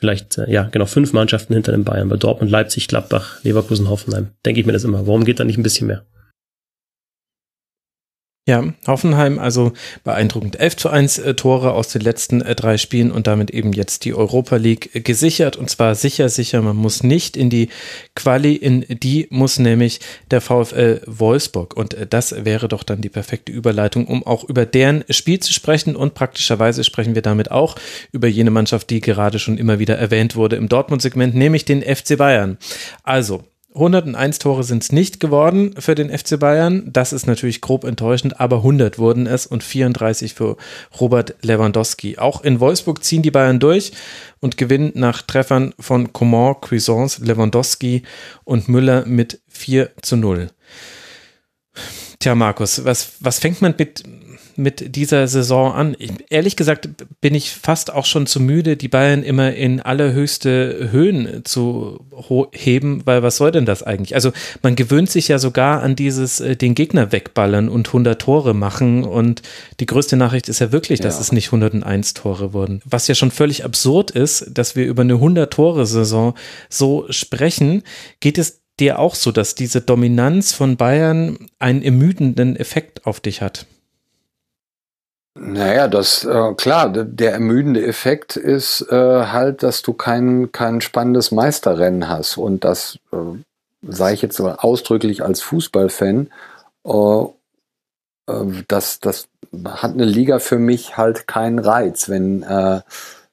[0.00, 4.30] vielleicht, äh, ja, genau, fünf Mannschaften hinter den Bayern, bei Dortmund, Leipzig, Gladbach, Leverkusen, Hoffenheim,
[4.44, 5.06] denke ich mir das immer.
[5.06, 6.04] Warum geht da nicht ein bisschen mehr?
[8.46, 13.12] Ja, Hoffenheim also beeindruckend 11 zu 1 äh, Tore aus den letzten äh, drei Spielen
[13.12, 16.62] und damit eben jetzt die Europa League äh, gesichert und zwar sicher, sicher.
[16.62, 17.68] Man muss nicht in die
[18.16, 20.00] Quali, in die muss nämlich
[20.30, 25.04] der VfL Wolfsburg und das wäre doch dann die perfekte Überleitung, um auch über deren
[25.10, 27.76] Spiel zu sprechen und praktischerweise sprechen wir damit auch
[28.10, 32.16] über jene Mannschaft, die gerade schon immer wieder erwähnt wurde im Dortmund-Segment, nämlich den FC
[32.16, 32.56] Bayern.
[33.02, 36.90] Also, 101 Tore sind es nicht geworden für den FC Bayern.
[36.92, 40.56] Das ist natürlich grob enttäuschend, aber 100 wurden es und 34 für
[41.00, 42.18] Robert Lewandowski.
[42.18, 43.92] Auch in Wolfsburg ziehen die Bayern durch
[44.40, 48.02] und gewinnen nach Treffern von Coman, Cuisance, Lewandowski
[48.42, 50.48] und Müller mit 4 zu 0.
[52.18, 54.02] Tja, Markus, was, was fängt man mit
[54.60, 55.96] mit dieser Saison an?
[55.98, 56.88] Ich, ehrlich gesagt
[57.20, 62.00] bin ich fast auch schon zu müde, die Bayern immer in allerhöchste Höhen zu
[62.52, 64.14] heben, weil was soll denn das eigentlich?
[64.14, 64.32] Also
[64.62, 69.04] man gewöhnt sich ja sogar an dieses äh, den Gegner wegballern und 100 Tore machen
[69.04, 69.42] und
[69.80, 71.20] die größte Nachricht ist ja wirklich, dass ja.
[71.20, 72.82] es nicht 101 Tore wurden.
[72.84, 76.34] Was ja schon völlig absurd ist, dass wir über eine 100 Tore Saison
[76.68, 77.82] so sprechen,
[78.20, 83.42] geht es dir auch so, dass diese Dominanz von Bayern einen ermüdenden Effekt auf dich
[83.42, 83.66] hat?
[85.34, 91.30] Naja, das äh, klar, der ermüdende Effekt ist äh, halt, dass du kein, kein spannendes
[91.30, 92.36] Meisterrennen hast.
[92.36, 93.16] Und das äh,
[93.82, 96.30] sage ich jetzt ausdrücklich als Fußballfan.
[96.84, 97.22] Äh,
[98.26, 99.28] äh, das, das
[99.64, 102.80] hat eine Liga für mich halt keinen Reiz, wenn, äh,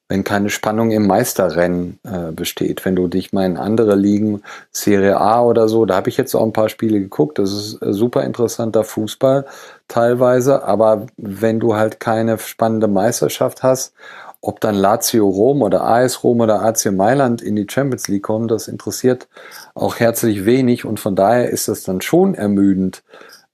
[0.10, 2.86] wenn keine Spannung im Meisterrennen äh, besteht.
[2.86, 6.34] Wenn du dich mal in andere Ligen, Serie A oder so, da habe ich jetzt
[6.36, 9.46] auch ein paar Spiele geguckt, das ist äh, super interessanter Fußball
[9.88, 13.94] teilweise, aber wenn du halt keine spannende Meisterschaft hast,
[14.42, 18.48] ob dann Lazio Rom oder AS Rom oder AC Mailand in die Champions League kommen,
[18.48, 19.28] das interessiert
[19.74, 23.04] auch herzlich wenig und von daher ist es dann schon ermüdend,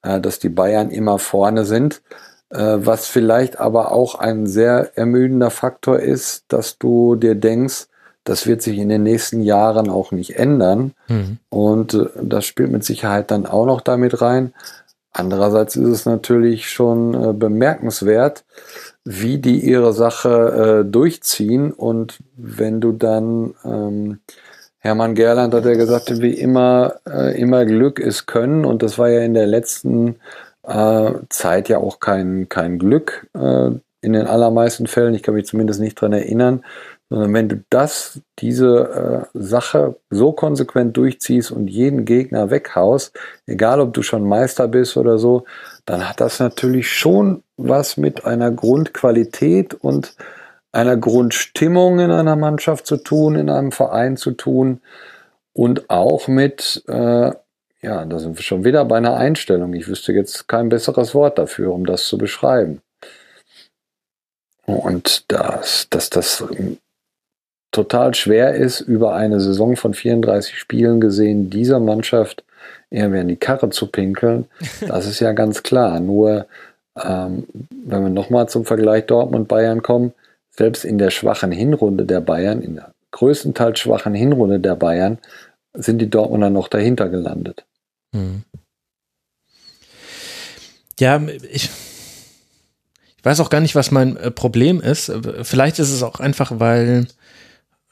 [0.04, 2.02] äh, dass die Bayern immer vorne sind.
[2.54, 7.88] Äh, was vielleicht aber auch ein sehr ermüdender Faktor ist, dass du dir denkst,
[8.26, 10.94] das wird sich in den nächsten Jahren auch nicht ändern.
[11.08, 11.40] Mhm.
[11.50, 14.54] Und äh, das spielt mit Sicherheit dann auch noch damit rein.
[15.12, 18.46] Andererseits ist es natürlich schon äh, bemerkenswert,
[19.04, 21.72] wie die ihre Sache äh, durchziehen.
[21.72, 24.20] Und wenn du dann, ähm,
[24.78, 28.64] Hermann Gerland hat ja gesagt, wie immer, äh, immer Glück ist Können.
[28.64, 30.18] Und das war ja in der letzten
[31.30, 33.72] Zeit ja auch kein, kein Glück äh,
[34.02, 35.14] in den allermeisten Fällen.
[35.14, 36.64] Ich kann mich zumindest nicht dran erinnern,
[37.10, 43.80] sondern wenn du das, diese äh, Sache so konsequent durchziehst und jeden Gegner weghaust, egal
[43.80, 45.46] ob du schon Meister bist oder so,
[45.86, 50.16] dann hat das natürlich schon was mit einer Grundqualität und
[50.72, 54.82] einer Grundstimmung in einer Mannschaft zu tun, in einem Verein zu tun
[55.54, 57.32] und auch mit, äh,
[57.84, 59.74] ja, da sind wir schon wieder bei einer Einstellung.
[59.74, 62.82] Ich wüsste jetzt kein besseres Wort dafür, um das zu beschreiben.
[64.66, 66.44] Und dass, dass das
[67.72, 72.46] total schwer ist, über eine Saison von 34 Spielen gesehen, dieser Mannschaft
[72.90, 74.46] eher mehr in die Karre zu pinkeln.
[74.88, 76.00] Das ist ja ganz klar.
[76.00, 76.46] Nur,
[77.04, 77.46] ähm,
[77.86, 80.14] wenn wir nochmal zum Vergleich Dortmund-Bayern kommen,
[80.52, 85.18] selbst in der schwachen Hinrunde der Bayern, in der größtenteils schwachen Hinrunde der Bayern
[85.74, 87.66] sind die Dortmunder noch dahinter gelandet.
[88.14, 88.44] Hm.
[91.00, 91.22] Ja,
[91.52, 91.70] ich,
[93.18, 95.12] ich weiß auch gar nicht, was mein äh, Problem ist.
[95.42, 97.08] Vielleicht ist es auch einfach, weil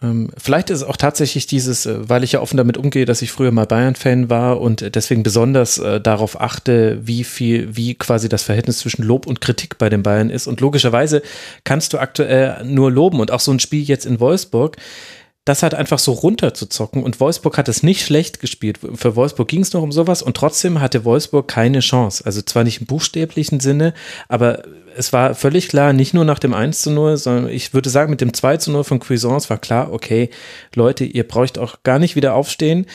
[0.04, 3.22] ähm, vielleicht ist es auch tatsächlich dieses, äh, weil ich ja offen damit umgehe, dass
[3.22, 8.28] ich früher mal Bayern-Fan war und deswegen besonders äh, darauf achte, wie viel, wie quasi
[8.28, 10.48] das Verhältnis zwischen Lob und Kritik bei den Bayern ist.
[10.48, 11.22] Und logischerweise
[11.64, 14.78] kannst du aktuell nur loben und auch so ein Spiel jetzt in Wolfsburg
[15.46, 17.04] das halt einfach so runterzuzocken.
[17.04, 18.80] Und Wolfsburg hat es nicht schlecht gespielt.
[18.94, 22.24] Für Wolfsburg ging es noch um sowas und trotzdem hatte Wolfsburg keine Chance.
[22.26, 23.94] Also zwar nicht im buchstäblichen Sinne,
[24.28, 24.64] aber
[24.96, 28.12] es war völlig klar, nicht nur nach dem 1 zu 0, sondern ich würde sagen,
[28.12, 30.30] mit dem 2 zu 0 von Cuisance war klar, okay,
[30.76, 32.86] Leute, ihr braucht auch gar nicht wieder aufstehen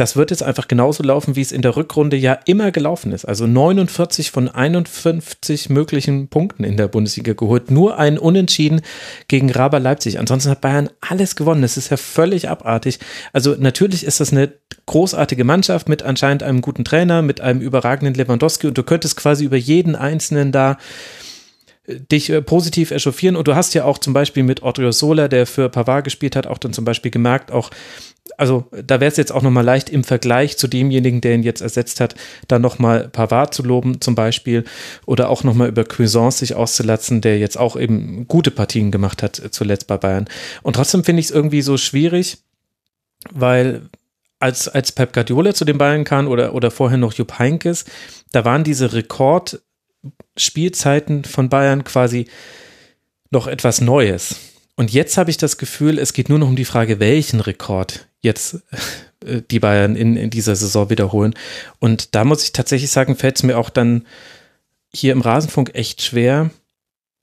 [0.00, 3.26] das wird jetzt einfach genauso laufen, wie es in der Rückrunde ja immer gelaufen ist.
[3.26, 7.70] Also 49 von 51 möglichen Punkten in der Bundesliga geholt.
[7.70, 8.80] Nur ein Unentschieden
[9.28, 10.18] gegen Raber Leipzig.
[10.18, 11.60] Ansonsten hat Bayern alles gewonnen.
[11.60, 12.98] Das ist ja völlig abartig.
[13.34, 14.50] Also natürlich ist das eine
[14.86, 19.44] großartige Mannschaft mit anscheinend einem guten Trainer, mit einem überragenden Lewandowski und du könntest quasi
[19.44, 20.78] über jeden Einzelnen da
[21.98, 25.46] dich äh, positiv echauffieren und du hast ja auch zum Beispiel mit Odrio Sola, der
[25.46, 27.70] für Pavard gespielt hat, auch dann zum Beispiel gemerkt, auch
[28.36, 31.60] also da wäre es jetzt auch nochmal leicht im Vergleich zu demjenigen, der ihn jetzt
[31.60, 32.14] ersetzt hat,
[32.48, 34.64] da nochmal Pavard zu loben zum Beispiel
[35.06, 39.38] oder auch nochmal über Cuisance sich auszulatzen, der jetzt auch eben gute Partien gemacht hat
[39.38, 40.28] äh, zuletzt bei Bayern.
[40.62, 42.38] Und trotzdem finde ich es irgendwie so schwierig,
[43.32, 43.82] weil
[44.38, 47.84] als, als Pep Guardiola zu den Bayern kam oder, oder vorher noch Jupp Heynckes,
[48.32, 48.92] da waren diese
[50.04, 52.26] Rekordspielzeiten von Bayern quasi
[53.30, 54.36] noch etwas Neues.
[54.76, 58.08] Und jetzt habe ich das Gefühl, es geht nur noch um die Frage, welchen Rekord
[58.22, 58.62] jetzt
[59.24, 61.34] äh, die Bayern in, in dieser Saison wiederholen.
[61.78, 64.06] Und da muss ich tatsächlich sagen, fällt es mir auch dann
[64.92, 66.50] hier im Rasenfunk echt schwer,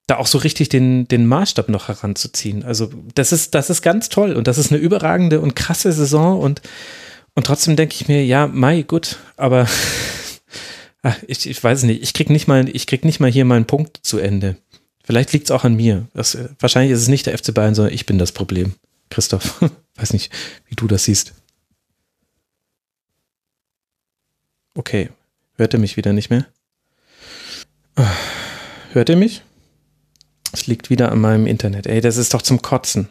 [0.06, 2.64] da auch so richtig den, den Maßstab noch heranzuziehen.
[2.64, 6.40] Also das ist, das ist ganz toll und das ist eine überragende und krasse Saison
[6.40, 6.62] und,
[7.34, 9.68] und trotzdem denke ich mir, ja, Mai, gut, aber
[11.04, 13.66] ach, ich, ich weiß nicht, ich krieg nicht mal, ich krieg nicht mal hier meinen
[13.66, 14.58] Punkt zu Ende.
[15.04, 16.08] Vielleicht liegt es auch an mir.
[16.14, 18.74] Das, wahrscheinlich ist es nicht der FC Bayern, sondern ich bin das Problem.
[19.10, 19.62] Christoph,
[19.96, 20.34] weiß nicht,
[20.68, 21.34] wie du das siehst.
[24.76, 25.10] Okay,
[25.56, 26.46] hört ihr mich wieder nicht mehr?
[28.92, 29.44] Hört ihr mich?
[30.52, 31.88] Es liegt wieder an meinem Internet.
[31.88, 33.10] Ey, das ist doch zum Kotzen.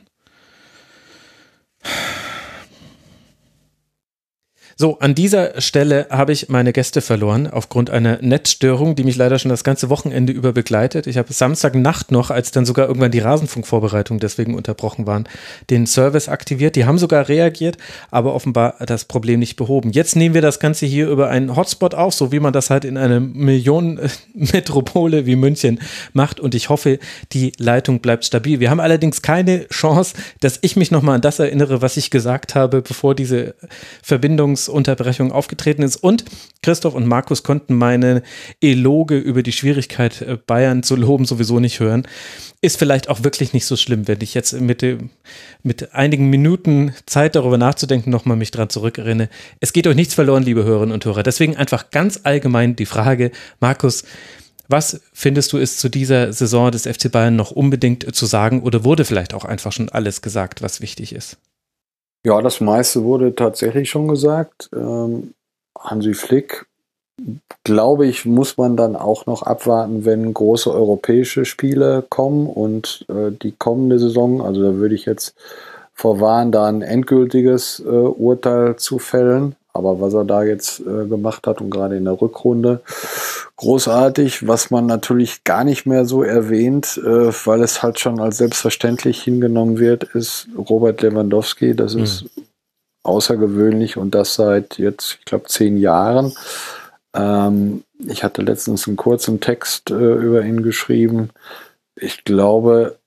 [4.78, 9.38] So, an dieser Stelle habe ich meine Gäste verloren aufgrund einer Netzstörung, die mich leider
[9.38, 11.06] schon das ganze Wochenende über begleitet.
[11.06, 15.26] Ich habe Samstagnacht noch, als dann sogar irgendwann die Rasenfunkvorbereitungen deswegen unterbrochen waren,
[15.70, 16.76] den Service aktiviert.
[16.76, 17.78] Die haben sogar reagiert,
[18.10, 19.92] aber offenbar das Problem nicht behoben.
[19.92, 22.84] Jetzt nehmen wir das Ganze hier über einen Hotspot auf, so wie man das halt
[22.84, 25.80] in einer Millionenmetropole wie München
[26.12, 26.38] macht.
[26.38, 26.98] Und ich hoffe,
[27.32, 28.60] die Leitung bleibt stabil.
[28.60, 32.54] Wir haben allerdings keine Chance, dass ich mich nochmal an das erinnere, was ich gesagt
[32.54, 33.54] habe, bevor diese
[34.02, 35.96] Verbindungs Unterbrechung aufgetreten ist.
[35.96, 36.24] Und
[36.62, 38.22] Christoph und Markus konnten meine
[38.60, 42.06] Eloge über die Schwierigkeit, äh, Bayern zu loben, sowieso nicht hören.
[42.60, 44.84] Ist vielleicht auch wirklich nicht so schlimm, wenn ich jetzt mit,
[45.62, 49.28] mit einigen Minuten Zeit darüber nachzudenken nochmal mich dran zurückerinnere.
[49.60, 51.22] Es geht euch nichts verloren, liebe Hörerinnen und Hörer.
[51.22, 53.30] Deswegen einfach ganz allgemein die Frage,
[53.60, 54.04] Markus,
[54.68, 58.84] was findest du ist zu dieser Saison des FC Bayern noch unbedingt zu sagen oder
[58.84, 61.38] wurde vielleicht auch einfach schon alles gesagt, was wichtig ist?
[62.26, 64.68] Ja, das meiste wurde tatsächlich schon gesagt.
[64.74, 65.34] Ähm,
[65.78, 66.66] Hansi Flick,
[67.62, 73.30] glaube ich, muss man dann auch noch abwarten, wenn große europäische Spiele kommen und äh,
[73.30, 75.36] die kommende Saison, also da würde ich jetzt
[75.94, 79.54] vorwarnen, da ein endgültiges äh, Urteil zu fällen.
[79.76, 82.80] Aber was er da jetzt äh, gemacht hat und gerade in der Rückrunde,
[83.56, 88.38] großartig, was man natürlich gar nicht mehr so erwähnt, äh, weil es halt schon als
[88.38, 91.74] selbstverständlich hingenommen wird, ist Robert Lewandowski.
[91.74, 92.02] Das mhm.
[92.04, 92.24] ist
[93.02, 96.32] außergewöhnlich und das seit jetzt, ich glaube, zehn Jahren.
[97.14, 101.30] Ähm, ich hatte letztens einen kurzen Text äh, über ihn geschrieben.
[101.94, 102.98] Ich glaube,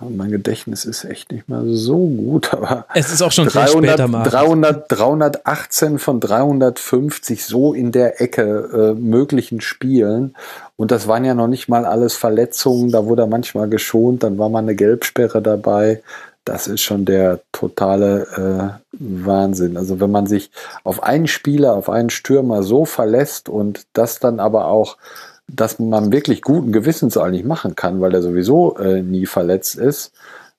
[0.00, 3.70] Oh, mein Gedächtnis ist echt nicht mehr so gut, aber es ist auch schon 300,
[3.70, 4.24] später mal.
[4.24, 10.34] 300, 318 von 350 so in der Ecke äh, möglichen Spielen
[10.76, 14.38] und das waren ja noch nicht mal alles Verletzungen, da wurde er manchmal geschont, dann
[14.38, 16.02] war mal eine Gelbsperre dabei.
[16.44, 19.76] Das ist schon der totale äh, Wahnsinn.
[19.76, 20.50] Also wenn man sich
[20.84, 24.96] auf einen Spieler, auf einen Stürmer so verlässt und das dann aber auch
[25.48, 30.12] dass man wirklich guten Gewissens eigentlich machen kann, weil er sowieso äh, nie verletzt ist.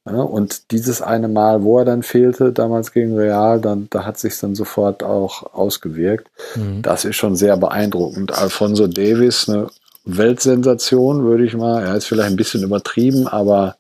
[0.06, 4.18] Ja, und dieses eine Mal, wo er dann fehlte, damals gegen Real, dann, da hat
[4.20, 6.30] sich dann sofort auch ausgewirkt.
[6.56, 6.82] Mhm.
[6.82, 8.32] Das ist schon sehr beeindruckend.
[8.38, 9.68] Alfonso Davis, eine
[10.06, 11.84] Weltsensation, würde ich mal.
[11.84, 13.76] Er ist vielleicht ein bisschen übertrieben, aber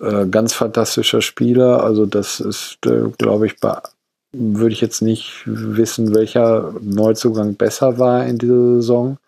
[0.00, 1.84] Äh, ganz fantastischer Spieler.
[1.84, 3.56] Also das ist, äh, glaube ich,
[4.32, 9.18] würde ich jetzt nicht wissen, welcher Neuzugang besser war in dieser Saison.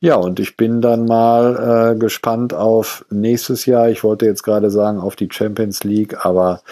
[0.00, 3.90] Ja, und ich bin dann mal äh, gespannt auf nächstes Jahr.
[3.90, 6.62] Ich wollte jetzt gerade sagen auf die Champions League, aber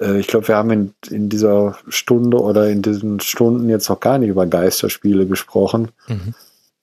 [0.00, 3.98] äh, ich glaube, wir haben in, in dieser Stunde oder in diesen Stunden jetzt noch
[3.98, 5.88] gar nicht über Geisterspiele gesprochen.
[6.06, 6.34] Mhm.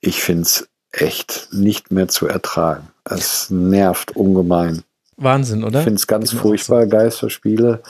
[0.01, 2.89] Ich finde es echt nicht mehr zu ertragen.
[3.05, 4.83] Es nervt ungemein.
[5.15, 5.79] Wahnsinn, oder?
[5.79, 6.89] Ich finde es ganz Bin furchtbar, so.
[6.89, 7.81] Geisterspiele.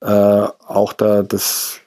[0.00, 1.80] Äh, auch da, das,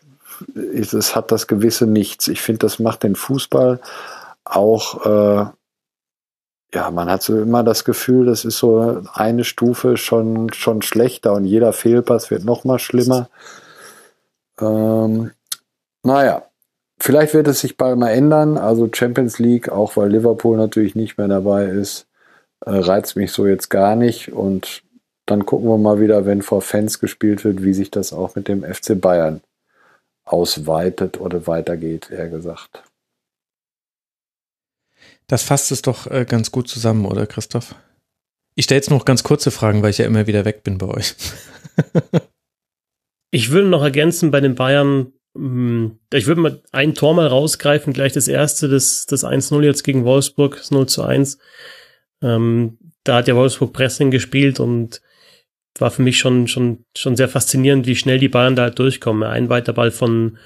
[0.55, 2.27] es hat das gewisse Nichts.
[2.27, 3.79] Ich finde, das macht den Fußball
[4.43, 5.45] auch, äh,
[6.73, 11.33] ja, man hat so immer das Gefühl, das ist so eine Stufe schon, schon schlechter
[11.33, 13.29] und jeder Fehlpass wird noch mal schlimmer.
[14.59, 15.31] Ähm,
[16.03, 16.43] naja,
[16.99, 18.57] vielleicht wird es sich bald mal ändern.
[18.57, 22.07] Also Champions League, auch weil Liverpool natürlich nicht mehr dabei ist,
[22.65, 24.33] äh, reizt mich so jetzt gar nicht.
[24.33, 24.83] Und
[25.25, 28.47] dann gucken wir mal wieder, wenn vor Fans gespielt wird, wie sich das auch mit
[28.47, 29.41] dem FC Bayern
[30.25, 32.83] ausweitet oder weitergeht, eher gesagt.
[35.27, 37.75] Das fasst es doch äh, ganz gut zusammen, oder Christoph?
[38.55, 40.87] Ich stelle jetzt noch ganz kurze Fragen, weil ich ja immer wieder weg bin bei
[40.87, 41.15] euch.
[43.31, 47.93] ich würde noch ergänzen bei den Bayern, hm, ich würde mal ein Tor mal rausgreifen,
[47.93, 51.37] gleich das erste, das, das 1-0 jetzt gegen Wolfsburg, das 0 zu 1.
[52.23, 55.01] Ähm, da hat ja Wolfsburg Pressing gespielt und
[55.77, 59.23] war für mich schon, schon, schon sehr faszinierend, wie schnell die Bayern da halt durchkommen.
[59.23, 60.37] Ein weiter Ball von,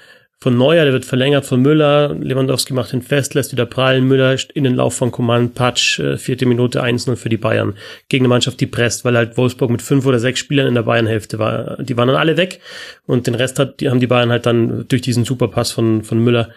[0.42, 4.36] von Neuer, der wird verlängert von Müller, Lewandowski macht ihn fest, lässt wieder prallen, Müller
[4.54, 7.74] in den Lauf von Command, Patsch, äh, vierte Minute 1-0 für die Bayern.
[8.08, 10.82] Gegen eine Mannschaft, die presst, weil halt Wolfsburg mit fünf oder sechs Spielern in der
[10.82, 11.80] Bayern-Hälfte war.
[11.80, 12.58] Die waren dann alle weg
[13.06, 16.18] und den Rest hat, die haben die Bayern halt dann durch diesen Superpass von, von
[16.18, 16.48] Müller,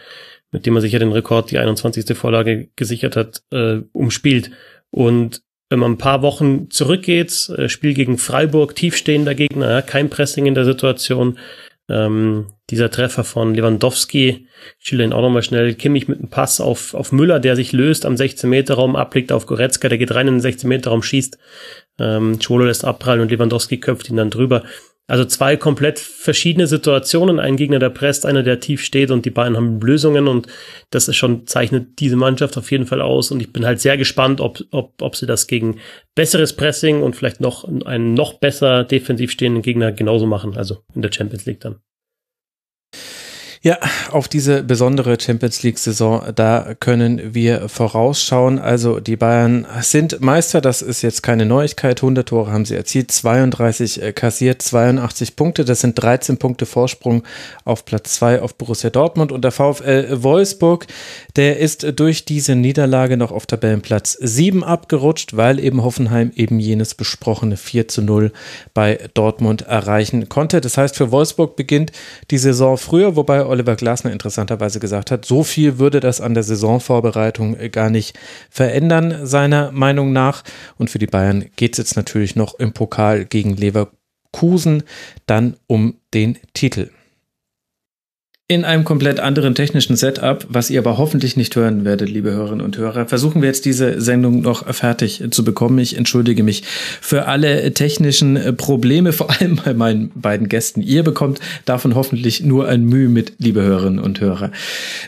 [0.49, 2.17] mit dem er sicher den Rekord, die 21.
[2.17, 4.49] Vorlage gesichert hat, äh, umspielt.
[4.89, 10.47] Und wenn man ein paar Wochen zurückgeht, äh, Spiel gegen Freiburg, tiefstehender Gegner, kein Pressing
[10.47, 11.37] in der Situation.
[11.87, 14.47] Ähm, dieser Treffer von Lewandowski,
[14.79, 17.73] ich schilder ihn auch nochmal schnell, Kimmich mit einem Pass auf, auf Müller, der sich
[17.73, 21.37] löst, am 16-Meter-Raum abliegt auf Goretzka, der geht rein in den 16-Meter-Raum, schießt,
[21.99, 24.63] ähm, Schwolo lässt abprallen und Lewandowski köpft ihn dann drüber.
[25.07, 27.39] Also zwei komplett verschiedene Situationen.
[27.39, 30.47] Ein Gegner, der presst, einer, der tief steht und die beiden haben Lösungen und
[30.89, 33.97] das ist schon, zeichnet diese Mannschaft auf jeden Fall aus und ich bin halt sehr
[33.97, 35.79] gespannt, ob, ob, ob sie das gegen
[36.15, 41.03] besseres Pressing und vielleicht noch einen noch besser defensiv stehenden Gegner genauso machen, also in
[41.03, 41.81] der Champions League dann.
[43.65, 43.79] Ja,
[44.11, 48.59] auf diese besondere Champions League-Saison, da können wir vorausschauen.
[48.59, 51.97] Also die Bayern sind Meister, das ist jetzt keine Neuigkeit.
[51.97, 55.65] 100 Tore haben sie erzielt, 32 äh, kassiert, 82 Punkte.
[55.65, 57.23] Das sind 13 Punkte Vorsprung
[57.63, 59.31] auf Platz 2 auf Borussia Dortmund.
[59.31, 60.85] Und der VfL Wolfsburg,
[61.35, 66.93] der ist durch diese Niederlage noch auf Tabellenplatz 7 abgerutscht, weil eben Hoffenheim eben jenes
[66.93, 68.31] besprochene 4 zu 0
[68.75, 70.61] bei Dortmund erreichen konnte.
[70.61, 71.91] Das heißt, für Wolfsburg beginnt
[72.29, 76.43] die Saison früher, wobei Oliver Glasner interessanterweise gesagt hat, so viel würde das an der
[76.43, 78.17] Saisonvorbereitung gar nicht
[78.49, 80.43] verändern, seiner Meinung nach.
[80.77, 84.83] Und für die Bayern geht es jetzt natürlich noch im Pokal gegen Leverkusen
[85.25, 86.89] dann um den Titel
[88.47, 92.63] in einem komplett anderen technischen Setup, was ihr aber hoffentlich nicht hören werdet, liebe Hörerinnen
[92.63, 95.79] und Hörer, versuchen wir jetzt diese Sendung noch fertig zu bekommen.
[95.79, 96.61] Ich entschuldige mich
[97.01, 100.83] für alle technischen Probleme, vor allem bei meinen beiden Gästen.
[100.83, 104.51] Ihr bekommt davon hoffentlich nur ein Mühe mit, liebe Hörerinnen und Hörer.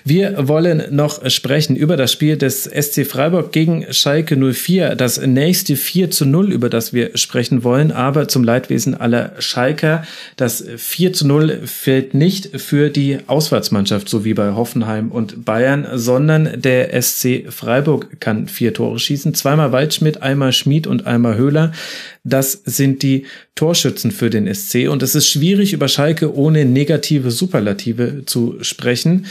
[0.03, 5.75] Wir wollen noch sprechen über das Spiel des SC Freiburg gegen Schalke 04, das nächste
[5.75, 10.03] 4 zu 0, über das wir sprechen wollen, aber zum Leidwesen aller Schalker.
[10.37, 15.87] Das 4 zu 0 fällt nicht für die Auswärtsmannschaft, so wie bei Hoffenheim und Bayern,
[15.93, 19.33] sondern der SC Freiburg kann vier Tore schießen.
[19.33, 21.71] Zweimal Waldschmidt, einmal Schmid und einmal Höhler.
[22.23, 23.25] Das sind die
[23.55, 24.89] Torschützen für den SC.
[24.89, 29.25] Und es ist schwierig, über Schalke ohne negative Superlative zu sprechen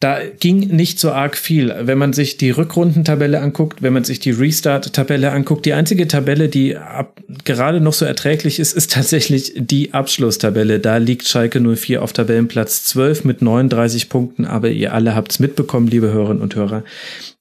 [0.00, 1.74] da ging nicht so arg viel.
[1.80, 6.48] Wenn man sich die Rückrundentabelle anguckt, wenn man sich die Restart-Tabelle anguckt, die einzige Tabelle,
[6.48, 10.80] die ab, gerade noch so erträglich ist, ist tatsächlich die Abschlusstabelle.
[10.80, 15.86] Da liegt Schalke 04 auf Tabellenplatz 12 mit 39 Punkten, aber ihr alle habt's mitbekommen,
[15.86, 16.84] liebe Hörerinnen und Hörer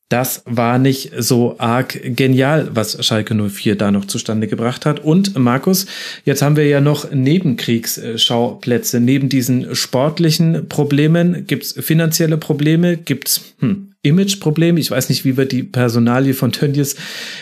[0.09, 4.99] das war nicht so arg genial, was Schalke 04 da noch zustande gebracht hat.
[4.99, 5.87] Und Markus,
[6.25, 8.99] jetzt haben wir ja noch Nebenkriegsschauplätze.
[8.99, 14.77] Neben diesen sportlichen Problemen gibt's finanzielle Probleme, gibt's hm, Imageproblem.
[14.77, 16.95] Ich weiß nicht, wie wir die Personalie von Tönnies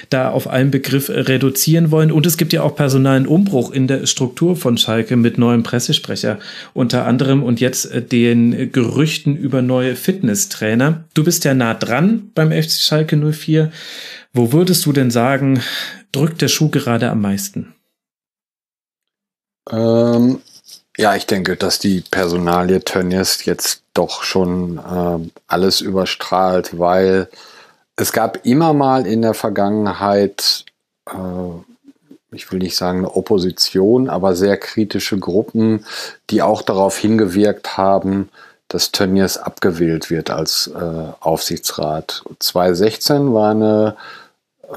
[0.10, 2.12] da auf einen Begriff reduzieren wollen.
[2.12, 6.40] Und es gibt ja auch personalen Umbruch in der Struktur von Schalke mit neuem Pressesprecher
[6.74, 11.04] unter anderem und jetzt äh, den Gerüchten über neue Fitnesstrainer.
[11.14, 13.72] Du bist ja nah dran beim FC Schalke 04.
[14.34, 15.62] Wo würdest du denn sagen,
[16.12, 17.74] drückt der Schuh gerade am meisten?
[19.70, 20.40] Ähm,
[20.98, 27.30] ja, ich denke, dass die Personalie Tönnies jetzt doch schon äh, alles überstrahlt, weil
[27.96, 30.66] es gab immer mal in der Vergangenheit,
[31.10, 31.16] äh,
[32.32, 35.86] ich will nicht sagen eine Opposition, aber sehr kritische Gruppen,
[36.30, 38.30] die auch darauf hingewirkt haben,
[38.68, 42.24] dass Tönnies abgewählt wird als äh, Aufsichtsrat.
[42.40, 43.96] 2016 war eine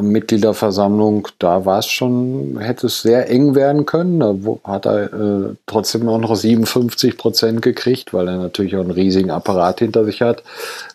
[0.00, 4.18] Mitgliederversammlung, da war es schon, hätte es sehr eng werden können.
[4.20, 4.34] Da
[4.64, 9.30] hat er äh, trotzdem auch noch 57 Prozent gekriegt, weil er natürlich auch einen riesigen
[9.30, 10.42] Apparat hinter sich hat.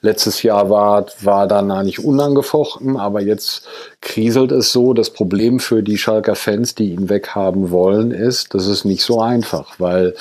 [0.02, 3.64] Letztes Jahr war, war dann eigentlich unangefochten, aber jetzt
[4.02, 4.94] kriselt es so.
[4.94, 9.22] Das Problem für die Schalker Fans, die ihn weghaben wollen, ist, das ist nicht so
[9.22, 10.16] einfach, weil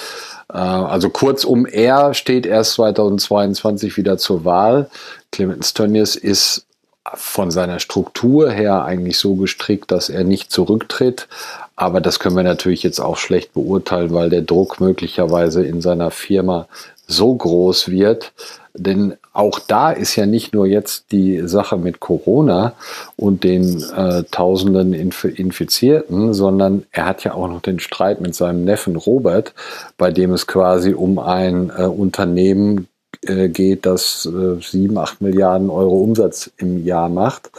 [0.49, 4.89] äh, also kurzum, er steht erst 2022 wieder zur Wahl.
[5.33, 6.67] Clemens Tönnies ist
[7.15, 11.29] von seiner Struktur her eigentlich so gestrickt, dass er nicht zurücktritt.
[11.75, 16.11] Aber das können wir natürlich jetzt auch schlecht beurteilen, weil der Druck möglicherweise in seiner
[16.11, 16.69] Firma
[17.07, 18.33] so groß wird.
[18.75, 22.75] Denn auch da ist ja nicht nur jetzt die Sache mit Corona
[23.17, 28.35] und den äh, tausenden Inf Infizierten, sondern er hat ja auch noch den Streit mit
[28.35, 29.55] seinem Neffen Robert,
[29.99, 32.87] bei dem es quasi um ein äh, Unternehmen
[33.23, 37.51] äh, geht, das äh, 7, 8 Milliarden Euro Umsatz im Jahr macht.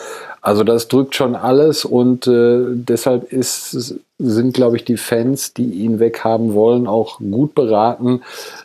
[0.41, 5.69] Also das drückt schon alles und äh, deshalb ist, sind, glaube ich, die Fans, die
[5.69, 8.21] ihn weghaben wollen, auch gut beraten,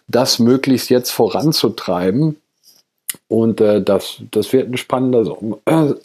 [0.08, 2.36] das möglichst jetzt voranzutreiben.
[3.28, 5.36] Und äh, das, das wird ein spannender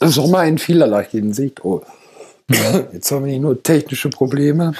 [0.00, 1.64] Sommer, in vielerlei Hinsicht.
[1.64, 1.82] Oh.
[2.92, 4.72] Jetzt haben wir nicht nur technische Probleme,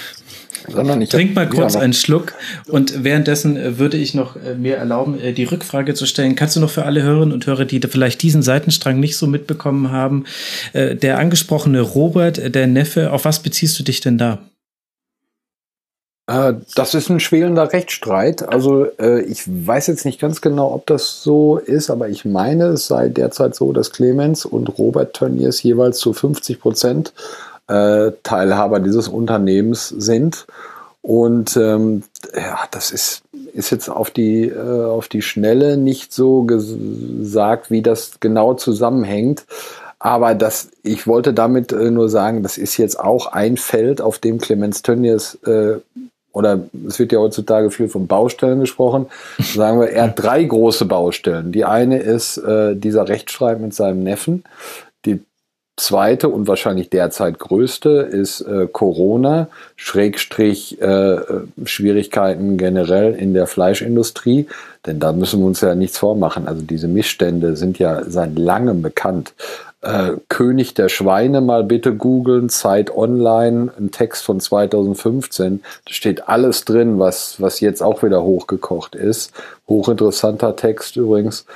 [0.69, 2.35] sondern ich Trink mal kurz einen Schluck
[2.69, 6.35] und währenddessen äh, würde ich noch äh, mir erlauben, äh, die Rückfrage zu stellen.
[6.35, 9.91] Kannst du noch für alle Hörerinnen und Hörer, die vielleicht diesen Seitenstrang nicht so mitbekommen
[9.91, 10.25] haben,
[10.73, 14.39] der angesprochene Robert, der Neffe, auf was beziehst du dich denn da?
[16.27, 18.49] Das ist ein schwelender Rechtsstreit.
[18.49, 18.87] Also
[19.27, 23.09] ich weiß jetzt nicht ganz genau, ob das so ist, aber ich meine, es sei
[23.09, 27.13] derzeit so, dass Clemens und Robert Tönnies jeweils zu 50 Prozent
[27.73, 30.47] äh, Teilhaber dieses Unternehmens sind.
[31.01, 32.05] Und ähm,
[32.35, 33.23] ja, das ist,
[33.55, 39.45] ist jetzt auf die, äh, auf die Schnelle nicht so gesagt, wie das genau zusammenhängt.
[39.99, 44.19] Aber das, ich wollte damit äh, nur sagen, das ist jetzt auch ein Feld, auf
[44.19, 45.77] dem Clemens Tönnies äh,
[46.33, 49.07] oder es wird ja heutzutage viel von Baustellen gesprochen,
[49.39, 51.53] sagen wir, er hat drei große Baustellen.
[51.53, 54.45] Die eine ist äh, dieser Rechtsstreit mit seinem Neffen,
[55.83, 61.17] zweite und wahrscheinlich derzeit größte ist äh, Corona, Schrägstrich äh,
[61.65, 64.47] Schwierigkeiten generell in der Fleischindustrie.
[64.87, 66.49] Denn da müssen wir uns ja nichts vormachen.
[66.49, 69.35] Also diese Missstände sind ja seit langem bekannt.
[69.83, 75.63] Äh, König der Schweine mal bitte googeln, Zeit Online, ein Text von 2015.
[75.85, 79.33] Da steht alles drin, was, was jetzt auch wieder hochgekocht ist.
[79.69, 81.47] Hochinteressanter Text übrigens.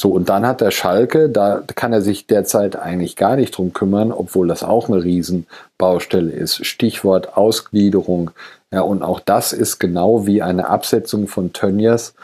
[0.00, 3.72] So, und dann hat der Schalke, da kann er sich derzeit eigentlich gar nicht drum
[3.72, 6.64] kümmern, obwohl das auch eine Riesenbaustelle ist.
[6.64, 8.30] Stichwort Ausgliederung.
[8.72, 12.14] Ja, und auch das ist genau wie eine Absetzung von Tönnies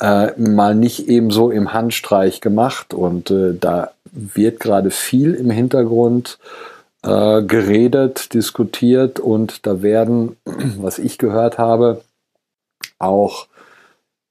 [0.00, 2.94] äh, mal nicht ebenso im Handstreich gemacht.
[2.94, 6.38] Und äh, da wird gerade viel im Hintergrund
[7.02, 10.36] äh, geredet, diskutiert und da werden,
[10.78, 12.02] was ich gehört habe,
[13.00, 13.48] auch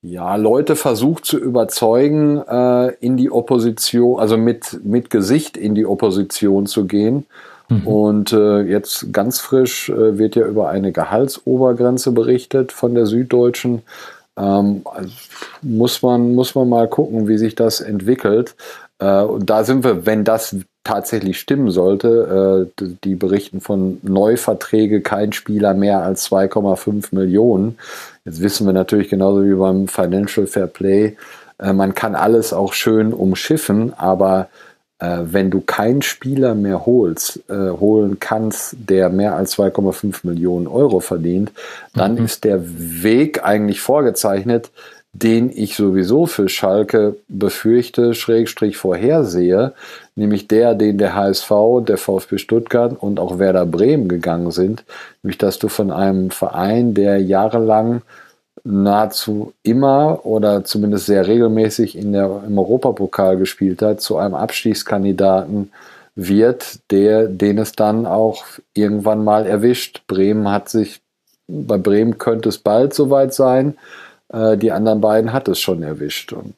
[0.03, 5.85] ja, Leute versucht zu überzeugen, äh, in die Opposition, also mit, mit Gesicht in die
[5.85, 7.25] Opposition zu gehen.
[7.69, 7.87] Mhm.
[7.87, 13.81] Und äh, jetzt ganz frisch äh, wird ja über eine Gehaltsobergrenze berichtet von der Süddeutschen.
[14.37, 15.09] Ähm, also
[15.61, 18.55] muss, man, muss man mal gucken, wie sich das entwickelt.
[18.99, 25.01] Äh, und da sind wir, wenn das tatsächlich stimmen sollte, äh, die berichten von Neuverträge,
[25.01, 27.77] kein Spieler mehr als 2,5 Millionen.
[28.25, 31.15] Jetzt wissen wir natürlich genauso wie beim Financial Fair Play,
[31.59, 34.49] äh, man kann alles auch schön umschiffen, aber
[34.99, 40.99] äh, wenn du keinen Spieler mehr holst, holen kannst, der mehr als 2,5 Millionen Euro
[40.99, 41.51] verdient,
[41.93, 42.25] dann mhm.
[42.25, 44.71] ist der Weg eigentlich vorgezeichnet,
[45.13, 49.73] den ich sowieso für Schalke befürchte, Schrägstrich vorhersehe,
[50.15, 51.51] nämlich der, den der HSV,
[51.87, 54.83] der VfB Stuttgart und auch Werder Bremen gegangen sind,
[55.21, 58.01] nämlich dass du von einem Verein, der jahrelang
[58.63, 65.71] nahezu immer oder zumindest sehr regelmäßig in der, im Europapokal gespielt hat, zu einem Abstiegskandidaten
[66.15, 70.03] wird, der, den es dann auch irgendwann mal erwischt.
[70.07, 71.01] Bremen hat sich,
[71.47, 73.75] bei Bremen könnte es bald soweit sein,
[74.33, 76.33] äh, die anderen beiden hat es schon erwischt.
[76.33, 76.55] Und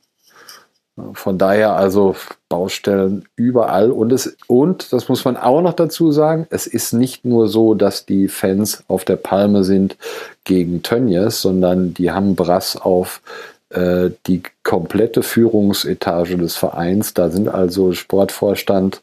[1.13, 2.15] Von daher also
[2.49, 7.25] Baustellen überall und es und das muss man auch noch dazu sagen, es ist nicht
[7.25, 9.97] nur so, dass die Fans auf der Palme sind
[10.45, 17.13] gegen Tönnies, sondern die haben Brass auf äh, die komplette Führungsetage des Vereins.
[17.13, 19.01] Da sind also Sportvorstand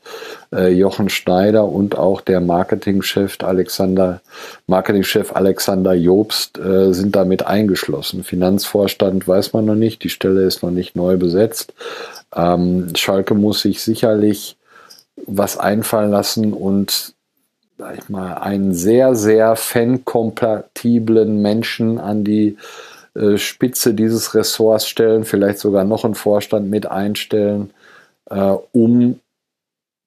[0.53, 4.21] äh, Jochen Schneider und auch der Marketingchef Alexander,
[4.67, 8.25] Marketingchef Alexander Jobst äh, sind damit eingeschlossen.
[8.25, 11.75] Finanzvorstand weiß man noch nicht, die Stelle ist noch nicht neu besetzt.
[12.35, 14.57] Ähm, Schalke muss sich sicherlich
[15.27, 17.15] was einfallen lassen und
[17.79, 22.57] sag ich mal, einen sehr, sehr fankompatiblen Menschen an die äh,
[23.37, 27.71] Spitze dieses Ressorts stellen, vielleicht sogar noch einen Vorstand mit einstellen,
[28.31, 29.21] äh, um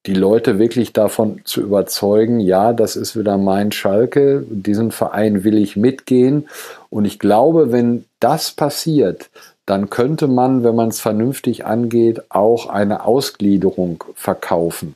[0.06, 5.58] die Leute wirklich davon zu überzeugen, ja, das ist wieder mein Schalke, diesen Verein will
[5.58, 6.48] ich mitgehen.
[6.90, 9.30] Und ich glaube, wenn das passiert,
[9.66, 14.96] dann könnte man, wenn man es vernünftig angeht, auch eine Ausgliederung verkaufen.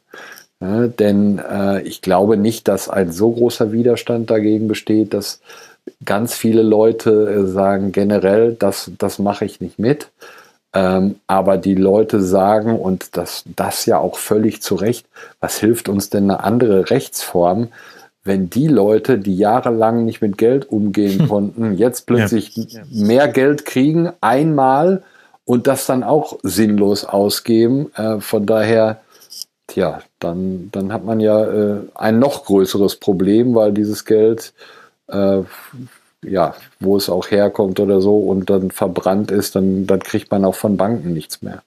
[0.62, 5.40] Ja, denn äh, ich glaube nicht, dass ein so großer Widerstand dagegen besteht, dass
[6.06, 10.10] ganz viele Leute äh, sagen generell, das, das mache ich nicht mit.
[10.72, 15.08] Ähm, aber die Leute sagen, und das, das ja auch völlig zu Recht,
[15.40, 17.70] was hilft uns denn eine andere Rechtsform,
[18.24, 22.82] wenn die Leute, die jahrelang nicht mit Geld umgehen konnten, jetzt plötzlich ja.
[22.92, 25.04] mehr Geld kriegen, einmal
[25.46, 27.92] und das dann auch sinnlos ausgeben.
[27.96, 29.02] Äh, von daher,
[29.66, 34.54] tja, dann, dann hat man ja äh, ein noch größeres Problem, weil dieses Geld
[35.12, 35.44] äh,
[36.26, 40.46] ja, wo es auch herkommt oder so und dann verbrannt ist, dann, dann kriegt man
[40.46, 41.64] auch von Banken nichts mehr.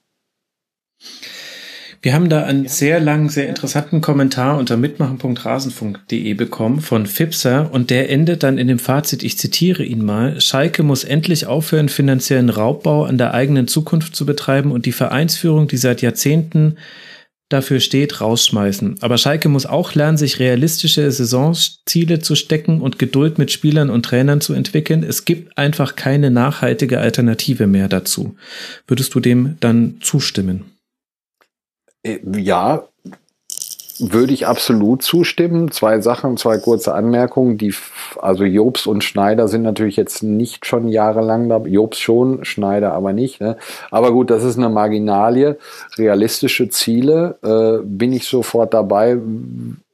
[2.03, 7.89] Wir haben da einen sehr langen, sehr interessanten Kommentar unter mitmachen.rasenfunk.de bekommen von Fipser und
[7.89, 12.49] der endet dann in dem Fazit, ich zitiere ihn mal, Schalke muss endlich aufhören, finanziellen
[12.49, 16.75] Raubbau an der eigenen Zukunft zu betreiben und die Vereinsführung, die seit Jahrzehnten
[17.49, 18.97] dafür steht, rausschmeißen.
[19.01, 24.03] Aber Schalke muss auch lernen, sich realistische Saisonziele zu stecken und Geduld mit Spielern und
[24.03, 25.03] Trainern zu entwickeln.
[25.03, 28.35] Es gibt einfach keine nachhaltige Alternative mehr dazu.
[28.87, 30.65] Würdest du dem dann zustimmen?
[32.03, 32.87] Äh, ja,
[33.99, 35.71] würde ich absolut zustimmen.
[35.71, 37.57] Zwei Sachen, zwei kurze Anmerkungen.
[37.57, 37.73] Die,
[38.21, 41.57] also Jobs und Schneider sind natürlich jetzt nicht schon jahrelang da.
[41.59, 43.41] Jobs schon, Schneider aber nicht.
[43.41, 43.57] Ne?
[43.91, 45.57] Aber gut, das ist eine Marginalie.
[45.97, 49.17] Realistische Ziele äh, bin ich sofort dabei.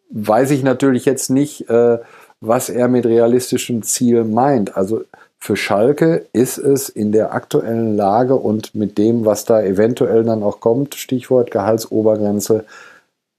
[0.10, 2.00] Weiß ich natürlich jetzt nicht, äh,
[2.42, 4.78] was er mit realistischem Ziel meint.
[4.78, 5.02] Also
[5.40, 10.44] für Schalke ist es in der aktuellen Lage und mit dem, was da eventuell dann
[10.44, 12.66] auch kommt, Stichwort Gehaltsobergrenze,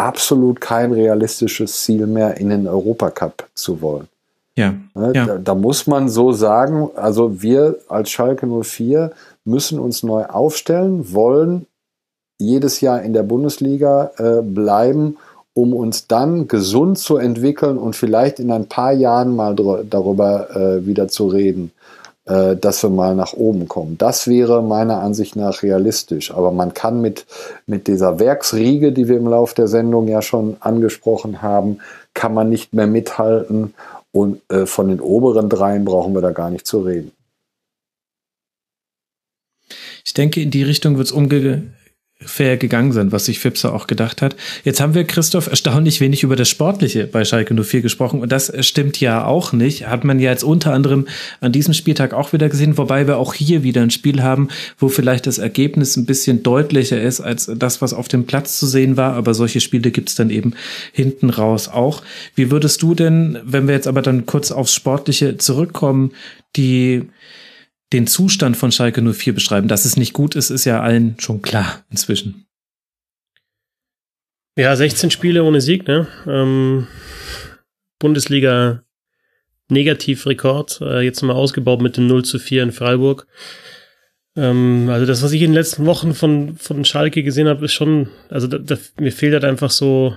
[0.00, 4.08] absolut kein realistisches Ziel mehr, in den Europacup zu wollen.
[4.56, 5.26] Ja, ne, ja.
[5.26, 9.12] Da, da, muss man so sagen, also wir als Schalke 04
[9.44, 11.66] müssen uns neu aufstellen, wollen
[12.38, 15.18] jedes Jahr in der Bundesliga äh, bleiben,
[15.54, 20.86] um uns dann gesund zu entwickeln und vielleicht in ein paar Jahren mal darüber äh,
[20.86, 21.72] wieder zu reden
[22.26, 23.96] äh, dass wir mal nach oben kommen.
[23.98, 26.32] Das wäre meiner Ansicht nach realistisch.
[26.32, 27.26] Aber man kann mit,
[27.66, 31.78] mit dieser Werksriege, die wir im Laufe der Sendung ja schon angesprochen haben,
[32.14, 33.74] kann man nicht mehr mithalten.
[34.12, 37.12] Und äh, von den oberen dreien brauchen wir da gar nicht zu reden.
[40.04, 41.62] Ich denke, in die Richtung wird es umge
[42.22, 44.36] fair gegangen sind, was sich Fipser auch gedacht hat.
[44.62, 48.52] Jetzt haben wir, Christoph, erstaunlich wenig über das Sportliche bei Schalke 04 gesprochen und das
[48.66, 49.86] stimmt ja auch nicht.
[49.86, 51.08] Hat man ja jetzt unter anderem
[51.40, 54.88] an diesem Spieltag auch wieder gesehen, wobei wir auch hier wieder ein Spiel haben, wo
[54.88, 58.98] vielleicht das Ergebnis ein bisschen deutlicher ist als das, was auf dem Platz zu sehen
[58.98, 60.52] war, aber solche Spiele gibt's dann eben
[60.92, 62.02] hinten raus auch.
[62.34, 66.12] Wie würdest du denn, wenn wir jetzt aber dann kurz aufs Sportliche zurückkommen,
[66.56, 67.08] die
[67.92, 69.68] den Zustand von Schalke 04 beschreiben.
[69.68, 72.46] Dass es nicht gut ist, ist ja allen schon klar inzwischen.
[74.56, 76.06] Ja, 16 Spiele ohne Sieg, ne?
[76.26, 76.86] Ähm,
[77.98, 78.82] Bundesliga
[79.68, 83.26] Negativrekord, äh, jetzt mal ausgebaut mit dem 0 zu 4 in Freiburg.
[84.36, 87.72] Ähm, also das, was ich in den letzten Wochen von, von Schalke gesehen habe, ist
[87.72, 90.16] schon, also da, da, mir fehlt halt einfach so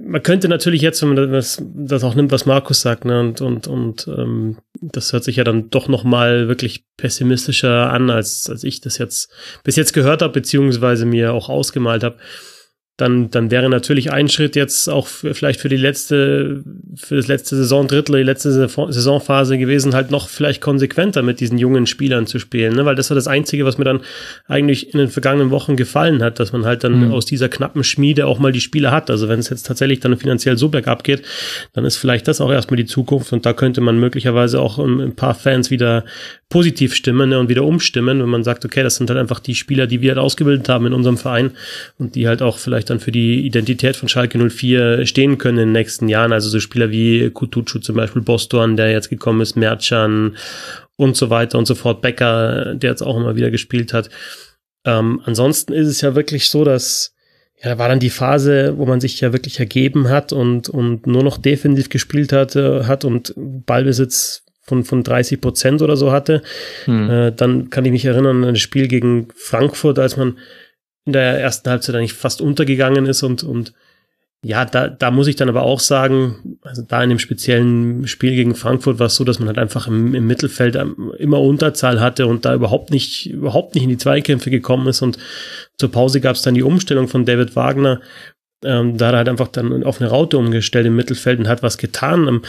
[0.00, 3.40] man könnte natürlich jetzt, wenn man das, das auch nimmt, was Markus sagt, ne, und,
[3.40, 8.64] und, und ähm, das hört sich ja dann doch nochmal wirklich pessimistischer an, als, als
[8.64, 9.30] ich das jetzt
[9.62, 12.16] bis jetzt gehört habe, beziehungsweise mir auch ausgemalt habe.
[12.96, 16.62] Dann, dann wäre natürlich ein Schritt jetzt auch für, vielleicht für die letzte,
[16.94, 21.86] für das letzte Saisondrittel, die letzte Saisonphase gewesen, halt noch vielleicht konsequenter mit diesen jungen
[21.86, 22.84] Spielern zu spielen, ne?
[22.84, 24.00] weil das war das Einzige, was mir dann
[24.46, 27.12] eigentlich in den vergangenen Wochen gefallen hat, dass man halt dann mhm.
[27.12, 29.10] aus dieser knappen Schmiede auch mal die Spieler hat.
[29.10, 31.22] Also wenn es jetzt tatsächlich dann finanziell so bergab geht,
[31.72, 35.16] dann ist vielleicht das auch erstmal die Zukunft und da könnte man möglicherweise auch ein
[35.16, 36.04] paar Fans wieder
[36.48, 39.56] positiv stimmen ne, und wieder umstimmen, wenn man sagt, okay, das sind halt einfach die
[39.56, 41.50] Spieler, die wir halt ausgebildet haben in unserem Verein
[41.98, 45.68] und die halt auch vielleicht dann für die Identität von Schalke 04 stehen können in
[45.68, 46.32] den nächsten Jahren.
[46.32, 50.36] Also so Spieler wie Kutucu zum Beispiel, Boston, der jetzt gekommen ist, Merchan
[50.96, 54.10] und so weiter und so fort, Becker, der jetzt auch immer wieder gespielt hat.
[54.84, 57.14] Ähm, ansonsten ist es ja wirklich so, dass
[57.62, 61.06] ja, da war dann die Phase, wo man sich ja wirklich ergeben hat und, und
[61.06, 66.42] nur noch defensiv gespielt hatte, hat und Ballbesitz von, von 30 Prozent oder so hatte.
[66.84, 67.10] Hm.
[67.10, 70.38] Äh, dann kann ich mich erinnern an das Spiel gegen Frankfurt, als man
[71.06, 73.72] in der ersten Halbzeit eigentlich fast untergegangen ist und, und
[74.44, 78.34] ja, da, da muss ich dann aber auch sagen, also da in dem speziellen Spiel
[78.34, 82.00] gegen Frankfurt war es so, dass man halt einfach im, im Mittelfeld ähm, immer Unterzahl
[82.00, 85.16] hatte und da überhaupt nicht, überhaupt nicht in die Zweikämpfe gekommen ist und
[85.78, 88.02] zur Pause gab es dann die Umstellung von David Wagner.
[88.62, 91.62] Ähm, da hat er halt einfach dann auf eine Raute umgestellt im Mittelfeld und hat
[91.62, 92.28] was getan.
[92.28, 92.42] Ähm,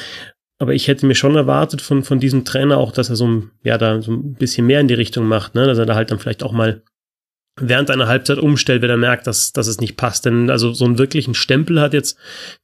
[0.59, 3.77] aber ich hätte mir schon erwartet von, von diesem Trainer auch, dass er so, ja,
[3.77, 5.66] da so ein bisschen mehr in die Richtung macht, ne?
[5.66, 6.82] dass er da halt dann vielleicht auch mal
[7.58, 10.25] während einer Halbzeit umstellt, wenn er merkt, dass, dass es nicht passt.
[10.25, 12.17] Denn also so einen wirklichen Stempel hat jetzt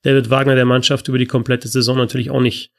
[0.03, 2.71] David Wagner der Mannschaft über die komplette Saison natürlich auch nicht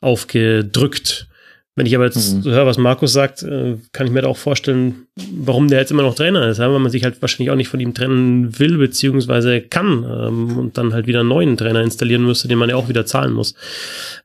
[0.00, 1.28] aufgedrückt.
[1.74, 2.50] Wenn ich aber jetzt mhm.
[2.50, 6.02] höre, was Markus sagt, äh, kann ich mir da auch vorstellen, warum der jetzt immer
[6.02, 9.62] noch Trainer ist, weil man sich halt wahrscheinlich auch nicht von ihm trennen will, beziehungsweise
[9.62, 12.90] kann ähm, und dann halt wieder einen neuen Trainer installieren müsste, den man ja auch
[12.90, 13.54] wieder zahlen muss.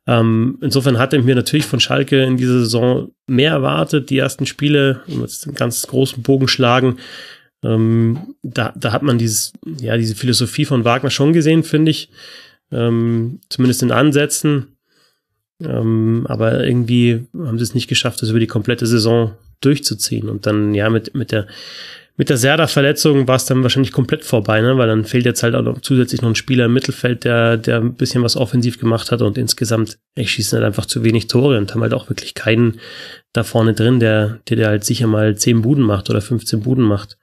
[0.07, 4.09] Ähm, insofern hatte ich mir natürlich von Schalke in dieser Saison mehr erwartet.
[4.09, 6.97] Die ersten Spiele, um jetzt einen ganz großen Bogen schlagen,
[7.63, 12.09] ähm, da, da hat man dieses, ja, diese Philosophie von Wagner schon gesehen, finde ich.
[12.69, 14.76] Zumindest in Ansätzen
[15.63, 20.29] ähm, aber irgendwie haben sie es nicht geschafft, das über die komplette Saison durchzuziehen.
[20.29, 21.47] Und dann, ja, mit, mit der,
[22.15, 24.77] mit der Serda-Verletzung war es dann wahrscheinlich komplett vorbei, ne?
[24.77, 27.77] weil dann fehlt jetzt halt auch noch zusätzlich noch ein Spieler im Mittelfeld, der, der
[27.77, 31.59] ein bisschen was offensiv gemacht hat und insgesamt ich schießen halt einfach zu wenig Tore
[31.59, 32.79] und haben halt auch wirklich keinen
[33.33, 36.83] da vorne drin, der, der, der halt sicher mal 10 Buden macht oder 15 Buden
[36.83, 37.19] macht.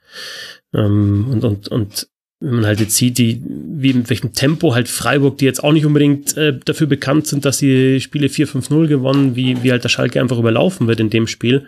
[0.73, 2.09] Ähm, und, und, und
[2.45, 5.73] wenn man halt jetzt sieht, die, wie mit welchem Tempo halt Freiburg, die jetzt auch
[5.73, 9.89] nicht unbedingt äh, dafür bekannt sind, dass sie Spiele 4-5-0 gewonnen, wie, wie halt der
[9.89, 11.67] Schalke einfach überlaufen wird in dem Spiel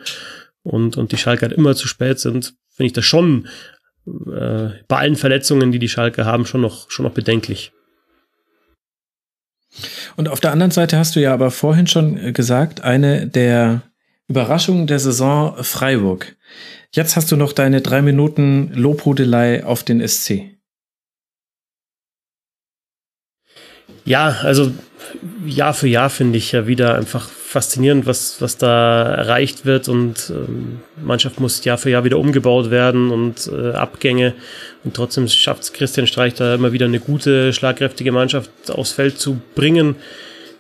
[0.63, 3.49] und, und die Schalke halt immer zu spät sind, finde ich das schon
[4.07, 7.73] äh, bei allen Verletzungen, die die Schalke haben, schon noch, schon noch bedenklich.
[10.17, 13.83] Und auf der anderen Seite hast du ja aber vorhin schon gesagt, eine der
[14.29, 16.37] Überraschungen der Saison Freiburg.
[16.91, 20.56] Jetzt hast du noch deine drei Minuten Lobhudelei auf den SC.
[24.07, 24.71] Ja, also
[25.45, 30.31] Jahr für Jahr finde ich ja wieder einfach faszinierend, was, was da erreicht wird und
[30.31, 34.35] ähm, Mannschaft muss Jahr für Jahr wieder umgebaut werden und äh, Abgänge
[34.85, 39.19] und trotzdem schafft es Christian Streich da immer wieder eine gute, schlagkräftige Mannschaft aufs Feld
[39.19, 39.97] zu bringen.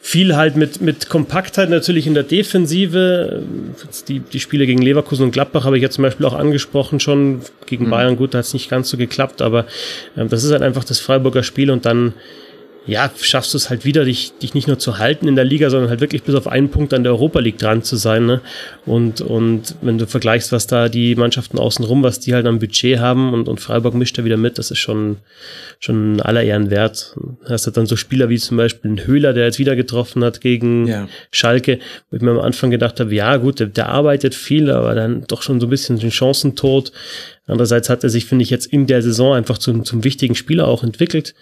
[0.00, 3.42] Viel halt mit, mit Kompaktheit natürlich in der Defensive.
[4.07, 7.41] Die, die Spiele gegen Leverkusen und Gladbach habe ich ja zum Beispiel auch angesprochen schon.
[7.66, 7.91] Gegen mhm.
[7.91, 9.66] Bayern, gut, da hat es nicht ganz so geklappt, aber
[10.15, 12.15] äh, das ist halt einfach das Freiburger Spiel und dann
[12.87, 15.71] ja, schaffst du es halt wieder, dich, dich nicht nur zu halten in der Liga,
[15.71, 18.27] sondern halt wirklich bis auf einen Punkt an der Europa League dran zu sein.
[18.27, 18.41] Ne?
[18.85, 23.01] Und, und wenn du vergleichst, was da die Mannschaften außenrum, was die halt am Budget
[23.01, 25.17] haben und, und Freiburg mischt da wieder mit, das ist schon,
[25.81, 27.17] schon aller Ehren wert.
[27.49, 30.41] Hast du dann so Spieler wie zum Beispiel ein Höhler, der jetzt wieder getroffen hat
[30.41, 31.09] gegen ja.
[31.33, 34.95] Schalke, wo ich mir am Anfang gedacht habe, ja gut, der, der arbeitet viel, aber
[34.95, 36.93] dann doch schon so ein bisschen den Chancentod.
[37.47, 40.66] Andererseits hat er sich, finde ich, jetzt in der Saison einfach zum, zum wichtigen Spieler
[40.66, 41.34] auch entwickelt.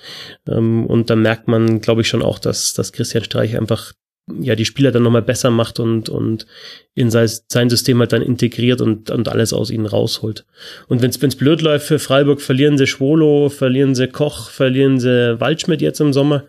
[0.47, 3.92] Ähm, und da merkt man, glaube ich, schon auch, dass, dass Christian Streich einfach
[4.41, 6.47] ja die Spieler dann nochmal besser macht und, und
[6.94, 10.47] in sein, sein System halt dann integriert und, und alles aus ihnen rausholt.
[10.89, 15.41] Und wenn es blöd läuft für Freiburg, verlieren sie Schwolo, verlieren sie Koch, verlieren sie
[15.41, 16.44] Waldschmidt jetzt im Sommer.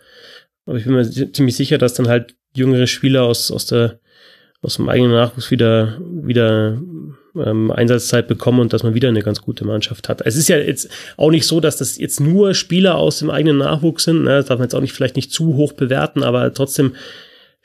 [0.65, 3.99] Aber ich bin mir ziemlich sicher, dass dann halt jüngere Spieler aus, aus der
[4.65, 6.81] aus dem eigenen Nachwuchs wieder, wieder
[7.43, 10.21] ähm, Einsatzzeit bekommen und dass man wieder eine ganz gute Mannschaft hat.
[10.25, 13.57] Es ist ja jetzt auch nicht so, dass das jetzt nur Spieler aus dem eigenen
[13.57, 14.23] Nachwuchs sind.
[14.23, 14.37] Ne?
[14.37, 16.93] Das darf man jetzt auch nicht vielleicht nicht zu hoch bewerten, aber trotzdem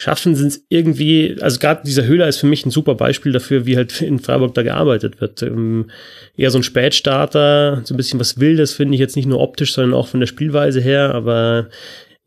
[0.01, 3.67] schaffen sie es irgendwie, also gerade dieser Höhler ist für mich ein super Beispiel dafür,
[3.67, 5.43] wie halt in Freiburg da gearbeitet wird.
[5.43, 5.91] Ähm,
[6.37, 9.75] eher so ein Spätstarter, so ein bisschen was Wildes, finde ich jetzt nicht nur optisch,
[9.75, 11.69] sondern auch von der Spielweise her, aber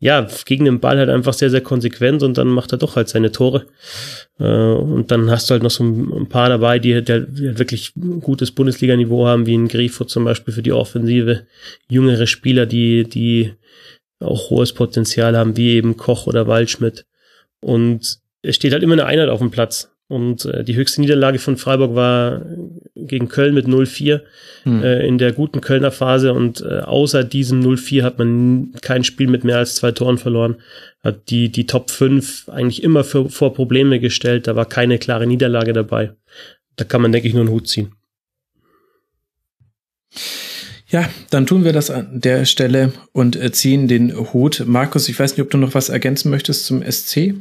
[0.04, 3.08] ja, gegen den Ball halt einfach sehr, sehr konsequent und dann macht er doch halt
[3.08, 3.64] seine Tore.
[4.38, 7.94] Äh, und dann hast du halt noch so ein paar dabei, die, die halt wirklich
[8.20, 11.46] gutes Bundesliga-Niveau haben, wie ein Grifo zum Beispiel für die Offensive.
[11.88, 13.54] Jüngere Spieler, die, die
[14.20, 17.06] auch hohes Potenzial haben, wie eben Koch oder Waldschmidt.
[17.60, 19.93] Und es steht halt immer eine Einheit auf dem Platz.
[20.06, 22.42] Und äh, die höchste Niederlage von Freiburg war
[22.94, 24.20] gegen Köln mit 0-4
[24.64, 24.82] hm.
[24.82, 26.34] äh, in der guten Kölner Phase.
[26.34, 30.56] Und äh, außer diesem 0-4 hat man kein Spiel mit mehr als zwei Toren verloren.
[31.02, 34.46] Hat die, die Top 5 eigentlich immer für, vor Probleme gestellt.
[34.46, 36.12] Da war keine klare Niederlage dabei.
[36.76, 37.92] Da kann man, denke ich, nur einen Hut ziehen.
[40.88, 44.62] Ja, dann tun wir das an der Stelle und äh, ziehen den Hut.
[44.66, 47.34] Markus, ich weiß nicht, ob du noch was ergänzen möchtest zum SC?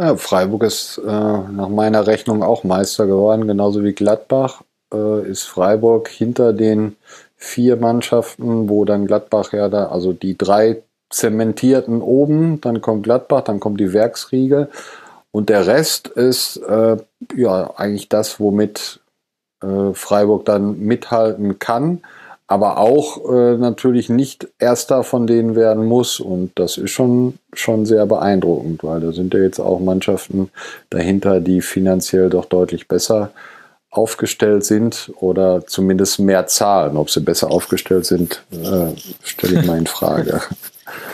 [0.00, 4.62] Ja, Freiburg ist äh, nach meiner Rechnung auch Meister geworden, genauso wie Gladbach.
[4.94, 6.96] Äh, ist Freiburg hinter den
[7.36, 13.42] vier Mannschaften, wo dann Gladbach ja da, also die drei zementierten oben, dann kommt Gladbach,
[13.42, 14.70] dann kommt die Werksriege
[15.32, 16.96] und der Rest ist äh,
[17.36, 19.00] ja eigentlich das, womit
[19.62, 22.00] äh, Freiburg dann mithalten kann
[22.50, 26.18] aber auch äh, natürlich nicht erster von denen werden muss.
[26.18, 30.50] Und das ist schon, schon sehr beeindruckend, weil da sind ja jetzt auch Mannschaften
[30.90, 33.30] dahinter, die finanziell doch deutlich besser
[33.92, 36.96] aufgestellt sind oder zumindest mehr zahlen.
[36.96, 40.40] Ob sie besser aufgestellt sind, äh, stelle ich mal in Frage.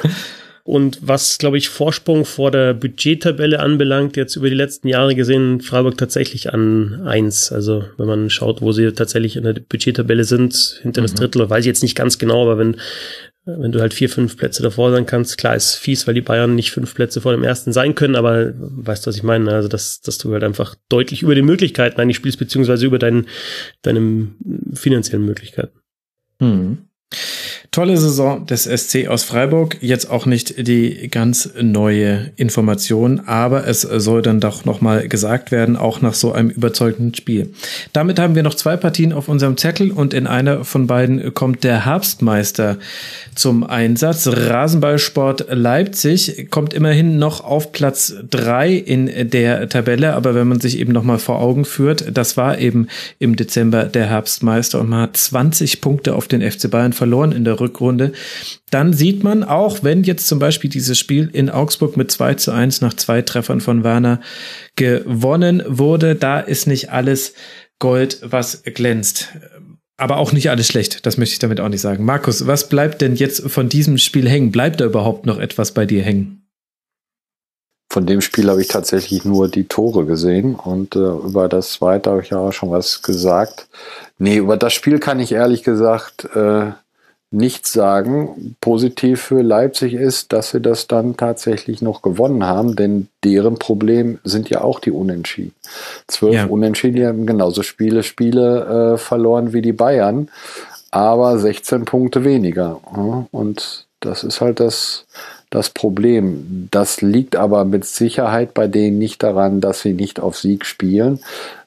[0.67, 5.61] Und was, glaube ich, Vorsprung vor der Budgettabelle anbelangt, jetzt über die letzten Jahre gesehen,
[5.61, 7.53] Freiburg tatsächlich an eins.
[7.53, 11.19] Also wenn man schaut, wo sie tatsächlich in der Budgettabelle sind, hinter das mhm.
[11.19, 12.81] Drittel, weiß ich jetzt nicht ganz genau, aber wenn,
[13.45, 16.57] wenn du halt vier, fünf Plätze davor sein kannst, klar ist fies, weil die Bayern
[16.57, 19.53] nicht fünf Plätze vor dem ersten sein können, aber weißt du, was ich meine?
[19.53, 23.29] Also, dass, dass du halt einfach deutlich über die Möglichkeiten eigentlich spielst, beziehungsweise über deinen,
[23.83, 24.35] deinen
[24.75, 25.79] finanziellen Möglichkeiten.
[26.41, 26.79] Mhm.
[27.77, 29.77] Tolle Saison des SC aus Freiburg.
[29.83, 35.77] Jetzt auch nicht die ganz neue Information, aber es soll dann doch nochmal gesagt werden,
[35.77, 37.53] auch nach so einem überzeugenden Spiel.
[37.93, 41.65] Damit haben wir noch zwei Partien auf unserem Zettel und in einer von beiden kommt
[41.65, 42.79] der Herbstmeister
[43.35, 44.27] zum Einsatz.
[44.27, 50.79] Rasenballsport Leipzig kommt immerhin noch auf Platz drei in der Tabelle, aber wenn man sich
[50.79, 52.89] eben nochmal vor Augen führt, das war eben
[53.19, 57.45] im Dezember der Herbstmeister und man hat 20 Punkte auf den FC Bayern verloren in
[57.45, 57.66] der Rückrunde,
[58.71, 62.53] dann sieht man auch, wenn jetzt zum Beispiel dieses Spiel in Augsburg mit 2 zu
[62.53, 64.21] 1 nach zwei Treffern von Werner
[64.77, 67.35] gewonnen wurde, da ist nicht alles
[67.79, 69.29] Gold, was glänzt.
[69.99, 72.05] Aber auch nicht alles schlecht, das möchte ich damit auch nicht sagen.
[72.05, 74.53] Markus, was bleibt denn jetzt von diesem Spiel hängen?
[74.53, 76.47] Bleibt da überhaupt noch etwas bei dir hängen?
[77.91, 82.11] Von dem Spiel habe ich tatsächlich nur die Tore gesehen und äh, über das zweite
[82.11, 83.69] habe ich ja auch schon was gesagt.
[84.19, 86.73] Nee, über das Spiel kann ich ehrlich gesagt äh,
[87.31, 88.57] nichts sagen.
[88.61, 94.19] Positiv für Leipzig ist, dass sie das dann tatsächlich noch gewonnen haben, denn deren Problem
[94.25, 95.55] sind ja auch die Unentschieden.
[96.07, 96.47] Zwölf ja.
[96.47, 100.29] Unentschieden, die haben genauso Spiele, Spiele äh, verloren wie die Bayern,
[100.91, 102.81] aber 16 Punkte weniger.
[103.33, 105.07] Und das ist halt das,
[105.51, 106.69] das Problem.
[106.71, 111.21] Das liegt aber mit Sicherheit bei denen nicht daran, dass sie nicht auf Sieg spielen,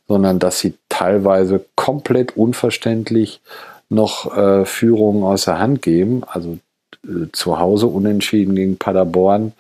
[0.08, 3.42] sondern dass sie teilweise komplett unverständlich
[3.90, 6.58] noch äh, Führungen außer Hand geben, also
[7.06, 9.54] äh, zu Hause unentschieden gegen Paderborn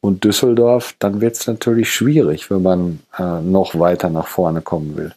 [0.00, 4.96] und Düsseldorf, dann wird es natürlich schwierig, wenn man äh, noch weiter nach vorne kommen
[4.96, 5.12] will.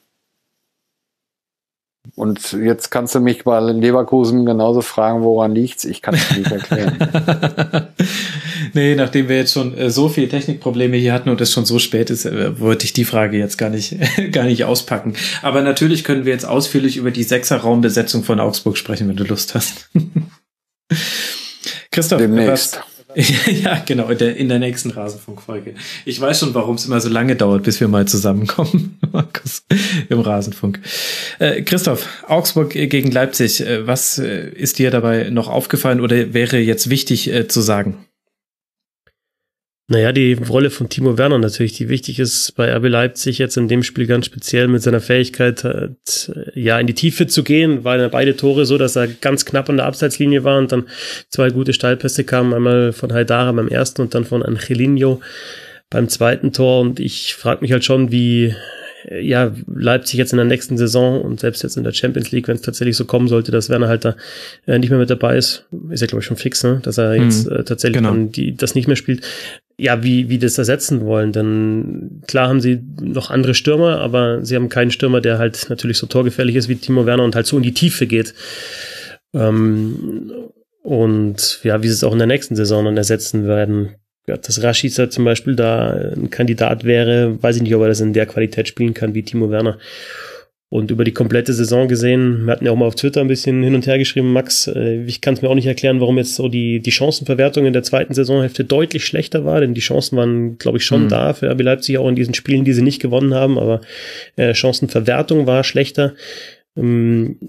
[2.15, 5.85] Und jetzt kannst du mich bei Leverkusen genauso fragen, woran liegt's?
[5.85, 6.97] Ich kann es nicht erklären.
[8.73, 11.77] nee, nachdem wir jetzt schon äh, so viele Technikprobleme hier hatten und es schon so
[11.77, 13.97] spät ist, äh, wollte ich die Frage jetzt gar nicht,
[14.31, 15.15] gar nicht auspacken.
[15.41, 19.53] Aber natürlich können wir jetzt ausführlich über die Sechser-Raumbesetzung von Augsburg sprechen, wenn du Lust
[19.53, 19.89] hast.
[21.91, 22.77] Christoph, Demnächst.
[22.77, 22.83] Was,
[23.15, 25.73] ja, genau, in der, in der nächsten Rasenfunkfolge.
[26.05, 29.63] Ich weiß schon, warum es immer so lange dauert, bis wir mal zusammenkommen, Markus,
[30.09, 30.79] im Rasenfunk.
[31.39, 36.59] Äh, Christoph, Augsburg gegen Leipzig, äh, was äh, ist dir dabei noch aufgefallen oder wäre
[36.59, 37.97] jetzt wichtig äh, zu sagen?
[39.91, 43.67] Naja, die Rolle von Timo Werner natürlich, die wichtig ist bei RB Leipzig jetzt in
[43.67, 48.07] dem Spiel ganz speziell mit seiner Fähigkeit, halt, ja, in die Tiefe zu gehen, weil
[48.09, 50.85] beide Tore so, dass er ganz knapp an der Abseitslinie war und dann
[51.29, 55.21] zwei gute Steilpässe kamen, einmal von Haidara beim ersten und dann von Angelino
[55.89, 56.81] beim zweiten Tor.
[56.81, 58.53] Und ich frage mich halt schon, wie,
[59.09, 62.55] ja, Leipzig jetzt in der nächsten Saison und selbst jetzt in der Champions League, wenn
[62.55, 64.15] es tatsächlich so kommen sollte, dass Werner halt da
[64.65, 66.79] äh, nicht mehr mit dabei ist, ist ja glaube ich schon fix, ne?
[66.83, 68.15] dass er jetzt mhm, äh, tatsächlich genau.
[68.15, 69.21] die, das nicht mehr spielt
[69.77, 71.31] ja, wie, wie das ersetzen wollen.
[71.31, 75.97] Denn klar haben sie noch andere Stürmer, aber sie haben keinen Stürmer, der halt natürlich
[75.97, 78.33] so torgefährlich ist wie Timo Werner und halt so in die Tiefe geht.
[79.33, 80.31] Ähm,
[80.81, 83.95] Und ja, wie sie es auch in der nächsten Saison dann ersetzen werden.
[84.29, 87.99] Ja, dass Rashica zum Beispiel da ein Kandidat wäre, weiß ich nicht, ob er das
[87.99, 89.79] in der Qualität spielen kann wie Timo Werner.
[90.71, 93.63] Und über die komplette Saison gesehen, wir hatten ja auch mal auf Twitter ein bisschen
[93.63, 96.35] hin und her geschrieben, Max, äh, ich kann es mir auch nicht erklären, warum jetzt
[96.35, 100.59] so die, die Chancenverwertung in der zweiten Saisonhälfte deutlich schlechter war, denn die Chancen waren,
[100.59, 101.09] glaube ich, schon mhm.
[101.09, 103.81] da für RB Leipzig, auch in diesen Spielen, die sie nicht gewonnen haben, aber
[104.35, 106.13] äh, Chancenverwertung war schlechter.
[106.77, 107.39] Ähm,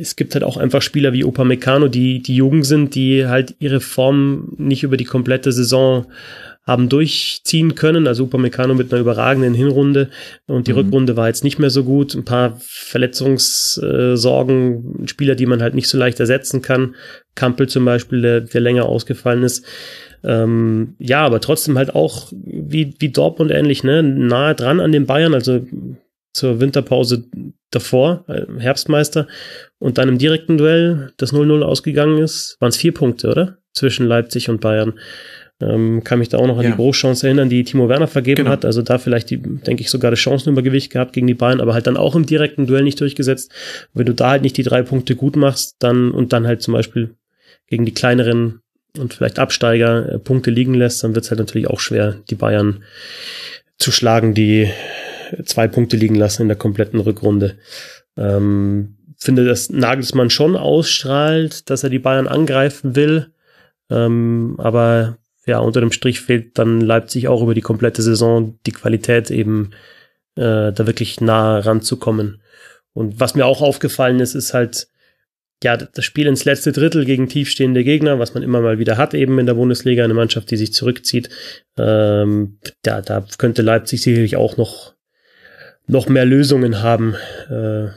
[0.00, 3.54] es gibt halt auch einfach Spieler wie Opa Meccano, die, die jung sind, die halt
[3.58, 6.06] ihre Form nicht über die komplette Saison
[6.66, 8.06] haben durchziehen können.
[8.06, 10.10] Also Upamecano mit einer überragenden Hinrunde
[10.46, 10.78] und die mhm.
[10.78, 12.14] Rückrunde war jetzt nicht mehr so gut.
[12.14, 16.94] Ein paar Verletzungssorgen, Spieler, die man halt nicht so leicht ersetzen kann.
[17.34, 19.66] Kampel zum Beispiel, der, der länger ausgefallen ist.
[20.22, 24.02] Ähm, ja, aber trotzdem halt auch wie, wie Dortmund ähnlich, ne?
[24.02, 25.60] Nahe dran an den Bayern, also
[26.34, 27.24] zur Winterpause
[27.70, 29.26] davor, äh, Herbstmeister,
[29.78, 33.58] und dann im direkten Duell, das 0-0 ausgegangen ist, waren es vier Punkte, oder?
[33.72, 34.94] Zwischen Leipzig und Bayern.
[35.60, 36.70] Ähm, kann mich da auch noch an ja.
[36.70, 38.50] die Großchance erinnern, die Timo Werner vergeben genau.
[38.50, 38.64] hat.
[38.64, 41.86] Also da vielleicht, die, denke ich, sogar das Chancenübergewicht gehabt gegen die Bayern, aber halt
[41.86, 43.52] dann auch im direkten Duell nicht durchgesetzt.
[43.94, 46.74] Wenn du da halt nicht die drei Punkte gut machst, dann und dann halt zum
[46.74, 47.14] Beispiel
[47.68, 48.60] gegen die kleineren
[48.98, 52.34] und vielleicht Absteiger äh, Punkte liegen lässt, dann wird es halt natürlich auch schwer, die
[52.34, 52.82] Bayern
[53.78, 54.68] zu schlagen, die
[55.44, 57.58] zwei Punkte liegen lassen in der kompletten Rückrunde.
[58.16, 63.32] Ähm, finde, dass Nagelsmann schon ausstrahlt, dass er die Bayern angreifen will.
[63.90, 68.72] Ähm, aber ja, unter dem Strich fehlt dann Leipzig auch über die komplette Saison die
[68.72, 69.70] Qualität eben
[70.36, 72.40] äh, da wirklich nah ranzukommen.
[72.92, 74.88] Und was mir auch aufgefallen ist, ist halt,
[75.62, 79.14] ja, das Spiel ins letzte Drittel gegen tiefstehende Gegner, was man immer mal wieder hat,
[79.14, 81.28] eben in der Bundesliga, eine Mannschaft, die sich zurückzieht.
[81.78, 84.93] Ähm, ja, da könnte Leipzig sicherlich auch noch,
[85.86, 87.14] noch mehr Lösungen haben.
[87.50, 87.88] Äh,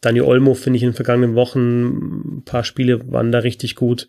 [0.00, 4.08] Daniel Olmo finde ich in den vergangenen Wochen ein paar Spiele waren da richtig gut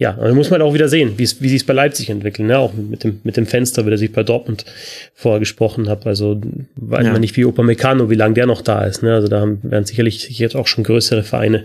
[0.00, 2.08] ja, dann muss man halt auch wieder sehen, wie es, wie sich es bei Leipzig
[2.08, 2.56] entwickelt, ne?
[2.56, 4.64] Auch mit dem, mit dem Fenster, wie der sich bei Dortmund
[5.12, 6.06] vorher gesprochen hat.
[6.06, 6.40] Also
[6.76, 7.12] weiß ja.
[7.12, 9.02] man nicht wie Opa Meccano, wie lange der noch da ist.
[9.02, 9.12] Ne?
[9.12, 11.64] Also da haben, werden sicherlich jetzt auch schon größere Vereine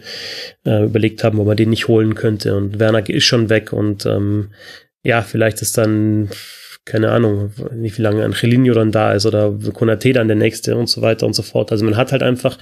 [0.65, 2.55] äh, überlegt haben, ob man den nicht holen könnte.
[2.57, 4.49] Und Werner ist schon weg und ähm,
[5.03, 6.29] ja, vielleicht ist dann
[6.85, 10.87] keine Ahnung, nicht wie lange Angelino dann da ist oder Konate dann der nächste und
[10.87, 11.71] so weiter und so fort.
[11.71, 12.57] Also man hat halt einfach,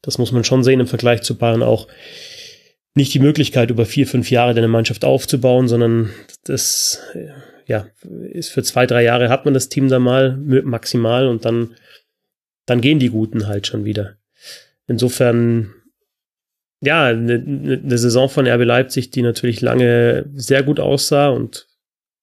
[0.00, 1.86] das muss man schon sehen im Vergleich zu Bayern auch
[2.94, 6.10] nicht die Möglichkeit, über vier, fünf Jahre eine Mannschaft aufzubauen, sondern
[6.44, 7.02] das
[7.66, 7.86] ja,
[8.32, 11.76] ist für zwei, drei Jahre hat man das Team da mal maximal und dann,
[12.66, 14.16] dann gehen die Guten halt schon wieder.
[14.86, 15.74] Insofern,
[16.80, 21.67] ja, eine, eine Saison von RB Leipzig, die natürlich lange sehr gut aussah und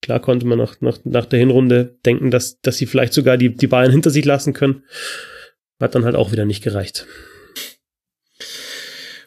[0.02, 3.56] klar konnte man nach, nach, nach der Hinrunde denken, dass, dass sie vielleicht sogar die,
[3.56, 4.84] die Bayern hinter sich lassen können.
[5.80, 7.06] Hat dann halt auch wieder nicht gereicht.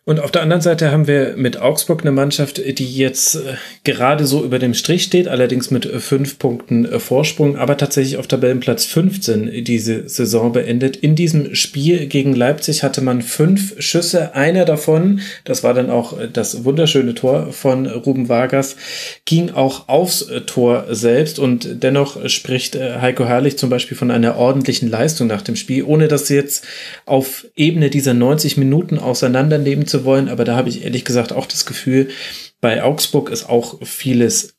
[0.09, 4.25] Und auf der anderen Seite haben wir mit Augsburg eine Mannschaft, die jetzt äh, gerade
[4.25, 8.27] so über dem Strich steht, allerdings mit äh, fünf Punkten äh, Vorsprung, aber tatsächlich auf
[8.27, 10.97] Tabellenplatz 15 diese Saison beendet.
[10.97, 14.35] In diesem Spiel gegen Leipzig hatte man fünf Schüsse.
[14.35, 18.77] Einer davon, das war dann auch das wunderschöne Tor von Ruben Vargas,
[19.27, 24.89] ging auch aufs Tor selbst und dennoch spricht Heiko Herrlich zum Beispiel von einer ordentlichen
[24.89, 26.67] Leistung nach dem Spiel, ohne dass sie jetzt
[27.05, 31.47] auf Ebene dieser 90 Minuten auseinandernehmen zu wollen, aber da habe ich ehrlich gesagt auch
[31.47, 32.09] das Gefühl,
[32.61, 34.57] bei Augsburg ist auch vieles,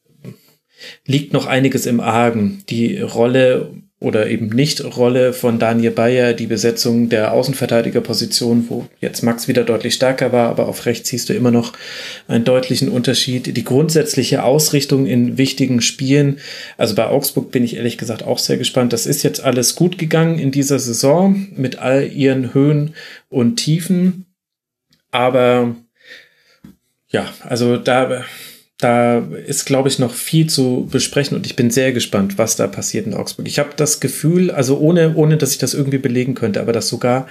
[1.05, 2.63] liegt noch einiges im Argen.
[2.69, 9.23] Die Rolle oder eben nicht Rolle von Daniel Bayer, die Besetzung der Außenverteidigerposition, wo jetzt
[9.23, 11.73] Max wieder deutlich stärker war, aber auf rechts siehst du immer noch
[12.29, 13.57] einen deutlichen Unterschied.
[13.57, 16.37] Die grundsätzliche Ausrichtung in wichtigen Spielen,
[16.77, 18.93] also bei Augsburg bin ich ehrlich gesagt auch sehr gespannt.
[18.93, 22.93] Das ist jetzt alles gut gegangen in dieser Saison mit all ihren Höhen
[23.27, 24.28] und Tiefen.
[25.11, 25.75] Aber
[27.07, 28.23] ja, also da,
[28.77, 32.67] da ist, glaube ich, noch viel zu besprechen und ich bin sehr gespannt, was da
[32.67, 33.47] passiert in Augsburg.
[33.47, 36.87] Ich habe das Gefühl, also ohne, ohne dass ich das irgendwie belegen könnte, aber dass
[36.87, 37.27] sogar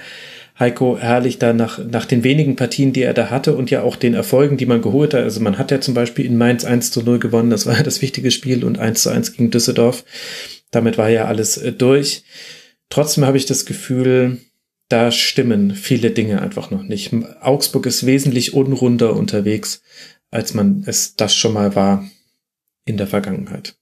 [0.59, 3.95] Heiko Herrlich da nach, nach den wenigen Partien, die er da hatte und ja auch
[3.95, 5.23] den Erfolgen, die man geholt hat.
[5.23, 7.83] Also man hat ja zum Beispiel in Mainz 1 zu 0 gewonnen, das war ja
[7.83, 10.03] das wichtige Spiel und 1 zu 1 gegen Düsseldorf.
[10.71, 12.23] Damit war ja alles äh, durch.
[12.89, 14.39] Trotzdem habe ich das Gefühl,
[14.89, 17.13] da stimmen viele Dinge einfach noch nicht.
[17.41, 19.81] Augsburg ist wesentlich unrunder unterwegs,
[20.31, 22.09] als man es das schon mal war
[22.85, 23.75] in der Vergangenheit.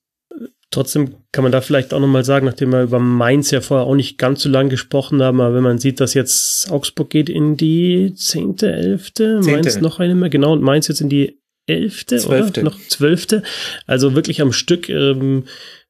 [0.70, 3.96] Trotzdem kann man da vielleicht auch nochmal sagen, nachdem wir über Mainz ja vorher auch
[3.96, 7.56] nicht ganz so lange gesprochen haben, aber wenn man sieht, dass jetzt Augsburg geht in
[7.56, 12.62] die zehnte, elfte, Mainz noch eine mehr, genau, und Mainz jetzt in die elfte, Zwölfte.
[12.62, 12.72] oder?
[12.72, 13.44] Noch zwölfte.
[13.86, 14.90] Also wirklich am Stück.
[14.90, 15.46] Ähm,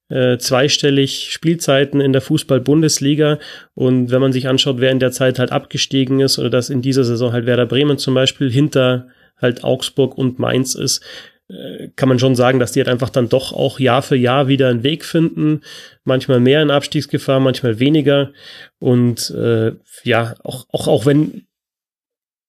[0.10, 3.40] äh, zweistellig Spielzeiten in der Fußball-Bundesliga.
[3.74, 6.82] Und wenn man sich anschaut, wer in der Zeit halt abgestiegen ist oder dass in
[6.82, 9.08] dieser Saison halt Werder Bremen zum Beispiel hinter
[9.40, 11.04] halt Augsburg und Mainz ist,
[11.50, 14.48] äh, kann man schon sagen, dass die halt einfach dann doch auch Jahr für Jahr
[14.48, 15.62] wieder einen Weg finden.
[16.04, 18.32] Manchmal mehr in Abstiegsgefahr, manchmal weniger.
[18.80, 21.48] Und äh, ja, auch, auch, auch wenn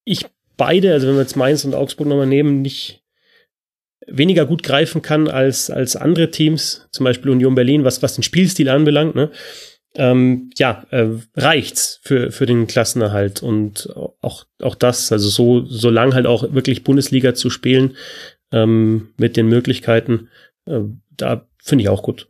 [0.05, 2.98] ich beide, also wenn wir jetzt Mainz und Augsburg nochmal nehmen, nicht
[4.11, 8.23] weniger gut greifen kann als, als andere Teams, zum Beispiel Union Berlin, was, was den
[8.23, 9.31] Spielstil anbelangt, ne?
[9.95, 13.89] ähm, ja, äh, reicht's für, für den Klassenerhalt und
[14.21, 17.97] auch, auch das, also so, so lang halt auch wirklich Bundesliga zu spielen,
[18.53, 20.29] ähm, mit den Möglichkeiten,
[20.67, 20.81] äh,
[21.11, 22.29] da finde ich auch gut.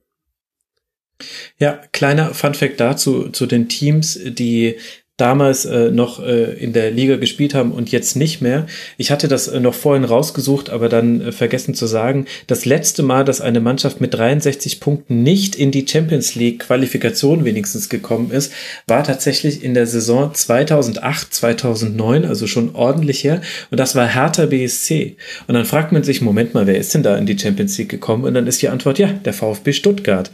[1.59, 4.77] Ja, kleiner Funfact dazu, zu den Teams, die
[5.19, 8.67] damals äh, noch äh, in der Liga gespielt haben und jetzt nicht mehr.
[8.97, 13.03] Ich hatte das äh, noch vorhin rausgesucht, aber dann äh, vergessen zu sagen, das letzte
[13.03, 18.31] Mal, dass eine Mannschaft mit 63 Punkten nicht in die Champions League Qualifikation wenigstens gekommen
[18.31, 18.53] ist,
[18.87, 23.43] war tatsächlich in der Saison 2008, 2009, also schon ordentlich her.
[23.73, 25.17] Und das war Hertha BSC.
[25.49, 27.89] Und dann fragt man sich, Moment mal, wer ist denn da in die Champions League
[27.89, 28.23] gekommen?
[28.23, 30.31] Und dann ist die Antwort, ja, der VfB Stuttgart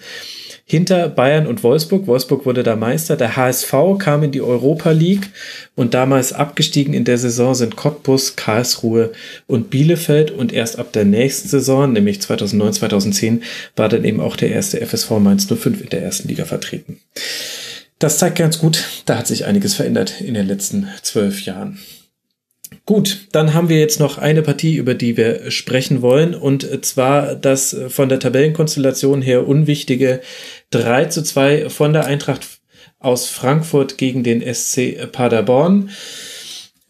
[0.64, 2.06] hinter Bayern und Wolfsburg.
[2.06, 3.16] Wolfsburg wurde da Meister.
[3.16, 5.30] Der HSV kam in die Europa League
[5.74, 9.12] und damals abgestiegen in der Saison sind Cottbus, Karlsruhe
[9.46, 13.42] und Bielefeld und erst ab der nächsten Saison, nämlich 2009, 2010,
[13.76, 16.98] war dann eben auch der erste FSV Mainz 05 in der ersten Liga vertreten.
[17.98, 21.78] Das zeigt ganz gut, da hat sich einiges verändert in den letzten zwölf Jahren.
[22.86, 27.34] Gut, dann haben wir jetzt noch eine Partie, über die wir sprechen wollen, und zwar
[27.34, 30.20] das von der Tabellenkonstellation her unwichtige
[30.70, 32.46] 3 zu 2 von der Eintracht
[32.98, 35.90] aus Frankfurt gegen den SC Paderborn.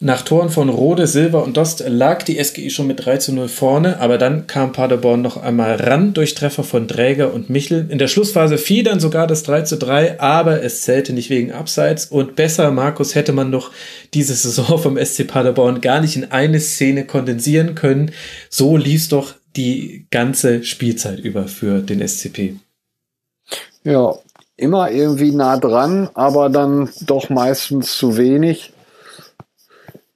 [0.01, 3.49] Nach Toren von Rode, Silber und Dost lag die SGI schon mit 3 zu 0
[3.49, 7.87] vorne, aber dann kam Paderborn noch einmal ran durch Treffer von Dräger und Michel.
[7.89, 11.53] In der Schlussphase fiel dann sogar das 3 zu 3, aber es zählte nicht wegen
[11.53, 13.71] Abseits und besser, Markus, hätte man noch
[14.15, 18.11] diese Saison vom SC Paderborn gar nicht in eine Szene kondensieren können.
[18.51, 22.57] So lief doch die ganze Spielzeit über für den SCP.
[23.85, 24.17] Ja,
[24.57, 28.74] immer irgendwie nah dran, aber dann doch meistens zu wenig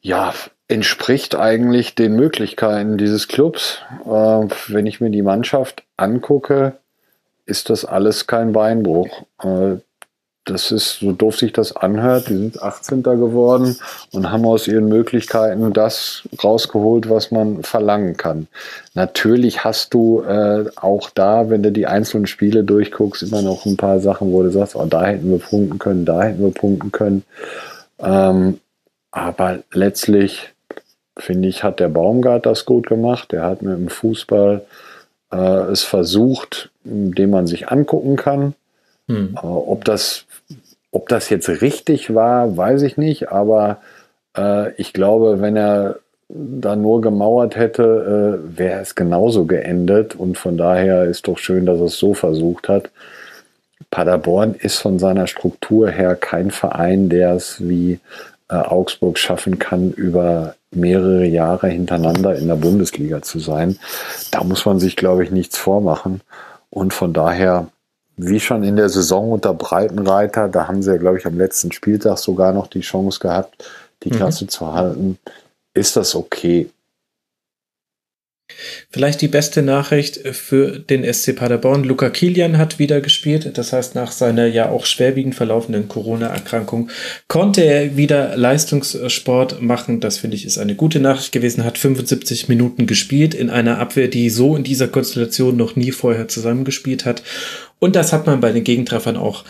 [0.00, 0.34] ja,
[0.68, 3.80] entspricht eigentlich den Möglichkeiten dieses Clubs.
[4.04, 6.78] Äh, wenn ich mir die Mannschaft angucke,
[7.46, 9.22] ist das alles kein Beinbruch.
[9.42, 9.76] Äh,
[10.44, 13.02] das ist, so doof sich das anhört, die sind 18.
[13.02, 13.76] geworden
[14.12, 18.48] und haben aus ihren Möglichkeiten das rausgeholt, was man verlangen kann.
[18.94, 23.76] Natürlich hast du äh, auch da, wenn du die einzelnen Spiele durchguckst, immer noch ein
[23.76, 26.92] paar Sachen, wo du sagst, oh, da hätten wir punkten können, da hätten wir punkten
[26.92, 27.24] können.
[27.98, 28.58] Ähm,
[29.10, 30.50] aber letztlich,
[31.16, 33.32] finde ich, hat der Baumgart das gut gemacht.
[33.32, 34.62] Der hat mit dem Fußball
[35.32, 38.54] äh, es versucht, den man sich angucken kann.
[39.08, 39.34] Hm.
[39.36, 40.26] Äh, ob, das,
[40.90, 43.30] ob das jetzt richtig war, weiß ich nicht.
[43.30, 43.78] Aber
[44.36, 50.14] äh, ich glaube, wenn er da nur gemauert hätte, äh, wäre es genauso geendet.
[50.14, 52.90] Und von daher ist doch schön, dass er es so versucht hat.
[53.90, 58.00] Paderborn ist von seiner Struktur her kein Verein, der es wie
[58.48, 63.78] äh, Augsburg schaffen kann, über mehrere Jahre hintereinander in der Bundesliga zu sein.
[64.30, 66.20] Da muss man sich, glaube ich, nichts vormachen.
[66.70, 67.68] Und von daher,
[68.16, 71.72] wie schon in der Saison unter Breitenreiter, da haben sie ja, glaube ich, am letzten
[71.72, 73.64] Spieltag sogar noch die Chance gehabt,
[74.02, 74.16] die mhm.
[74.16, 74.48] Klasse mhm.
[74.48, 75.18] zu halten,
[75.74, 76.70] ist das okay.
[78.90, 81.84] Vielleicht die beste Nachricht für den SC Paderborn.
[81.84, 83.50] Luca Kilian hat wieder gespielt.
[83.58, 86.90] Das heißt, nach seiner ja auch schwerwiegend verlaufenden Corona-Erkrankung
[87.28, 90.00] konnte er wieder Leistungssport machen.
[90.00, 91.64] Das finde ich ist eine gute Nachricht gewesen.
[91.64, 96.28] Hat 75 Minuten gespielt in einer Abwehr, die so in dieser Konstellation noch nie vorher
[96.28, 97.22] zusammengespielt hat.
[97.78, 99.44] Und das hat man bei den Gegentreffern auch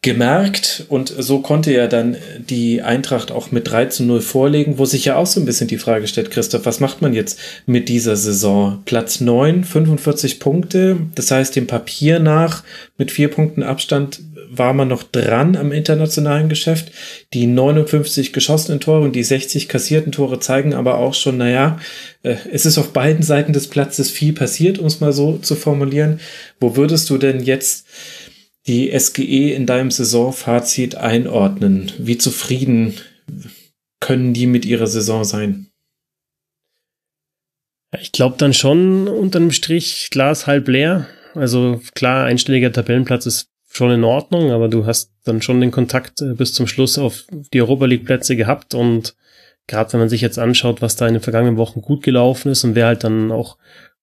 [0.00, 4.84] gemerkt und so konnte ja dann die Eintracht auch mit 3 zu 0 vorlegen, wo
[4.84, 7.88] sich ja auch so ein bisschen die Frage stellt, Christoph, was macht man jetzt mit
[7.88, 8.80] dieser Saison?
[8.84, 12.62] Platz 9, 45 Punkte, das heißt dem Papier nach
[12.96, 14.20] mit vier Punkten Abstand
[14.50, 16.92] war man noch dran am internationalen Geschäft.
[17.34, 21.78] Die 59 geschossenen Tore und die 60 kassierten Tore zeigen aber auch schon, naja,
[22.22, 25.54] äh, es ist auf beiden Seiten des Platzes viel passiert, um es mal so zu
[25.54, 26.20] formulieren.
[26.60, 27.86] Wo würdest du denn jetzt
[28.68, 31.90] die SGE in deinem Saisonfazit einordnen?
[31.98, 32.94] Wie zufrieden
[34.00, 35.68] können die mit ihrer Saison sein?
[38.00, 41.06] Ich glaube dann schon unterm Strich Glas halb leer.
[41.34, 46.20] Also klar, einstelliger Tabellenplatz ist schon in Ordnung, aber du hast dann schon den Kontakt
[46.20, 49.14] äh, bis zum Schluss auf die Europa League Plätze gehabt und
[49.66, 52.64] gerade wenn man sich jetzt anschaut, was da in den vergangenen Wochen gut gelaufen ist
[52.64, 53.58] und wer halt dann auch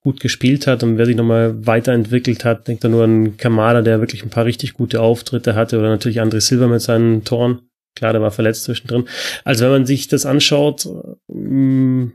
[0.05, 4.01] gut gespielt hat und wer sich nochmal weiterentwickelt hat, denkt da nur an Kamada, der
[4.01, 7.61] wirklich ein paar richtig gute Auftritte hatte oder natürlich André Silva mit seinen Toren.
[7.95, 9.05] Klar, der war verletzt zwischendrin.
[9.43, 10.87] Also wenn man sich das anschaut,
[11.27, 12.09] mm,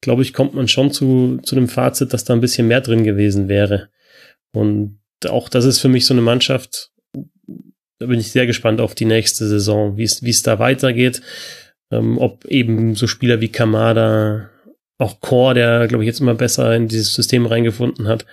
[0.00, 3.04] glaube ich, kommt man schon zu, zu dem Fazit, dass da ein bisschen mehr drin
[3.04, 3.88] gewesen wäre.
[4.52, 6.90] Und auch das ist für mich so eine Mannschaft,
[8.00, 11.22] da bin ich sehr gespannt auf die nächste Saison, wie es, wie es da weitergeht.
[11.92, 14.50] Ähm, ob eben so Spieler wie Kamada,
[14.98, 18.26] auch Core, der, glaube ich, jetzt immer besser in dieses System reingefunden hat,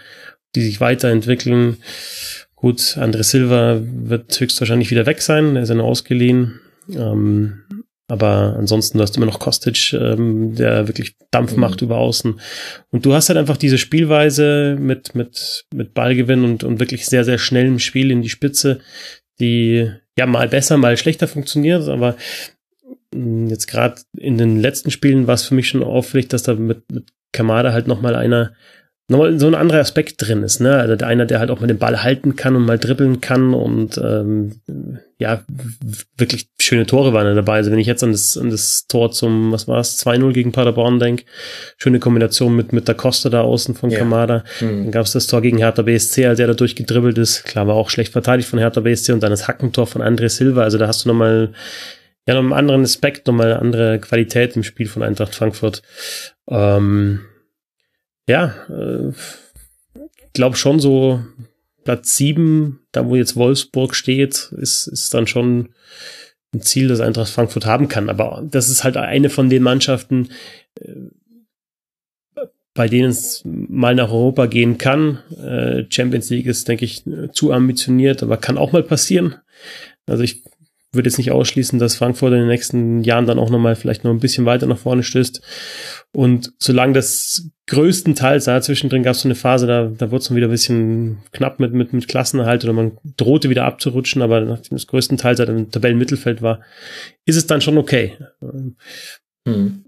[0.55, 1.77] die sich weiterentwickeln.
[2.55, 6.59] Gut, André Silva wird höchstwahrscheinlich wieder weg sein, er ist ja noch ausgeliehen.
[6.89, 7.63] Ähm,
[8.09, 11.59] aber ansonsten, du hast immer noch Kostic, ähm, der wirklich Dampf mhm.
[11.59, 12.39] macht über außen.
[12.89, 17.23] Und du hast halt einfach diese Spielweise mit, mit, mit Ballgewinn und, und wirklich sehr,
[17.23, 18.79] sehr schnellem Spiel in die Spitze,
[19.39, 21.87] die ja mal besser, mal schlechter funktioniert.
[21.87, 22.15] Aber
[23.13, 26.91] jetzt gerade in den letzten Spielen war es für mich schon auffällig, dass da mit,
[26.91, 28.51] mit Kamada halt nochmal einer
[29.09, 30.77] nochmal so ein anderer Aspekt drin ist, ne?
[30.77, 33.55] Also der einer, der halt auch mit dem Ball halten kann und mal dribbeln kann
[33.55, 34.61] und ähm,
[35.17, 35.43] ja,
[36.15, 37.55] wirklich schöne Tore waren dabei.
[37.55, 40.51] Also wenn ich jetzt an das, an das Tor zum, was war es, 2-0 gegen
[40.51, 41.23] Paderborn denke,
[41.77, 43.97] schöne Kombination mit, mit der Costa da außen von ja.
[43.97, 44.43] Kamada.
[44.61, 44.83] Mhm.
[44.83, 47.43] Dann gab es das Tor gegen Hertha BSC, als er da durchgedribbelt ist.
[47.45, 50.61] Klar, war auch schlecht verteidigt von Hertha BSC und dann das Hackentor von André Silva.
[50.61, 51.51] Also da hast du nochmal
[52.29, 55.81] ja, noch einen anderen Aspekt, nochmal eine andere Qualität im Spiel von Eintracht Frankfurt.
[56.47, 57.21] Ähm,
[58.27, 59.11] ja, äh,
[60.33, 61.25] glaube schon so
[61.85, 65.69] Platz sieben, da wo jetzt Wolfsburg steht, ist, ist dann schon
[66.53, 68.09] ein Ziel, das Eintracht Frankfurt haben kann.
[68.09, 70.29] Aber das ist halt eine von den Mannschaften,
[70.79, 72.43] äh,
[72.75, 75.17] bei denen es mal nach Europa gehen kann.
[75.35, 79.33] Äh, Champions League ist, denke ich, zu ambitioniert, aber kann auch mal passieren.
[80.05, 80.43] Also ich
[80.91, 84.11] würde jetzt nicht ausschließen, dass Frankfurt in den nächsten Jahren dann auch nochmal vielleicht noch
[84.11, 85.41] ein bisschen weiter nach vorne stößt.
[86.11, 90.33] Und solange das größtenteils, ja, zwischendrin gab es so eine Phase, da, da wurde es
[90.33, 94.77] wieder ein bisschen knapp mit, mit, mit Klassenerhalt oder man drohte wieder abzurutschen, aber nachdem
[94.77, 96.61] das größtenteils halt im Tabellenmittelfeld war,
[97.25, 98.17] ist es dann schon okay.
[99.47, 99.85] Hm.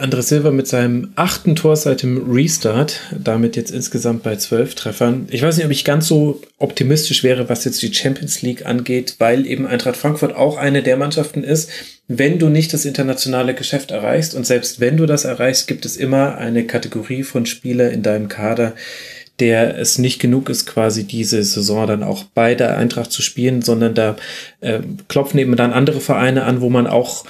[0.00, 5.28] André Silva mit seinem achten Tor seit dem Restart, damit jetzt insgesamt bei zwölf Treffern.
[5.30, 9.16] Ich weiß nicht, ob ich ganz so optimistisch wäre, was jetzt die Champions League angeht,
[9.18, 11.70] weil eben Eintracht Frankfurt auch eine der Mannschaften ist,
[12.08, 15.96] wenn du nicht das internationale Geschäft erreichst und selbst wenn du das erreichst, gibt es
[15.96, 18.74] immer eine Kategorie von Spieler in deinem Kader,
[19.38, 23.62] der es nicht genug ist, quasi diese Saison dann auch bei der Eintracht zu spielen,
[23.62, 24.16] sondern da
[24.60, 27.24] äh, klopfen eben dann andere Vereine an, wo man auch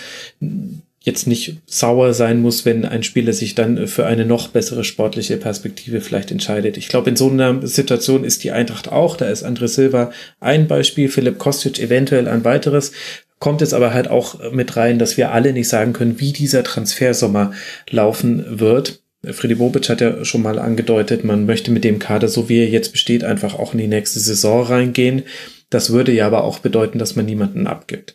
[1.11, 5.37] jetzt nicht sauer sein muss, wenn ein Spieler sich dann für eine noch bessere sportliche
[5.37, 6.77] Perspektive vielleicht entscheidet.
[6.77, 9.17] Ich glaube, in so einer Situation ist die Eintracht auch.
[9.17, 12.93] Da ist André Silva ein Beispiel, Philipp Kostic eventuell ein weiteres.
[13.41, 16.63] Kommt es aber halt auch mit rein, dass wir alle nicht sagen können, wie dieser
[16.63, 17.53] Transfersommer
[17.91, 19.01] laufen wird.
[19.25, 22.69] Freddy Bobic hat ja schon mal angedeutet, man möchte mit dem Kader, so wie er
[22.69, 25.25] jetzt besteht, einfach auch in die nächste Saison reingehen.
[25.69, 28.15] Das würde ja aber auch bedeuten, dass man niemanden abgibt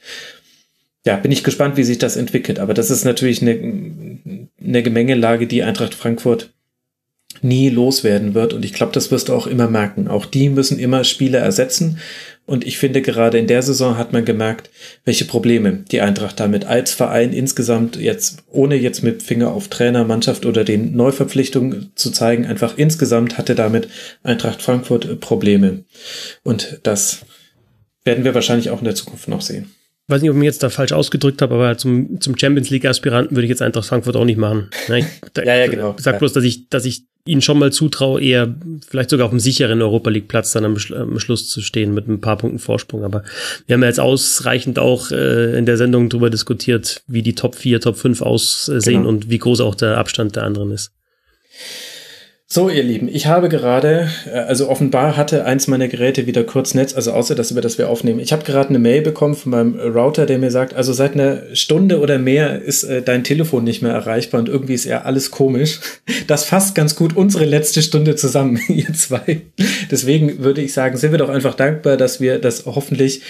[1.05, 2.59] ja, bin ich gespannt, wie sich das entwickelt.
[2.59, 3.51] Aber das ist natürlich eine,
[4.59, 6.51] eine Gemengelage, die Eintracht Frankfurt
[7.41, 8.53] nie loswerden wird.
[8.53, 10.07] Und ich glaube, das wirst du auch immer merken.
[10.07, 11.99] Auch die müssen immer Spieler ersetzen.
[12.47, 14.69] Und ich finde, gerade in der Saison hat man gemerkt,
[15.03, 20.05] welche Probleme die Eintracht damit als Verein insgesamt jetzt, ohne jetzt mit Finger auf Trainer,
[20.05, 23.89] Mannschaft oder den Neuverpflichtungen zu zeigen, einfach insgesamt hatte damit
[24.23, 25.83] Eintracht Frankfurt Probleme.
[26.43, 27.25] Und das
[28.03, 29.74] werden wir wahrscheinlich auch in der Zukunft noch sehen
[30.07, 32.85] weiß nicht, ob ich mich jetzt da falsch ausgedrückt habe, aber zum, zum Champions League
[32.85, 34.69] Aspiranten würde ich jetzt Eintracht Frankfurt auch nicht machen.
[34.87, 35.05] Ich,
[35.37, 35.95] ja, ja, genau.
[35.97, 38.55] Sag bloß, dass ich, dass ich ihnen schon mal zutraue, eher
[38.87, 42.07] vielleicht sogar auf einem sicheren Europa League Platz dann am, am, Schluss zu stehen mit
[42.07, 43.03] ein paar Punkten Vorsprung.
[43.03, 43.23] Aber
[43.65, 47.55] wir haben ja jetzt ausreichend auch äh, in der Sendung darüber diskutiert, wie die Top
[47.55, 49.09] 4, Top 5 aussehen genau.
[49.09, 50.91] und wie groß auch der Abstand der anderen ist.
[52.47, 56.75] So, ihr Lieben, ich habe gerade, äh, also offenbar hatte eins meiner Geräte wieder kurz
[56.75, 58.19] Netz, also außer das, über das wir aufnehmen.
[58.19, 61.41] Ich habe gerade eine Mail bekommen von meinem Router, der mir sagt, also seit einer
[61.55, 65.31] Stunde oder mehr ist äh, dein Telefon nicht mehr erreichbar und irgendwie ist eher alles
[65.31, 65.79] komisch.
[66.27, 69.41] Das fasst ganz gut unsere letzte Stunde zusammen, ihr zwei.
[69.91, 73.21] Deswegen würde ich sagen, sind wir doch einfach dankbar, dass wir das hoffentlich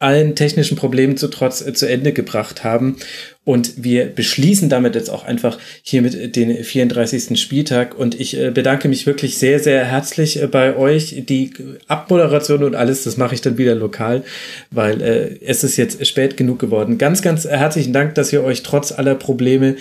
[0.00, 2.96] allen technischen Problemen zu trotz äh, zu Ende gebracht haben.
[3.46, 7.40] Und wir beschließen damit jetzt auch einfach hier mit den 34.
[7.40, 7.98] Spieltag.
[7.98, 11.24] Und ich äh, bedanke mich wirklich sehr, sehr herzlich äh, bei euch.
[11.26, 11.50] Die
[11.88, 14.24] Abmoderation und alles, das mache ich dann wieder lokal,
[14.70, 16.98] weil äh, es ist jetzt spät genug geworden.
[16.98, 19.76] Ganz, ganz herzlichen Dank, dass ihr euch trotz aller Probleme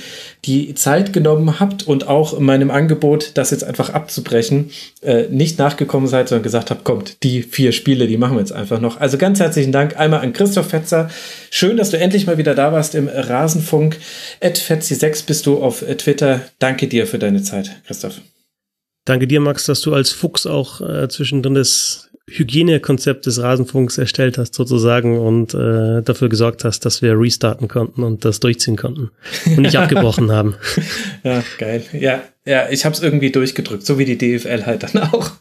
[0.46, 4.72] die Zeit genommen habt und auch meinem Angebot, das jetzt einfach abzubrechen,
[5.30, 8.80] nicht nachgekommen seid, sondern gesagt habt, kommt, die vier Spiele, die machen wir jetzt einfach
[8.80, 9.02] noch.
[9.02, 11.10] Also ganz herzlichen Dank einmal an Christoph Fetzer.
[11.52, 13.10] Schön, dass du endlich mal wieder da warst im
[13.50, 13.98] Rasenfunk.
[14.58, 16.42] Fetzi6 bist du auf Twitter.
[16.60, 18.22] Danke dir für deine Zeit, Christoph.
[19.06, 24.38] Danke dir, Max, dass du als Fuchs auch äh, zwischendrin das Hygienekonzept des Rasenfunks erstellt
[24.38, 29.12] hast sozusagen und äh, dafür gesorgt hast, dass wir restarten konnten und das durchziehen konnten
[29.46, 30.56] und nicht abgebrochen haben.
[31.24, 31.84] Ja, geil.
[31.92, 35.32] Ja, ja, ich habe es irgendwie durchgedrückt, so wie die DFL halt dann auch.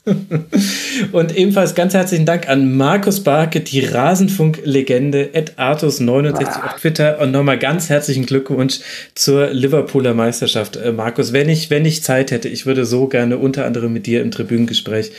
[1.13, 7.31] und ebenfalls ganz herzlichen Dank an Markus Barke, die Rasenfunk-Legende, Ed Artus69 auf Twitter und
[7.31, 8.81] nochmal ganz herzlichen Glückwunsch
[9.15, 10.77] zur Liverpooler Meisterschaft.
[10.77, 14.07] Äh, Markus, wenn ich, wenn ich Zeit hätte, ich würde so gerne unter anderem mit
[14.07, 15.13] dir im Tribünengespräch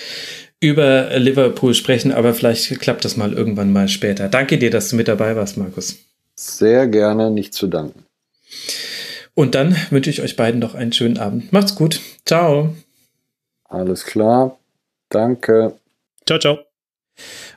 [0.59, 4.27] über Liverpool sprechen, aber vielleicht klappt das mal irgendwann mal später.
[4.27, 5.97] Danke dir, dass du mit dabei warst, Markus.
[6.35, 8.05] Sehr gerne, nicht zu danken.
[9.33, 11.53] Und dann wünsche ich euch beiden noch einen schönen Abend.
[11.53, 12.01] Macht's gut.
[12.25, 12.75] Ciao.
[13.65, 14.57] Alles klar.
[15.09, 15.75] Danke.
[16.25, 16.59] Ciao, ciao.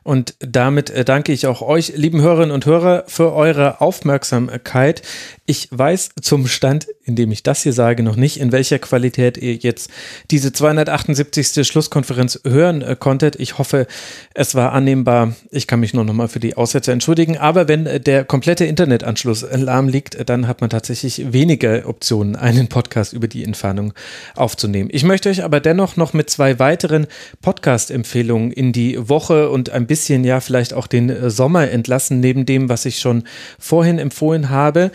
[0.04, 5.02] Und damit äh, danke ich auch euch, lieben Hörerinnen und Hörer, für eure Aufmerksamkeit.
[5.46, 9.36] Ich weiß zum Stand, in dem ich das hier sage, noch nicht, in welcher Qualität
[9.36, 9.90] ihr jetzt
[10.30, 11.66] diese 278.
[11.66, 13.36] Schlusskonferenz hören äh, konntet.
[13.36, 13.86] Ich hoffe,
[14.34, 15.34] es war annehmbar.
[15.50, 17.38] Ich kann mich nur noch mal für die Aussätze entschuldigen.
[17.38, 22.68] Aber wenn äh, der komplette Internetanschluss lahm liegt, dann hat man tatsächlich weniger Optionen, einen
[22.68, 23.92] Podcast über die Entfernung
[24.34, 24.90] aufzunehmen.
[24.92, 27.06] Ich möchte euch aber dennoch noch mit zwei weiteren
[27.40, 29.91] Podcast-Empfehlungen in die Woche und ein bisschen
[30.24, 33.24] ja vielleicht auch den äh, Sommer entlassen, neben dem, was ich schon
[33.58, 34.90] vorhin empfohlen habe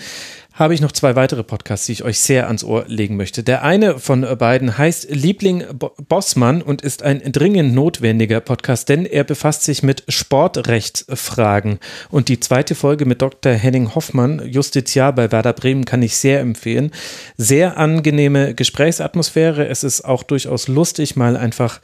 [0.58, 3.44] habe ich noch zwei weitere Podcasts, die ich euch sehr ans Ohr legen möchte.
[3.44, 5.64] Der eine von beiden heißt Liebling
[6.08, 11.78] Bossmann und ist ein dringend notwendiger Podcast, denn er befasst sich mit Sportrechtsfragen.
[12.10, 13.54] Und die zweite Folge mit Dr.
[13.54, 16.92] Henning Hoffmann, Justiziar bei Werder Bremen, kann ich sehr empfehlen.
[17.38, 19.68] Sehr angenehme Gesprächsatmosphäre.
[19.68, 21.82] Es ist auch durchaus lustig, mal einfach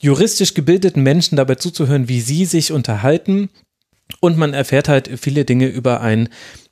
[0.00, 3.50] juristisch gebildeten Menschen dabei zuzuhören, wie sie sich unterhalten.
[4.20, 6.28] Und man erfährt halt viele Dinge über ein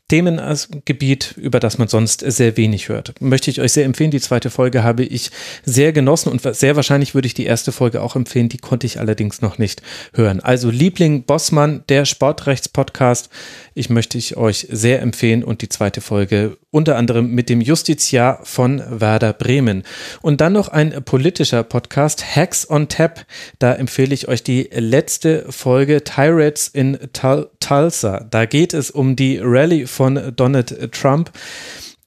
[0.09, 3.15] Themengebiet, über das man sonst sehr wenig hört.
[3.23, 4.11] Möchte ich euch sehr empfehlen.
[4.11, 5.31] Die zweite Folge habe ich
[5.65, 8.51] sehr genossen und sehr wahrscheinlich würde ich die erste Folge auch empfehlen.
[8.51, 9.81] Die konnte ich allerdings noch nicht
[10.13, 10.41] hören.
[10.41, 13.31] Also Liebling Bossmann, der Sportrechtspodcast.
[13.77, 18.39] Ich möchte ich euch sehr empfehlen und die zweite Folge unter anderem mit dem Justiziar
[18.45, 19.83] von Werder Bremen.
[20.23, 23.27] Und dann noch ein politischer Podcast, Hacks on Tap.
[23.59, 28.25] Da empfehle ich euch die letzte Folge Tyrants in Tulsa.
[28.31, 31.33] Da geht es um die Rallye von Donald Trump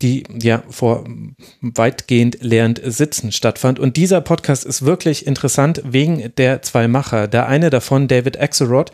[0.02, 1.06] die ja vor
[1.62, 3.80] weitgehend leerend Sitzen stattfand.
[3.80, 7.28] Und dieser Podcast ist wirklich interessant wegen der zwei Macher.
[7.28, 8.92] Der eine davon, David Axelrod,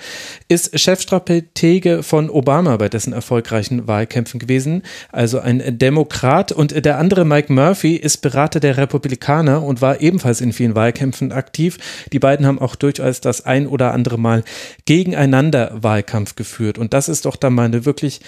[0.48, 6.54] ist Chefstratege von Obama bei dessen erfolgreichen Wahlkämpfen gewesen, also ein Demokrat.
[6.54, 11.34] Und der andere, Mike Murphy, ist Berater der Republikaner und war ebenfalls in vielen Wahlkämpfen
[11.34, 11.78] aktiv.
[12.14, 14.44] Die beiden haben auch durchaus das ein oder andere Mal
[14.86, 16.78] gegeneinander Wahlkampf geführt.
[16.78, 18.22] Und das ist doch dann mal eine wirklich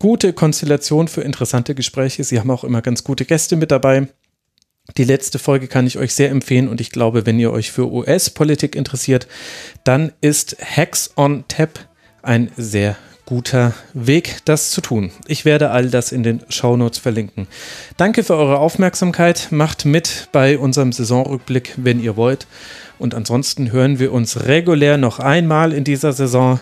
[0.00, 2.24] gute Konstellation für interessante Gespräche.
[2.24, 4.08] Sie haben auch immer ganz gute Gäste mit dabei.
[4.96, 7.88] Die letzte Folge kann ich euch sehr empfehlen und ich glaube, wenn ihr euch für
[7.92, 9.28] US-Politik interessiert,
[9.84, 11.78] dann ist Hacks on Tap
[12.22, 12.96] ein sehr
[13.26, 15.12] guter Weg, das zu tun.
[15.28, 17.46] Ich werde all das in den Shownotes verlinken.
[17.96, 19.48] Danke für eure Aufmerksamkeit.
[19.52, 22.48] Macht mit bei unserem Saisonrückblick, wenn ihr wollt.
[23.00, 26.60] Und ansonsten hören wir uns regulär noch einmal in dieser Saison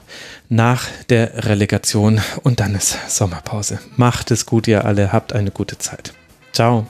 [0.48, 3.80] nach der Relegation und dann ist Sommerpause.
[3.96, 6.12] Macht es gut, ihr alle, habt eine gute Zeit.
[6.52, 6.86] Ciao.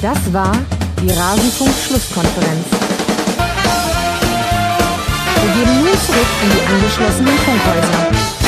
[0.00, 0.56] Das war
[1.02, 2.64] die Rasenfunk-Schlusskonferenz.
[5.42, 8.39] Wir gehen nun zurück in die angeschlossenen Funkhäuser.